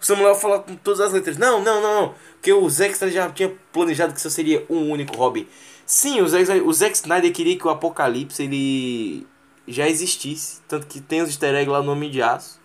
O 0.01 0.05
Samuel 0.05 0.35
fala 0.35 0.61
com 0.61 0.77
todas 0.77 1.01
as 1.01 1.13
letras: 1.13 1.39
Não, 1.39 1.63
não, 1.63 1.81
não, 1.81 2.01
não. 2.03 2.15
Porque 2.35 2.53
o 2.53 2.69
Zack 2.69 2.93
Snyder 2.93 3.15
já 3.15 3.31
tinha 3.31 3.53
planejado 3.73 4.13
que 4.13 4.21
isso 4.21 4.31
seria 4.31 4.65
um 4.69 4.91
único 4.91 5.17
Robin. 5.17 5.49
Sim, 5.85 6.21
o 6.21 6.29
Zack, 6.29 6.61
o 6.61 6.73
Zack 6.73 6.95
Snyder 6.95 7.33
queria 7.33 7.59
que 7.59 7.67
o 7.67 7.71
Apocalipse 7.71 8.43
ele 8.43 9.27
já 9.67 9.89
existisse. 9.89 10.61
Tanto 10.69 10.87
que 10.87 11.01
tem 11.01 11.23
os 11.23 11.31
easter 11.31 11.55
eggs 11.55 11.71
lá 11.71 11.83
no 11.83 11.93
Homem 11.93 12.11
de 12.11 12.23
Aço. 12.23 12.58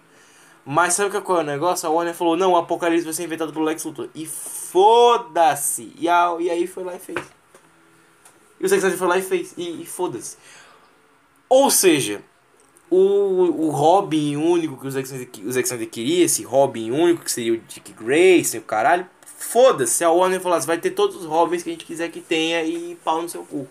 Mas 0.66 0.94
sabe 0.94 1.20
qual 1.22 1.40
é 1.40 1.42
o 1.42 1.46
negócio? 1.46 1.88
A 1.88 1.92
Warner 1.92 2.14
falou: 2.14 2.38
Não, 2.38 2.54
o 2.54 2.58
Apocalipse 2.58 3.04
vai 3.04 3.14
ser 3.14 3.24
inventado 3.24 3.52
pelo 3.52 3.66
Lex 3.66 3.84
Luthor. 3.84 4.10
E 4.16 4.26
foda-se. 4.26 5.94
E, 5.98 6.06
e 6.06 6.50
aí 6.50 6.68
foi 6.68 6.84
lá 6.84 6.96
e 6.96 7.00
fez. 7.00 7.20
E 8.60 8.66
o 8.66 8.70
Zack 8.70 8.78
Snyder 8.80 8.98
foi 8.98 9.08
lá 9.08 9.18
e 9.18 9.22
fez. 9.22 9.54
E, 9.58 9.82
e 9.82 9.86
foda-se. 9.86 10.38
Ou 11.50 11.70
seja, 11.70 12.22
o, 12.90 13.66
o 13.66 13.70
Robin 13.72 14.38
único 14.38 14.80
que 14.80 14.88
o 14.88 14.92
Zack, 14.92 15.06
Snyder, 15.06 15.30
o 15.46 15.52
Zack 15.52 15.68
Snyder 15.68 15.90
queria, 15.90 16.24
esse 16.24 16.44
Robin 16.44 16.92
único 16.92 17.24
que 17.24 17.32
seria 17.32 17.54
o 17.54 17.58
Dick 17.58 17.92
Grayson, 17.92 18.60
o 18.60 18.62
caralho, 18.62 19.06
foda-se. 19.26 20.04
A 20.04 20.10
Warner 20.10 20.40
falou 20.40 20.58
assim, 20.58 20.68
vai 20.68 20.78
ter 20.78 20.92
todos 20.92 21.18
os 21.18 21.26
Robins 21.26 21.62
que 21.62 21.70
a 21.70 21.74
gente 21.74 21.86
quiser 21.86 22.10
que 22.10 22.22
tenha 22.22 22.64
e 22.64 22.98
pau 23.04 23.22
no 23.22 23.28
seu 23.28 23.44
cu. 23.44 23.68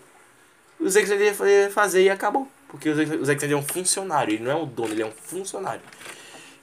O 0.79 0.87
Zack 0.87 1.05
Snyder 1.05 1.35
ia 1.43 1.71
fazer 1.71 2.03
e 2.03 2.09
acabou. 2.09 2.47
Porque 2.67 2.89
o 2.89 2.95
Zack 2.95 3.41
Snyder 3.41 3.51
é 3.51 3.55
um 3.55 3.63
funcionário, 3.63 4.35
ele 4.35 4.43
não 4.43 4.51
é 4.51 4.55
um 4.55 4.65
dono, 4.65 4.93
ele 4.93 5.01
é 5.01 5.05
um 5.05 5.11
funcionário. 5.11 5.81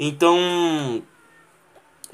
Então, 0.03 1.03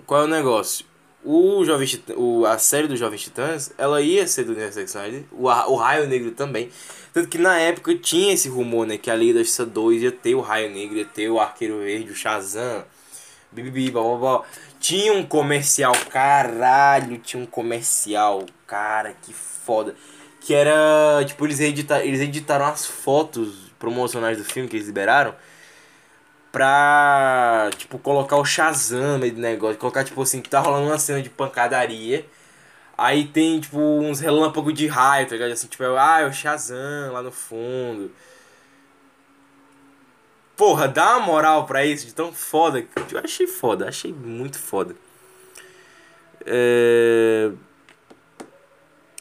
qual 0.07 0.23
é 0.23 0.25
o 0.25 0.27
negócio? 0.27 0.85
O 1.23 1.65
Jovem 1.65 1.89
o, 2.17 2.45
a 2.45 2.59
série 2.59 2.89
do 2.89 2.97
Jovem 2.97 3.17
Titãs, 3.17 3.73
ela 3.79 4.01
ia 4.01 4.27
ser 4.27 4.43
do 4.43 4.55
Zack 4.55 4.89
Snyder, 4.89 5.23
o, 5.31 5.45
o 5.45 5.77
Raio 5.77 6.09
Negro 6.09 6.33
também. 6.33 6.69
Tanto 7.13 7.29
que 7.29 7.39
na 7.39 7.57
época 7.57 7.95
tinha 7.95 8.35
esse 8.35 8.49
rumor, 8.49 8.89
né, 8.89 8.99
que 8.99 9.09
a 9.09 9.15
Liga 9.15 9.35
da 9.35 9.39
Justiça 9.39 9.65
2 9.65 10.03
ia 10.03 10.11
ter 10.11 10.35
o 10.35 10.41
Raio 10.41 10.69
Negro, 10.69 10.99
ia 10.99 11.05
ter 11.05 11.29
o 11.29 11.39
Arqueiro 11.39 11.79
Verde, 11.79 12.11
o 12.11 12.15
Shazam, 12.17 12.85
bibibi, 13.53 13.93
blá, 13.93 14.03
blá, 14.03 14.19
blá. 14.19 14.43
Tinha 14.81 15.13
um 15.13 15.25
comercial, 15.25 15.93
caralho, 16.11 17.19
tinha 17.19 17.41
um 17.41 17.47
comercial, 17.47 18.47
cara, 18.67 19.15
que 19.23 19.33
foda. 19.33 19.95
Que 20.41 20.55
era, 20.55 21.25
tipo, 21.25 21.47
eles, 21.47 21.61
edita, 21.61 22.05
eles 22.05 22.21
editaram 22.21 22.67
as 22.67 22.85
fotos 22.85 23.71
promocionais 23.79 24.39
do 24.39 24.45
filme 24.45 24.69
que 24.69 24.75
eles 24.75 24.89
liberaram 24.89 25.37
pra, 26.57 27.69
tipo, 27.77 27.99
colocar 27.99 28.39
o 28.39 28.45
Shazam 28.45 29.19
no 29.19 29.27
negócio. 29.27 29.77
Colocar, 29.77 30.03
tipo 30.05 30.23
assim, 30.23 30.41
tá 30.41 30.59
rolando 30.59 30.87
uma 30.87 30.99
cena 30.99 31.21
de 31.21 31.29
pancadaria. 31.29 32.25
Aí 32.97 33.27
tem, 33.29 33.61
tipo, 33.61 33.79
uns 33.79 34.21
relâmpagos 34.21 34.73
de 34.73 34.87
raio, 34.87 35.27
tá 35.27 35.35
ligado? 35.35 35.53
Assim, 35.53 35.67
tipo, 35.67 35.85
ah, 35.85 36.21
é 36.23 36.27
o 36.27 36.33
Shazam 36.33 37.13
lá 37.13 37.21
no 37.21 37.31
fundo. 37.31 38.11
Porra, 40.57 40.89
dá 40.89 41.19
uma 41.19 41.27
moral 41.27 41.67
pra 41.67 41.85
isso 41.85 42.07
de 42.07 42.15
tão 42.15 42.33
foda. 42.33 42.83
Eu 43.13 43.21
achei 43.23 43.47
foda, 43.47 43.87
achei 43.87 44.11
muito 44.11 44.59
foda. 44.59 44.97
É... 46.47 47.53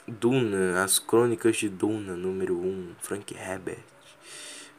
Duna, 0.07 0.85
As 0.85 0.99
Crônicas 0.99 1.57
de 1.57 1.67
Duna, 1.67 2.15
número 2.15 2.57
1, 2.57 2.95
Frank 3.01 3.35
Herbert. 3.35 3.94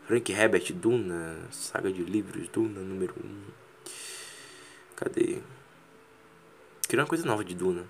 Frank 0.06 0.32
Herbert, 0.32 0.72
Duna, 0.72 1.36
saga 1.50 1.92
de 1.92 2.04
livros, 2.04 2.48
Duna 2.48 2.80
número 2.80 3.12
1. 3.24 3.26
Um. 3.26 3.44
Cadê? 4.94 5.42
Queria 6.88 7.02
uma 7.02 7.08
coisa 7.08 7.26
nova 7.26 7.44
de 7.44 7.56
Duna. 7.56 7.84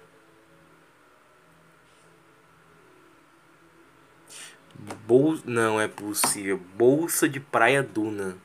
Bol... 5.07 5.39
Não 5.45 5.79
é 5.79 5.87
possível. 5.87 6.57
Bolsa 6.57 7.29
de 7.29 7.39
Praia 7.39 7.83
Duna. 7.83 8.39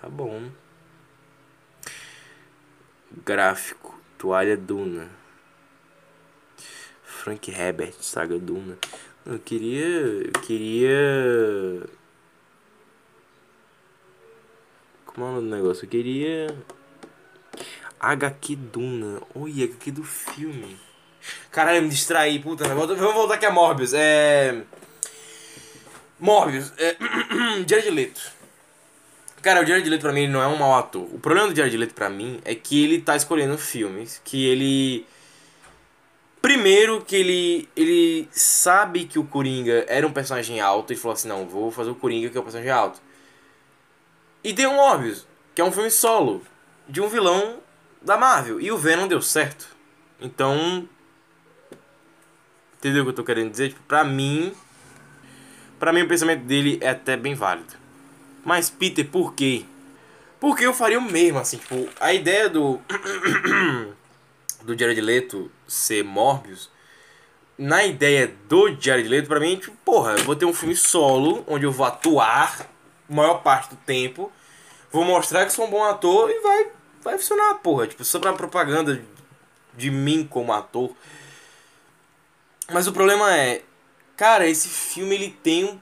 Tá 0.00 0.08
bom. 0.08 0.50
Gráfico. 3.24 4.00
Toalha 4.16 4.56
Duna. 4.56 5.10
Frank 7.04 7.50
Herbert, 7.50 7.92
saga 8.00 8.38
Duna. 8.38 8.78
Eu 9.26 9.38
queria. 9.38 9.82
Eu 9.82 10.32
queria. 10.42 11.82
Como 15.06 15.26
é 15.26 15.30
o 15.30 15.32
nome 15.34 15.50
do 15.50 15.56
negócio? 15.56 15.84
Eu 15.84 15.90
queria. 15.90 16.46
HQ 17.98 18.56
Duna. 18.56 19.20
Oi, 19.34 19.62
HQ 19.62 19.90
do 19.90 20.02
filme. 20.02 20.78
Caralho, 21.50 21.82
me 21.82 21.88
distraí, 21.88 22.38
puta. 22.38 22.64
Vamos 22.66 23.14
voltar 23.14 23.34
aqui 23.34 23.46
a 23.46 23.50
Morbius. 23.50 23.92
É. 23.92 24.62
Morbius. 26.18 26.72
É... 26.78 26.96
Jared 27.68 27.90
Leto. 27.90 28.20
Cara, 29.42 29.62
o 29.62 29.66
Jared 29.66 29.88
Leto 29.88 30.02
pra 30.02 30.12
mim 30.12 30.22
ele 30.22 30.32
não 30.32 30.42
é 30.42 30.46
um 30.46 30.56
mau 30.56 30.76
ator. 30.76 31.02
O 31.12 31.18
problema 31.18 31.48
do 31.48 31.56
Jared 31.56 31.76
Leto 31.76 31.94
pra 31.94 32.10
mim 32.10 32.40
é 32.44 32.54
que 32.54 32.84
ele 32.84 33.00
tá 33.00 33.16
escolhendo 33.16 33.56
filmes 33.58 34.20
que 34.24 34.46
ele. 34.46 35.06
Primeiro 36.42 37.04
que 37.04 37.16
ele 37.16 37.68
ele 37.76 38.28
sabe 38.32 39.04
que 39.04 39.18
o 39.18 39.24
Coringa 39.24 39.84
era 39.88 40.06
um 40.06 40.12
personagem 40.12 40.60
alto 40.60 40.92
e 40.92 40.96
falou 40.96 41.12
assim, 41.12 41.28
não, 41.28 41.46
vou 41.46 41.70
fazer 41.70 41.90
o 41.90 41.94
Coringa 41.94 42.30
que 42.30 42.36
é 42.36 42.40
um 42.40 42.44
personagem 42.44 42.72
alto. 42.72 43.00
E 44.42 44.54
tem 44.54 44.66
o 44.66 44.74
Morbius, 44.74 45.26
que 45.54 45.60
é 45.60 45.64
um 45.64 45.72
filme 45.72 45.90
solo 45.90 46.42
de 46.88 47.00
um 47.00 47.08
vilão 47.08 47.58
da 48.00 48.16
Marvel. 48.16 48.60
E 48.60 48.72
o 48.72 48.78
Venom 48.78 49.06
deu 49.06 49.20
certo. 49.20 49.68
Então. 50.20 50.88
Entendeu 52.78 53.02
o 53.02 53.04
que 53.06 53.10
eu 53.10 53.16
tô 53.16 53.24
querendo 53.24 53.50
dizer? 53.50 53.70
Tipo, 53.70 53.82
pra 53.82 54.04
mim. 54.04 54.52
Pra 55.78 55.92
mim 55.92 56.02
o 56.02 56.08
pensamento 56.08 56.44
dele 56.44 56.78
é 56.80 56.90
até 56.90 57.16
bem 57.16 57.34
válido. 57.34 57.74
Mas, 58.44 58.70
Peter, 58.70 59.06
por 59.06 59.34
quê? 59.34 59.64
Porque 60.38 60.64
eu 60.64 60.72
faria 60.72 60.98
o 60.98 61.02
mesmo, 61.02 61.38
assim, 61.38 61.58
tipo, 61.58 61.88
a 62.00 62.12
ideia 62.12 62.48
do. 62.48 62.80
do 64.62 64.78
Jared 64.78 65.00
Leto 65.00 65.50
ser 65.66 66.04
Morbius. 66.04 66.70
Na 67.56 67.84
ideia 67.84 68.34
do 68.48 68.74
Jared 68.80 69.08
Leto, 69.08 69.28
pra 69.28 69.40
mim, 69.40 69.56
tipo, 69.56 69.76
porra, 69.84 70.12
eu 70.12 70.24
vou 70.24 70.34
ter 70.34 70.46
um 70.46 70.52
filme 70.54 70.74
solo, 70.74 71.44
onde 71.46 71.66
eu 71.66 71.72
vou 71.72 71.84
atuar 71.86 72.66
a 73.08 73.12
maior 73.12 73.42
parte 73.42 73.70
do 73.70 73.76
tempo. 73.76 74.32
Vou 74.90 75.04
mostrar 75.04 75.44
que 75.44 75.52
sou 75.52 75.66
um 75.66 75.70
bom 75.70 75.84
ator 75.84 76.30
e 76.30 76.40
vai, 76.40 76.68
vai 77.02 77.18
funcionar, 77.18 77.54
porra. 77.56 77.86
Tipo, 77.86 78.04
só 78.04 78.18
pra 78.18 78.32
propaganda 78.32 79.02
de 79.76 79.90
mim 79.90 80.26
como 80.28 80.52
ator. 80.52 80.94
Mas 82.72 82.86
o 82.86 82.92
problema 82.92 83.36
é, 83.36 83.62
cara, 84.16 84.46
esse 84.46 84.68
filme 84.68 85.14
ele 85.14 85.30
tem 85.42 85.64
um 85.64 85.78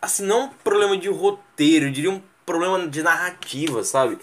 assim, 0.00 0.24
não 0.24 0.44
um 0.44 0.48
problema 0.48 0.96
de 0.96 1.08
roteiro, 1.08 1.86
eu 1.86 1.92
diria 1.92 2.10
um 2.10 2.22
problema 2.44 2.86
de 2.86 3.02
narrativa, 3.02 3.82
sabe? 3.82 4.18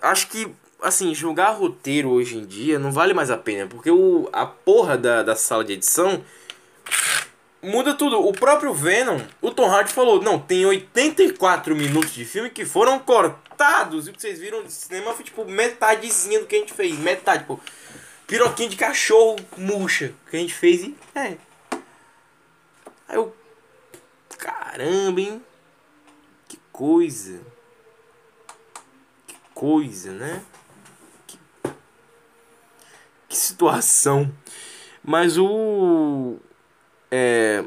Acho 0.00 0.28
que, 0.28 0.54
assim, 0.88 1.14
julgar 1.14 1.56
roteiro 1.56 2.10
hoje 2.10 2.36
em 2.36 2.44
dia 2.44 2.78
não 2.78 2.92
vale 2.92 3.14
mais 3.14 3.30
a 3.30 3.36
pena, 3.36 3.66
porque 3.66 3.90
o, 3.90 4.28
a 4.32 4.46
porra 4.46 4.96
da, 4.96 5.22
da 5.22 5.36
sala 5.36 5.64
de 5.64 5.72
edição 5.72 6.24
muda 7.62 7.94
tudo. 7.94 8.20
O 8.20 8.32
próprio 8.32 8.72
Venom, 8.72 9.20
o 9.40 9.50
Tom 9.50 9.70
Hardy 9.70 9.92
falou, 9.92 10.22
não, 10.22 10.38
tem 10.38 10.64
84 10.64 11.74
minutos 11.74 12.12
de 12.12 12.24
filme 12.24 12.50
que 12.50 12.64
foram 12.64 12.98
cortados, 12.98 14.06
e 14.06 14.10
o 14.10 14.12
que 14.12 14.20
vocês 14.20 14.38
viram 14.38 14.62
no 14.62 14.70
cinema 14.70 15.12
foi, 15.12 15.24
tipo, 15.24 15.44
metadezinha 15.44 16.40
do 16.40 16.46
que 16.46 16.56
a 16.56 16.58
gente 16.58 16.72
fez, 16.72 16.98
metade, 16.98 17.42
tipo, 17.42 17.60
piroquinha 18.26 18.68
de 18.68 18.76
cachorro 18.76 19.36
murcha, 19.56 20.12
que 20.30 20.36
a 20.36 20.40
gente 20.40 20.54
fez 20.54 20.82
e, 20.82 20.96
é. 21.14 21.36
Aí 23.08 23.16
eu, 23.16 23.34
Caramba, 24.38 25.20
hein? 25.20 25.42
Que 26.48 26.58
coisa. 26.70 27.40
Que 29.26 29.34
coisa, 29.54 30.12
né? 30.12 30.44
Que, 33.36 33.46
situação. 33.46 34.32
Mas 35.04 35.36
o. 35.38 36.36
É. 37.10 37.62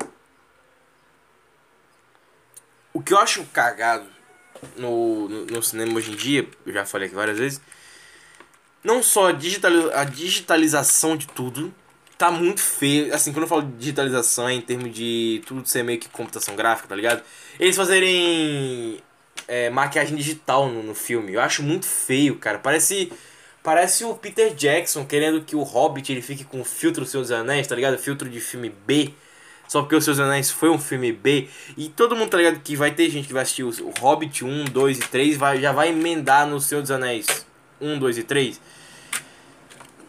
O 2.94 3.02
que 3.02 3.14
eu 3.14 3.20
acho 3.20 3.46
cagado 3.46 4.08
no, 4.76 5.30
no, 5.30 5.46
no 5.46 5.64
cinema 5.64 5.94
hoje 5.94 6.12
em 6.12 6.16
dia, 6.16 6.48
eu 6.66 6.74
já 6.74 6.86
falei 6.86 7.08
aqui 7.08 7.16
várias 7.16 7.38
vezes, 7.38 7.62
não 8.84 9.02
só 9.02 9.28
a, 9.28 9.32
digitali 9.32 9.90
a 9.94 10.04
digitalização 10.04 11.16
de 11.16 11.28
tudo, 11.28 11.74
tá 12.18 12.32
muito 12.32 12.60
feio. 12.60 13.14
Assim, 13.14 13.32
quando 13.32 13.44
eu 13.44 13.48
falo 13.48 13.62
digitalização 13.78 14.50
é 14.50 14.54
em 14.54 14.62
termos 14.62 14.92
de 14.94 15.42
tudo 15.46 15.66
ser 15.68 15.84
meio 15.84 16.00
que 16.00 16.10
computação 16.10 16.56
gráfica, 16.56 16.90
tá 16.90 16.96
ligado? 16.96 17.24
Eles 17.60 17.76
fazerem 17.76 19.02
é, 19.48 19.70
maquiagem 19.70 20.18
digital 20.18 20.68
no, 20.70 20.84
no 20.84 20.96
filme. 20.96 21.34
Eu 21.34 21.42
acho 21.42 21.64
muito 21.64 21.86
feio, 21.86 22.36
cara. 22.38 22.60
Parece. 22.60 23.12
Parece 23.64 24.06
o 24.06 24.16
Peter 24.16 24.54
Jackson 24.54 25.06
querendo 25.06 25.42
que 25.42 25.56
o 25.56 25.64
Hobbit 25.64 26.12
ele 26.12 26.22
fique 26.22 26.44
com 26.44 26.62
o 26.62 26.66
filtro 26.66 27.02
dos 27.02 27.12
Seus 27.12 27.32
Anéis, 27.32 27.68
tá 27.68 27.76
ligado? 27.76 27.98
Filtro 27.98 28.30
de 28.30 28.40
filme 28.40 28.70
B. 28.70 29.14
Só 29.68 29.82
porque 29.82 29.96
os 29.96 30.04
Seus 30.04 30.20
Anéis 30.20 30.50
foi 30.50 30.70
um 30.70 30.80
filme 30.80 31.12
B. 31.12 31.48
E 31.78 31.90
todo 31.90 32.16
mundo 32.16 32.30
tá 32.30 32.38
ligado 32.38 32.60
que 32.62 32.76
vai 32.76 32.92
ter 32.92 33.10
gente 33.10 33.28
que 33.28 33.34
vai 33.34 33.44
assistir 33.44 33.64
o, 33.64 33.94
Hobbit 34.00 34.44
1, 34.44 34.66
2 34.66 34.98
e 34.98 35.02
3, 35.02 35.38
vai, 35.38 35.62
já 35.62 35.72
vai 35.72 35.90
emendar 35.90 36.48
no 36.48 36.60
Senhor 36.60 36.82
dos 36.82 36.90
Anéis 36.90 37.46
1, 37.80 38.00
2 38.00 38.18
e 38.18 38.24
3 38.24 38.62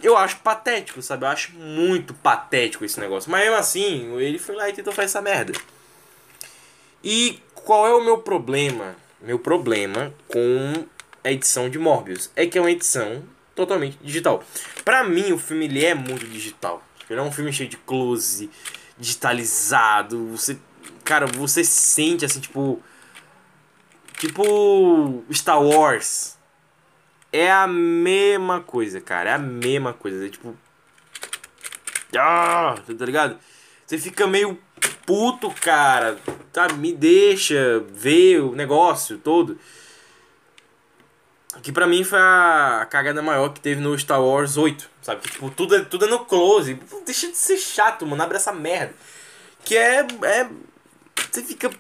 eu 0.03 0.17
acho 0.17 0.39
patético, 0.39 1.03
sabe? 1.03 1.25
Eu 1.25 1.29
acho 1.29 1.53
muito 1.53 2.15
patético 2.15 2.85
esse 2.85 2.99
negócio. 2.99 3.31
Mas 3.31 3.43
mesmo 3.43 3.57
assim, 3.57 4.19
ele 4.19 4.39
foi 4.39 4.55
lá 4.57 4.69
e 4.69 4.73
tentou 4.73 4.93
fazer 4.93 5.07
essa 5.07 5.23
merda. 5.23 5.53
E 7.03 7.41
qual 7.55 7.87
é 7.87 7.95
o 7.95 8.03
meu 8.03 8.19
problema? 8.19 8.97
Meu 9.21 9.39
problema 9.39 10.15
com 10.29 10.87
a 11.23 11.31
edição 11.31 11.69
de 11.69 11.79
Morbius 11.79 12.31
é 12.35 12.47
que 12.47 12.57
é 12.57 12.61
uma 12.61 12.71
edição 12.71 13.23
totalmente 13.61 13.99
digital. 14.03 14.43
Pra 14.85 15.05
mim, 15.05 15.33
o 15.33 15.39
filme 15.39 15.67
ele 15.67 15.85
é 15.85 15.95
muito 15.95 16.27
digital. 16.27 16.83
Ele 17.09 17.21
é 17.21 17.23
um 17.23 17.33
filme 17.33 17.53
cheio 17.53 17.69
de 17.69 17.77
close, 17.77 18.51
digitalizado. 18.99 20.29
Você, 20.29 20.59
cara, 21.05 21.27
você 21.27 21.63
sente 21.63 22.25
assim, 22.25 22.41
tipo, 22.41 22.83
tipo 24.19 25.25
Star 25.33 25.63
Wars. 25.63 26.39
É 27.33 27.51
a 27.51 27.67
mesma 27.67 28.61
coisa, 28.61 29.01
cara. 29.01 29.31
É 29.31 29.33
a 29.35 29.39
mesma 29.39 29.93
coisa. 29.93 30.25
É 30.25 30.29
tipo. 30.29 30.57
Ah, 32.17 32.75
tá 32.99 33.05
ligado? 33.05 33.39
Você 33.87 33.99
fica 33.99 34.27
meio 34.27 34.59
puto, 35.05 35.51
cara. 35.61 36.19
Tá, 36.53 36.73
me 36.73 36.93
deixa 36.93 37.85
ver 37.93 38.41
o 38.41 38.55
negócio 38.55 39.19
todo. 39.19 39.59
Que 41.63 41.73
pra 41.73 41.87
mim 41.87 42.05
foi 42.05 42.19
a 42.19 42.87
cagada 42.91 43.23
maior 43.23 43.51
que 43.51 43.61
teve 43.61 43.81
no 43.81 43.99
Star 43.99 44.23
Wars 44.23 44.57
8. 44.57 44.91
Sabe? 45.03 45.21
Que 45.21 45.31
tipo, 45.31 45.51
tudo 45.51 45.77
é, 45.77 45.81
tudo 45.81 46.05
é 46.05 46.09
no 46.09 46.25
close. 46.25 46.75
Deixa 47.05 47.29
de 47.29 47.37
ser 47.37 47.59
chato, 47.59 48.07
mano. 48.07 48.23
Abre 48.23 48.37
essa 48.37 48.53
merda. 48.53 48.95
Que 49.65 49.77
é. 49.77 50.01
é 50.01 50.49
você 51.31 51.43
fica 51.43 51.71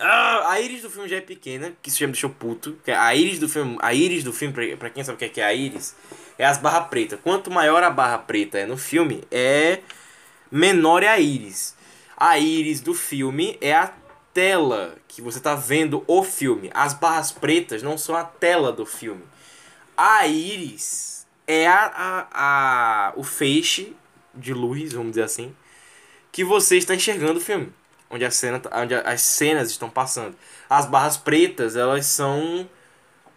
ah, 0.00 0.52
a 0.52 0.60
íris 0.60 0.82
do 0.82 0.90
filme 0.90 1.08
já 1.08 1.16
é 1.16 1.20
pequena, 1.20 1.72
que 1.82 1.88
isso 1.88 1.98
já 1.98 2.06
me 2.06 2.12
deixou 2.12 2.30
puto. 2.30 2.78
Que 2.84 2.90
A 2.90 3.14
íris 3.14 3.38
do 3.38 3.48
filme, 3.48 3.76
a 3.80 3.94
íris 3.94 4.24
do 4.24 4.32
filme, 4.32 4.52
pra, 4.52 4.76
pra 4.76 4.90
quem 4.90 5.02
sabe 5.02 5.16
o 5.16 5.18
que 5.18 5.24
é, 5.24 5.28
que 5.28 5.40
é 5.40 5.44
a 5.44 5.54
íris, 5.54 5.94
é 6.38 6.44
as 6.44 6.58
barras 6.58 6.88
pretas. 6.88 7.18
Quanto 7.22 7.50
maior 7.50 7.82
a 7.82 7.90
barra 7.90 8.18
preta 8.18 8.58
é 8.58 8.66
no 8.66 8.76
filme, 8.76 9.24
é 9.30 9.80
menor 10.50 11.02
é 11.02 11.08
a 11.08 11.18
íris. 11.18 11.74
A 12.16 12.38
íris 12.38 12.80
do 12.80 12.94
filme 12.94 13.56
é 13.60 13.74
a 13.74 13.92
tela 14.36 14.96
que 15.08 15.22
você 15.22 15.40
tá 15.40 15.54
vendo 15.54 16.04
o 16.06 16.22
filme. 16.22 16.70
As 16.74 16.92
barras 16.92 17.32
pretas 17.32 17.82
não 17.82 17.96
são 17.96 18.14
a 18.14 18.22
tela 18.22 18.70
do 18.70 18.84
filme. 18.84 19.22
A 19.96 20.26
íris 20.26 21.26
é 21.46 21.66
a, 21.66 21.86
a, 21.86 23.08
a 23.08 23.12
o 23.16 23.24
feixe 23.24 23.96
de 24.34 24.52
luz, 24.52 24.92
vamos 24.92 25.12
dizer 25.12 25.22
assim, 25.22 25.56
que 26.30 26.44
você 26.44 26.76
está 26.76 26.94
enxergando 26.94 27.38
o 27.38 27.42
filme 27.42 27.72
onde, 28.10 28.26
a 28.26 28.30
cena, 28.30 28.60
tá- 28.60 28.70
onde 28.78 28.94
as 28.94 29.22
cenas 29.22 29.70
estão 29.70 29.88
passando. 29.88 30.36
As 30.68 30.84
barras 30.84 31.16
pretas, 31.16 31.74
elas 31.74 32.04
são 32.04 32.68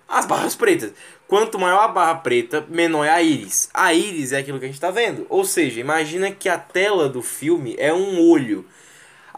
as 0.05 0.25
barras 0.25 0.53
pretas. 0.53 0.91
Quanto 1.29 1.57
maior 1.57 1.79
a 1.79 1.87
barra 1.87 2.15
preta, 2.15 2.65
menor 2.67 3.05
é 3.05 3.09
a 3.09 3.21
íris. 3.21 3.69
A 3.73 3.93
íris 3.93 4.33
é 4.33 4.39
aquilo 4.39 4.59
que 4.59 4.65
a 4.65 4.67
gente 4.67 4.75
está 4.75 4.91
vendo. 4.91 5.25
Ou 5.29 5.45
seja, 5.45 5.79
imagina 5.79 6.29
que 6.29 6.49
a 6.49 6.57
tela 6.57 7.07
do 7.07 7.21
filme 7.21 7.73
é 7.79 7.93
um 7.93 8.19
olho. 8.19 8.67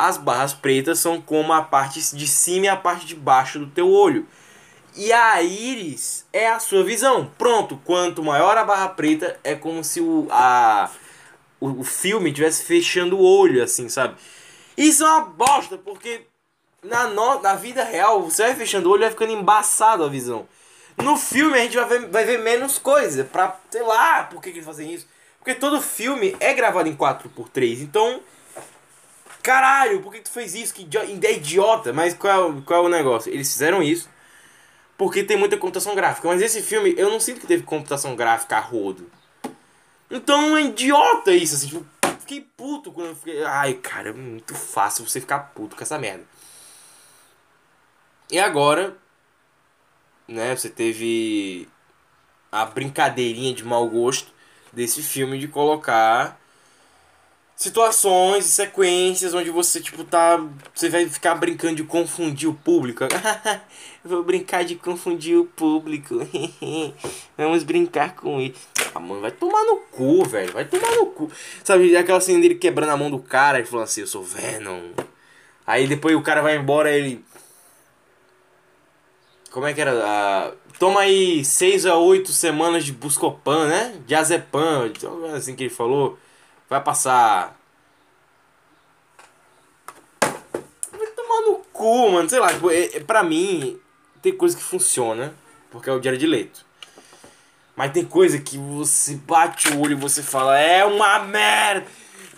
As 0.02 0.18
barras 0.18 0.52
pretas 0.52 0.98
são 0.98 1.22
como 1.22 1.53
a 1.53 1.61
parte 1.61 2.15
de 2.15 2.28
cima 2.28 2.65
e 2.65 2.69
a 2.69 2.76
parte 2.76 3.06
de 3.06 3.14
baixo 3.14 3.60
do 3.60 3.68
teu 3.68 3.88
olho. 3.88 4.26
E 4.95 5.14
a 5.14 5.44
íris 5.44 6.26
é 6.34 6.49
a 6.49 6.60
sua 6.60 6.84
visão. 6.84 7.32
Pronto, 7.38 7.80
quanto 7.86 8.23
maior 8.23 8.57
a 8.57 8.64
barra 8.64 8.90
preta, 8.90 9.40
é 9.44 9.53
como 9.53 9.84
se 9.84 10.02
o, 10.02 10.28
a, 10.32 10.90
o, 11.60 11.82
o 11.82 11.84
filme 11.84 12.32
estivesse 12.32 12.64
fechando 12.64 13.15
o 13.15 13.23
olho, 13.23 13.64
assim, 13.64 13.88
sabe? 13.90 14.15
Isso 14.76 15.03
é 15.03 15.07
uma 15.07 15.22
bosta, 15.22 15.78
porque 15.78 16.26
na, 16.82 17.06
no, 17.06 17.40
na 17.40 17.53
vida 17.53 17.84
real, 17.84 18.23
você 18.23 18.41
vai 18.41 18.56
fechando 18.56 18.90
o 18.90 18.94
olho 18.94 19.02
e 19.02 19.06
vai 19.06 19.11
ficando 19.11 19.34
embaçado 19.34 20.03
a 20.03 20.10
visão. 20.10 20.48
No 20.98 21.15
filme 21.15 21.60
a 21.60 21.61
gente 21.61 21.78
vai 21.78 21.86
ver, 21.86 22.07
vai 22.07 22.26
ver 22.26 22.40
menos 22.40 22.80
coisa, 22.80 23.23
pra, 23.23 23.56
sei 23.69 23.84
lá, 23.84 24.23
por 24.23 24.41
que, 24.41 24.49
que 24.49 24.57
eles 24.57 24.65
fazem 24.65 24.91
isso. 24.91 25.07
Porque 25.38 25.53
todo 25.53 25.80
filme 25.80 26.36
é 26.40 26.56
gravado 26.56 26.90
em 26.90 26.95
4x3, 26.95 27.82
então 27.82 28.19
caralho, 29.41 30.01
por 30.01 30.13
que 30.13 30.22
tu 30.22 30.31
fez 30.31 30.55
isso? 30.55 30.73
Que 30.73 30.84
ideia 30.84 31.35
idiota. 31.35 31.91
Mas 31.91 32.13
qual 32.13 32.51
é, 32.51 32.61
qual 32.61 32.84
é 32.84 32.88
o 32.88 32.89
negócio? 32.89 33.31
Eles 33.31 33.51
fizeram 33.51 33.81
isso 33.84 34.09
porque 34.97 35.23
tem 35.23 35.38
muita 35.38 35.57
computação 35.57 35.95
gráfica. 35.95 36.27
Mas 36.27 36.41
esse 36.41 36.61
filme, 36.61 36.93
eu 36.97 37.09
não 37.09 37.19
sinto 37.19 37.41
que 37.41 37.47
teve 37.47 37.63
computação 37.63 38.15
gráfica 38.15 38.57
a 38.57 38.59
rodo. 38.59 39.09
Então 40.09 40.57
é 40.57 40.63
idiota 40.63 41.31
isso, 41.31 41.55
assim, 41.55 41.68
tipo, 41.68 41.85
fiquei 42.19 42.41
puto 42.41 42.91
quando 42.91 43.07
eu 43.07 43.15
fiquei. 43.15 43.43
Ai, 43.43 43.73
cara, 43.76 44.09
é 44.09 44.13
muito 44.13 44.53
fácil 44.53 45.07
você 45.07 45.22
ficar 45.22 45.39
puto 45.55 45.76
com 45.76 45.84
essa 45.84 45.97
merda. 45.97 46.23
E 48.30 48.39
agora, 48.39 48.97
né, 50.27 50.55
você 50.55 50.69
teve 50.69 51.68
a 52.51 52.65
brincadeirinha 52.65 53.53
de 53.53 53.63
mau 53.63 53.88
gosto 53.89 54.31
desse 54.72 55.01
filme 55.01 55.39
de 55.39 55.47
colocar 55.47 56.40
situações 57.62 58.46
e 58.46 58.50
sequências 58.50 59.36
onde 59.36 59.52
você, 59.52 59.80
tipo, 59.80 60.04
tá. 60.04 60.44
Você 60.74 60.90
vai 60.90 61.08
ficar 61.08 61.36
brincando 61.36 61.76
de 61.76 61.84
confundir 61.84 62.50
o 62.50 62.56
público. 62.56 63.04
Vou 64.04 64.24
brincar 64.24 64.64
de 64.64 64.76
confundir 64.76 65.38
o 65.38 65.46
público. 65.46 66.16
Vamos 67.38 67.64
brincar 67.64 68.16
com 68.16 68.42
ele. 68.42 68.56
Ah, 68.96 69.00
mano, 69.00 69.22
vai 69.22 69.30
tomar 69.30 69.64
no 69.64 69.78
cu, 69.78 70.26
velho. 70.26 70.52
Vai 70.52 70.66
tomar 70.66 70.96
no 70.96 71.06
cu. 71.06 71.32
Sabe, 71.64 71.96
aquela 71.96 72.20
cena 72.20 72.40
dele 72.40 72.56
quebrando 72.56 72.94
a 72.94 72.98
mão 72.98 73.12
do 73.12 73.20
cara 73.20 73.60
e 73.60 73.66
falando 73.66 73.84
assim, 73.84 74.02
eu 74.02 74.08
sou 74.08 74.24
Venom. 74.24 74.90
Aí 75.66 75.86
depois 75.86 76.16
o 76.16 76.22
cara 76.24 76.42
vai 76.42 76.58
embora 76.58 76.90
ele. 76.90 77.24
Como 79.52 79.68
é 79.68 79.74
que 79.74 79.82
era? 79.82 80.04
Ah, 80.04 80.52
toma 80.80 81.02
aí 81.02 81.46
6 81.46 81.86
a 81.86 81.96
8 81.96 82.32
semanas 82.32 82.84
de 82.84 82.92
Buscopan, 82.92 83.68
né? 83.68 84.00
De 84.08 84.16
Azepam, 84.16 84.92
assim 85.36 85.56
que 85.56 85.66
ele 85.66 85.70
falou. 85.70 86.18
Vai 86.72 86.81
passar. 86.81 87.60
Vai 90.22 91.07
tomar 91.07 91.41
no 91.41 91.56
cu, 91.73 92.11
mano. 92.11 92.30
Sei 92.30 92.39
lá, 92.39 92.48
tipo, 92.53 92.72
é, 92.72 92.95
é, 92.95 92.99
pra 93.02 93.23
mim, 93.23 93.77
tem 94.22 94.31
coisa 94.31 94.56
que 94.56 94.64
funciona, 94.64 95.35
porque 95.69 95.89
é 95.89 95.93
o 95.93 95.99
diário 95.99 96.18
de 96.18 96.26
leito. 96.26 96.65
Mas 97.76 97.91
tem 97.91 98.06
coisa 98.06 98.39
que 98.39 98.57
você 98.57 99.15
bate 99.15 99.68
o 99.68 99.81
olho 99.81 99.91
e 99.91 99.95
você 99.95 100.23
fala, 100.23 100.57
é 100.57 100.85
uma 100.85 101.19
merda! 101.19 101.85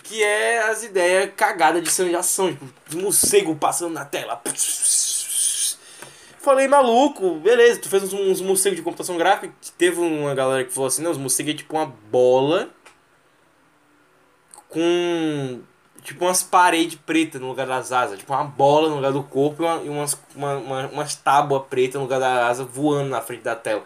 Que 0.02 0.20
é 0.20 0.68
as 0.68 0.82
ideias 0.82 1.30
cagadas 1.36 1.80
de 1.80 1.90
cena 1.92 2.08
de 2.08 2.16
ação, 2.16 2.52
tipo, 2.52 2.66
os 2.88 2.94
morcegos 2.96 3.56
passando 3.56 3.92
na 3.92 4.04
tela. 4.04 4.42
Falei, 6.40 6.66
maluco, 6.66 7.36
beleza, 7.36 7.78
tu 7.80 7.88
fez 7.88 8.02
uns, 8.02 8.12
uns 8.12 8.40
morcegos 8.40 8.76
de 8.76 8.82
computação 8.82 9.16
gráfica. 9.16 9.54
Teve 9.78 10.00
uma 10.00 10.34
galera 10.34 10.64
que 10.64 10.72
falou 10.72 10.88
assim, 10.88 11.02
não, 11.02 11.12
os 11.12 11.18
morcegos 11.18 11.54
é 11.54 11.56
tipo 11.56 11.76
uma 11.76 11.86
bola 11.86 12.74
com 14.74 15.60
tipo 16.02 16.24
umas 16.24 16.42
paredes 16.42 16.96
pretas 17.06 17.40
no 17.40 17.46
lugar 17.48 17.66
das 17.66 17.92
asas, 17.92 18.18
tipo 18.18 18.32
uma 18.32 18.44
bola 18.44 18.88
no 18.88 18.96
lugar 18.96 19.12
do 19.12 19.22
corpo 19.22 19.62
e, 19.62 19.66
uma, 19.66 19.82
e 19.84 19.88
umas, 19.88 20.18
uma, 20.34 20.56
uma, 20.56 20.86
umas 20.88 21.14
tábuas 21.14 21.62
pretas 21.70 21.94
no 21.94 22.02
lugar 22.02 22.18
da 22.20 22.48
asa 22.48 22.64
voando 22.64 23.08
na 23.08 23.20
frente 23.22 23.42
da 23.42 23.54
tela. 23.56 23.84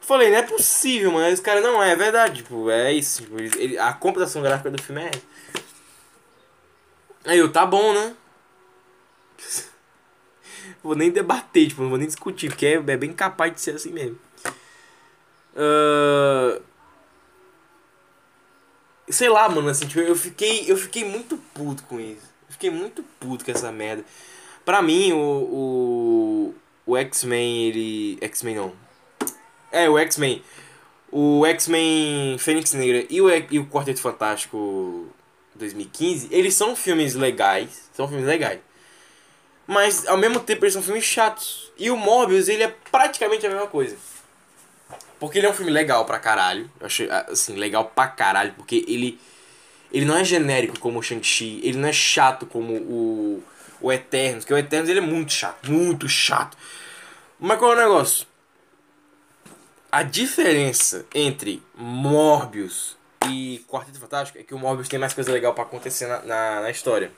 Falei, 0.00 0.30
não 0.30 0.38
é 0.38 0.42
possível, 0.42 1.12
mano. 1.12 1.32
Os 1.32 1.38
caras, 1.38 1.62
não, 1.62 1.80
é 1.80 1.94
verdade, 1.94 2.42
tipo, 2.42 2.68
é 2.68 2.92
isso. 2.92 3.22
Tipo, 3.22 3.40
ele- 3.40 3.78
a 3.78 3.92
computação 3.92 4.42
gráfica 4.42 4.68
do 4.70 4.82
filme 4.82 5.02
é 5.02 5.06
essa. 5.08 5.22
Aí 7.24 7.38
eu, 7.38 7.52
tá 7.52 7.64
bom, 7.64 7.92
né? 7.94 8.14
vou 10.82 10.96
nem 10.96 11.10
debater, 11.12 11.68
tipo, 11.68 11.82
não 11.82 11.90
vou 11.90 11.98
nem 11.98 12.08
discutir, 12.08 12.48
porque 12.48 12.66
é, 12.66 12.72
é 12.74 12.96
bem 12.96 13.12
capaz 13.12 13.54
de 13.54 13.60
ser 13.60 13.76
assim 13.76 13.92
mesmo. 13.92 14.18
Ahn, 15.56 16.60
Sei 19.10 19.28
lá, 19.28 19.48
mano, 19.48 19.68
assim, 19.68 19.86
tipo, 19.86 20.00
eu 20.00 20.16
fiquei, 20.16 20.64
eu 20.70 20.76
fiquei 20.76 21.04
muito 21.04 21.36
puto 21.54 21.82
com 21.84 21.98
isso. 22.00 22.28
Eu 22.48 22.52
fiquei 22.52 22.70
muito 22.70 23.02
puto 23.18 23.44
com 23.44 23.50
essa 23.50 23.72
merda. 23.72 24.04
Pra 24.64 24.82
mim, 24.82 25.12
o, 25.12 25.18
o, 25.18 26.54
o 26.86 26.96
X-Men, 26.96 27.66
ele... 27.66 28.18
X-Men 28.20 28.56
não. 28.56 28.72
É, 29.72 29.88
o 29.88 29.98
X-Men. 29.98 30.42
O 31.10 31.44
X-Men 31.46 32.38
Fênix 32.38 32.72
Negra 32.72 33.04
e 33.10 33.20
o, 33.20 33.28
e 33.28 33.58
o 33.58 33.66
Quarteto 33.66 34.00
Fantástico 34.00 35.08
2015, 35.56 36.28
eles 36.30 36.54
são 36.54 36.76
filmes 36.76 37.14
legais. 37.14 37.90
São 37.94 38.08
filmes 38.08 38.26
legais. 38.26 38.60
Mas, 39.66 40.06
ao 40.06 40.16
mesmo 40.16 40.40
tempo, 40.40 40.64
eles 40.64 40.74
são 40.74 40.82
filmes 40.82 41.04
chatos. 41.04 41.72
E 41.78 41.90
o 41.90 41.96
Morbius, 41.96 42.48
ele 42.48 42.62
é 42.64 42.74
praticamente 42.90 43.46
a 43.46 43.50
mesma 43.50 43.66
coisa. 43.66 43.96
Porque 45.20 45.38
ele 45.38 45.46
é 45.46 45.50
um 45.50 45.54
filme 45.54 45.70
legal 45.70 46.04
pra 46.06 46.18
caralho. 46.18 46.70
Eu 46.80 46.86
achei, 46.86 47.08
assim, 47.10 47.54
legal 47.54 47.84
pra 47.84 48.08
caralho. 48.08 48.54
Porque 48.54 48.84
ele. 48.88 49.20
Ele 49.92 50.06
não 50.06 50.16
é 50.16 50.24
genérico 50.24 50.78
como 50.80 50.98
o 50.98 51.02
Shang-Chi. 51.02 51.60
Ele 51.62 51.78
não 51.78 51.88
é 51.88 51.92
chato 51.92 52.46
como 52.46 52.72
o. 52.72 53.42
O 53.82 53.92
Eternos. 53.92 54.44
Porque 54.44 54.54
o 54.54 54.58
Eternos 54.58 54.88
ele 54.88 54.98
é 54.98 55.02
muito 55.02 55.32
chato. 55.32 55.70
Muito 55.70 56.08
chato. 56.08 56.56
Mas 57.38 57.58
qual 57.58 57.72
é 57.72 57.76
o 57.76 57.78
negócio? 57.78 58.26
A 59.92 60.02
diferença 60.02 61.04
entre 61.14 61.62
Morbius 61.74 62.96
e 63.28 63.64
Quarteto 63.68 63.98
Fantástico 63.98 64.38
é 64.38 64.42
que 64.42 64.54
o 64.54 64.58
Morbius 64.58 64.88
tem 64.88 64.98
mais 64.98 65.12
coisa 65.12 65.32
legal 65.32 65.52
pra 65.52 65.64
acontecer 65.64 66.06
na, 66.06 66.20
na, 66.22 66.60
na 66.62 66.70
história. 66.70 67.10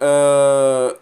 Ah, 0.00 0.96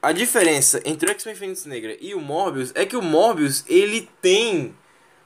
a 0.00 0.12
diferença 0.12 0.80
entre 0.84 1.08
o 1.08 1.12
X-Men 1.12 1.34
Fênix 1.34 1.64
Negra 1.64 1.96
e 2.00 2.14
o 2.14 2.20
Morbius 2.20 2.72
é 2.74 2.86
que 2.86 2.96
o 2.96 3.02
Morbius, 3.02 3.64
ele 3.66 4.08
tem 4.22 4.74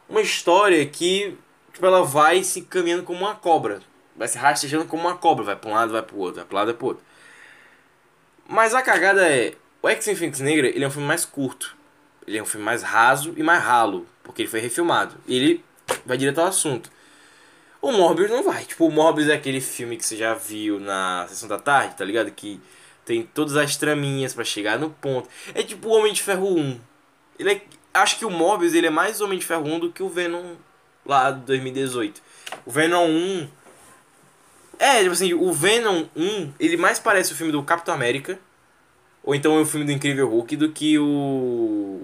uma 0.08 0.20
história 0.20 0.84
que 0.86 1.36
tipo, 1.72 1.86
ela 1.86 2.02
vai 2.02 2.42
se 2.42 2.62
caminhando 2.62 3.02
como 3.02 3.20
uma 3.20 3.34
cobra. 3.34 3.80
Vai 4.16 4.28
se 4.28 4.38
rastejando 4.38 4.84
como 4.86 5.02
uma 5.02 5.16
cobra. 5.16 5.44
Vai 5.44 5.56
pra 5.56 5.70
um 5.70 5.74
lado, 5.74 5.92
vai 5.92 6.02
pro 6.02 6.18
outro, 6.18 6.36
vai 6.36 6.44
pro 6.44 6.56
lado, 6.56 6.66
vai 6.66 6.74
pro 6.74 6.86
outro. 6.88 7.04
Mas 8.48 8.74
a 8.74 8.82
cagada 8.82 9.26
é... 9.28 9.54
O 9.82 9.88
X-Men 9.88 10.16
Fênix 10.16 10.40
Negra, 10.40 10.68
ele 10.68 10.84
é 10.84 10.86
um 10.86 10.90
filme 10.90 11.08
mais 11.08 11.24
curto. 11.24 11.76
Ele 12.26 12.38
é 12.38 12.42
um 12.42 12.46
filme 12.46 12.64
mais 12.64 12.82
raso 12.82 13.34
e 13.36 13.42
mais 13.42 13.62
ralo. 13.62 14.06
Porque 14.22 14.42
ele 14.42 14.48
foi 14.48 14.60
refilmado. 14.60 15.16
E 15.26 15.36
ele 15.36 15.64
vai 16.06 16.16
direto 16.16 16.40
ao 16.40 16.46
assunto. 16.46 16.90
O 17.80 17.90
Morbius 17.90 18.30
não 18.30 18.44
vai. 18.44 18.64
Tipo, 18.64 18.86
o 18.86 18.92
Morbius 18.92 19.28
é 19.28 19.34
aquele 19.34 19.60
filme 19.60 19.96
que 19.96 20.06
você 20.06 20.16
já 20.16 20.34
viu 20.34 20.78
na 20.78 21.26
Sessão 21.28 21.48
da 21.48 21.58
Tarde, 21.58 21.96
tá 21.96 22.04
ligado? 22.04 22.30
Que 22.30 22.60
tem 23.04 23.22
todas 23.22 23.56
as 23.56 23.76
traminhas 23.76 24.34
pra 24.34 24.44
chegar 24.44 24.78
no 24.78 24.90
ponto. 24.90 25.28
É 25.54 25.62
tipo 25.62 25.88
o 25.88 25.92
Homem 25.92 26.12
de 26.12 26.22
Ferro 26.22 26.56
1. 26.56 26.80
Ele 27.38 27.52
é, 27.52 27.62
acho 27.94 28.18
que 28.18 28.24
o 28.24 28.30
Morbius 28.30 28.74
ele 28.74 28.86
é 28.86 28.90
mais 28.90 29.20
Homem 29.20 29.38
de 29.38 29.44
Ferro 29.44 29.66
1 29.66 29.80
do 29.80 29.92
que 29.92 30.02
o 30.02 30.08
Venom 30.08 30.54
lá 31.04 31.30
de 31.30 31.40
2018. 31.40 32.22
O 32.64 32.70
Venom 32.70 33.06
1 33.06 33.48
é, 34.78 35.00
tipo 35.00 35.12
assim, 35.12 35.32
o 35.34 35.52
Venom 35.52 36.06
1, 36.16 36.54
ele 36.58 36.76
mais 36.76 36.98
parece 36.98 37.32
o 37.32 37.36
filme 37.36 37.52
do 37.52 37.62
Capitão 37.62 37.94
América 37.94 38.38
ou 39.22 39.34
então 39.34 39.56
é 39.56 39.60
o 39.60 39.66
filme 39.66 39.86
do 39.86 39.92
Incrível 39.92 40.28
Hulk 40.28 40.56
do 40.56 40.72
que 40.72 40.98
o 40.98 42.00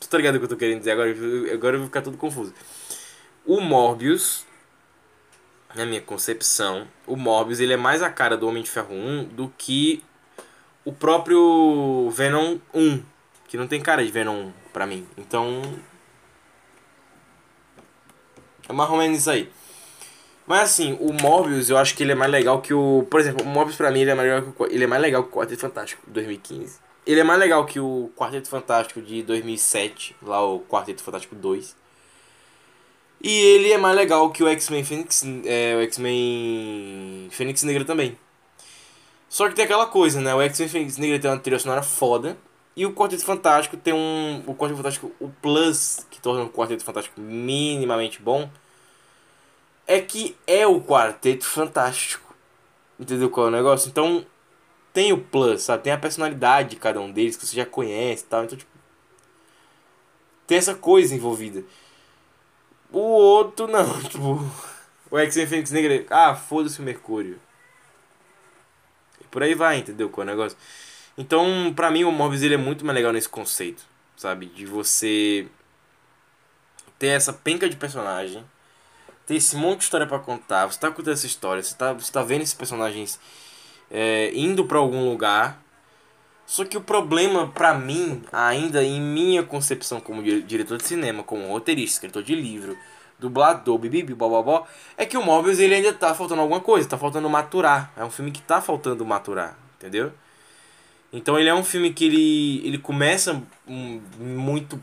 Tu 0.00 0.08
tá 0.08 0.18
ligado 0.18 0.36
o 0.36 0.38
que 0.38 0.44
eu 0.44 0.48
tô 0.48 0.56
querendo 0.56 0.78
dizer 0.78 0.92
agora? 0.92 1.14
Agora 1.52 1.76
eu 1.76 1.80
vou 1.80 1.88
ficar 1.88 2.02
tudo 2.02 2.18
confuso. 2.18 2.52
O 3.46 3.60
Morbius 3.60 4.44
na 5.74 5.84
minha 5.84 6.00
concepção, 6.00 6.86
o 7.06 7.16
Morbius 7.16 7.60
ele 7.60 7.72
é 7.72 7.76
mais 7.76 8.02
a 8.02 8.10
cara 8.10 8.36
do 8.36 8.46
Homem 8.46 8.62
de 8.62 8.70
Ferro 8.70 8.94
1 8.94 9.24
do 9.24 9.52
que 9.58 10.02
o 10.84 10.92
próprio 10.92 12.08
Venom 12.10 12.58
1, 12.72 13.02
que 13.48 13.56
não 13.56 13.66
tem 13.66 13.80
cara 13.80 14.04
de 14.04 14.10
Venom 14.10 14.46
1 14.46 14.52
pra 14.72 14.86
mim. 14.86 15.06
Então 15.16 15.62
é 18.68 18.72
mais 18.72 18.90
ou 18.90 18.96
menos 18.96 19.18
isso 19.18 19.30
aí. 19.30 19.50
Mas 20.46 20.60
assim, 20.60 20.96
o 21.00 21.12
Morbius 21.12 21.70
eu 21.70 21.78
acho 21.78 21.94
que 21.94 22.02
ele 22.02 22.12
é 22.12 22.14
mais 22.14 22.30
legal 22.30 22.60
que 22.60 22.74
o, 22.74 23.06
por 23.10 23.18
exemplo, 23.18 23.44
o 23.44 23.48
Morbius 23.48 23.76
pra 23.76 23.90
mim 23.90 24.00
ele 24.00 24.10
é 24.10 24.14
mais 24.14 24.28
legal 24.28 24.52
que 24.52 24.62
o, 24.62 24.66
ele 24.66 24.84
é 24.84 24.86
mais 24.86 25.02
legal 25.02 25.22
que 25.24 25.28
o 25.30 25.32
Quarteto 25.32 25.60
Fantástico 25.60 26.02
de 26.06 26.12
2015. 26.12 26.78
Ele 27.06 27.20
é 27.20 27.24
mais 27.24 27.38
legal 27.38 27.64
que 27.66 27.80
o 27.80 28.10
Quarteto 28.16 28.48
Fantástico 28.48 29.00
de 29.00 29.22
2007, 29.22 30.16
lá 30.22 30.42
o 30.42 30.60
Quarteto 30.60 31.02
Fantástico 31.02 31.34
2. 31.34 31.76
E 33.26 33.30
ele 33.30 33.72
é 33.72 33.78
mais 33.78 33.96
legal 33.96 34.30
que 34.30 34.44
o 34.44 34.48
X-Men 34.48 34.84
Fênix, 34.84 35.24
é, 35.46 35.74
o 35.76 35.80
X-Men 35.80 37.28
Fênix 37.30 37.62
Negra 37.62 37.82
também. 37.82 38.18
Só 39.30 39.48
que 39.48 39.54
tem 39.54 39.64
aquela 39.64 39.86
coisa, 39.86 40.20
né? 40.20 40.34
O 40.34 40.42
X-Men 40.42 40.68
Fênix 40.68 40.98
Negra 40.98 41.18
tem 41.18 41.30
uma 41.30 41.38
trilha 41.38 41.58
sonora 41.58 41.82
foda. 41.82 42.36
E 42.76 42.84
o 42.84 42.92
Quarteto 42.92 43.24
Fantástico 43.24 43.78
tem 43.78 43.94
um. 43.94 44.42
O 44.46 44.54
Quarteto 44.54 44.76
Fantástico, 44.76 45.10
o 45.18 45.30
plus 45.30 46.06
que 46.10 46.20
torna 46.20 46.42
o 46.42 46.50
Quarteto 46.50 46.84
Fantástico 46.84 47.18
minimamente 47.18 48.20
bom. 48.20 48.50
É 49.86 50.02
que 50.02 50.36
é 50.46 50.66
o 50.66 50.82
Quarteto 50.82 51.46
Fantástico. 51.46 52.34
Entendeu 53.00 53.30
qual 53.30 53.46
é 53.46 53.48
o 53.48 53.52
negócio? 53.52 53.88
Então 53.88 54.26
tem 54.92 55.14
o 55.14 55.18
plus, 55.18 55.62
sabe? 55.62 55.82
Tem 55.82 55.94
a 55.94 55.98
personalidade 55.98 56.70
de 56.70 56.76
cada 56.76 57.00
um 57.00 57.10
deles 57.10 57.38
que 57.38 57.46
você 57.46 57.56
já 57.56 57.64
conhece 57.64 58.24
e 58.24 58.26
tal. 58.26 58.44
Então, 58.44 58.58
tipo. 58.58 58.70
Tem 60.46 60.58
essa 60.58 60.74
coisa 60.74 61.14
envolvida. 61.14 61.64
O 62.94 63.00
outro 63.00 63.66
não, 63.66 63.98
tipo. 64.08 64.40
O 65.10 65.18
X-Men 65.18 65.46
Fênix 65.48 65.70
Negra. 65.72 66.06
Ah, 66.08 66.36
foda-se 66.36 66.78
o 66.80 66.82
Mercúrio. 66.84 67.40
E 69.20 69.24
por 69.24 69.42
aí 69.42 69.52
vai, 69.54 69.78
entendeu? 69.78 70.12
É 70.16 70.20
o 70.20 70.24
negócio? 70.24 70.56
Então, 71.18 71.72
pra 71.74 71.90
mim, 71.90 72.04
o 72.04 72.12
Morbius 72.12 72.42
ele 72.42 72.54
é 72.54 72.58
muito 72.58 72.84
mais 72.84 72.94
legal 72.94 73.12
nesse 73.12 73.28
conceito, 73.28 73.84
sabe? 74.16 74.46
De 74.46 74.64
você 74.64 75.48
ter 76.96 77.08
essa 77.08 77.32
penca 77.32 77.68
de 77.68 77.76
personagem, 77.76 78.44
ter 79.26 79.34
esse 79.36 79.56
monte 79.56 79.78
de 79.78 79.84
história 79.84 80.06
pra 80.06 80.20
contar. 80.20 80.66
Você 80.66 80.78
tá 80.78 80.88
contando 80.88 81.14
essa 81.14 81.26
história, 81.26 81.62
você 81.62 81.74
tá, 81.74 81.92
você 81.92 82.12
tá 82.12 82.22
vendo 82.22 82.42
esses 82.42 82.54
personagens 82.54 83.18
é, 83.90 84.30
indo 84.34 84.64
pra 84.66 84.78
algum 84.78 85.08
lugar. 85.08 85.60
Só 86.46 86.64
que 86.64 86.76
o 86.76 86.80
problema, 86.80 87.48
pra 87.48 87.74
mim, 87.74 88.22
ainda 88.32 88.82
em 88.84 89.00
minha 89.00 89.42
concepção 89.42 90.00
como 90.00 90.22
di- 90.22 90.42
diretor 90.42 90.76
de 90.78 90.86
cinema, 90.86 91.22
como 91.22 91.48
roteirista, 91.48 91.94
escritor 91.94 92.22
de 92.22 92.34
livro, 92.34 92.76
dublador, 93.18 93.78
bibibi, 93.78 94.14
bobobó, 94.14 94.66
é 94.96 95.06
que 95.06 95.16
o 95.16 95.22
Morbius 95.22 95.58
ele 95.58 95.74
ainda 95.74 95.92
tá 95.92 96.14
faltando 96.14 96.42
alguma 96.42 96.60
coisa, 96.60 96.88
tá 96.88 96.98
faltando 96.98 97.28
maturar. 97.30 97.92
É 97.96 98.04
um 98.04 98.10
filme 98.10 98.30
que 98.30 98.42
tá 98.42 98.60
faltando 98.60 99.04
maturar, 99.06 99.56
entendeu? 99.76 100.12
Então 101.12 101.38
ele 101.38 101.48
é 101.48 101.54
um 101.54 101.64
filme 101.64 101.92
que 101.92 102.04
ele, 102.06 102.66
ele 102.66 102.78
começa 102.78 103.40
muito 103.66 104.80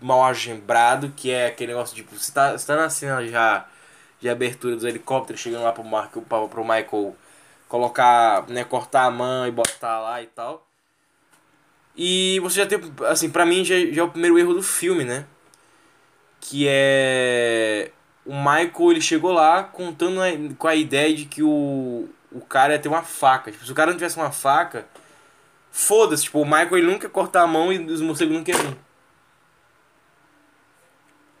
mal 0.00 0.24
agembrado, 0.24 1.12
que 1.16 1.30
é 1.30 1.46
aquele 1.46 1.72
negócio 1.72 1.96
tipo, 1.96 2.14
você 2.16 2.32
tá, 2.32 2.52
você 2.56 2.66
tá 2.66 2.76
na 2.76 2.90
cena 2.90 3.26
já 3.26 3.66
de 4.20 4.28
abertura 4.28 4.74
dos 4.76 4.84
helicópteros 4.84 5.40
chegando 5.40 5.64
lá 5.64 5.72
pro, 5.72 5.84
pra, 6.22 6.48
pro 6.48 6.62
Michael 6.64 7.16
colocar, 7.68 8.46
né, 8.48 8.64
cortar 8.64 9.04
a 9.06 9.10
mão 9.10 9.46
e 9.46 9.50
botar 9.50 10.00
lá 10.00 10.22
e 10.22 10.26
tal. 10.26 10.69
E 11.96 12.38
você 12.40 12.56
já 12.56 12.66
tem, 12.66 12.80
assim, 13.08 13.30
pra 13.30 13.44
mim 13.44 13.64
já, 13.64 13.74
já 13.92 14.02
é 14.02 14.04
o 14.04 14.10
primeiro 14.10 14.38
erro 14.38 14.54
do 14.54 14.62
filme, 14.62 15.04
né? 15.04 15.26
Que 16.40 16.66
é. 16.68 17.90
O 18.24 18.34
Michael 18.34 18.92
ele 18.92 19.00
chegou 19.00 19.32
lá 19.32 19.64
contando 19.64 20.20
com 20.56 20.68
a 20.68 20.74
ideia 20.74 21.14
de 21.14 21.24
que 21.24 21.42
o, 21.42 22.08
o 22.30 22.40
cara 22.40 22.74
ia 22.74 22.78
ter 22.78 22.88
uma 22.88 23.02
faca. 23.02 23.50
Tipo, 23.50 23.64
se 23.64 23.72
o 23.72 23.74
cara 23.74 23.90
não 23.90 23.98
tivesse 23.98 24.16
uma 24.16 24.30
faca, 24.30 24.86
foda-se. 25.70 26.24
Tipo, 26.24 26.40
o 26.40 26.44
Michael 26.44 26.78
ele 26.78 26.86
nunca 26.86 27.06
ia 27.06 27.10
cortar 27.10 27.42
a 27.42 27.46
mão 27.46 27.72
e 27.72 27.78
os 27.78 28.00
morcegos 28.00 28.34
nunca 28.34 28.50
iam 28.50 28.60
vir. 28.60 28.76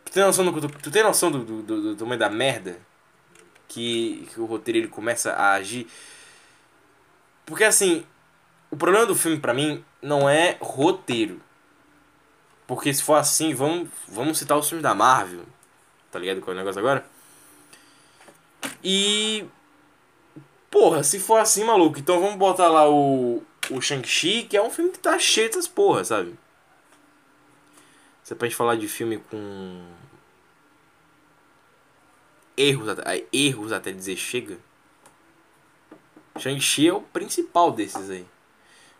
Tu 0.04 0.12
tem 0.12 0.24
noção 0.24 0.44
do, 0.44 0.60
tu, 0.60 0.68
tu 0.68 0.90
tem 0.90 1.02
noção 1.02 1.30
do, 1.30 1.44
do, 1.44 1.62
do, 1.62 1.82
do 1.82 1.96
tamanho 1.96 2.18
da 2.18 2.28
merda? 2.28 2.78
Que, 3.68 4.28
que 4.32 4.40
o 4.40 4.44
roteiro 4.44 4.78
ele 4.78 4.88
começa 4.88 5.32
a 5.32 5.52
agir. 5.52 5.86
Porque 7.46 7.62
assim, 7.62 8.04
o 8.70 8.76
problema 8.76 9.06
do 9.06 9.14
filme 9.14 9.38
pra 9.38 9.54
mim 9.54 9.84
não 10.02 10.28
é 10.28 10.56
roteiro. 10.60 11.40
Porque 12.66 12.92
se 12.94 13.02
for 13.02 13.14
assim, 13.14 13.52
vamos, 13.52 13.88
vamos 14.06 14.38
citar 14.38 14.56
os 14.56 14.68
filmes 14.68 14.82
da 14.82 14.94
Marvel. 14.94 15.44
Tá 16.10 16.18
ligado 16.18 16.40
qual 16.40 16.52
é 16.52 16.56
o 16.56 16.58
negócio 16.58 16.78
agora? 16.78 17.04
E. 18.82 19.44
Porra, 20.70 21.02
se 21.02 21.18
for 21.18 21.40
assim, 21.40 21.64
maluco, 21.64 21.98
então 21.98 22.20
vamos 22.20 22.36
botar 22.36 22.68
lá 22.68 22.88
o. 22.88 23.42
O 23.70 23.80
Shang-Chi, 23.80 24.44
que 24.44 24.56
é 24.56 24.62
um 24.62 24.70
filme 24.70 24.90
que 24.90 24.98
tá 24.98 25.18
cheio 25.18 25.48
dessas 25.48 25.68
porra, 25.68 26.02
sabe? 26.04 26.36
Você 28.22 28.34
pode 28.34 28.54
falar 28.54 28.76
de 28.76 28.88
filme 28.88 29.18
com. 29.18 29.84
Erros, 32.56 32.88
até- 32.88 33.26
erros 33.32 33.72
até 33.72 33.92
dizer 33.92 34.16
chega. 34.16 34.58
Shang-Chi 36.38 36.88
é 36.88 36.92
o 36.92 37.00
principal 37.00 37.72
desses 37.72 38.10
aí. 38.10 38.26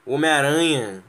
O 0.04 0.14
Homem-Aranha 0.14 1.02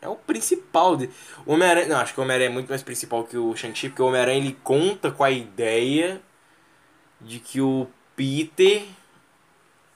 é 0.00 0.08
o 0.08 0.16
principal. 0.16 0.96
De... 0.96 1.08
O 1.46 1.52
Homem-Aranha. 1.52 1.88
Não, 1.88 1.96
acho 1.98 2.14
que 2.14 2.20
o 2.20 2.22
Homem-Aranha 2.22 2.50
é 2.50 2.52
muito 2.52 2.68
mais 2.68 2.82
principal 2.82 3.24
que 3.24 3.36
o 3.36 3.54
Shang-Chi, 3.54 3.88
porque 3.88 4.02
o 4.02 4.06
Homem-Aranha 4.06 4.38
ele 4.38 4.58
conta 4.62 5.10
com 5.10 5.24
a 5.24 5.30
ideia 5.30 6.20
de 7.20 7.38
que 7.38 7.60
o 7.60 7.86
Peter 8.16 8.84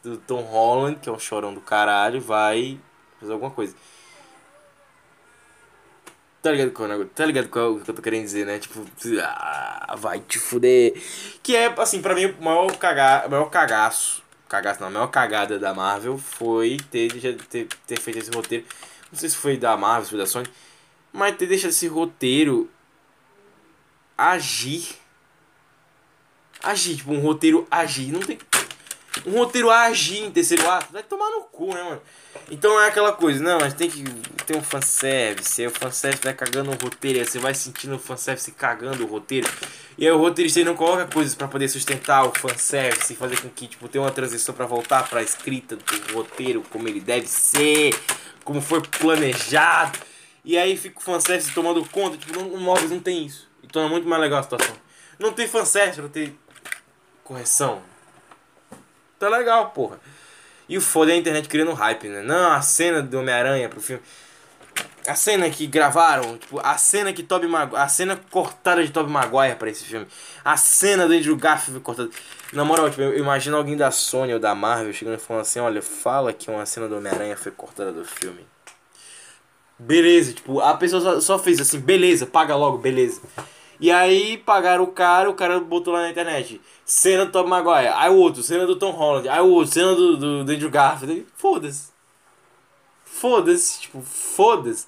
do 0.03 0.17
Tom 0.17 0.43
Holland, 0.43 1.01
que 1.01 1.09
é 1.09 1.13
um 1.13 1.19
chorão 1.19 1.53
do 1.53 1.61
caralho, 1.61 2.21
vai 2.21 2.79
fazer 3.19 3.33
alguma 3.33 3.51
coisa. 3.51 3.75
Tá 6.41 6.53
ligado 6.53 6.93
é 6.93 6.97
o 6.97 7.05
tá 7.07 7.27
ligado 7.27 7.47
é 7.47 7.49
o 7.49 7.81
que 7.81 7.91
eu 7.91 7.95
tô 7.95 8.01
querendo 8.01 8.23
dizer, 8.23 8.47
né? 8.47 8.61
Tipo, 8.61 8.87
ah, 9.21 9.97
vai 9.99 10.21
te 10.21 10.39
fuder. 10.39 10.93
Que 11.43 11.57
é, 11.57 11.75
assim, 11.77 12.01
pra 12.01 12.15
mim, 12.15 12.27
o 12.27 12.45
maior, 12.45 12.71
caga... 12.77 13.27
o 13.27 13.31
maior 13.31 13.51
cagaço. 13.51 14.23
Cagaço 14.49 14.81
não, 14.81 14.89
a 14.89 14.91
maior 14.91 15.09
cagada 15.09 15.59
da 15.59 15.75
Marvel 15.75 16.17
foi 16.19 16.77
ter, 16.91 17.11
ter, 17.49 17.67
ter 17.87 18.01
feito 18.01 18.19
esse 18.19 18.31
roteiro. 18.31 18.65
Não 19.11 19.19
sei 19.19 19.29
se 19.29 19.37
foi 19.37 19.57
da 19.57 19.77
Marvel, 19.77 20.05
se 20.05 20.11
foi 20.11 20.19
da 20.19 20.27
Sony. 20.27 20.49
Mas 21.13 21.37
ter 21.37 21.47
deixado 21.47 21.71
esse 21.71 21.89
roteiro 21.89 22.71
agir. 24.17 24.97
Agir, 26.63 26.97
tipo, 26.97 27.13
um 27.13 27.21
roteiro 27.21 27.67
agir. 27.71 28.13
Não 28.13 28.21
tem. 28.21 28.39
Um 29.25 29.39
roteiro 29.39 29.71
agir 29.71 30.25
em 30.25 30.31
terceiro 30.31 30.69
ato. 30.71 30.93
Vai 30.93 31.03
tomar 31.03 31.31
no 31.31 31.43
cu, 31.43 31.73
né, 31.73 31.83
mano? 31.83 32.03
Então 32.51 32.81
é 32.81 32.89
aquela 32.89 33.13
coisa, 33.13 33.43
não, 33.43 33.59
mas 33.59 33.75
tem 33.75 33.91
que 33.91 34.05
ter 34.45 34.57
um 34.57 34.63
fanservice. 34.63 35.63
Aí 35.63 35.69
o 35.69 35.71
fanservice 35.71 36.23
vai 36.23 36.35
cagando 36.35 36.71
o 36.71 36.75
roteiro. 36.75 37.19
Aí 37.19 37.25
você 37.25 37.39
vai 37.39 37.55
sentindo 37.55 37.97
o 37.97 37.99
fanservice 37.99 38.51
cagando 38.53 39.05
o 39.05 39.07
roteiro. 39.07 39.49
E 39.99 40.05
aí 40.07 40.13
o 40.13 40.19
roteirista 40.19 40.63
não 40.63 40.77
coloca 40.77 41.07
coisas 41.07 41.35
pra 41.35 41.49
poder 41.49 41.69
sustentar 41.69 42.27
o 42.27 42.33
fanservice 42.39 43.13
e 43.13 43.17
fazer 43.17 43.41
com 43.41 43.49
que, 43.49 43.67
tipo, 43.67 43.89
tenha 43.89 44.03
uma 44.03 44.11
transição 44.11 44.55
pra 44.55 44.67
voltar 44.67 45.09
pra 45.09 45.23
escrita 45.23 45.77
do 45.77 46.13
roteiro 46.13 46.63
como 46.71 46.87
ele 46.87 47.01
deve 47.01 47.27
ser, 47.27 47.95
como 48.45 48.61
foi 48.61 48.83
planejado. 48.83 49.99
E 50.45 50.57
aí 50.57 50.77
fica 50.77 50.99
o 50.99 51.03
fanservice 51.03 51.53
tomando 51.53 51.85
conta, 51.89 52.17
tipo, 52.17 52.39
no 52.39 52.59
Móveis 52.59 52.91
não 52.91 53.01
tem 53.01 53.27
isso. 53.27 53.49
E 53.63 53.67
torna 53.67 53.89
muito 53.89 54.07
mais 54.07 54.21
legal 54.21 54.41
a 54.41 54.43
situação. 54.43 54.77
Não 55.19 55.33
tem 55.33 55.49
fanservice, 55.49 56.01
não 56.01 56.09
tem 56.09 56.39
correção. 57.25 57.83
Tá 59.19 59.29
legal, 59.29 59.71
porra. 59.71 59.99
E 60.69 60.77
o 60.77 60.81
foda 60.81 61.13
é 61.13 61.15
a 61.15 61.17
internet 61.17 61.49
criando 61.49 61.73
hype, 61.73 62.09
né? 62.09 62.23
Não, 62.23 62.51
a 62.51 62.61
cena 62.61 63.01
do 63.01 63.19
Homem-Aranha 63.19 63.69
pro 63.69 63.81
filme. 63.81 64.03
A 65.07 65.15
cena 65.15 65.49
que 65.49 65.67
gravaram, 65.69 66.37
tipo, 66.37 66.59
a 66.59 66.77
cena 66.77 67.13
que 67.13 67.23
Tobey 67.23 67.49
Maguire, 67.49 67.81
a 67.81 67.87
cena 67.87 68.21
cortada 68.31 68.85
de 68.85 68.91
Tobey 68.91 69.13
Maguire 69.13 69.55
pra 69.55 69.71
esse 69.71 69.85
filme. 69.85 70.07
A 70.45 70.57
cena 70.57 71.07
do 71.07 71.15
Andrew 71.15 71.37
Garfield 71.37 71.81
cortada. 71.81 72.11
Na 72.53 72.65
moral, 72.65 72.91
tipo, 72.91 73.03
eu 73.03 73.17
imagino 73.17 73.57
alguém 73.57 73.77
da 73.77 73.93
Sony 73.93 74.35
ou 74.35 74.41
da 74.41 74.55
Marvel 74.55 74.93
chegando 74.93 75.15
e 75.15 75.21
falando 75.21 75.43
assim, 75.43 75.61
olha, 75.61 75.81
fala 75.81 76.33
que 76.33 76.51
uma 76.51 76.67
cena 76.67 76.89
do 76.89 76.97
Homem-Aranha 76.97 77.37
foi 77.37 77.53
cortada 77.53 77.93
do 77.93 78.05
filme. 78.05 78.45
Beleza, 79.79 80.33
tipo, 80.33 80.61
a 80.61 80.75
pessoa 80.75 81.01
só, 81.01 81.21
só 81.21 81.39
fez 81.39 81.61
assim, 81.61 81.79
beleza, 81.79 82.27
paga 82.27 82.57
logo, 82.57 82.79
beleza. 82.79 83.21
E 83.79 83.91
aí 83.91 84.39
pagaram 84.39 84.85
o 84.85 84.93
cara, 84.93 85.29
o 85.29 85.35
cara 85.35 85.61
botou 85.61 85.93
lá 85.93 86.03
na 86.03 86.11
internet. 86.11 86.61
Cena 86.85 87.27
do 87.27 87.33
Tom 87.33 87.47
Maguire, 87.47 87.93
aí 87.95 88.11
o 88.11 88.17
outro, 88.17 88.43
cena 88.43 88.67
do 88.67 88.77
Tom 88.77 88.91
Holland, 88.91 89.29
aí 89.29 89.41
o 89.41 89.49
outro, 89.49 89.73
cena 89.73 89.95
do, 89.95 90.17
do, 90.17 90.45
do 90.45 90.53
Andrew 90.53 90.71
Garfield. 90.71 91.27
Foda-se. 91.37 91.91
Foda-se, 93.05 93.81
tipo, 93.81 94.03
foda-se. 94.03 94.87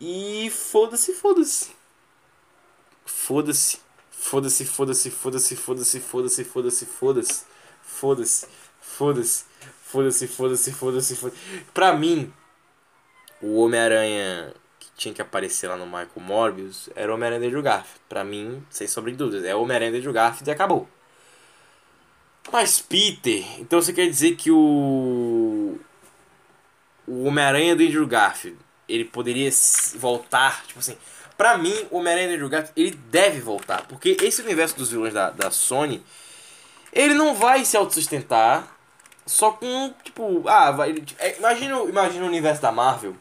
E 0.00 0.50
foda-se, 0.50 1.12
foda-se. 1.14 1.70
Foda-se. 3.04 3.80
Foda-se, 4.10 4.64
foda-se, 4.64 5.10
foda-se, 5.10 5.56
foda-se, 5.56 6.00
foda-se, 6.00 6.44
foda-se, 6.44 6.86
foda-se. 6.86 7.44
Foda-se. 7.82 8.46
Foda-se. 8.80 9.44
Foda-se, 9.82 10.26
foda-se, 10.28 10.72
foda-se, 10.72 11.16
foda-se. 11.16 11.64
Pra 11.72 11.92
mim, 11.94 12.32
o 13.40 13.60
Homem-Aranha 13.60 14.52
tinha 14.98 15.14
que 15.14 15.22
aparecer 15.22 15.68
lá 15.68 15.76
no 15.76 15.86
Michael 15.86 16.10
Morbius 16.16 16.90
era 16.94 17.10
o 17.10 17.14
Homem-Aranha 17.14 17.46
Andrew 17.46 17.62
Garfield. 17.62 18.00
Pra 18.08 18.24
mim, 18.24 18.62
sem 18.68 18.86
sombra 18.86 19.12
dúvidas, 19.12 19.44
é 19.44 19.54
o 19.54 19.62
Homem-Aranha 19.62 19.96
Andrew 19.96 20.12
Garfield 20.12 20.50
e 20.50 20.52
acabou. 20.52 20.88
Mas 22.52 22.80
Peter, 22.80 23.44
então 23.60 23.80
você 23.80 23.92
quer 23.92 24.06
dizer 24.06 24.34
que 24.36 24.50
o 24.50 25.78
o 27.06 27.24
Homem-Aranha 27.24 27.74
do 27.74 27.82
Andrew 27.82 28.06
Garfield, 28.06 28.58
ele 28.86 29.04
poderia 29.04 29.50
voltar, 29.94 30.62
tipo 30.66 30.78
assim, 30.78 30.96
pra 31.38 31.56
mim, 31.56 31.74
o 31.90 31.98
Homem-Aranha 31.98 32.28
do 32.28 32.34
Andrew 32.34 32.48
Garfield, 32.50 32.72
ele 32.76 32.90
deve 33.10 33.40
voltar, 33.40 33.86
porque 33.86 34.16
esse 34.20 34.42
universo 34.42 34.76
dos 34.76 34.90
vilões 34.90 35.14
da, 35.14 35.30
da 35.30 35.50
Sony, 35.50 36.04
ele 36.92 37.14
não 37.14 37.34
vai 37.34 37.64
se 37.64 37.76
autossustentar 37.76 38.76
só 39.24 39.52
com, 39.52 39.94
tipo, 40.02 40.46
ah, 40.46 40.70
vai, 40.70 41.02
é, 41.18 41.38
imagina, 41.38 41.78
imagina 41.84 42.24
o 42.24 42.28
universo 42.28 42.60
da 42.60 42.72
Marvel, 42.72 43.14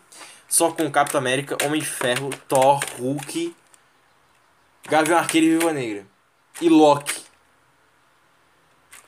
só 0.47 0.71
com 0.71 0.89
Capitão 0.91 1.19
América, 1.19 1.57
Homem 1.65 1.81
de 1.81 1.87
Ferro, 1.87 2.29
Thor, 2.47 2.79
Hulk, 2.97 3.55
Gavião 4.89 5.17
Arqueiro 5.17 5.47
e 5.47 5.49
Viúva 5.51 5.73
Negra, 5.73 6.05
e 6.61 6.69
Loki. 6.69 7.27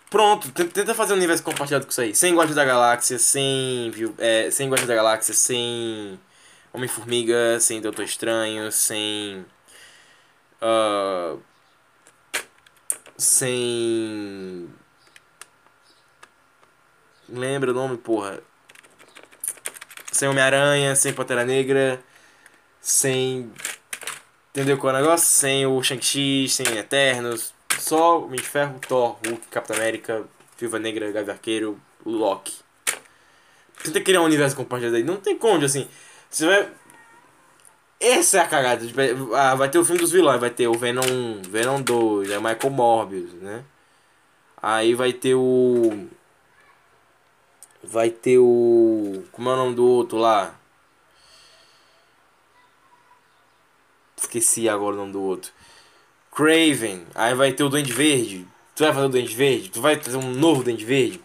Pronto, 0.10 0.52
tenta 0.52 0.96
fazer 0.96 1.14
um 1.14 1.18
universo 1.18 1.44
compartilhado 1.44 1.86
com 1.86 1.92
isso 1.92 2.02
aí. 2.02 2.16
Sem 2.16 2.34
Guardiões 2.34 2.56
da 2.56 2.66
Galáxia, 2.66 3.20
sem. 3.20 3.92
É, 4.18 4.50
sem 4.50 4.68
Guardiões 4.68 4.88
da 4.88 4.96
Galáxia, 4.96 5.34
sem. 5.34 6.20
Homem-Formiga, 6.74 7.60
sem 7.60 7.80
Doutor 7.82 8.04
Estranho, 8.04 8.72
sem. 8.72 9.46
ah, 10.62 11.38
sem. 13.18 14.68
Lembra 17.28 17.72
o 17.72 17.74
nome, 17.74 17.98
porra? 17.98 18.42
Sem 20.20 20.28
Homem-Aranha, 20.28 20.98
sem 20.98 21.14
Pantera 21.14 21.46
Negra, 21.46 21.98
sem. 22.82 23.50
Entendeu 24.50 24.78
qual 24.78 24.94
é 24.94 24.98
o 24.98 25.02
negócio? 25.02 25.26
Sem 25.26 25.66
o 25.66 25.82
Shang-Chi, 25.82 26.50
sem 26.50 26.78
Eternos. 26.78 27.54
Só 27.78 28.28
de 28.30 28.44
Ferro, 28.44 28.78
Thor, 28.86 29.18
Hulk, 29.26 29.48
Capitão 29.48 29.78
América, 29.78 30.26
Viúva 30.58 30.78
Negra, 30.78 31.10
Gavião 31.10 31.34
Arqueiro, 31.34 31.80
Loki. 32.06 32.54
Tenta 33.82 34.02
criar 34.02 34.20
um 34.20 34.26
universo 34.26 34.58
compartilhado 34.58 34.98
aí. 34.98 35.04
Não 35.04 35.16
tem 35.16 35.38
como, 35.38 35.64
assim. 35.64 35.88
Você 36.30 36.46
vai. 36.46 36.70
Essa 37.98 38.40
é 38.40 38.42
a 38.42 38.48
cagada. 38.50 38.86
Tipo, 38.86 39.00
é- 39.00 39.16
ah, 39.38 39.56
vai 39.56 39.70
ter 39.70 39.80
o 39.80 39.86
filme 39.86 40.02
dos 40.02 40.12
vilões. 40.12 40.42
Vai 40.42 40.50
ter 40.50 40.68
o 40.68 40.74
Venom 40.74 41.02
1, 41.10 41.44
Venom 41.44 41.82
2, 41.82 42.30
é 42.30 42.38
o 42.38 42.44
Michael 42.44 42.72
Morbius, 42.72 43.32
né? 43.36 43.64
Aí 44.62 44.94
vai 44.94 45.14
ter 45.14 45.36
o. 45.36 46.10
Vai 47.84 48.10
ter 48.10 48.38
o. 48.38 49.24
Como 49.32 49.50
é 49.50 49.54
o 49.54 49.56
nome 49.56 49.76
do 49.76 49.86
outro 49.86 50.18
lá? 50.18 50.56
Esqueci 54.18 54.68
agora 54.68 54.96
o 54.96 55.00
nome 55.00 55.14
do 55.14 55.22
outro. 55.22 55.52
Craven. 56.32 57.06
Aí 57.16 57.34
vai 57.34 57.54
ter 57.54 57.64
o 57.64 57.70
Duende 57.70 57.94
Verde. 57.94 58.46
Tu 58.76 58.84
vai 58.84 58.94
fazer 58.94 59.06
o 59.06 59.10
Duende 59.10 59.36
Verde? 59.36 59.70
Tu 59.70 59.82
vai 59.82 59.96
fazer 59.96 60.18
um 60.18 60.32
novo 60.32 60.64
Duende 60.64 60.86
Verde? 60.86 61.22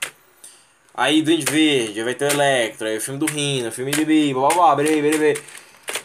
Aí 0.97 1.23
Duende 1.23 1.45
Verde, 1.45 1.99
aí 1.99 2.05
vai 2.05 2.15
ter 2.15 2.27
o 2.27 2.33
Electro, 2.33 2.87
aí 2.87 2.97
o 2.97 3.01
filme 3.01 3.19
do 3.19 3.27
Rino, 3.27 3.69
o 3.69 3.73
filme 3.73 3.91
de 3.91 4.05
Bi, 4.05 4.33
blá 4.33 4.49
blá 4.49 4.77
blá, 4.77 4.85
blá, 4.85 4.85
blá. 4.85 5.43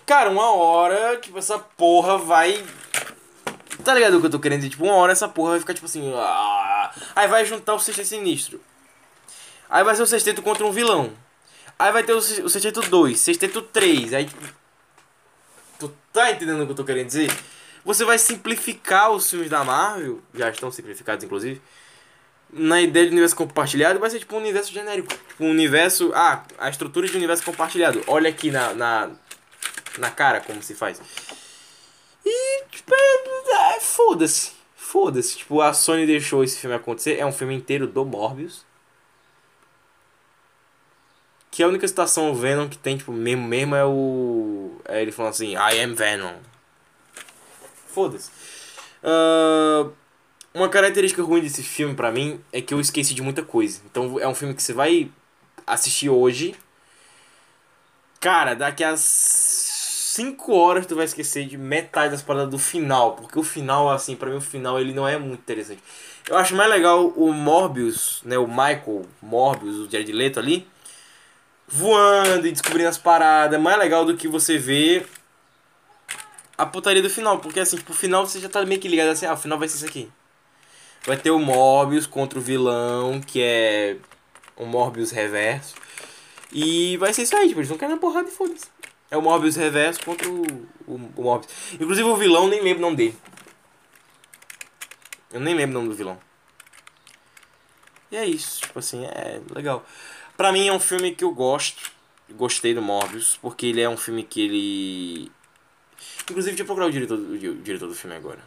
Cara, 0.04 0.32
uma 0.32 0.52
hora, 0.56 1.18
tipo, 1.18 1.38
essa 1.38 1.60
porra 1.60 2.18
vai. 2.18 2.64
Tá 3.84 3.94
ligado 3.94 4.18
o 4.18 4.20
que 4.20 4.26
eu 4.26 4.32
tô 4.32 4.40
querendo 4.40 4.62
dizer? 4.62 4.72
Tipo, 4.72 4.86
uma 4.86 4.96
hora 4.96 5.12
essa 5.12 5.28
porra 5.30 5.52
vai 5.52 5.60
ficar 5.60 5.76
tipo 5.76 5.86
assim. 5.86 6.12
ah. 6.16 6.92
Aí 7.16 7.28
vai 7.28 7.46
juntar 7.46 7.76
o 7.76 7.80
Sexteto 7.80 8.08
Sinistro. 8.08 8.60
Aí 9.70 9.84
vai 9.84 9.96
ser 9.96 10.02
o 10.02 10.08
Sexteto 10.08 10.42
contra 10.42 10.66
um 10.66 10.72
vilão. 10.72 11.14
Aí 11.78 11.92
vai 11.92 12.04
ter 12.04 12.14
o, 12.14 12.22
Sexteto 12.22 12.82
2, 12.82 13.20
Sexteto 13.20 13.62
3. 13.62 14.14
Aí. 14.14 14.30
Tu 15.78 15.94
tá 16.12 16.32
entendendo 16.32 16.62
o 16.62 16.66
que 16.66 16.72
eu 16.72 16.76
tô 16.76 16.84
querendo 16.84 17.08
dizer? 17.08 17.32
Você 17.86 18.04
vai 18.04 18.18
simplificar 18.18 19.12
os 19.12 19.30
filmes 19.30 19.50
da 19.50 19.64
Marvel, 19.64 20.22
já 20.34 20.50
estão 20.50 20.70
simplificados 20.70 21.24
inclusive, 21.24 21.62
na 22.52 22.82
ideia 22.82 23.06
de 23.06 23.12
universo 23.12 23.36
compartilhado, 23.36 24.00
vai 24.00 24.10
ser 24.10 24.20
tipo 24.20 24.36
um 24.36 24.40
universo 24.40 24.72
genérico. 24.72 25.10
Tipo 25.10 25.44
um 25.44 25.52
universo. 25.52 26.12
Ah, 26.16 26.44
a 26.58 26.70
estrutura 26.70 27.08
de 27.08 27.16
universo 27.16 27.44
compartilhado. 27.44 28.04
Olha 28.08 28.30
aqui 28.30 28.52
na, 28.52 28.74
na, 28.74 29.12
na 30.00 30.10
cara 30.10 30.42
como 30.42 30.62
se 30.64 30.74
faz. 30.74 31.00
E, 32.26 32.64
tipo, 32.72 32.94
é, 32.94 33.76
é, 33.76 33.80
foda-se. 33.80 34.52
Foda-se. 34.76 35.38
Tipo, 35.38 35.62
a 35.62 35.74
Sony 35.74 36.06
deixou 36.06 36.44
esse 36.44 36.58
filme 36.58 36.76
acontecer. 36.76 37.18
É 37.18 37.26
um 37.26 37.32
filme 37.32 37.54
inteiro 37.54 37.86
do 37.88 38.04
Morbius. 38.04 38.66
Que 41.52 41.64
a 41.64 41.68
única 41.68 41.88
citação 41.88 42.34
Venom 42.36 42.68
que 42.68 42.78
tem, 42.78 42.98
tipo, 42.98 43.12
mesmo, 43.12 43.48
mesmo 43.48 43.76
é 43.76 43.86
o. 43.86 44.80
É 44.86 45.02
ele 45.02 45.12
falando 45.12 45.32
assim, 45.32 45.54
I 45.54 45.82
am 45.82 45.94
Venom. 45.94 46.36
Foda-se. 47.88 48.30
Ah, 49.04 49.90
uma 50.54 50.70
característica 50.70 51.24
ruim 51.24 51.42
desse 51.42 51.64
filme 51.64 51.96
pra 51.96 52.12
mim 52.12 52.40
é 52.52 52.62
que 52.62 52.74
eu 52.74 52.80
esqueci 52.80 53.14
de 53.14 53.22
muita 53.22 53.44
coisa. 53.44 53.82
Então 53.86 54.20
é 54.20 54.28
um 54.28 54.36
filme 54.36 54.54
que 54.54 54.64
você 54.64 54.74
vai 54.74 55.12
assistir 55.66 56.10
hoje. 56.10 56.56
Cara, 58.20 58.54
daqui 58.54 58.84
a 58.84 58.96
5 58.98 60.54
horas 60.54 60.86
tu 60.86 60.96
vai 60.96 61.06
esquecer 61.06 61.48
de 61.48 61.58
metade 61.58 62.12
das 62.12 62.22
paradas 62.22 62.50
do 62.50 62.60
final. 62.60 63.16
Porque 63.16 63.40
o 63.40 63.44
final, 63.44 63.90
assim, 63.90 64.16
pra 64.16 64.30
mim 64.30 64.38
o 64.38 64.42
final 64.42 64.80
ele 64.80 64.94
não 64.94 65.08
é 65.08 65.18
muito 65.18 65.40
interessante. 65.40 65.82
Eu 66.28 66.38
acho 66.38 66.56
mais 66.56 66.70
legal 66.70 67.08
o 67.08 67.32
Morbius, 67.32 68.22
né? 68.26 68.38
O 68.38 68.48
Michael 68.48 69.04
Morbius, 69.22 69.78
o 69.78 69.90
Jared 69.90 70.12
Leto 70.12 70.40
ali. 70.40 70.68
Voando 71.72 72.48
e 72.48 72.52
descobrindo 72.52 72.90
as 72.90 72.98
paradas. 72.98 73.58
É 73.58 73.62
mais 73.62 73.78
legal 73.78 74.04
do 74.04 74.18
que 74.18 74.28
você 74.28 74.58
ver 74.58 75.08
a 76.58 76.66
putaria 76.66 77.02
do 77.02 77.10
final. 77.10 77.40
Porque 77.40 77.60
assim, 77.60 77.78
tipo, 77.78 77.92
o 77.92 77.96
final 77.96 78.26
você 78.26 78.40
já 78.40 78.50
tá 78.50 78.66
meio 78.66 78.82
que 78.82 78.88
ligado 78.88 79.10
assim, 79.10 79.26
ah, 79.26 79.34
o 79.34 79.38
final 79.38 79.58
vai 79.58 79.68
ser 79.68 79.78
isso 79.78 79.86
aqui. 79.86 80.12
Vai 81.06 81.16
ter 81.16 81.32
o 81.32 81.40
Morbius 81.40 82.06
contra 82.06 82.38
o 82.38 82.42
vilão, 82.42 83.22
que 83.22 83.42
é 83.42 83.98
o 84.58 84.66
Morbius 84.66 85.12
reverso. 85.12 85.76
E 86.52 86.98
vai 86.98 87.14
ser 87.14 87.24
isso 87.24 87.36
aí, 87.36 87.48
tipo, 87.48 87.60
eles 87.60 87.70
não 87.70 87.78
querem 87.78 87.96
na 87.96 88.02
porrada 88.02 88.28
e 88.28 88.32
foda-se. 88.32 88.68
É 89.10 89.18
o 89.18 89.22
Morbius 89.22 89.56
reverso 89.56 90.04
contra 90.04 90.30
o, 90.30 90.44
o, 90.88 90.96
o 91.16 91.24
Morbius. 91.24 91.52
Inclusive 91.74 92.08
o 92.08 92.16
vilão, 92.16 92.48
nem 92.48 92.62
lembro 92.62 92.80
o 92.80 92.86
nome 92.86 92.98
dele. 92.98 93.18
Eu 95.32 95.40
nem 95.40 95.56
lembro 95.56 95.78
o 95.78 95.80
nome 95.80 95.90
do 95.90 95.96
vilão. 95.96 96.20
E 98.12 98.18
é 98.18 98.26
isso, 98.26 98.62
tipo 98.62 98.80
assim, 98.80 99.06
é 99.06 99.40
legal. 99.54 99.86
Pra 100.40 100.54
mim 100.54 100.70
é 100.70 100.72
um 100.72 100.80
filme 100.80 101.14
que 101.14 101.26
eu 101.26 101.34
gosto. 101.34 101.92
Gostei 102.32 102.74
do 102.74 102.82
Morbius, 102.82 103.36
porque 103.42 103.66
ele 103.66 103.82
é 103.82 103.90
um 103.90 103.98
filme 103.98 104.24
que 104.24 104.40
ele. 104.40 105.32
Inclusive, 106.24 106.52
deixa 106.52 106.62
eu 106.62 106.66
procurar 106.66 106.86
o 106.88 106.92
diretor, 106.92 107.20
o 107.20 107.38
di- 107.38 107.50
o 107.50 107.62
diretor 107.62 107.90
do 107.90 107.94
filme 107.94 108.16
agora. 108.16 108.40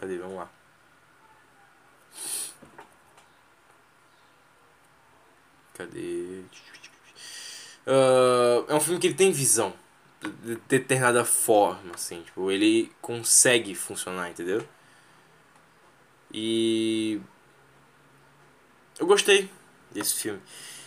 Cadê? 0.00 0.18
Vamos 0.18 0.36
lá. 0.36 0.50
Cadê? 5.74 6.42
Ah, 7.86 8.64
é 8.68 8.74
um 8.74 8.80
filme 8.80 8.98
que 8.98 9.06
ele 9.06 9.14
tem 9.14 9.30
visão 9.30 9.72
de 10.30 10.56
determinada 10.68 11.24
forma, 11.24 11.94
assim, 11.94 12.22
tipo, 12.22 12.50
ele 12.50 12.90
consegue 13.00 13.74
funcionar, 13.74 14.30
entendeu? 14.30 14.66
E 16.32 17.20
eu 18.98 19.06
gostei 19.06 19.50
desse 19.90 20.14
filme. 20.14 20.40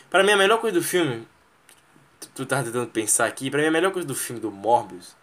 Para 0.09 0.23
mim 0.23 0.31
a 0.31 0.38
melhor 0.38 0.59
coisa 0.59 0.80
do 0.80 0.84
filme, 0.84 1.27
tu- 2.35 2.45
tava 2.45 2.64
tentando 2.64 2.88
pensar 2.88 3.26
aqui, 3.26 3.49
para 3.49 3.61
mim 3.61 3.68
a 3.68 3.72
melhor 3.72 3.91
coisa 3.91 4.07
do 4.07 4.15
filme 4.15 4.41
do 4.41 4.51
Morbius 4.51 5.15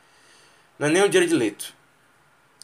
não 0.78 0.88
é 0.88 0.90
nem 0.90 1.02
o 1.02 1.12
Jared 1.12 1.34
Leto. 1.34 1.72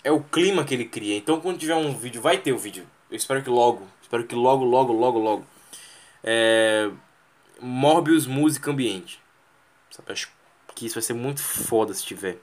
É 0.03 0.11
o 0.13 0.23
clima 0.23 0.65
que 0.65 0.75
ele 0.75 0.87
cria. 0.87 1.17
Então 1.17 1.41
quando 1.41 1.59
tiver 1.59 1.75
um 1.75 1.97
vídeo, 1.97 2.21
vai 2.23 2.39
ter 2.39 2.53
o 2.53 2.59
vídeo. 2.59 2.87
Eu 3.11 3.17
espero 3.17 3.43
que 3.43 3.51
logo, 3.51 3.87
espero 4.03 4.25
que 4.27 4.35
logo, 4.35 4.65
logo, 4.65 4.93
logo, 4.93 5.19
logo. 5.19 5.47
É 6.25 6.91
Morbius 7.61 8.27
música 8.27 8.71
ambiente. 8.71 9.21
Sabe? 9.91 10.13
Acho 10.13 10.31
que 10.75 10.87
isso 10.87 10.95
vai 10.95 11.03
ser 11.03 11.15
muito 11.15 11.43
foda 11.43 11.93
se 11.95 12.05
tiver. 12.05 12.39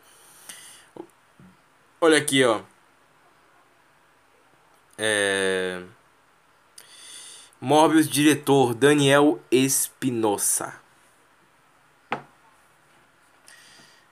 Olha 2.00 2.18
aqui, 2.18 2.44
ó. 2.44 2.62
É... 4.98 5.84
Morbius 7.60 8.08
diretor 8.08 8.74
Daniel 8.76 9.42
Espinosa. 9.50 10.80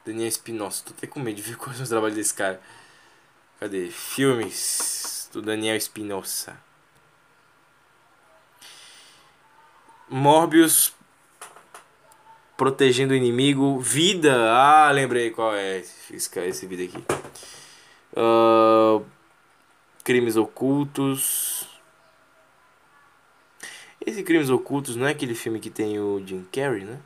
Daniel 0.03 0.27
Espinosa. 0.27 0.83
Tô 0.83 0.93
até 0.93 1.07
com 1.07 1.19
medo 1.19 1.35
de 1.37 1.41
ver 1.43 1.57
quais 1.57 1.77
são 1.77 1.83
os 1.83 1.89
trabalhos 1.89 2.15
desse 2.15 2.33
cara. 2.33 2.61
Cadê? 3.59 3.89
Filmes 3.89 5.29
do 5.31 5.41
Daniel 5.41 5.75
Espinosa. 5.75 6.57
Morbius 10.09 10.93
protegendo 12.57 13.13
o 13.13 13.17
inimigo. 13.17 13.79
Vida. 13.79 14.51
Ah, 14.51 14.91
lembrei 14.91 15.31
qual 15.31 15.53
é 15.55 15.79
esse, 15.79 16.39
esse 16.39 16.65
vídeo 16.65 16.85
aqui. 16.85 17.03
Ah, 18.15 19.01
crimes 20.03 20.35
ocultos. 20.35 21.67
Esse 24.05 24.21
Crimes 24.21 24.51
Ocultos 24.51 24.95
não 24.95 25.07
é 25.07 25.11
aquele 25.11 25.33
filme 25.33 25.59
que 25.59 25.71
tem 25.71 25.99
o 25.99 26.21
Jim 26.23 26.45
Carrey, 26.51 26.83
né? 26.83 26.99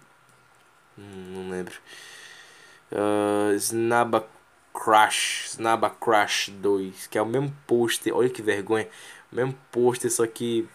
Hum, 0.98 1.34
não 1.34 1.50
lembro. 1.50 1.74
Uh, 2.92 3.54
Snaba 3.56 4.28
Crash. 4.74 5.52
Snaba 5.52 5.90
Crash 5.90 6.50
2. 6.50 7.08
Que 7.08 7.18
é 7.18 7.22
o 7.22 7.26
mesmo 7.26 7.56
pôster. 7.66 8.14
Olha 8.14 8.30
que 8.30 8.42
vergonha. 8.42 8.86
O 9.32 9.36
mesmo 9.36 9.56
pôster, 9.72 10.12
só 10.12 10.28
que. 10.28 10.68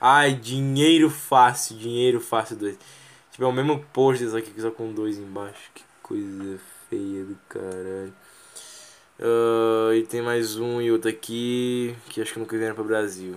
Ai, 0.00 0.32
dinheiro 0.32 1.10
fácil. 1.10 1.76
Dinheiro 1.76 2.20
fácil 2.22 2.56
2. 2.56 2.78
Tipo, 3.36 3.44
é 3.44 3.48
o 3.48 3.52
mesmo 3.52 3.84
pôster, 3.92 4.30
só 4.30 4.40
que 4.40 4.58
só 4.58 4.70
com 4.70 4.94
dois 4.94 5.18
embaixo. 5.18 5.70
Que 5.74 5.84
coisa 6.02 6.58
feia 6.88 7.22
do 7.22 7.36
caralho. 7.46 8.14
Ah, 9.20 9.94
e 9.94 10.06
tem 10.06 10.22
mais 10.22 10.56
um 10.56 10.80
e 10.80 10.90
outro 10.90 11.10
aqui. 11.10 11.94
Que 12.08 12.22
acho 12.22 12.32
que 12.32 12.38
nunca 12.38 12.56
vieram 12.56 12.74
pro 12.74 12.82
Brasil. 12.82 13.36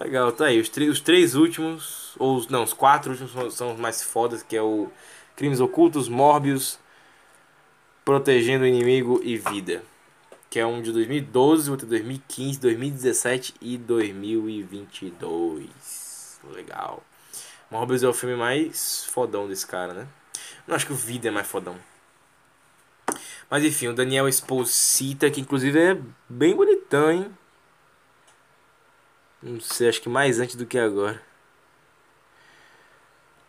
Legal, 0.00 0.30
tá 0.30 0.44
aí. 0.44 0.60
Os, 0.60 0.68
os 0.68 1.00
três 1.00 1.34
últimos, 1.34 2.14
ou 2.20 2.36
os, 2.36 2.46
não, 2.46 2.62
os 2.62 2.72
quatro 2.72 3.10
últimos 3.10 3.32
são, 3.32 3.50
são 3.50 3.74
os 3.74 3.80
mais 3.80 4.00
fodas, 4.00 4.44
que 4.44 4.56
é 4.56 4.62
o 4.62 4.88
Crimes 5.34 5.58
Ocultos, 5.58 6.08
Morbius, 6.08 6.78
Protegendo 8.04 8.62
o 8.62 8.68
Inimigo 8.68 9.20
e 9.24 9.36
Vida. 9.36 9.82
Que 10.48 10.60
é 10.60 10.66
um 10.66 10.80
de 10.80 10.92
2012, 10.92 11.68
outro 11.68 11.86
de 11.86 11.90
2015, 11.90 12.60
2017 12.60 13.54
e 13.60 13.76
2022. 13.76 16.38
Legal. 16.54 17.02
Morbius 17.70 18.02
é 18.02 18.08
o 18.08 18.12
filme 18.12 18.36
mais 18.36 19.04
fodão 19.06 19.48
desse 19.48 19.66
cara, 19.66 19.94
né? 19.94 20.08
Não 20.66 20.74
acho 20.76 20.86
que 20.86 20.92
o 20.92 20.96
Vida 20.96 21.28
é 21.28 21.30
mais 21.30 21.46
fodão. 21.46 21.76
Mas 23.50 23.64
enfim, 23.64 23.88
o 23.88 23.94
Daniel 23.94 24.28
Esposita, 24.28 25.30
que 25.30 25.40
inclusive 25.40 25.78
é 25.78 25.98
bem 26.28 26.54
bonitão, 26.54 27.10
hein? 27.10 27.26
Não 29.42 29.60
sei, 29.60 29.88
acho 29.88 30.00
que 30.00 30.08
mais 30.08 30.40
antes 30.40 30.56
do 30.56 30.64
que 30.66 30.78
agora. 30.78 31.20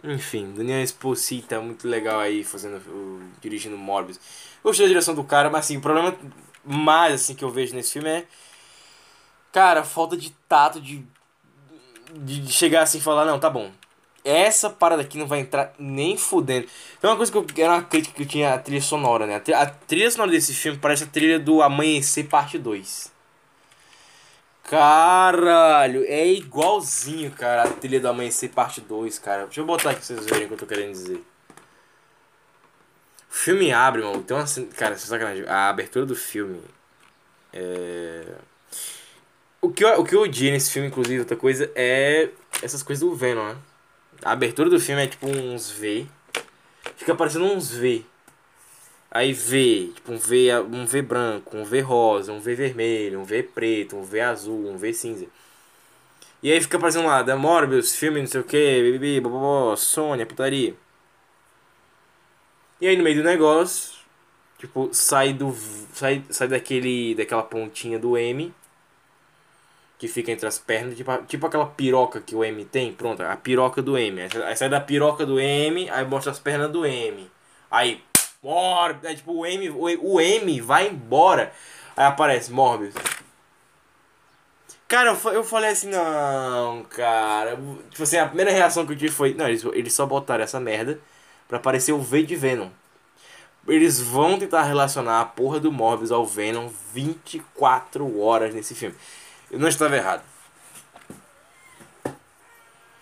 Enfim, 0.04 0.52
Daniel 0.54 0.82
Esposita, 0.82 1.62
muito 1.62 1.88
legal 1.88 2.20
aí, 2.20 2.44
fazendo, 2.44 2.78
o- 2.90 3.22
dirigindo 3.40 3.78
Morbius. 3.78 4.20
Gostei 4.64 4.86
da 4.86 4.90
direção 4.90 5.14
do 5.14 5.24
cara, 5.24 5.50
mas 5.50 5.66
assim, 5.66 5.78
o 5.78 5.82
problema 5.82 6.16
mais 6.66 7.14
assim 7.14 7.36
que 7.36 7.44
eu 7.44 7.52
vejo 7.52 7.76
nesse 7.76 7.94
filme 7.94 8.10
é. 8.10 8.26
Cara, 9.52 9.84
falta 9.84 10.16
de 10.16 10.32
tato 10.48 10.80
de, 10.80 11.06
de, 12.14 12.40
de 12.42 12.52
chegar 12.54 12.84
assim 12.84 12.98
e 12.98 13.02
falar, 13.02 13.26
não, 13.26 13.40
tá 13.40 13.50
bom. 13.50 13.72
Essa 14.24 14.70
parada 14.70 15.02
aqui 15.02 15.18
não 15.18 15.28
vai 15.28 15.40
entrar 15.40 15.74
nem 15.80 16.18
fudendo. 16.18 16.68
Então 16.98 17.10
uma 17.10 17.18
coisa 17.18 17.32
que 17.32 17.38
eu 17.38 17.66
era 17.66 17.74
uma 17.74 17.84
crítica 17.84 18.16
que 18.16 18.24
eu 18.24 18.28
tinha 18.28 18.54
a 18.54 18.60
trilha 18.60 18.82
sonora, 18.82 19.26
né? 19.26 19.42
A 19.56 19.66
trilha, 19.66 20.10
sonora 20.12 20.32
desse 20.32 20.54
filme 20.54 20.78
parece 20.78 21.04
a 21.04 21.08
trilha 21.08 21.40
do 21.40 21.62
Amanhecer 21.62 22.28
Parte 22.28 22.58
2. 22.58 23.12
Caralho, 24.64 26.06
é 26.08 26.28
igualzinho, 26.28 27.32
cara, 27.32 27.64
a 27.64 27.68
trilha 27.68 28.00
do 28.00 28.08
Amanhecer 28.08 28.50
Parte 28.50 28.80
2, 28.80 29.20
cara. 29.20 29.46
Deixa 29.46 29.62
eu 29.62 29.66
botar 29.66 29.92
aqui 29.92 30.06
pra 30.06 30.08
vocês 30.08 30.26
verem 30.26 30.46
o 30.46 30.48
que 30.48 30.54
eu 30.54 30.58
tô 30.60 30.66
querendo 30.66 30.92
dizer. 30.92 31.24
O 33.30 33.34
filme 33.34 33.72
abre, 33.72 34.02
mano. 34.02 34.18
Então, 34.18 34.38
assim, 34.38 34.66
cara, 34.68 34.98
sem 34.98 35.08
sacanagem. 35.08 35.46
A 35.48 35.70
abertura 35.70 36.06
do 36.06 36.16
filme. 36.16 36.62
É. 37.54 38.24
O 39.62 39.72
que, 39.72 39.84
eu, 39.84 40.02
o 40.02 40.06
que 40.06 40.16
eu 40.16 40.22
odiei 40.22 40.52
nesse 40.52 40.72
filme, 40.72 40.88
inclusive, 40.88 41.20
outra 41.20 41.38
coisa, 41.38 41.72
é 41.76 42.30
essas 42.62 42.84
coisas 42.84 43.02
do 43.08 43.16
Venom, 43.16 43.46
né? 43.46 43.58
A 44.24 44.32
abertura 44.32 44.70
do 44.70 44.80
filme 44.80 45.04
é 45.04 45.08
tipo 45.08 45.28
uns 45.28 45.72
V. 45.72 46.06
Fica 46.96 47.16
parecendo 47.16 47.46
uns 47.46 47.72
V. 47.72 48.06
Aí 49.10 49.34
V, 49.34 49.92
tipo 49.96 50.14
um 50.14 50.18
V, 50.18 50.60
um 50.62 50.86
v 50.86 51.02
branco, 51.02 51.58
um 51.58 51.66
V 51.66 51.82
rosa, 51.82 52.32
um 52.32 52.40
V 52.40 52.56
vermelho, 52.56 53.20
um 53.20 53.24
V 53.26 53.44
preto, 53.44 53.98
um 53.98 54.04
V 54.04 54.22
azul, 54.22 54.70
um 54.70 54.78
V 54.78 54.94
cinza. 54.94 55.26
E 56.42 56.52
aí 56.52 56.62
fica 56.62 56.80
parecendo 56.80 57.08
lá, 57.08 57.22
da 57.22 57.36
Morbius, 57.36 57.96
filme 57.96 58.20
não 58.20 58.28
sei 58.28 58.42
o 58.42 58.44
que, 58.44 58.92
bibi, 58.92 59.20
bobó, 59.20 59.76
Sônia, 59.76 60.26
putaria. 60.26 60.76
E 62.80 62.88
aí 62.88 62.96
no 62.96 63.04
meio 63.04 63.18
do 63.18 63.24
negócio, 63.24 63.94
tipo, 64.58 64.90
sai 64.94 65.34
do. 65.34 65.56
sai, 65.94 66.24
sai 66.30 66.48
daquele. 66.48 67.16
daquela 67.16 67.44
pontinha 67.44 68.00
do 68.00 68.18
M 68.18 68.54
que 70.02 70.08
fica 70.08 70.32
entre 70.32 70.48
as 70.48 70.58
pernas, 70.58 70.98
tipo, 70.98 71.16
tipo 71.28 71.46
aquela 71.46 71.68
piroca 71.68 72.20
que 72.20 72.36
o 72.36 72.44
M 72.44 72.66
tem, 72.66 72.92
pronto, 72.92 73.22
a 73.22 73.38
piroca 73.38 73.84
do 73.84 73.96
M. 73.96 74.20
Aí 74.20 74.58
sai 74.58 74.68
da 74.68 74.82
piroca 74.82 75.28
do 75.28 75.40
M, 75.40 75.88
aí 75.92 76.04
mostra 76.04 76.32
as 76.32 76.40
pernas 76.40 76.72
do 76.72 76.84
M. 76.84 77.30
Aí, 77.70 78.04
Morbius, 78.42 79.12
é, 79.12 79.14
tipo, 79.14 79.32
o 79.32 79.46
M, 79.46 79.70
o 79.70 80.20
M 80.20 80.60
vai 80.60 80.88
embora. 80.88 81.54
Aí 81.96 82.04
aparece 82.04 82.52
Morbius. 82.52 82.96
Cara, 84.88 85.12
eu, 85.12 85.34
eu 85.34 85.44
falei 85.44 85.70
assim, 85.70 85.92
não, 85.92 86.84
cara. 86.86 87.56
Tipo 87.92 88.02
assim, 88.02 88.18
a 88.18 88.26
primeira 88.26 88.50
reação 88.50 88.88
que 88.88 88.94
eu 88.94 88.98
tive 88.98 89.14
foi, 89.14 89.36
não, 89.36 89.48
eles, 89.48 89.64
eles 89.66 89.94
só 89.94 90.08
botaram 90.08 90.44
essa 90.44 90.60
merda 90.60 91.00
pra 91.48 91.60
aparecer 91.60 91.92
o 91.92 92.02
V 92.02 92.24
de 92.24 92.36
Venom. 92.36 92.70
Eles 93.68 94.02
vão 94.02 94.40
tentar 94.40 94.64
relacionar 94.64 95.22
a 95.22 95.26
porra 95.26 95.60
do 95.60 95.72
Morbius 95.72 96.12
ao 96.12 96.26
Venom 96.26 96.70
24 96.92 98.20
horas 98.20 98.56
nesse 98.56 98.74
filme. 98.74 98.96
Eu 99.52 99.60
não 99.60 99.68
estava 99.68 99.98
errado. 99.98 100.24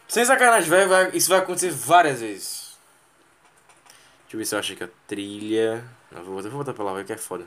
Sem 0.08 0.26
sacanagem, 0.26 0.68
vai, 0.68 1.16
isso 1.16 1.30
vai 1.30 1.38
acontecer 1.38 1.70
várias 1.70 2.22
vezes. 2.22 2.76
Deixa 4.24 4.36
eu 4.36 4.40
ver 4.40 4.46
se 4.46 4.56
eu 4.56 4.60
acho 4.60 4.76
que 4.76 4.84
a 4.84 4.90
trilha. 5.08 5.88
Não, 6.12 6.24
vou, 6.24 6.42
vou 6.42 6.52
botar 6.52 6.74
pra 6.74 6.84
lá, 6.84 6.94
vai 6.94 7.04
que 7.04 7.14
é 7.14 7.18
foda. 7.18 7.46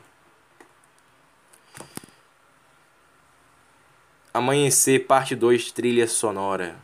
Amanhecer, 4.32 5.04
parte 5.04 5.34
2, 5.34 5.72
trilha 5.72 6.06
sonora. 6.06 6.76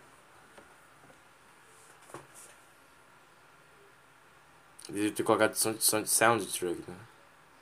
Devia 4.89 5.12
ter 5.12 5.23
colocado 5.23 5.55
sound, 5.55 5.82
sound, 5.85 6.09
soundtrack, 6.09 6.82
né? 6.89 6.97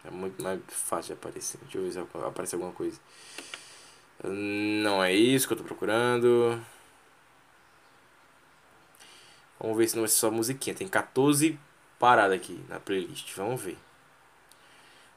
É 0.06 0.10
muito 0.10 0.42
mais 0.42 0.60
fácil 0.68 1.14
de 1.14 1.20
aparecer. 1.20 1.58
Deixa 1.62 1.78
eu 1.78 1.82
ver 1.82 1.92
se 1.92 1.98
aparece 1.98 2.54
alguma 2.54 2.72
coisa. 2.72 2.98
Não 4.24 5.02
é 5.02 5.12
isso 5.12 5.46
que 5.46 5.52
eu 5.52 5.58
tô 5.58 5.64
procurando. 5.64 6.60
Vamos 9.60 9.76
ver 9.76 9.88
se 9.88 9.96
não 9.96 10.06
ser 10.06 10.14
só 10.14 10.30
musiquinha. 10.30 10.74
Tem 10.74 10.88
14 10.88 11.58
paradas 11.98 12.36
aqui 12.36 12.64
na 12.68 12.80
playlist. 12.80 13.34
Vamos 13.34 13.60
ver. 13.60 13.78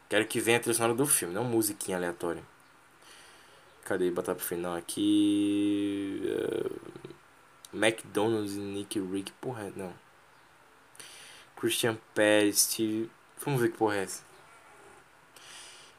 Quero 0.09 0.25
que 0.25 0.39
venha 0.39 0.57
a 0.57 0.59
trilha 0.59 0.73
sonora 0.73 0.95
do 0.95 1.05
filme, 1.05 1.33
não 1.35 1.43
musiquinha 1.43 1.97
aleatória. 1.97 2.43
Cadê? 3.85 4.09
Botar 4.11 4.35
pro 4.35 4.43
final 4.43 4.75
aqui. 4.75 6.21
Uh, 6.23 6.79
McDonald's 7.73 8.55
e 8.55 8.59
Nick 8.59 8.99
Rick. 8.99 9.31
Porra, 9.33 9.71
não. 9.75 9.93
Christian 11.55 11.97
Pérez, 12.13 12.61
Steve. 12.61 13.09
Vamos 13.45 13.61
ver 13.61 13.71
que 13.71 13.77
porra 13.77 13.97
é 13.97 14.03
essa. 14.03 14.23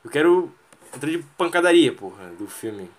Eu 0.05 0.11
quero 0.11 0.53
Entra 0.95 1.11
de 1.11 1.19
pancadaria, 1.37 1.93
porra, 1.93 2.29
do 2.39 2.47
filme. 2.47 2.91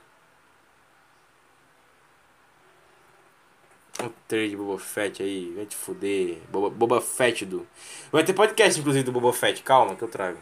O 4.00 4.10
trailer 4.28 4.50
de 4.50 4.56
Boba 4.56 4.80
Fett 4.80 5.22
aí, 5.22 5.54
vai 5.56 5.66
te 5.66 5.76
fuder. 5.76 6.40
Boba, 6.50 6.70
Boba 6.70 7.02
Fett 7.02 7.46
do. 7.46 7.68
Vai 8.12 8.24
ter 8.24 8.34
podcast, 8.34 8.80
inclusive, 8.80 9.04
do 9.04 9.12
Boba 9.12 9.34
Fett. 9.34 9.62
Calma 9.62 9.96
que 9.96 10.02
eu 10.02 10.08
trago. 10.08 10.40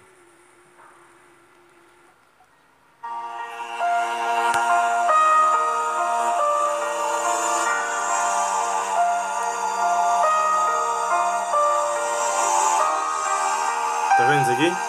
Tá 14.18 14.28
vendo 14.28 14.42
isso 14.42 14.52
aqui? 14.52 14.89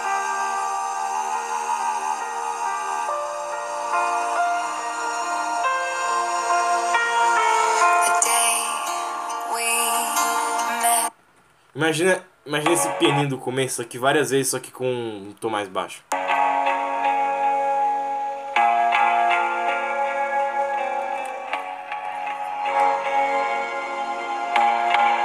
Imagina, 11.80 12.20
imagina 12.44 12.74
esse 12.74 12.92
pianinho 12.98 13.30
do 13.30 13.38
começo 13.38 13.80
aqui 13.80 13.96
várias 13.96 14.28
vezes, 14.28 14.50
só 14.50 14.60
que 14.60 14.70
com 14.70 14.84
um 14.84 15.32
tom 15.40 15.48
mais 15.48 15.66
baixo. 15.66 16.04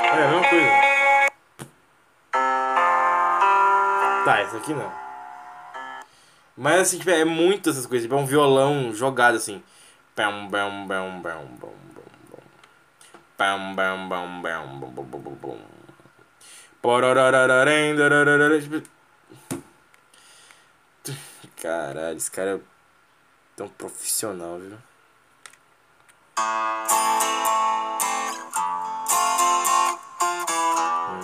É 0.07 0.13
a 0.13 0.29
mesma 0.29 0.49
coisa. 0.49 0.69
Tá, 4.23 4.41
esse 4.41 4.55
aqui 4.55 4.73
não. 4.73 4.89
Mas 6.55 6.79
assim, 6.79 6.99
tipo, 6.99 7.09
é 7.09 7.25
muito 7.25 7.69
essas 7.69 7.85
coisas. 7.85 8.05
Tipo, 8.05 8.17
é 8.17 8.21
um 8.21 8.25
violão 8.25 8.93
jogado 8.93 9.35
assim. 9.35 9.61
Bam, 10.15 10.47
bam, 10.47 10.87
bam. 10.87 11.21
Bam, 13.37 13.75
bam, 13.75 13.75
bam, 13.75 14.07
bam, 14.07 14.07
bam, 14.07 14.41
bam, 14.93 15.03
bam, 15.03 15.37
bam. 15.41 15.75
Caralho, 21.59 22.15
esse 22.15 22.29
cara 22.29 22.57
é 22.57 22.59
tão 23.55 23.67
profissional, 23.69 24.59
viu? 24.59 24.77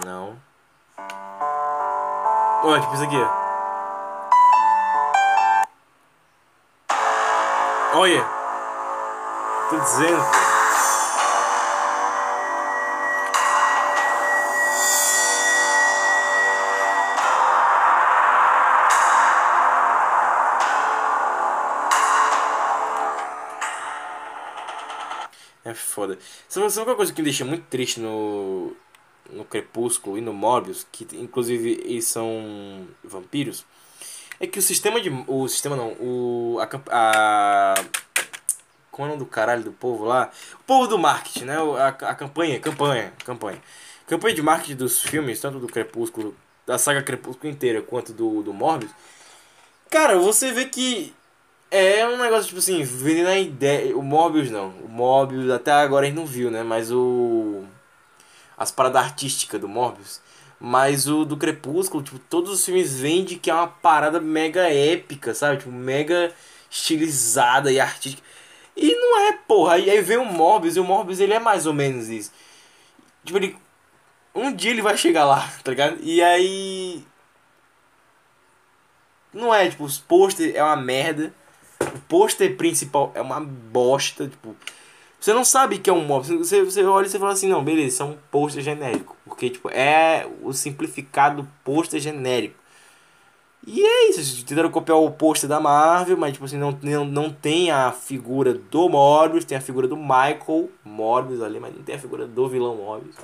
Não. 0.04 0.42
Olha, 2.64 2.82
tipo 2.82 2.96
isso 2.96 3.04
aqui. 3.04 3.18
Olha! 7.94 8.26
Tô 9.70 9.80
dizendo, 9.80 10.51
É 25.64 25.74
foda. 25.74 26.18
Sabe, 26.48 26.70
sabe 26.72 26.90
uma 26.90 26.96
coisa 26.96 27.14
que 27.14 27.22
me 27.22 27.26
deixa 27.26 27.46
muito 27.46 27.66
triste 27.68 28.00
no, 28.00 28.76
no 29.30 29.46
Crepúsculo 29.46 30.18
e 30.18 30.22
no 30.22 30.34
Morbius, 30.34 30.86
que 30.92 31.08
inclusive 31.14 31.82
eles 31.86 32.06
são 32.06 32.88
vampiros, 33.04 33.66
é 34.40 34.48
que 34.48 34.58
o 34.58 34.62
sistema 34.62 35.00
de. 35.00 35.10
O 35.28 35.48
sistema 35.48 35.76
não, 35.76 35.92
o. 36.00 36.58
A. 36.60 36.68
a 36.92 37.76
como 38.90 39.08
é 39.08 39.12
o 39.12 39.14
nome 39.14 39.24
do 39.24 39.30
caralho 39.30 39.64
do 39.64 39.72
povo 39.72 40.04
lá? 40.04 40.32
O 40.60 40.64
povo 40.64 40.88
do 40.88 40.98
marketing, 40.98 41.46
né? 41.46 41.58
A, 41.58 41.88
a 41.88 42.16
campanha, 42.16 42.60
campanha, 42.60 43.14
campanha. 43.24 43.62
Campanha 44.08 44.36
de 44.36 44.42
marketing 44.42 44.76
dos 44.76 45.02
filmes, 45.02 45.40
tanto 45.40 45.60
do 45.60 45.68
Crepúsculo, 45.68 46.36
da 46.66 46.78
saga 46.78 47.02
Crepúsculo 47.02 47.54
inteira, 47.54 47.82
quanto 47.82 48.12
do, 48.12 48.42
do 48.42 48.52
Morbius. 48.52 48.92
Cara, 49.90 50.18
você 50.18 50.52
vê 50.52 50.66
que 50.66 51.14
é 51.72 52.06
um 52.06 52.18
negócio, 52.18 52.48
tipo 52.48 52.60
assim, 52.60 52.84
vendendo 52.84 53.30
a 53.30 53.40
ideia. 53.40 53.98
O 53.98 54.04
Mobius 54.04 54.52
não. 54.52 54.70
O 54.84 54.90
Mobius 54.90 55.50
até 55.50 55.72
agora 55.72 56.06
a 56.06 56.10
gente 56.10 56.18
não 56.18 56.26
viu, 56.26 56.52
né? 56.52 56.64
Mas 56.64 56.92
o. 56.92 57.64
As 58.58 58.72
paradas 58.72 59.04
artísticas 59.04 59.60
do 59.60 59.70
Morbius. 59.70 60.22
Mas 60.60 61.08
o 61.08 61.26
do 61.26 61.38
Crepúsculo, 61.38 62.04
tipo, 62.04 62.20
todos 62.20 62.52
os 62.52 62.64
filmes 62.64 63.00
vendem 63.00 63.40
que 63.40 63.50
é 63.50 63.54
uma 63.54 63.68
parada 63.68 64.20
mega 64.20 64.70
épica, 64.72 65.34
sabe? 65.34 65.58
Tipo, 65.58 65.72
mega 65.72 66.32
estilizada 66.70 67.72
e 67.72 67.80
artística. 67.80 68.22
E 68.76 68.94
não 68.94 69.20
é, 69.28 69.34
porra. 69.48 69.76
Aí, 69.76 69.90
aí 69.90 70.02
vem 70.02 70.18
o 70.18 70.26
Morbius, 70.26 70.76
e 70.76 70.80
o 70.80 70.84
Morbius 70.84 71.20
ele 71.20 71.34
é 71.34 71.40
mais 71.40 71.66
ou 71.66 71.74
menos 71.74 72.10
isso. 72.10 72.32
Tipo, 73.24 73.40
ele. 73.40 73.58
Um 74.36 74.54
dia 74.54 74.72
ele 74.72 74.82
vai 74.82 74.98
chegar 74.98 75.26
lá, 75.26 75.50
tá 75.64 75.72
ligado? 75.72 75.98
E 76.02 76.22
aí. 76.22 77.04
Não 79.34 79.54
é, 79.54 79.70
tipo, 79.70 79.86
os 79.86 79.98
pôster 79.98 80.54
é 80.56 80.64
uma 80.64 80.76
merda. 80.76 81.34
O 81.82 82.00
pôster 82.08 82.56
principal 82.56 83.12
é 83.16 83.22
uma 83.22 83.40
bosta, 83.40 84.28
tipo. 84.28 84.56
Você 85.20 85.34
não 85.34 85.46
sabe 85.46 85.78
que 85.78 85.90
é 85.90 85.94
um 85.94 86.04
mob. 86.04 86.26
Você, 86.38 86.64
você 86.64 86.84
olha 86.84 87.06
e 87.06 87.10
você 87.10 87.20
fala 87.20 87.34
assim, 87.34 87.48
não, 87.48 87.64
beleza, 87.64 88.04
é 88.04 88.06
um 88.08 88.18
pôster 88.32 88.64
genérico. 88.64 89.16
Porque, 89.24 89.50
tipo, 89.52 89.70
é 89.70 90.28
o 90.42 90.52
simplificado 90.52 91.48
pôster 91.64 92.00
genérico. 92.00 92.62
E 93.66 93.84
é 93.84 94.10
isso, 94.10 94.44
tentaram 94.44 94.72
copiar 94.72 94.98
o 94.98 95.12
pôster 95.12 95.48
da 95.48 95.60
Marvel, 95.60 96.18
mas 96.18 96.34
tipo 96.34 96.46
assim, 96.46 96.58
não, 96.58 96.76
não, 96.82 97.06
não 97.06 97.32
tem 97.32 97.70
a 97.70 97.92
figura 97.92 98.56
do 98.56 98.90
Morbius, 98.90 99.46
tem 99.46 99.56
a 99.56 99.62
figura 99.62 99.88
do 99.88 99.96
Michael 99.96 100.68
Morbius 100.84 101.44
ali, 101.44 101.60
mas 101.60 101.76
não 101.76 101.84
tem 101.84 101.94
a 101.94 102.00
figura 102.00 102.26
do 102.26 102.50
vilão 102.50 102.76
Morbius. 102.78 103.16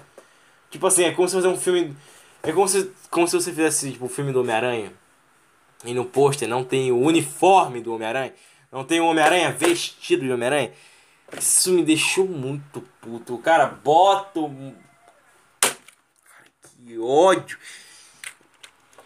Tipo 0.70 0.86
assim, 0.86 1.06
é 1.06 1.12
como 1.12 1.28
se 1.28 1.34
fazer 1.34 1.48
um 1.48 1.58
filme. 1.58 1.96
É 2.44 2.52
como 2.52 2.68
se, 2.68 2.92
como 3.10 3.28
se 3.28 3.36
você 3.36 3.52
fizesse 3.52 3.92
tipo, 3.92 4.06
o 4.06 4.10
filme 4.10 4.32
do 4.32 4.42
Homem-Aranha. 4.42 4.94
E 5.88 5.94
no 5.94 6.06
pôster 6.06 6.48
não 6.48 6.64
tem 6.64 6.92
o 6.92 7.00
uniforme 7.00 7.80
do 7.82 7.94
Homem-Aranha. 7.96 8.34
Não 8.72 8.84
tem 8.84 9.00
o 9.00 9.06
Homem-Aranha 9.06 9.52
vestido 9.52 10.24
de 10.26 10.32
Homem-Aranha. 10.32 10.72
Isso 11.40 11.72
me 11.72 11.84
deixou 11.84 12.28
muito 12.28 12.82
puto. 13.02 13.36
O 13.36 13.40
cara 13.40 13.66
bota. 13.66 14.40
o- 14.42 14.74
Cara, 15.62 16.46
que 16.86 17.00
ódio. 17.00 17.58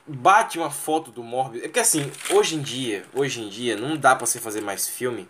Bate 0.08 0.58
uma 0.58 0.72
foto 0.72 1.12
do 1.12 1.24
Morbius. 1.24 1.64
É 1.64 1.68
que 1.70 1.80
assim, 1.80 2.12
hoje 2.32 2.56
em 2.56 2.62
dia, 2.62 3.06
hoje 3.14 3.42
em 3.42 3.48
dia, 3.50 3.78
não 3.78 3.96
dá 3.96 4.16
pra 4.16 4.26
você 4.26 4.40
fazer 4.40 4.62
mais 4.62 4.88
filme. 4.88 5.30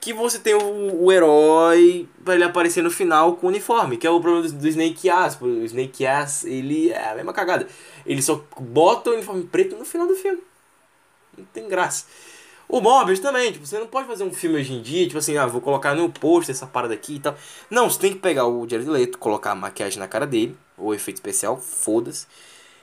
Que 0.00 0.12
você 0.12 0.38
tem 0.38 0.54
o, 0.54 1.04
o 1.04 1.10
herói 1.12 2.08
pra 2.24 2.34
ele 2.36 2.44
aparecer 2.44 2.80
no 2.82 2.90
final 2.92 3.34
com 3.34 3.46
o 3.46 3.50
uniforme, 3.50 3.96
que 3.96 4.06
é 4.06 4.10
o 4.10 4.20
problema 4.20 4.46
do, 4.46 4.52
do 4.54 4.68
Snake 4.68 5.10
Ass. 5.10 5.36
O 5.40 5.64
Snake 5.64 6.06
Ass, 6.06 6.44
ele 6.44 6.90
é 6.90 7.10
a 7.10 7.14
mesma 7.16 7.32
cagada. 7.32 7.66
Ele 8.06 8.22
só 8.22 8.42
bota 8.60 9.10
o 9.10 9.14
uniforme 9.14 9.44
preto 9.44 9.76
no 9.76 9.84
final 9.84 10.06
do 10.06 10.14
filme. 10.14 10.42
Não 11.36 11.44
tem 11.46 11.68
graça. 11.68 12.06
O 12.68 12.80
Morbius 12.80 13.20
também, 13.20 13.52
tipo, 13.52 13.64
você 13.64 13.78
não 13.78 13.86
pode 13.86 14.08
fazer 14.08 14.24
um 14.24 14.32
filme 14.32 14.56
hoje 14.58 14.72
em 14.72 14.82
dia, 14.82 15.06
tipo 15.06 15.18
assim, 15.18 15.36
ah, 15.36 15.46
vou 15.46 15.60
colocar 15.60 15.94
no 15.94 16.10
pôster 16.10 16.54
essa 16.54 16.66
parada 16.66 16.94
aqui 16.94 17.16
e 17.16 17.20
tal. 17.20 17.36
Não, 17.70 17.88
você 17.88 17.98
tem 18.00 18.12
que 18.12 18.18
pegar 18.18 18.46
o 18.46 18.68
Jared 18.68 18.90
Leto, 18.90 19.18
colocar 19.18 19.52
a 19.52 19.54
maquiagem 19.54 20.00
na 20.00 20.08
cara 20.08 20.26
dele, 20.26 20.56
ou 20.76 20.92
efeito 20.92 21.18
especial, 21.18 21.56
foda-se. 21.58 22.26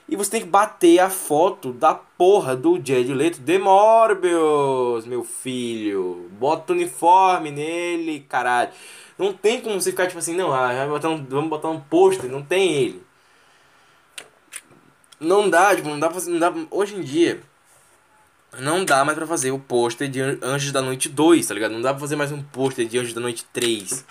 E 0.08 0.16
você 0.16 0.30
tem 0.30 0.40
que 0.42 0.46
bater 0.46 0.98
a 1.00 1.10
foto 1.10 1.72
da 1.72 1.94
porra 1.94 2.56
do 2.56 2.76
Jared 2.82 3.12
Leto 3.12 3.40
de 3.40 3.58
Morbius, 3.58 5.06
meu 5.06 5.22
filho. 5.24 6.30
Bota 6.32 6.72
o 6.72 6.76
uniforme 6.76 7.50
nele, 7.50 8.20
caralho. 8.28 8.70
Não 9.18 9.32
tem 9.34 9.60
como 9.60 9.80
você 9.80 9.90
ficar 9.90 10.06
tipo 10.06 10.18
assim, 10.18 10.34
não, 10.34 10.52
ah, 10.52 10.86
botar 10.88 11.08
um- 11.10 11.24
vamos 11.24 11.50
botar 11.50 11.68
um 11.68 11.80
pôster, 11.80 12.30
não 12.30 12.42
tem 12.42 12.72
ele. 12.72 13.03
Não 15.20 15.48
dá, 15.48 15.74
tipo, 15.74 15.88
não 15.88 15.98
dá 15.98 16.06
pra 16.08 16.14
fazer, 16.14 16.30
não 16.30 16.38
dá, 16.38 16.52
hoje 16.70 16.94
em 16.96 17.00
dia, 17.00 17.40
não 18.58 18.84
dá 18.84 19.04
mais 19.04 19.16
pra 19.16 19.26
fazer 19.26 19.50
o 19.52 19.58
pôster 19.58 20.08
de 20.08 20.20
An- 20.20 20.38
Anjos 20.42 20.72
da 20.72 20.82
Noite 20.82 21.08
2, 21.08 21.46
tá 21.46 21.54
ligado? 21.54 21.72
Não 21.72 21.80
dá 21.80 21.90
pra 21.92 22.00
fazer 22.00 22.16
mais 22.16 22.30
um 22.32 22.42
pôster 22.42 22.86
de 22.86 22.98
Anjos 22.98 23.14
da 23.14 23.20
Noite 23.20 23.44
3. 23.52 24.04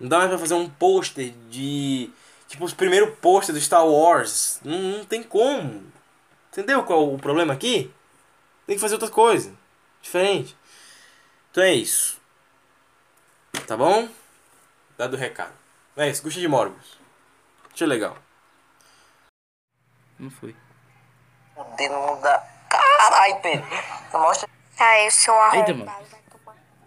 Não 0.00 0.08
dá 0.08 0.18
mais 0.18 0.30
pra 0.30 0.38
fazer 0.38 0.54
um 0.54 0.68
pôster 0.68 1.32
de. 1.48 2.10
Tipo, 2.48 2.64
os 2.64 2.74
primeiros 2.74 3.14
pôster 3.20 3.54
do 3.54 3.60
Star 3.60 3.86
Wars. 3.86 4.60
Não, 4.64 4.78
não 4.78 5.04
tem 5.04 5.22
como. 5.22 5.82
Entendeu 6.50 6.82
qual 6.82 7.14
o 7.14 7.18
problema 7.18 7.52
aqui? 7.54 7.90
Tem 8.66 8.76
que 8.76 8.80
fazer 8.80 8.94
outra 8.94 9.08
coisa. 9.08 9.52
Diferente. 10.02 10.56
Então 11.50 11.62
é 11.62 11.72
isso. 11.74 12.18
Tá 13.66 13.76
bom? 13.76 14.08
Dado 14.98 15.14
o 15.14 15.18
recado. 15.18 15.52
É 15.96 16.10
isso, 16.10 16.22
gostei 16.22 16.42
de 16.42 16.48
Morbius. 16.48 16.98
Achei 17.72 17.86
legal. 17.86 18.18
Não 20.22 20.30
foi. 20.30 20.54
O 21.56 21.64
dedo 21.76 21.94
não 21.94 22.20
dá. 22.20 22.46
Caralho, 22.70 23.36
Pedro. 23.40 23.66
Mostra. 24.12 24.48
Aí, 24.78 25.10
seu 25.10 25.34
Eita, 25.34 25.72
arrombado. 25.72 25.78
mano. 25.84 26.21